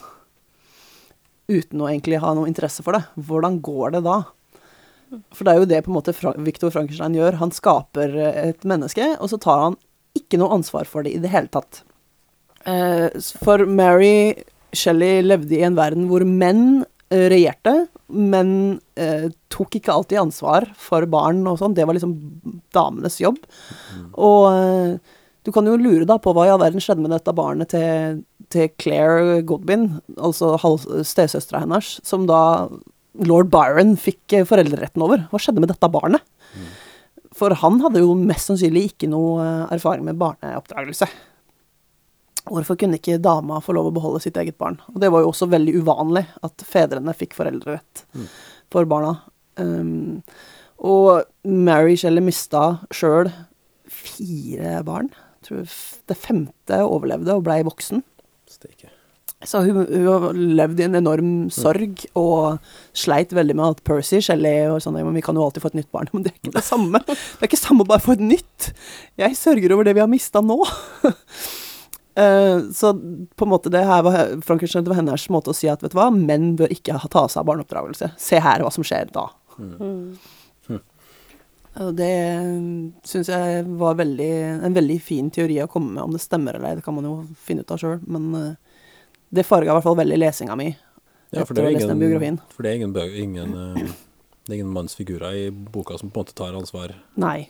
Uten 1.50 1.82
å 1.82 1.90
egentlig 1.90 2.22
ha 2.22 2.34
noe 2.38 2.50
interesse 2.50 2.86
for 2.86 2.98
det. 2.98 3.04
Hvordan 3.16 3.60
går 3.66 3.98
det 3.98 4.04
da? 4.06 4.22
For 5.34 5.46
det 5.46 5.54
er 5.54 5.62
jo 5.64 5.70
det 5.70 5.82
på 5.86 5.90
en 5.90 5.98
måte 5.98 6.14
Fra 6.14 6.36
Victor 6.38 6.70
Frankenstein 6.74 7.18
gjør. 7.18 7.40
Han 7.42 7.54
skaper 7.56 8.16
eh, 8.16 8.42
et 8.52 8.68
menneske, 8.68 9.16
og 9.20 9.32
så 9.32 9.42
tar 9.42 9.66
han 9.68 9.80
ikke 10.18 10.40
noe 10.42 10.56
ansvar 10.58 10.90
for 10.90 11.06
det 11.06 11.16
i 11.16 11.22
det 11.22 11.32
hele 11.34 11.52
tatt. 11.54 11.84
Eh, 12.70 13.10
for 13.44 13.66
Mary 13.66 14.34
Shelley 14.76 15.24
levde 15.26 15.58
i 15.58 15.66
en 15.66 15.78
verden 15.78 16.10
hvor 16.10 16.26
menn 16.28 16.84
regjerte, 17.10 17.74
men 18.14 18.50
eh, 19.00 19.30
tok 19.50 19.80
ikke 19.80 19.94
alltid 19.94 20.22
ansvar 20.22 20.68
for 20.78 21.06
barn 21.10 21.42
og 21.50 21.58
sånn. 21.62 21.74
Det 21.78 21.86
var 21.88 21.98
liksom 21.98 22.14
damenes 22.76 23.18
jobb. 23.22 23.40
Og 24.14 24.44
eh, 24.52 25.16
du 25.48 25.54
kan 25.56 25.66
jo 25.66 25.78
lure 25.80 26.06
da 26.06 26.20
på 26.22 26.34
hva 26.36 26.46
i 26.46 26.52
all 26.54 26.62
verden 26.62 26.84
skjedde 26.84 27.06
med 27.06 27.14
dette 27.16 27.34
barnet 27.34 27.72
til, 27.74 28.22
til 28.54 28.70
Claire 28.82 29.40
Godwin, 29.48 29.88
altså 30.20 30.54
stesøstera 31.08 31.64
hennes, 31.64 31.96
som 32.06 32.28
da 32.30 32.42
lord 33.26 33.50
Byron 33.54 33.96
fikk 34.00 34.38
eh, 34.38 34.46
foreldreretten 34.48 35.04
over. 35.06 35.26
Hva 35.32 35.42
skjedde 35.42 35.64
med 35.64 35.74
dette 35.74 35.92
barnet? 35.92 36.26
For 37.40 37.54
han 37.62 37.80
hadde 37.84 38.02
jo 38.04 38.16
mest 38.18 38.50
sannsynlig 38.50 38.90
ikke 38.92 39.10
noe 39.12 39.42
eh, 39.44 39.66
erfaring 39.78 40.06
med 40.08 40.20
barneoppdragelse. 40.22 41.10
Hvorfor 42.50 42.78
kunne 42.82 42.98
ikke 43.00 43.20
dama 43.22 43.60
få 43.64 43.76
lov 43.78 43.90
å 43.90 43.96
beholde 43.96 44.22
sitt 44.24 44.38
eget 44.42 44.58
barn? 44.62 44.80
Og 44.94 45.00
det 45.04 45.12
var 45.14 45.24
jo 45.24 45.32
også 45.32 45.50
veldig 45.52 45.76
uvanlig 45.84 46.26
at 46.46 46.66
fedrene 46.66 47.16
fikk 47.18 47.38
foreldrerett 47.38 48.06
for 48.74 48.90
barna. 48.90 49.16
Um, 49.60 50.22
og 50.80 51.28
Mary 51.44 51.98
Shelley 52.00 52.24
mista 52.24 52.80
sjøl 52.96 53.32
fire 53.90 54.80
barn. 54.88 55.12
Jeg 55.40 55.50
tror 55.50 55.74
det 56.12 56.20
femte 56.20 56.80
overlevde 56.86 57.36
og 57.36 57.46
blei 57.48 57.62
voksen. 57.68 58.04
Steike. 58.50 58.90
Så 59.48 59.62
hun, 59.64 59.86
hun 59.88 60.40
levd 60.58 60.82
i 60.82 60.86
en 60.90 61.00
enorm 61.00 61.32
sorg 61.54 62.02
og 62.20 62.58
sleit 62.98 63.32
veldig 63.36 63.56
med 63.56 63.78
at 63.78 63.86
Percy 63.88 64.20
Shelley 64.24 64.66
og 64.68 64.82
sånn, 64.84 64.98
men 65.00 65.16
vi 65.16 65.24
kan 65.24 65.38
jo 65.40 65.46
alltid 65.46 65.64
få 65.64 65.72
et 65.72 65.80
nytt 65.80 65.92
barn. 65.96 66.10
Men 66.14 66.26
det 66.26 66.34
er 66.34 66.42
ikke 66.42 66.58
det 66.58 66.66
samme. 66.68 67.00
Det 67.08 67.40
er 67.40 67.48
ikke 67.48 67.62
samme 67.62 67.86
å 67.86 67.90
bare 67.90 68.04
få 68.04 68.18
et 68.18 68.26
nytt. 68.26 68.72
Jeg 69.20 69.40
sørger 69.40 69.76
over 69.76 69.88
det 69.88 69.96
vi 69.96 70.04
har 70.04 70.12
mista 70.12 70.44
nå. 70.44 70.60
Eh, 72.16 72.60
så 72.76 72.94
på 73.36 73.46
en 73.46 73.52
måte 73.54 73.70
det 73.72 73.84
her 73.86 74.02
var 74.04 74.42
Frankenstein 74.44 74.84
det 74.84 74.90
var 74.92 74.98
hennes 75.00 75.30
måte 75.30 75.52
å 75.54 75.56
si 75.56 75.70
at 75.72 75.82
vet 75.84 75.94
du 75.94 75.98
hva, 76.00 76.10
menn 76.12 76.56
bør 76.60 76.72
ikke 76.74 76.98
ha- 77.00 77.08
ta 77.12 77.28
seg 77.30 77.42
av 77.44 77.46
barneoppdragelse. 77.52 78.12
Se 78.20 78.40
her 78.44 78.60
hva 78.66 78.72
som 78.74 78.84
skjer 78.84 79.12
da. 79.16 79.28
Og 81.80 81.94
det 81.96 82.10
syns 83.08 83.30
jeg 83.30 83.64
var 83.80 83.96
veldig, 83.96 84.32
en 84.66 84.74
veldig 84.76 84.98
fin 85.06 85.30
teori 85.32 85.62
å 85.64 85.68
komme 85.72 85.94
med. 85.94 86.04
Om 86.04 86.16
det 86.18 86.22
stemmer 86.24 86.58
eller 86.58 86.72
ei, 86.74 86.76
det 86.80 86.84
kan 86.84 86.96
man 86.98 87.06
jo 87.08 87.14
finne 87.40 87.62
ut 87.64 87.72
av 87.72 87.80
sjøl. 87.80 88.02
Men 88.10 88.26
eh, 88.36 88.56
det 89.30 89.46
farga 89.48 89.72
i 89.72 89.76
hvert 89.78 89.86
fall 89.86 89.96
veldig 90.02 90.18
lesinga 90.20 90.58
mi. 90.60 90.72
Ja, 91.30 91.46
for 91.46 91.54
det 91.54 91.64
er 91.68 91.78
ingen, 91.78 92.40
for 92.50 92.66
det 92.66 92.72
er 92.72 92.80
ingen, 92.82 92.98
ingen, 93.22 93.54
eh, 93.54 93.94
det 94.48 94.56
er 94.56 94.58
ingen 94.58 94.74
mannsfigurer 94.74 95.38
i 95.38 95.50
boka 95.54 95.96
som 96.02 96.10
på 96.10 96.20
en 96.20 96.26
måte 96.26 96.36
tar 96.36 96.58
ansvar 96.58 96.96
Nei. 97.22 97.46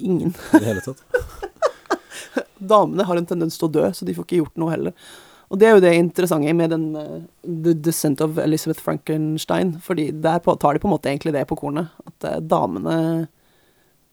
Ingen. 0.00 0.32
i 0.32 0.58
det 0.58 0.64
hele 0.72 0.82
tatt. 0.88 1.04
Damene 2.58 3.06
har 3.06 3.18
en 3.18 3.26
tendens 3.28 3.58
til 3.58 3.68
å 3.68 3.72
dø, 3.72 3.88
så 3.94 4.06
de 4.06 4.14
får 4.16 4.26
ikke 4.26 4.42
gjort 4.42 4.60
noe 4.60 4.74
heller. 4.74 5.08
Og 5.48 5.60
det 5.60 5.68
er 5.68 5.76
jo 5.76 5.82
det 5.84 5.94
interessante 5.96 6.52
med 6.56 6.72
den 6.74 6.86
uh, 6.96 7.22
The 7.46 7.72
Descent 7.72 8.20
of 8.24 8.38
Elizabeth 8.42 8.82
Frankenstein, 8.84 9.78
fordi 9.84 10.10
der 10.12 10.42
på, 10.44 10.54
tar 10.60 10.76
de 10.76 10.82
på 10.82 10.90
en 10.90 10.94
måte 10.96 11.08
egentlig 11.08 11.32
det 11.36 11.46
på 11.48 11.56
kornet. 11.56 11.94
At 12.06 12.28
uh, 12.28 12.38
damene 12.44 13.28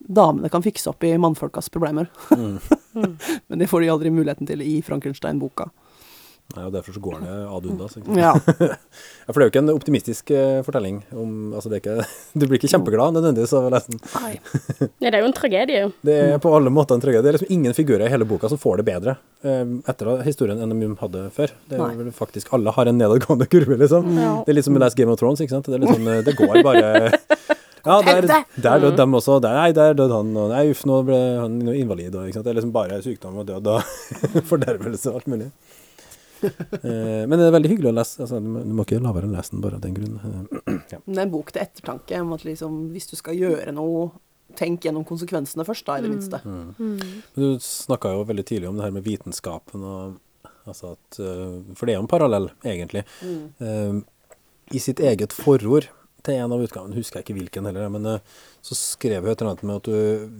Damene 0.06 0.52
kan 0.54 0.62
fikse 0.62 0.92
opp 0.92 1.02
i 1.08 1.16
mannfolkas 1.18 1.72
problemer. 1.74 2.12
Mm. 2.30 2.60
Men 3.48 3.62
det 3.62 3.68
får 3.72 3.82
de 3.82 3.88
aldri 3.90 4.12
muligheten 4.14 4.46
til 4.46 4.62
i 4.62 4.76
Frankenstein-boka. 4.86 5.66
Nei, 6.54 6.64
og 6.70 6.72
derfor 6.76 6.94
så 6.94 7.02
går 7.02 7.24
det 7.24 7.36
ad 7.52 7.66
undas. 7.72 7.96
Ja. 8.26 8.32
For 8.38 9.40
det 9.40 9.42
er 9.42 9.48
jo 9.48 9.52
ikke 9.52 9.62
en 9.64 9.72
optimistisk 9.74 10.30
eh, 10.32 10.60
fortelling. 10.64 11.00
Om, 11.12 11.32
altså 11.58 11.72
det 11.72 11.80
er 11.80 11.82
ikke, 11.82 12.06
du 12.40 12.46
blir 12.46 12.60
ikke 12.60 12.70
kjempeglad 12.72 13.18
nødvendigvis 13.18 13.54
av 13.58 13.66
å 13.68 13.72
lese 13.74 13.92
den. 13.92 14.02
Nei. 14.22 14.36
Det 15.02 15.10
er 15.12 15.20
jo 15.24 15.30
en 15.30 15.36
tragedie. 15.36 15.88
Det 16.06 16.16
er 16.22 16.40
på 16.44 16.54
alle 16.56 16.72
måter 16.74 16.98
en 16.98 17.04
tragedie. 17.04 17.24
Det 17.26 17.32
er 17.32 17.38
liksom 17.40 17.52
ingen 17.56 17.76
figurer 17.78 18.06
i 18.08 18.12
hele 18.14 18.28
boka 18.30 18.50
som 18.52 18.62
får 18.62 18.82
det 18.82 18.88
bedre 18.88 19.18
eh, 19.46 19.66
etter 19.92 20.24
historien 20.28 20.62
enn 20.62 20.74
de 20.76 20.92
hadde 21.02 21.26
før. 21.36 21.54
Det 21.70 21.80
er 21.82 21.98
vel 22.00 22.14
faktisk 22.16 22.54
Alle 22.56 22.74
har 22.78 22.92
en 22.92 23.00
nedadgående 23.02 23.50
kurve, 23.52 23.80
liksom. 23.82 24.10
Ja. 24.16 24.32
Det 24.46 24.54
er 24.54 24.60
litt 24.60 24.70
som 24.70 24.78
å 24.78 24.84
lese 24.86 25.00
Game 25.00 25.14
of 25.14 25.20
Thrones, 25.22 25.44
ikke 25.44 25.58
sant. 25.58 25.70
Det, 25.72 25.82
er 25.82 25.98
sånn, 25.98 26.12
eh, 26.14 26.24
det 26.26 26.38
går 26.40 26.62
bare 26.66 26.92
Ja, 27.86 28.00
der, 28.02 28.26
der 28.58 28.80
døde 28.82 28.96
dem 28.98 29.18
også. 29.18 29.42
Der, 29.44 29.60
nei, 29.60 29.72
der 29.78 29.98
døde 29.98 30.22
han. 30.22 30.32
Og 30.42 30.54
nei, 30.54 30.68
uff, 30.72 30.86
nå 30.90 31.02
ble 31.10 31.20
han 31.42 31.60
invalid. 31.74 32.16
Og? 32.16 32.32
Det 32.32 32.54
er 32.54 32.58
liksom 32.62 32.74
bare 32.74 33.02
sykdom 33.06 33.42
og 33.44 33.50
død 33.50 33.74
og 33.76 34.40
fordervelse 34.54 35.12
og 35.12 35.20
alt 35.20 35.34
mulig. 35.34 35.52
Eh, 36.86 37.24
men 37.26 37.40
det 37.40 37.48
er 37.48 37.54
veldig 37.56 37.72
hyggelig 37.72 37.90
å 37.90 37.96
lese. 37.96 38.20
Altså, 38.26 38.40
du, 38.44 38.50
må, 38.52 38.84
ikke 38.84 39.00
la 39.02 39.14
være 39.16 39.30
å 39.30 39.34
lese 39.34 39.56
den 39.56 39.64
bare 39.64 39.80
av 39.80 39.84
den 39.86 39.96
grunn. 39.96 40.20
Eh, 40.20 40.76
ja. 40.94 41.00
Det 41.02 41.18
er 41.18 41.24
en 41.24 41.34
bok 41.34 41.52
til 41.54 41.64
ettertanke 41.64 42.22
om 42.22 42.36
at 42.36 42.46
liksom, 42.48 42.78
hvis 42.94 43.10
du 43.12 43.16
skal 43.20 43.38
gjøre 43.40 43.74
noe, 43.76 44.08
tenk 44.60 44.86
gjennom 44.86 45.06
konsekvensene 45.08 45.66
først, 45.68 45.88
da, 45.88 45.98
i 45.98 46.06
det 46.06 46.12
minste. 46.14 46.42
Men 46.46 47.00
Du 47.34 47.58
snakka 47.64 48.14
jo 48.14 48.26
veldig 48.30 48.46
tidlig 48.48 48.70
om 48.70 48.80
det 48.80 48.88
her 48.88 48.96
med 48.96 49.06
vitenskapen 49.08 49.84
og 49.84 50.50
altså 50.66 50.96
at 50.96 51.20
eh, 51.22 51.62
For 51.78 51.86
det 51.86 51.96
er 51.96 52.00
jo 52.00 52.06
en 52.06 52.12
parallell, 52.12 52.50
egentlig. 52.66 53.06
Eh, 53.26 54.02
I 54.76 54.82
sitt 54.82 55.02
eget 55.04 55.36
forord 55.36 55.90
til 56.26 56.40
en 56.42 56.54
av 56.56 56.62
utgavene, 56.66 56.98
husker 56.98 57.20
jeg 57.20 57.28
ikke 57.28 57.38
hvilken 57.38 57.68
heller, 57.70 57.90
men 57.94 58.08
så 58.66 58.74
skrev 58.78 59.28
hun 59.28 59.30
et 59.30 59.42
eller 59.44 59.52
annet 59.52 59.66
med 59.70 59.76
at 59.76 59.90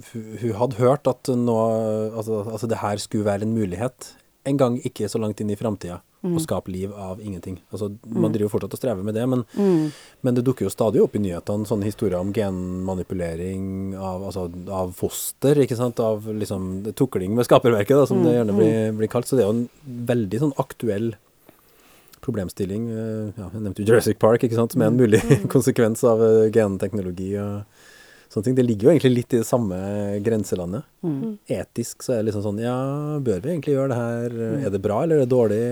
hun, 0.10 0.32
hun 0.42 0.56
hadde 0.58 0.80
hørt 0.80 1.10
at 1.12 1.30
nå 1.38 1.58
altså, 2.10 2.40
altså 2.42 2.70
det 2.72 2.80
her 2.82 3.02
skulle 3.04 3.28
være 3.28 3.46
en 3.46 3.54
mulighet 3.54 4.08
en 4.46 4.58
gang 4.62 4.76
ikke 4.86 5.10
så 5.10 5.20
langt 5.22 5.42
inn 5.42 5.50
i 5.54 5.58
framtida 5.60 6.02
å 6.26 6.40
skape 6.42 6.72
liv 6.74 6.90
av 6.98 7.20
ingenting. 7.22 7.60
Altså, 7.70 7.92
man 8.10 8.32
driver 8.34 8.48
jo 8.48 8.54
fortsatt 8.56 8.74
og 8.74 8.80
strever 8.80 9.04
med 9.06 9.14
det, 9.14 9.26
men, 9.30 9.44
men 10.26 10.34
det 10.38 10.42
dukker 10.48 10.66
jo 10.66 10.72
stadig 10.74 11.04
opp 11.04 11.14
i 11.18 11.22
nyhetene 11.22 11.68
sånne 11.70 11.86
historier 11.86 12.18
om 12.18 12.32
genmanipulering 12.34 13.94
av, 13.98 14.24
altså, 14.32 14.48
av 14.74 14.94
foster, 14.98 15.60
ikke 15.62 15.78
sant, 15.78 16.00
av 16.02 16.26
liksom 16.26 16.94
tukling 16.98 17.36
med 17.38 17.46
skaperverket, 17.46 17.94
da, 18.00 18.08
som 18.10 18.24
det 18.26 18.34
gjerne 18.40 18.56
blir, 18.58 18.90
blir 18.98 19.12
kalt. 19.12 19.30
Så 19.30 19.38
det 19.38 19.46
er 19.46 19.52
jo 19.52 19.58
en 19.60 20.08
veldig 20.10 20.42
sånn 20.48 20.56
aktuell 20.62 21.12
problemstilling. 22.26 22.88
eh, 22.90 23.34
Ja, 23.38 23.50
jeg 23.54 23.62
nevnte 23.62 23.84
jo 23.84 23.92
Jurassic 23.92 24.18
Park, 24.18 24.42
ikke 24.48 24.58
sant, 24.58 24.74
som 24.74 24.82
er 24.82 24.90
en 24.90 24.98
mulig 24.98 25.22
konsekvens 25.56 26.02
av 26.10 26.22
eh, 26.26 26.50
genteknologi 26.56 27.36
og 27.38 27.85
sånne 28.34 28.48
ting. 28.50 28.58
Det 28.58 28.66
ligger 28.66 28.88
jo 28.88 28.94
egentlig 28.94 29.14
litt 29.14 29.36
i 29.36 29.40
det 29.42 29.48
samme 29.48 29.78
grenselandet. 30.26 30.84
Etisk 31.52 32.04
så 32.06 32.16
er 32.16 32.22
det 32.22 32.30
liksom 32.32 32.44
sånn, 32.48 32.62
ja, 32.64 32.76
bør 33.24 33.40
vi 33.44 33.54
egentlig 33.54 33.76
gjøre 33.78 33.92
det 33.94 34.02
her? 34.02 34.38
Er 34.68 34.76
det 34.76 34.84
bra, 34.84 35.02
eller 35.04 35.22
er 35.22 35.26
det 35.26 35.34
dårlig? 35.34 35.64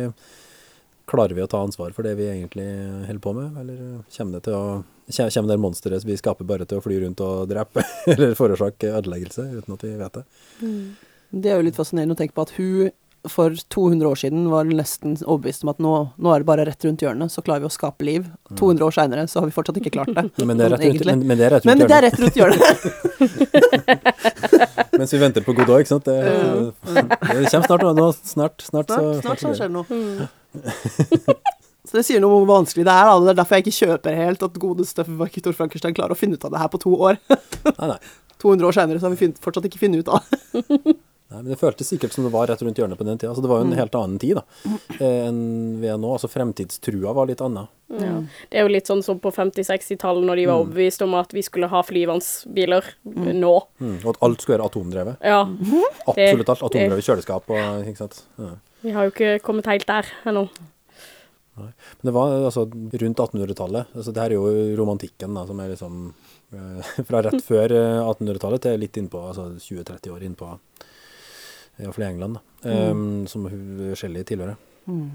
Klarer 1.09 1.35
vi 1.35 1.43
å 1.43 1.49
ta 1.51 1.59
ansvar 1.59 1.91
for 1.91 2.07
det 2.07 2.13
vi 2.15 2.29
egentlig 2.31 2.67
holder 3.09 3.23
på 3.23 3.33
med, 3.35 3.57
eller 3.59 3.79
kommer 4.15 4.39
det 4.39 4.45
til 4.49 4.57
å 4.57 4.65
Kommer 5.03 5.49
det 5.51 5.59
monsteret 5.59 6.05
vi 6.07 6.15
skaper 6.15 6.47
bare 6.47 6.63
til 6.63 6.79
å 6.79 6.83
fly 6.85 7.01
rundt 7.01 7.19
og 7.25 7.49
drepe, 7.51 7.83
eller 8.13 8.37
forårsake 8.39 8.93
ødeleggelse, 9.01 9.49
uten 9.59 9.75
at 9.75 9.83
vi 9.83 9.89
vet 9.99 10.15
det? 10.15 10.23
Det 11.43 11.51
er 11.51 11.59
jo 11.59 11.65
litt 11.67 11.75
fascinerende 11.75 12.15
å 12.15 12.19
tenke 12.21 12.37
på 12.37 12.45
at 12.45 12.53
hun 12.55 12.93
for 13.29 13.53
200 13.71 14.07
år 14.09 14.15
siden 14.19 14.49
var 14.51 14.67
nesten 14.67 15.13
overbevist 15.23 15.63
om 15.63 15.69
at 15.71 15.77
nå, 15.83 15.91
nå 16.19 16.31
er 16.33 16.39
det 16.43 16.47
bare 16.49 16.65
rett 16.67 16.83
rundt 16.83 17.01
hjørnet, 17.05 17.31
så 17.31 17.39
klarer 17.45 17.63
vi 17.63 17.69
å 17.69 17.73
skape 17.73 18.03
liv. 18.03 18.25
200 18.59 18.83
år 18.87 18.91
seinere 18.97 19.23
så 19.31 19.39
har 19.39 19.47
vi 19.47 19.55
fortsatt 19.55 19.79
ikke 19.79 19.93
klart 19.95 20.11
det. 20.17 20.25
Men 20.49 20.59
det 20.59 20.65
er 20.67 20.71
rett 20.75 20.83
rundt, 20.83 21.05
men, 21.07 21.23
men 21.29 21.39
det 21.39 21.45
er 21.47 21.51
rett 21.55 21.63
rundt 21.63 21.71
Men 21.71 21.77
det 21.79 21.95
er 21.95 22.03
hjørnet. 22.03 22.03
rett 22.03 22.19
rundt 22.19 22.35
hjørnet. 22.41 22.67
Mens 24.99 25.13
vi 25.15 25.19
venter 25.23 25.41
på 25.45 25.55
Godot, 25.57 25.79
ikke 25.79 25.93
sant? 25.93 26.05
Det, 26.05 26.17
det 26.93 27.47
kommer 27.49 27.67
snart. 27.69 27.83
Nå, 27.97 28.07
snart, 28.35 28.67
snart, 28.67 28.87
så, 28.91 28.99
Snart, 29.21 29.23
snart 29.23 29.39
så 29.43 29.55
skjer 29.57 29.69
det. 29.69 29.75
noe. 29.79 29.85
Så 31.83 31.97
det 31.99 32.05
sier 32.07 32.21
noe 32.23 32.37
om 32.37 32.43
hvor 32.45 32.59
vanskelig 32.59 32.85
det 32.87 32.93
er. 32.93 33.05
da. 33.09 33.15
Det 33.23 33.31
er 33.33 33.39
derfor 33.41 33.55
jeg 33.59 33.65
ikke 33.67 33.79
kjøper 33.79 34.19
helt 34.19 34.43
at 34.45 34.53
gode 34.59 34.81
godeste 34.83 35.01
Victor 35.07 35.55
Frankenstein 35.57 35.95
klarer 35.97 36.15
å 36.15 36.19
finne 36.19 36.35
ut 36.39 36.45
av 36.47 36.51
det 36.55 36.61
her 36.63 36.71
på 36.73 36.79
to 36.83 36.91
år. 37.09 37.15
Nei, 37.31 37.87
nei. 37.95 37.99
200 38.43 38.67
år 38.67 38.75
seinere 38.75 38.99
så 38.99 39.07
har 39.07 39.15
vi 39.15 39.31
fortsatt 39.39 39.65
ikke 39.69 39.79
funnet 39.85 40.03
ut 40.03 40.09
av 40.11 40.19
det. 40.27 40.95
Nei, 41.33 41.39
men 41.41 41.49
Det 41.49 41.59
føltes 41.59 41.89
sikkert 41.89 42.13
som 42.13 42.27
det 42.27 42.31
var 42.33 42.45
rett 42.49 42.61
rundt 42.61 42.77
hjørnet 42.77 42.99
på 42.99 43.05
den 43.07 43.17
tida. 43.17 43.31
Altså, 43.31 43.41
det 43.41 43.49
var 43.49 43.61
jo 43.61 43.67
en 43.67 43.77
helt 43.77 43.95
annen 43.97 44.19
tid 44.21 44.37
da, 44.37 44.43
eh, 44.99 45.21
enn 45.27 45.39
vi 45.81 45.89
er 45.89 45.97
nå. 45.97 46.11
Altså 46.13 46.29
Fremtidstrua 46.29 47.13
var 47.17 47.29
litt 47.29 47.41
annet. 47.41 47.71
Ja. 47.93 48.19
Det 48.49 48.59
er 48.59 48.67
jo 48.67 48.73
litt 48.73 48.89
sånn 48.89 49.01
som 49.05 49.19
på 49.21 49.31
50-60-tallet, 49.33 50.25
når 50.29 50.41
de 50.41 50.45
var 50.49 50.61
overbevist 50.61 51.01
om 51.05 51.15
at 51.17 51.33
vi 51.33 51.43
skulle 51.45 51.69
ha 51.69 51.81
flyvannsbiler 51.85 52.91
mm. 53.05 53.31
nå. 53.37 53.53
Mm. 53.81 53.97
Og 54.03 54.11
at 54.13 54.21
alt 54.27 54.45
skulle 54.45 54.59
være 54.59 54.69
atomdrevet. 54.69 55.25
Ja. 55.33 55.41
Absolutt 56.05 56.53
alt. 56.53 56.67
Atomdrevet 56.69 57.09
kjøleskap 57.09 57.49
og 57.53 57.89
ikke 57.89 58.05
sant. 58.05 58.21
Ja. 58.41 58.53
Vi 58.83 58.93
har 58.93 59.07
jo 59.07 59.13
ikke 59.13 59.39
kommet 59.45 59.69
helt 59.71 59.89
der 59.89 60.09
ennå. 60.29 60.47
Men 61.55 61.73
det 62.01 62.13
var 62.15 62.33
altså 62.33 62.65
rundt 62.65 63.19
1800-tallet. 63.19 63.93
Altså, 63.93 64.11
det 64.11 64.23
her 64.23 64.33
er 64.33 64.39
jo 64.39 64.77
romantikken 64.79 65.37
da, 65.37 65.45
som 65.49 65.59
er 65.61 65.73
liksom 65.73 65.99
eh, 66.55 66.93
fra 67.09 67.21
rett 67.25 67.45
før 67.45 67.75
eh, 67.77 67.99
1800-tallet 68.01 68.65
til 68.65 68.81
litt 68.81 68.97
innpå, 68.99 69.21
altså 69.29 69.51
20-30 69.61 70.15
år 70.15 70.25
innpå, 70.29 70.49
iallfall 71.81 72.05
i 72.05 72.09
England, 72.11 72.37
da, 72.37 72.69
eh, 72.69 72.93
som 73.31 73.47
Shelly 73.97 74.25
tilhører. 74.27 74.59
Mm. 74.87 75.07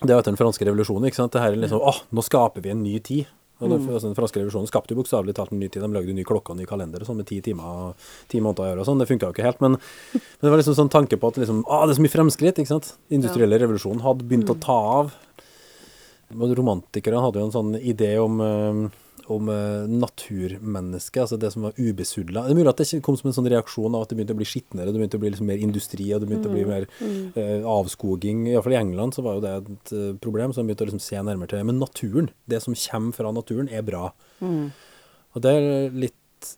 Det 0.00 0.14
er 0.14 0.16
etter 0.16 0.32
den 0.32 0.40
franske 0.40 0.64
revolusjonen, 0.64 1.10
ikke 1.10 1.18
sant. 1.18 1.34
Det 1.34 1.42
her 1.42 1.52
er 1.52 1.60
liksom, 1.60 1.82
åh, 1.84 2.00
nå 2.16 2.24
skaper 2.24 2.64
vi 2.64 2.72
en 2.72 2.82
ny 2.84 2.96
tid. 3.04 3.28
Og 3.60 3.68
den, 3.68 3.82
altså, 3.84 4.08
den 4.08 4.16
franske 4.16 4.40
revolusjonen 4.40 4.68
skapte 4.70 4.94
jo 4.94 5.00
bokstavelig 5.02 5.34
talt 5.36 5.52
en 5.52 5.60
ny 5.60 5.68
tid. 5.68 5.84
De 5.84 5.92
lagde 5.92 6.14
ny 6.16 6.24
klokke 6.24 6.54
og 6.54 6.56
ny 6.56 6.64
kalender 6.68 7.02
og 7.02 7.10
sånn 7.10 7.18
med 7.20 7.28
ti 7.28 7.42
timer 7.44 7.66
og 7.68 8.06
ti 8.32 8.40
måneder 8.40 8.64
å 8.64 8.68
gjøre 8.70 8.84
og 8.84 8.88
sånn. 8.88 9.02
Det 9.02 9.08
funka 9.10 9.28
jo 9.28 9.36
ikke 9.36 9.44
helt. 9.44 9.60
Men, 9.60 9.76
men 10.14 10.46
det 10.46 10.52
var 10.54 10.62
liksom 10.62 10.78
sånn 10.78 10.92
tanke 10.92 11.18
på 11.20 11.32
at 11.32 11.40
liksom, 11.42 11.60
ah, 11.68 11.84
det 11.84 11.92
er 11.92 12.00
så 12.00 12.06
mye 12.06 12.14
fremskritt, 12.14 12.62
ikke 12.62 12.72
sant. 12.72 12.94
Industrielle 13.12 13.60
revolusjonen 13.60 14.00
hadde 14.06 14.24
begynt 14.30 14.52
å 14.52 14.56
ta 14.64 14.78
av. 15.02 15.12
Romantikerne 16.32 17.20
hadde 17.26 17.42
jo 17.42 17.50
en 17.50 17.56
sånn 17.58 17.76
idé 17.76 18.14
om, 18.22 18.40
eh, 18.40 18.80
om 19.30 19.48
eh, 19.52 19.86
naturmennesket, 19.90 21.22
altså 21.22 21.38
det 21.40 21.52
som 21.54 21.66
var 21.66 21.78
ubesudla. 21.78 22.44
Det 22.46 22.54
er 22.54 22.58
mulig 22.58 22.72
at 22.72 22.82
det 22.82 23.00
kom 23.06 23.18
som 23.18 23.30
en 23.30 23.36
sånn 23.36 23.48
reaksjon 23.52 23.94
av 23.94 24.04
at 24.04 24.12
det 24.12 24.18
begynte 24.18 24.36
å 24.36 24.40
bli 24.40 24.48
skitnere, 24.48 24.90
det 24.90 25.00
begynte 25.00 25.20
å 25.20 25.22
bli 25.22 25.32
liksom 25.34 25.50
mer 25.50 25.62
industri, 25.62 26.08
og 26.14 26.22
det 26.22 26.30
begynte 26.30 26.50
å 26.50 26.56
bli 26.56 26.66
mer 26.68 26.88
eh, 27.38 27.66
avskoging. 27.76 28.44
Iallfall 28.50 28.76
i 28.76 28.80
England 28.80 29.16
så 29.16 29.24
var 29.26 29.38
jo 29.38 29.44
det 29.46 29.54
et 29.60 29.94
eh, 29.96 30.12
problem, 30.26 30.52
så 30.52 30.62
de 30.62 30.70
begynte 30.70 30.86
å 30.86 30.90
liksom 30.90 31.04
se 31.04 31.22
nærmere 31.22 31.52
til 31.52 31.60
det. 31.60 31.68
Men 31.70 31.82
naturen, 31.82 32.30
det 32.50 32.62
som 32.66 32.76
kommer 32.76 33.16
fra 33.16 33.34
naturen, 33.36 33.70
er 33.70 33.86
bra. 33.86 34.10
Og 35.30 35.44
det 35.44 35.56
er 35.56 35.98
litt 36.06 36.54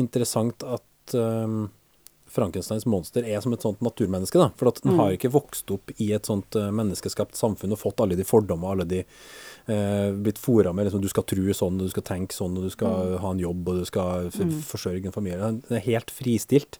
interessant 0.00 0.64
at 0.66 1.16
eh, 1.18 1.58
Frankensteins 2.34 2.86
monster 2.86 3.26
er 3.26 3.40
som 3.40 3.54
et 3.54 3.62
sånt 3.62 3.82
naturmenneske. 3.84 4.38
da, 4.40 4.50
For 4.58 4.70
at 4.70 4.80
den 4.82 4.96
har 4.98 5.14
ikke 5.14 5.32
vokst 5.34 5.70
opp 5.74 5.92
i 6.02 6.10
et 6.16 6.26
sånt 6.26 6.56
eh, 6.58 6.72
menneskeskapt 6.74 7.38
samfunn 7.38 7.76
og 7.76 7.80
fått 7.80 8.02
alle 8.02 8.18
de 8.18 8.26
fordommer, 8.26 8.74
alle 8.74 8.88
de 8.90 9.02
blitt 9.66 10.38
fora 10.38 10.72
med 10.76 10.84
liksom, 10.84 11.00
du 11.00 11.08
skal 11.08 11.24
tro 11.24 11.54
sånn, 11.56 11.78
du 11.80 11.88
skal 11.88 12.04
tenke 12.04 12.36
sånn, 12.36 12.56
og 12.58 12.66
du 12.66 12.72
skal 12.72 13.14
ha 13.22 13.30
en 13.32 13.40
jobb, 13.40 13.68
og 13.70 13.78
du 13.80 13.86
skal 13.88 14.26
f 14.28 14.36
forsørge 14.68 15.08
en 15.08 15.14
familie. 15.14 15.38
Den 15.40 15.78
er 15.78 15.86
helt 15.86 16.12
fristilt. 16.12 16.78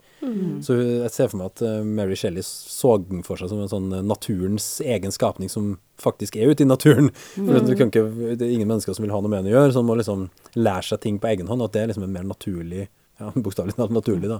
Så 0.64 0.76
jeg 0.78 1.10
ser 1.12 1.28
for 1.28 1.40
meg 1.40 1.50
at 1.52 1.62
eh, 1.64 1.82
Mary 1.84 2.16
Shelley 2.16 2.44
så 2.44 2.94
den 3.02 3.24
for 3.26 3.36
seg 3.40 3.50
som 3.50 3.60
en 3.60 3.68
sånn 3.68 3.90
eh, 3.92 4.04
naturens 4.04 4.80
egen 4.80 5.12
skapning 5.12 5.50
som 5.52 5.74
faktisk 6.00 6.36
er 6.36 6.48
ute 6.52 6.64
i 6.64 6.68
naturen. 6.68 7.10
For 7.34 7.60
du 7.60 7.74
kan 7.76 7.90
ikke, 7.92 8.06
Det 8.34 8.46
er 8.46 8.54
ingen 8.54 8.70
mennesker 8.70 8.96
som 8.96 9.04
vil 9.04 9.12
ha 9.12 9.20
noe 9.20 9.30
med 9.32 9.44
den 9.44 9.52
å 9.52 9.56
gjøre, 9.58 9.74
man 9.82 9.90
må 9.90 9.98
liksom 10.00 10.28
lære 10.56 10.88
seg 10.88 11.02
ting 11.04 11.18
på 11.20 11.28
egen 11.32 11.50
hånd. 11.50 11.64
At 11.66 11.76
det 11.76 11.82
er 11.82 11.92
liksom 11.92 12.06
en 12.06 12.16
mer 12.16 12.24
naturlig 12.28 12.88
ja, 13.20 13.30
bokstavelig 13.44 13.76
talt 13.76 13.92
naturlig 13.94 14.30
da, 14.30 14.38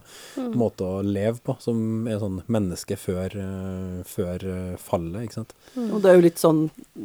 måte 0.59 0.87
å 0.87 1.03
leve 1.07 1.39
på, 1.45 1.57
som 1.62 2.09
er 2.11 2.18
sånn 2.22 2.41
menneske 2.51 2.97
før, 2.99 3.37
eh, 3.39 3.99
før 4.09 4.47
eh, 4.51 4.77
fallet, 4.83 5.27
ikke 5.27 5.39
sant. 5.39 5.55
Og 5.85 5.99
det 6.03 6.11
er 6.11 6.18
jo 6.18 6.25
litt 6.25 6.43
sånn 6.43 6.62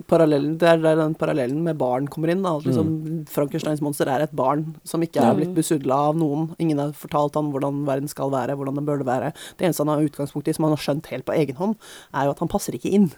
parallellen, 0.09 0.55
det 0.61 0.69
er 0.71 0.81
der 0.83 1.01
den 1.01 1.17
parallellen 1.19 1.61
med 1.65 1.79
barn 1.81 2.09
kommer 2.11 2.33
inn. 2.33 2.41
da, 2.45 2.55
at 2.57 2.67
liksom 2.67 3.25
Frankensteins 3.29 3.83
monster 3.85 4.09
er 4.09 4.25
et 4.25 4.35
barn 4.35 4.65
som 4.87 5.03
ikke 5.05 5.23
er 5.23 5.37
blitt 5.37 5.53
besudla 5.57 5.99
av 6.09 6.17
noen. 6.19 6.49
Ingen 6.61 6.81
har 6.81 6.95
fortalt 6.97 7.37
han 7.37 7.51
hvordan 7.53 7.83
verden 7.89 8.09
skal 8.11 8.33
være, 8.33 8.57
hvordan 8.57 8.79
den 8.81 8.87
burde 8.89 9.07
være. 9.07 9.33
Det 9.57 9.67
eneste 9.67 9.85
han 9.85 9.93
har 9.93 10.07
utgangspunkt 10.09 10.49
i, 10.49 10.55
som 10.57 10.67
han 10.67 10.75
har 10.75 10.83
skjønt 10.83 11.11
helt 11.13 11.27
på 11.27 11.37
egen 11.37 11.59
hånd, 11.59 11.77
er 12.13 12.27
jo 12.27 12.33
at 12.33 12.41
han 12.43 12.51
passer 12.51 12.77
ikke 12.77 12.93
inn. 12.97 13.11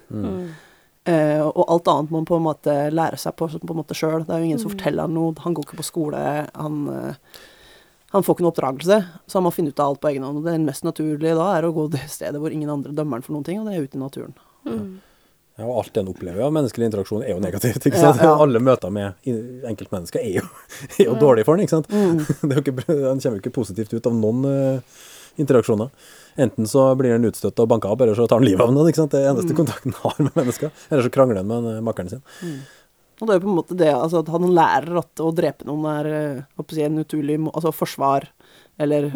Uh, 1.01 1.47
og 1.49 1.63
alt 1.65 1.87
annet 1.89 2.11
må 2.13 2.19
han 2.19 2.27
på 2.29 2.37
en 2.37 2.43
måte 2.45 2.73
lære 2.93 3.17
seg 3.17 3.33
på, 3.33 3.47
på 3.49 3.73
en 3.73 3.79
måte 3.79 3.97
sjøl. 3.97 4.21
Det 4.27 4.35
er 4.35 4.43
jo 4.43 4.51
ingen 4.51 4.61
som 4.61 4.73
forteller 4.73 5.07
han 5.07 5.15
noe. 5.17 5.33
Han 5.41 5.55
går 5.57 5.65
ikke 5.65 5.79
på 5.79 5.87
skole. 5.87 6.19
Han, 6.53 6.83
eh, 6.93 7.39
han 8.11 8.25
får 8.25 8.35
ikke 8.35 8.43
noe 8.43 8.51
oppdragelse, 8.51 8.97
så 9.27 9.39
han 9.39 9.45
må 9.45 9.53
finne 9.55 9.71
ut 9.71 9.79
av 9.79 9.93
alt 9.93 10.01
på 10.03 10.09
egen 10.11 10.25
hånd. 10.27 10.41
Og 10.41 10.47
det 10.49 10.57
mest 10.65 10.83
naturlige 10.83 11.37
da 11.37 11.47
er 11.55 11.67
å 11.67 11.71
gå 11.75 11.87
det 11.93 12.03
stedet 12.11 12.41
hvor 12.41 12.51
ingen 12.51 12.71
andre 12.73 12.91
dømmer 12.95 13.19
han 13.19 13.25
for 13.25 13.37
noen 13.37 13.47
ting, 13.47 13.61
og 13.61 13.69
det 13.69 13.77
er 13.77 13.87
ute 13.87 13.99
i 13.99 14.01
naturen. 14.01 14.35
Ja, 15.59 15.67
og 15.67 15.77
alt 15.81 15.97
en 15.99 16.09
opplever 16.09 16.43
av 16.45 16.51
menneskelig 16.55 16.87
interaksjon 16.89 17.23
er 17.25 17.35
jo 17.35 17.41
negativt, 17.43 17.85
ikke 17.87 17.99
sant. 17.99 18.21
ja. 18.23 18.33
Alle 18.33 18.59
møter 18.63 18.91
med 18.93 19.29
enkeltmennesker 19.67 20.23
er 20.23 20.41
jo, 20.41 20.47
er 20.97 21.05
jo 21.05 21.15
dårlig 21.21 21.45
for 21.47 21.55
han, 21.55 21.63
ikke 21.63 21.77
sant. 21.79 21.91
Det 22.47 22.51
er 22.51 22.59
jo 22.59 22.65
ikke, 22.65 22.85
han 22.87 23.23
kommer 23.23 23.37
jo 23.37 23.43
ikke 23.43 23.55
positivt 23.61 23.95
ut 23.95 24.09
av 24.09 24.17
noen 24.17 24.47
uh, 24.47 24.99
interaksjoner. 25.41 25.91
Enten 26.41 26.67
så 26.67 26.89
blir 26.99 27.15
han 27.15 27.27
utstøtt 27.27 27.59
og 27.59 27.71
banka 27.71 27.91
opp, 27.91 28.03
eller 28.03 28.15
så 28.17 28.27
tar 28.27 28.39
han 28.39 28.47
livet 28.47 28.63
av 28.63 28.71
noen, 28.73 28.91
ikke 28.91 29.03
sant. 29.03 29.15
Det 29.15 29.23
er 29.23 29.31
eneste 29.33 29.55
kontakten 29.57 29.95
han 29.99 30.07
har 30.07 30.21
med 30.23 30.37
mennesker. 30.39 30.71
Eller 30.89 31.07
så 31.07 31.11
krangler 31.13 31.43
han 31.43 31.51
med 31.51 31.71
eh, 31.73 31.81
makkeren 31.83 32.11
sin. 32.11 32.23
Og 33.21 33.27
det 33.29 33.35
er 33.35 33.39
jo 33.39 33.45
på 33.45 33.51
en 33.51 33.59
måte 33.61 33.77
det 33.77 33.91
altså 33.93 34.23
at 34.25 34.31
han 34.33 34.49
lærer 34.49 34.97
at 34.97 35.21
å 35.21 35.29
drepe 35.37 35.67
noen 35.69 35.85
er 35.85 36.07
eh, 36.09 36.65
si, 36.73 36.81
en 36.81 36.97
uturlig 37.03 37.37
må- 37.39 37.53
altså 37.53 37.69
forsvar, 37.73 38.25
eller 38.81 39.11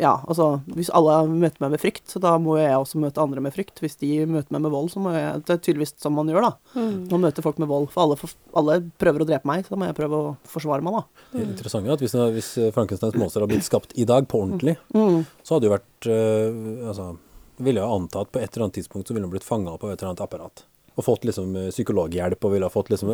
ja, 0.00 0.14
altså 0.26 0.62
Hvis 0.72 0.88
alle 0.96 1.26
møter 1.28 1.60
meg 1.60 1.74
med 1.74 1.80
frykt, 1.82 2.06
så 2.08 2.18
da 2.18 2.38
må 2.40 2.54
jeg 2.56 2.72
også 2.72 2.96
møte 3.02 3.20
andre 3.20 3.42
med 3.44 3.52
frykt. 3.52 3.82
Hvis 3.84 3.98
de 4.00 4.24
møter 4.26 4.50
meg 4.56 4.62
med 4.64 4.72
vold, 4.72 4.88
så 4.90 4.98
må 5.04 5.12
jeg 5.12 5.42
Det 5.44 5.52
er 5.52 5.60
tydeligvis 5.60 5.92
sånn 6.00 6.14
man 6.16 6.26
gjør, 6.32 6.46
da. 6.46 6.52
Mm. 6.74 7.10
Man 7.12 7.20
møter 7.26 7.44
folk 7.44 7.58
med 7.60 7.68
vold. 7.68 7.90
For 7.92 8.02
alle, 8.06 8.16
for 8.16 8.32
alle 8.56 8.78
prøver 8.98 9.22
å 9.22 9.28
drepe 9.28 9.44
meg, 9.46 9.66
så 9.66 9.74
da 9.74 9.80
må 9.82 9.90
jeg 9.90 9.98
prøve 10.00 10.22
å 10.22 10.32
forsvare 10.48 10.82
meg, 10.82 10.96
da. 10.96 11.04
Det 11.36 11.44
interessante 11.50 11.92
er 11.92 11.98
at 11.98 12.00
hvis, 12.06 12.16
hvis 12.38 12.50
Frankensteins 12.74 13.14
monster 13.20 13.44
hadde 13.44 13.52
blitt 13.52 13.68
skapt 13.68 13.92
i 14.00 14.08
dag, 14.08 14.26
på 14.26 14.40
ordentlig, 14.40 14.78
Mm. 14.96 15.26
så 15.44 15.54
hadde 15.58 15.66
det 15.66 15.70
jo 15.70 15.76
vært 15.76 16.08
øh, 16.16 16.88
Altså, 16.88 17.10
ville 17.60 17.84
jo 17.84 17.92
anta 18.00 18.24
at 18.24 18.32
på 18.32 18.40
et 18.40 18.48
eller 18.56 18.64
annet 18.66 18.80
tidspunkt 18.80 19.06
så 19.06 19.14
ville 19.14 19.28
han 19.28 19.30
blitt 19.36 19.44
fanga 19.46 19.76
opp 19.76 19.84
av 19.84 19.92
et 19.92 20.00
eller 20.00 20.14
annet 20.14 20.24
apparat. 20.24 20.64
Og 20.94 21.06
fått 21.06 21.24
liksom 21.26 21.56
øh, 21.58 21.70
psykologhjelp 21.74 22.44
og 22.46 22.52
ville 22.54 22.70
fått 22.70 22.90
liksom 22.92 23.10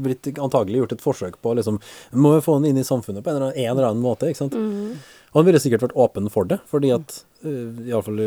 blitt 0.00 0.30
antagelig 0.40 0.82
gjort 0.82 0.94
et 0.96 1.04
forsøk 1.04 1.40
på 1.44 1.52
liksom 1.58 1.80
Må 2.16 2.36
jo 2.38 2.44
få 2.46 2.54
han 2.58 2.68
inn 2.70 2.80
i 2.80 2.86
samfunnet 2.86 3.24
på 3.24 3.32
en 3.32 3.36
eller 3.36 3.50
annen, 3.50 3.58
en 3.60 3.72
eller 3.74 3.88
annen 3.90 4.04
måte, 4.04 4.30
ikke 4.30 4.44
sant. 4.44 4.56
Mm. 4.56 4.94
Og 5.30 5.38
han 5.38 5.46
ville 5.46 5.60
sikkert 5.62 5.84
vært 5.84 5.98
åpen 6.00 6.30
for 6.32 6.48
det, 6.50 6.58
fordi 6.70 6.90
at 6.94 7.20
øh, 7.46 7.84
Iallfall 7.86 8.24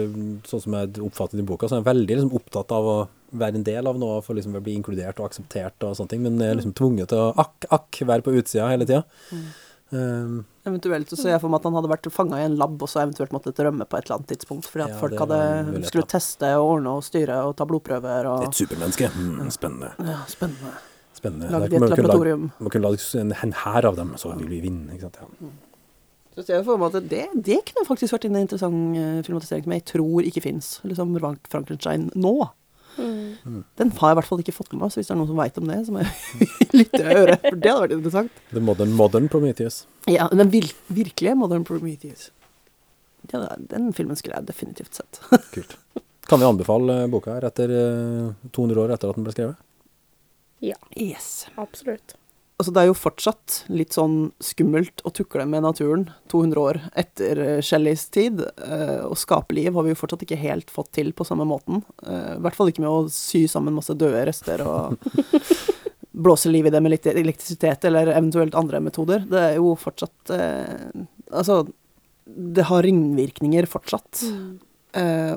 sånn 0.48 0.64
som 0.64 0.78
jeg 0.78 1.02
oppfattet 1.04 1.42
i 1.42 1.48
boka, 1.48 1.68
så 1.68 1.78
er 1.78 1.84
han 1.84 1.90
veldig 1.90 2.16
liksom 2.16 2.38
opptatt 2.38 2.72
av 2.76 2.88
å 2.88 2.96
være 3.34 3.60
en 3.60 3.66
del 3.68 3.90
av 3.90 4.00
noe, 4.00 4.22
for 4.24 4.38
liksom 4.38 4.56
å 4.56 4.64
bli 4.64 4.78
inkludert 4.78 5.20
og 5.20 5.28
akseptert 5.28 5.84
og 5.84 5.98
sånne 5.98 6.14
ting, 6.14 6.24
men 6.24 6.40
er 6.46 6.56
liksom 6.56 6.76
tvunget 6.78 7.12
til 7.12 7.20
å 7.20 7.34
akk, 7.44 7.68
akk 7.76 8.04
være 8.08 8.26
på 8.26 8.36
utsida 8.40 8.70
hele 8.72 8.88
tida. 8.88 9.04
Um, 9.94 10.46
Eventuelt 10.66 11.10
så 11.12 11.18
ser 11.20 11.34
jeg 11.36 11.42
for 11.44 11.52
meg 11.54 11.60
at 11.62 11.66
han 11.70 11.76
hadde 11.78 11.90
vært 11.92 12.08
fanga 12.16 12.40
i 12.40 12.46
en 12.48 12.56
lab 12.58 12.82
og 12.82 12.90
så 12.90 13.02
eventuelt 13.04 13.34
måttet 13.36 13.60
rømme 13.62 13.86
på 13.86 13.98
et 14.00 14.06
eller 14.08 14.16
annet 14.20 14.32
tidspunkt, 14.32 14.66
fordi 14.72 14.86
at 14.88 14.94
Ja, 14.96 15.00
folk 15.02 15.20
hadde 15.20 15.84
skulle 15.90 16.08
teste 16.10 16.50
og 16.58 16.70
ordne 16.78 16.94
og 16.98 17.04
styre 17.06 17.42
og 17.46 17.56
ta 17.60 17.68
blodprøver 17.70 18.30
og 18.32 18.48
et 18.48 18.58
supermenneske. 18.58 19.12
Mm, 19.14 19.52
spennende. 19.54 19.92
Ja, 20.00 20.22
spennende. 20.32 20.72
spennende. 21.14 21.52
Lagd 21.52 21.74
i 21.74 21.76
et 21.76 21.82
lage- 21.82 21.94
laboratorium. 21.98 22.48
Man 22.60 22.70
kunne 22.74 22.88
lage 22.90 23.20
en, 23.22 23.36
en 23.44 23.54
hær 23.64 23.86
av 23.92 23.96
dem, 24.00 24.16
så 24.18 24.34
vil 24.40 24.50
vi 24.50 24.62
vinne. 24.66 24.96
ikke 24.96 25.12
sant? 25.12 25.20
Ja. 25.42 25.52
Så 26.34 26.46
ser 26.48 26.56
jeg 26.58 26.66
for 26.66 26.78
meg 26.82 26.96
at 26.98 27.10
det, 27.12 27.28
det 27.46 27.60
kunne 27.70 27.86
faktisk 27.86 28.16
vært 28.16 28.26
en 28.26 28.40
interessant 28.40 28.98
eh, 28.98 29.20
filmatisering 29.28 29.64
som 29.68 29.74
jeg 29.76 29.86
tror 29.92 30.26
ikke 30.26 30.42
fins. 30.42 30.80
Liksom 30.84 31.12
Frank- 31.22 31.52
Frankenstein 31.54 32.08
nå. 32.16 32.34
Mm. 32.98 33.64
Den 33.80 33.92
har 33.98 34.10
jeg 34.12 34.16
i 34.16 34.20
hvert 34.20 34.28
fall 34.30 34.42
ikke 34.44 34.54
fått 34.56 34.72
med 34.74 34.82
meg, 34.84 34.92
så 34.94 35.00
hvis 35.02 35.10
det 35.10 35.16
er 35.16 35.20
noen 35.20 35.30
som 35.32 35.40
veit 35.42 35.58
om 35.62 35.68
det, 35.72 35.80
så 35.88 35.96
må 35.96 36.04
jeg 36.04 36.48
lytte 36.80 37.02
og 37.02 37.10
høre. 37.18 37.36
For 37.44 37.58
det 37.58 37.72
hadde 37.72 37.82
vært 37.88 37.96
interessant. 37.98 38.40
The 38.54 38.64
modern, 38.64 38.94
modern 39.00 39.30
Prometheus. 39.34 39.82
Ja, 40.12 40.28
den 40.32 40.52
vir 40.54 40.70
virkelige 40.94 41.36
Modern 41.40 41.66
Prometheus. 41.68 42.30
Ja, 43.32 43.46
den 43.58 43.92
filmen 43.98 44.18
skulle 44.20 44.38
jeg 44.42 44.50
definitivt 44.52 45.00
sett. 45.00 45.22
Kult. 45.56 45.78
Kan 46.30 46.40
vi 46.40 46.48
anbefale 46.48 47.02
eh, 47.04 47.10
boka 47.12 47.34
her 47.38 47.46
etter 47.50 47.72
eh, 47.76 48.50
200 48.56 48.84
år 48.86 48.94
etter 48.96 49.12
at 49.12 49.18
den 49.20 49.26
ble 49.28 49.34
skrevet? 49.36 49.64
Ja, 50.64 50.78
Yes. 50.96 51.48
absolutt. 51.60 52.14
Altså, 52.60 52.72
det 52.72 52.82
er 52.84 52.88
jo 52.92 52.96
fortsatt 52.96 53.56
litt 53.74 53.96
sånn 53.96 54.18
skummelt 54.44 55.02
å 55.08 55.12
tukle 55.16 55.46
med 55.50 55.66
naturen 55.66 56.06
200 56.32 56.62
år 56.62 56.80
etter 57.02 57.40
eh, 57.42 57.62
Shelleys 57.66 58.06
tid. 58.14 58.44
Å 58.44 59.16
skape 59.18 59.56
liv 59.58 59.74
har 59.74 59.88
vi 59.88 59.94
jo 59.94 60.00
fortsatt 60.00 60.24
ikke 60.24 60.38
helt 60.40 60.70
fått 60.72 60.92
til 61.00 61.10
på 61.18 61.26
samme 61.28 61.48
måten. 61.50 61.82
Eh, 62.06 62.36
I 62.38 62.42
hvert 62.46 62.58
fall 62.60 62.70
ikke 62.72 62.86
med 62.86 62.92
å 62.92 63.08
sy 63.12 63.46
sammen 63.52 63.76
masse 63.76 63.96
døde 63.98 64.22
rester 64.30 64.62
og 64.68 65.00
blåse 66.26 66.52
liv 66.54 66.70
i 66.70 66.74
det 66.74 66.82
med 66.84 66.94
litt 66.94 67.08
elektrisitet 67.10 67.90
eller 67.90 68.14
eventuelt 68.14 68.56
andre 68.56 68.84
metoder. 68.86 69.26
Det 69.30 69.42
er 69.50 69.58
jo 69.58 69.74
fortsatt 69.80 70.36
eh, 70.38 71.08
Altså, 71.34 71.64
det 72.30 72.68
har 72.70 72.86
ringvirkninger 72.86 73.66
fortsatt. 73.66 74.22
Eh, 74.28 74.73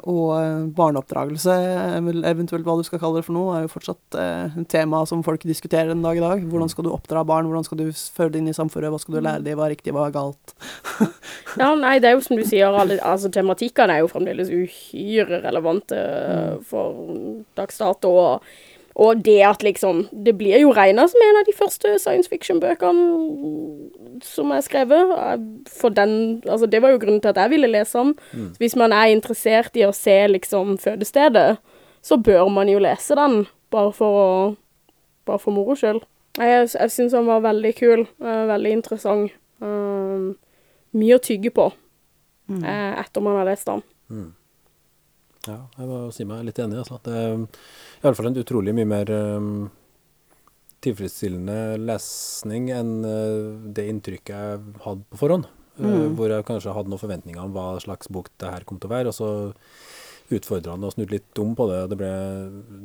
og 0.04 0.32
eh, 0.36 0.66
barneoppdragelse, 0.76 1.54
er 1.54 2.08
eventuelt 2.28 2.66
hva 2.66 2.76
du 2.76 2.84
skal 2.84 3.00
kalle 3.00 3.20
det 3.20 3.26
for 3.28 3.36
noe, 3.36 3.54
er 3.56 3.64
jo 3.64 3.72
fortsatt 3.72 4.18
eh, 4.20 4.58
et 4.62 4.68
tema 4.72 5.00
som 5.08 5.24
folk 5.26 5.46
diskuterer 5.48 5.94
en 5.94 6.04
dag 6.04 6.18
i 6.18 6.24
dag. 6.24 6.44
Hvordan 6.50 6.72
skal 6.72 6.86
du 6.86 6.92
oppdra 6.92 7.24
barn, 7.28 7.48
hvordan 7.48 7.66
skal 7.66 7.80
du 7.80 7.86
føre 7.90 8.34
det 8.34 8.42
inn 8.42 8.52
i 8.52 8.56
samfunnet, 8.56 8.92
hva 8.92 9.00
skal 9.00 9.16
du 9.16 9.22
lære 9.24 9.44
dem, 9.46 9.56
hva 9.56 9.68
er 9.68 9.76
riktig, 9.76 9.96
hva 9.96 10.08
er 10.10 10.16
galt. 10.16 10.56
Ja, 11.56 11.70
nei, 11.72 11.94
det 12.04 12.10
er 12.10 12.18
jo 12.18 12.20
som 12.20 12.36
du 12.36 12.42
sier, 12.44 12.74
alle, 12.76 12.98
altså 13.00 13.30
tematikkene 13.32 13.94
er 13.94 14.02
jo 14.02 14.10
fremdeles 14.12 14.50
uhyre 14.52 15.38
relevante 15.40 15.96
for 16.68 16.98
dags 17.56 17.80
dato. 17.80 18.10
Og, 18.12 18.58
og 18.96 19.24
det 19.24 19.42
at 19.44 19.62
liksom 19.62 20.08
Det 20.24 20.32
blir 20.38 20.56
jo 20.60 20.72
regna 20.72 21.04
som 21.08 21.20
en 21.20 21.36
av 21.36 21.44
de 21.44 21.52
første 21.52 21.98
science 22.00 22.30
fiction-bøkene 22.32 24.20
som 24.24 24.50
er 24.56 24.60
skrevet. 24.64 25.12
For 25.68 25.92
den 25.92 26.42
Altså, 26.48 26.66
det 26.66 26.82
var 26.82 26.94
jo 26.94 26.98
grunnen 26.98 27.20
til 27.20 27.28
at 27.28 27.36
jeg 27.36 27.50
ville 27.50 27.68
lese 27.68 27.98
den. 27.98 28.14
Mm. 28.32 28.54
Hvis 28.58 28.76
man 28.76 28.92
er 28.92 29.12
interessert 29.12 29.76
i 29.76 29.84
å 29.84 29.92
se 29.92 30.26
liksom 30.28 30.78
fødestedet, 30.78 31.58
så 32.02 32.16
bør 32.16 32.48
man 32.48 32.68
jo 32.68 32.78
lese 32.78 33.14
den, 33.18 33.46
bare 33.70 33.92
for 33.92 34.20
å 34.22 34.56
Bare 35.26 35.42
for 35.42 35.50
moro 35.50 35.74
skyld. 35.74 36.04
Jeg, 36.38 36.68
jeg 36.70 36.90
syns 36.94 37.12
den 37.12 37.26
var 37.26 37.40
veldig 37.42 37.74
kul. 37.74 38.06
eh, 38.22 38.44
veldig 38.46 38.70
interessant. 38.70 39.32
Um, 39.58 40.36
mye 40.94 41.16
å 41.16 41.18
tygge 41.18 41.50
på 41.50 41.64
eh, 42.62 42.92
etter 43.00 43.24
man 43.24 43.34
har 43.40 43.48
lest 43.48 43.66
den. 43.66 43.82
Ja, 45.46 45.58
jeg 45.78 45.90
må 45.90 45.98
si 46.14 46.26
meg 46.28 46.46
litt 46.46 46.60
enig. 46.62 46.80
Altså. 46.82 47.00
Det 47.04 47.16
er 47.16 47.36
iallfall 48.02 48.30
en 48.30 48.40
utrolig 48.42 48.74
mye 48.76 48.88
mer 48.88 49.12
um, 49.12 49.52
tilfredsstillende 50.84 51.76
lesning 51.82 52.72
enn 52.74 52.96
uh, 53.06 53.70
det 53.76 53.86
inntrykket 53.90 54.34
jeg 54.34 54.82
hadde 54.86 55.06
på 55.10 55.22
forhånd. 55.22 55.48
Eh, 55.76 56.08
hvor 56.16 56.32
jeg 56.32 56.46
kanskje 56.48 56.72
hadde 56.72 56.88
noen 56.88 57.02
forventninger 57.02 57.42
om 57.42 57.52
hva 57.52 57.76
slags 57.84 58.08
bok 58.12 58.30
det 58.40 58.48
her 58.48 58.64
kom 58.68 58.80
til 58.80 58.88
å 58.88 58.94
være. 58.94 59.12
Og 59.12 59.16
så 59.16 59.30
utfordra 60.36 60.74
han 60.74 60.84
og 60.86 60.94
snudde 60.94 61.18
litt 61.18 61.40
om 61.42 61.52
på 61.58 61.68
det. 61.70 61.80
Det, 61.92 61.98
ble, 62.00 62.10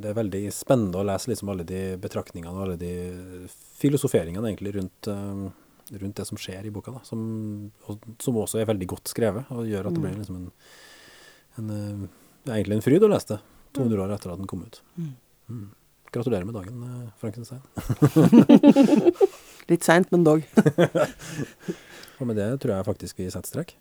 det 0.04 0.12
er 0.12 0.20
veldig 0.20 0.44
spennende 0.56 1.00
å 1.00 1.08
lese 1.08 1.32
liksom 1.32 1.54
alle 1.54 1.66
de 1.68 1.82
betraktningene 2.02 2.54
og 2.54 2.66
alle 2.66 2.80
de 2.82 2.94
filosoferingene 3.82 4.52
egentlig 4.52 4.76
rundt, 4.78 5.12
eh, 5.12 5.46
rundt 6.04 6.20
det 6.20 6.28
som 6.28 6.40
skjer 6.42 6.68
i 6.68 6.74
boka. 6.74 6.98
Da, 6.98 7.04
som, 7.08 7.22
og, 7.88 8.10
som 8.22 8.42
også 8.44 8.62
er 8.62 8.70
veldig 8.70 8.90
godt 8.92 9.14
skrevet 9.14 9.54
og 9.56 9.70
gjør 9.70 9.90
at 9.90 9.98
det 9.98 10.04
blir 10.04 10.20
liksom 10.20 10.42
en, 10.42 10.52
en 11.62 12.10
det 12.42 12.52
er 12.52 12.58
egentlig 12.60 12.80
en 12.80 12.86
fryd 12.86 13.06
å 13.06 13.12
lese 13.12 13.36
det 13.36 13.40
200 13.78 14.04
år 14.04 14.16
etter 14.16 14.34
at 14.34 14.42
den 14.42 14.50
kom 14.50 14.64
ut. 14.66 14.82
Mm. 14.98 15.70
Gratulerer 16.12 16.44
med 16.48 16.58
dagen, 16.58 16.82
eh, 16.84 17.12
Frankenstein. 17.22 17.62
Litt 19.72 19.86
seint, 19.86 20.12
men 20.12 20.26
dog. 20.28 20.44
Og 22.20 22.28
med 22.28 22.36
det 22.38 22.50
tror 22.62 22.76
jeg 22.76 22.88
faktisk 22.90 23.22
vi 23.22 23.30
setter 23.32 23.50
strek. 23.54 23.76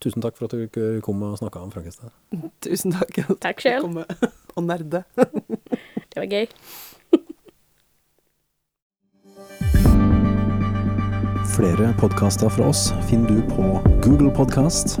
Tusen 0.00 0.22
takk 0.22 0.38
for 0.38 0.46
at 0.46 0.54
du 0.54 1.00
kom 1.02 1.22
og 1.26 1.38
snakka 1.40 1.60
om 1.60 1.72
Frankenstein. 1.74 2.14
Tusen 2.64 2.94
takk. 2.94 3.18
Takk. 3.42 3.64
Komme 3.82 4.06
og 4.54 4.62
nerde. 4.64 5.02
Det 5.18 6.22
var 6.22 6.30
gøy. 6.30 6.46
Flere 11.58 11.90
podkaster 11.98 12.50
fra 12.54 12.70
oss 12.70 12.92
finner 13.10 13.34
du 13.34 13.42
på 13.50 13.80
Google 14.04 14.30
Podkast, 14.30 15.00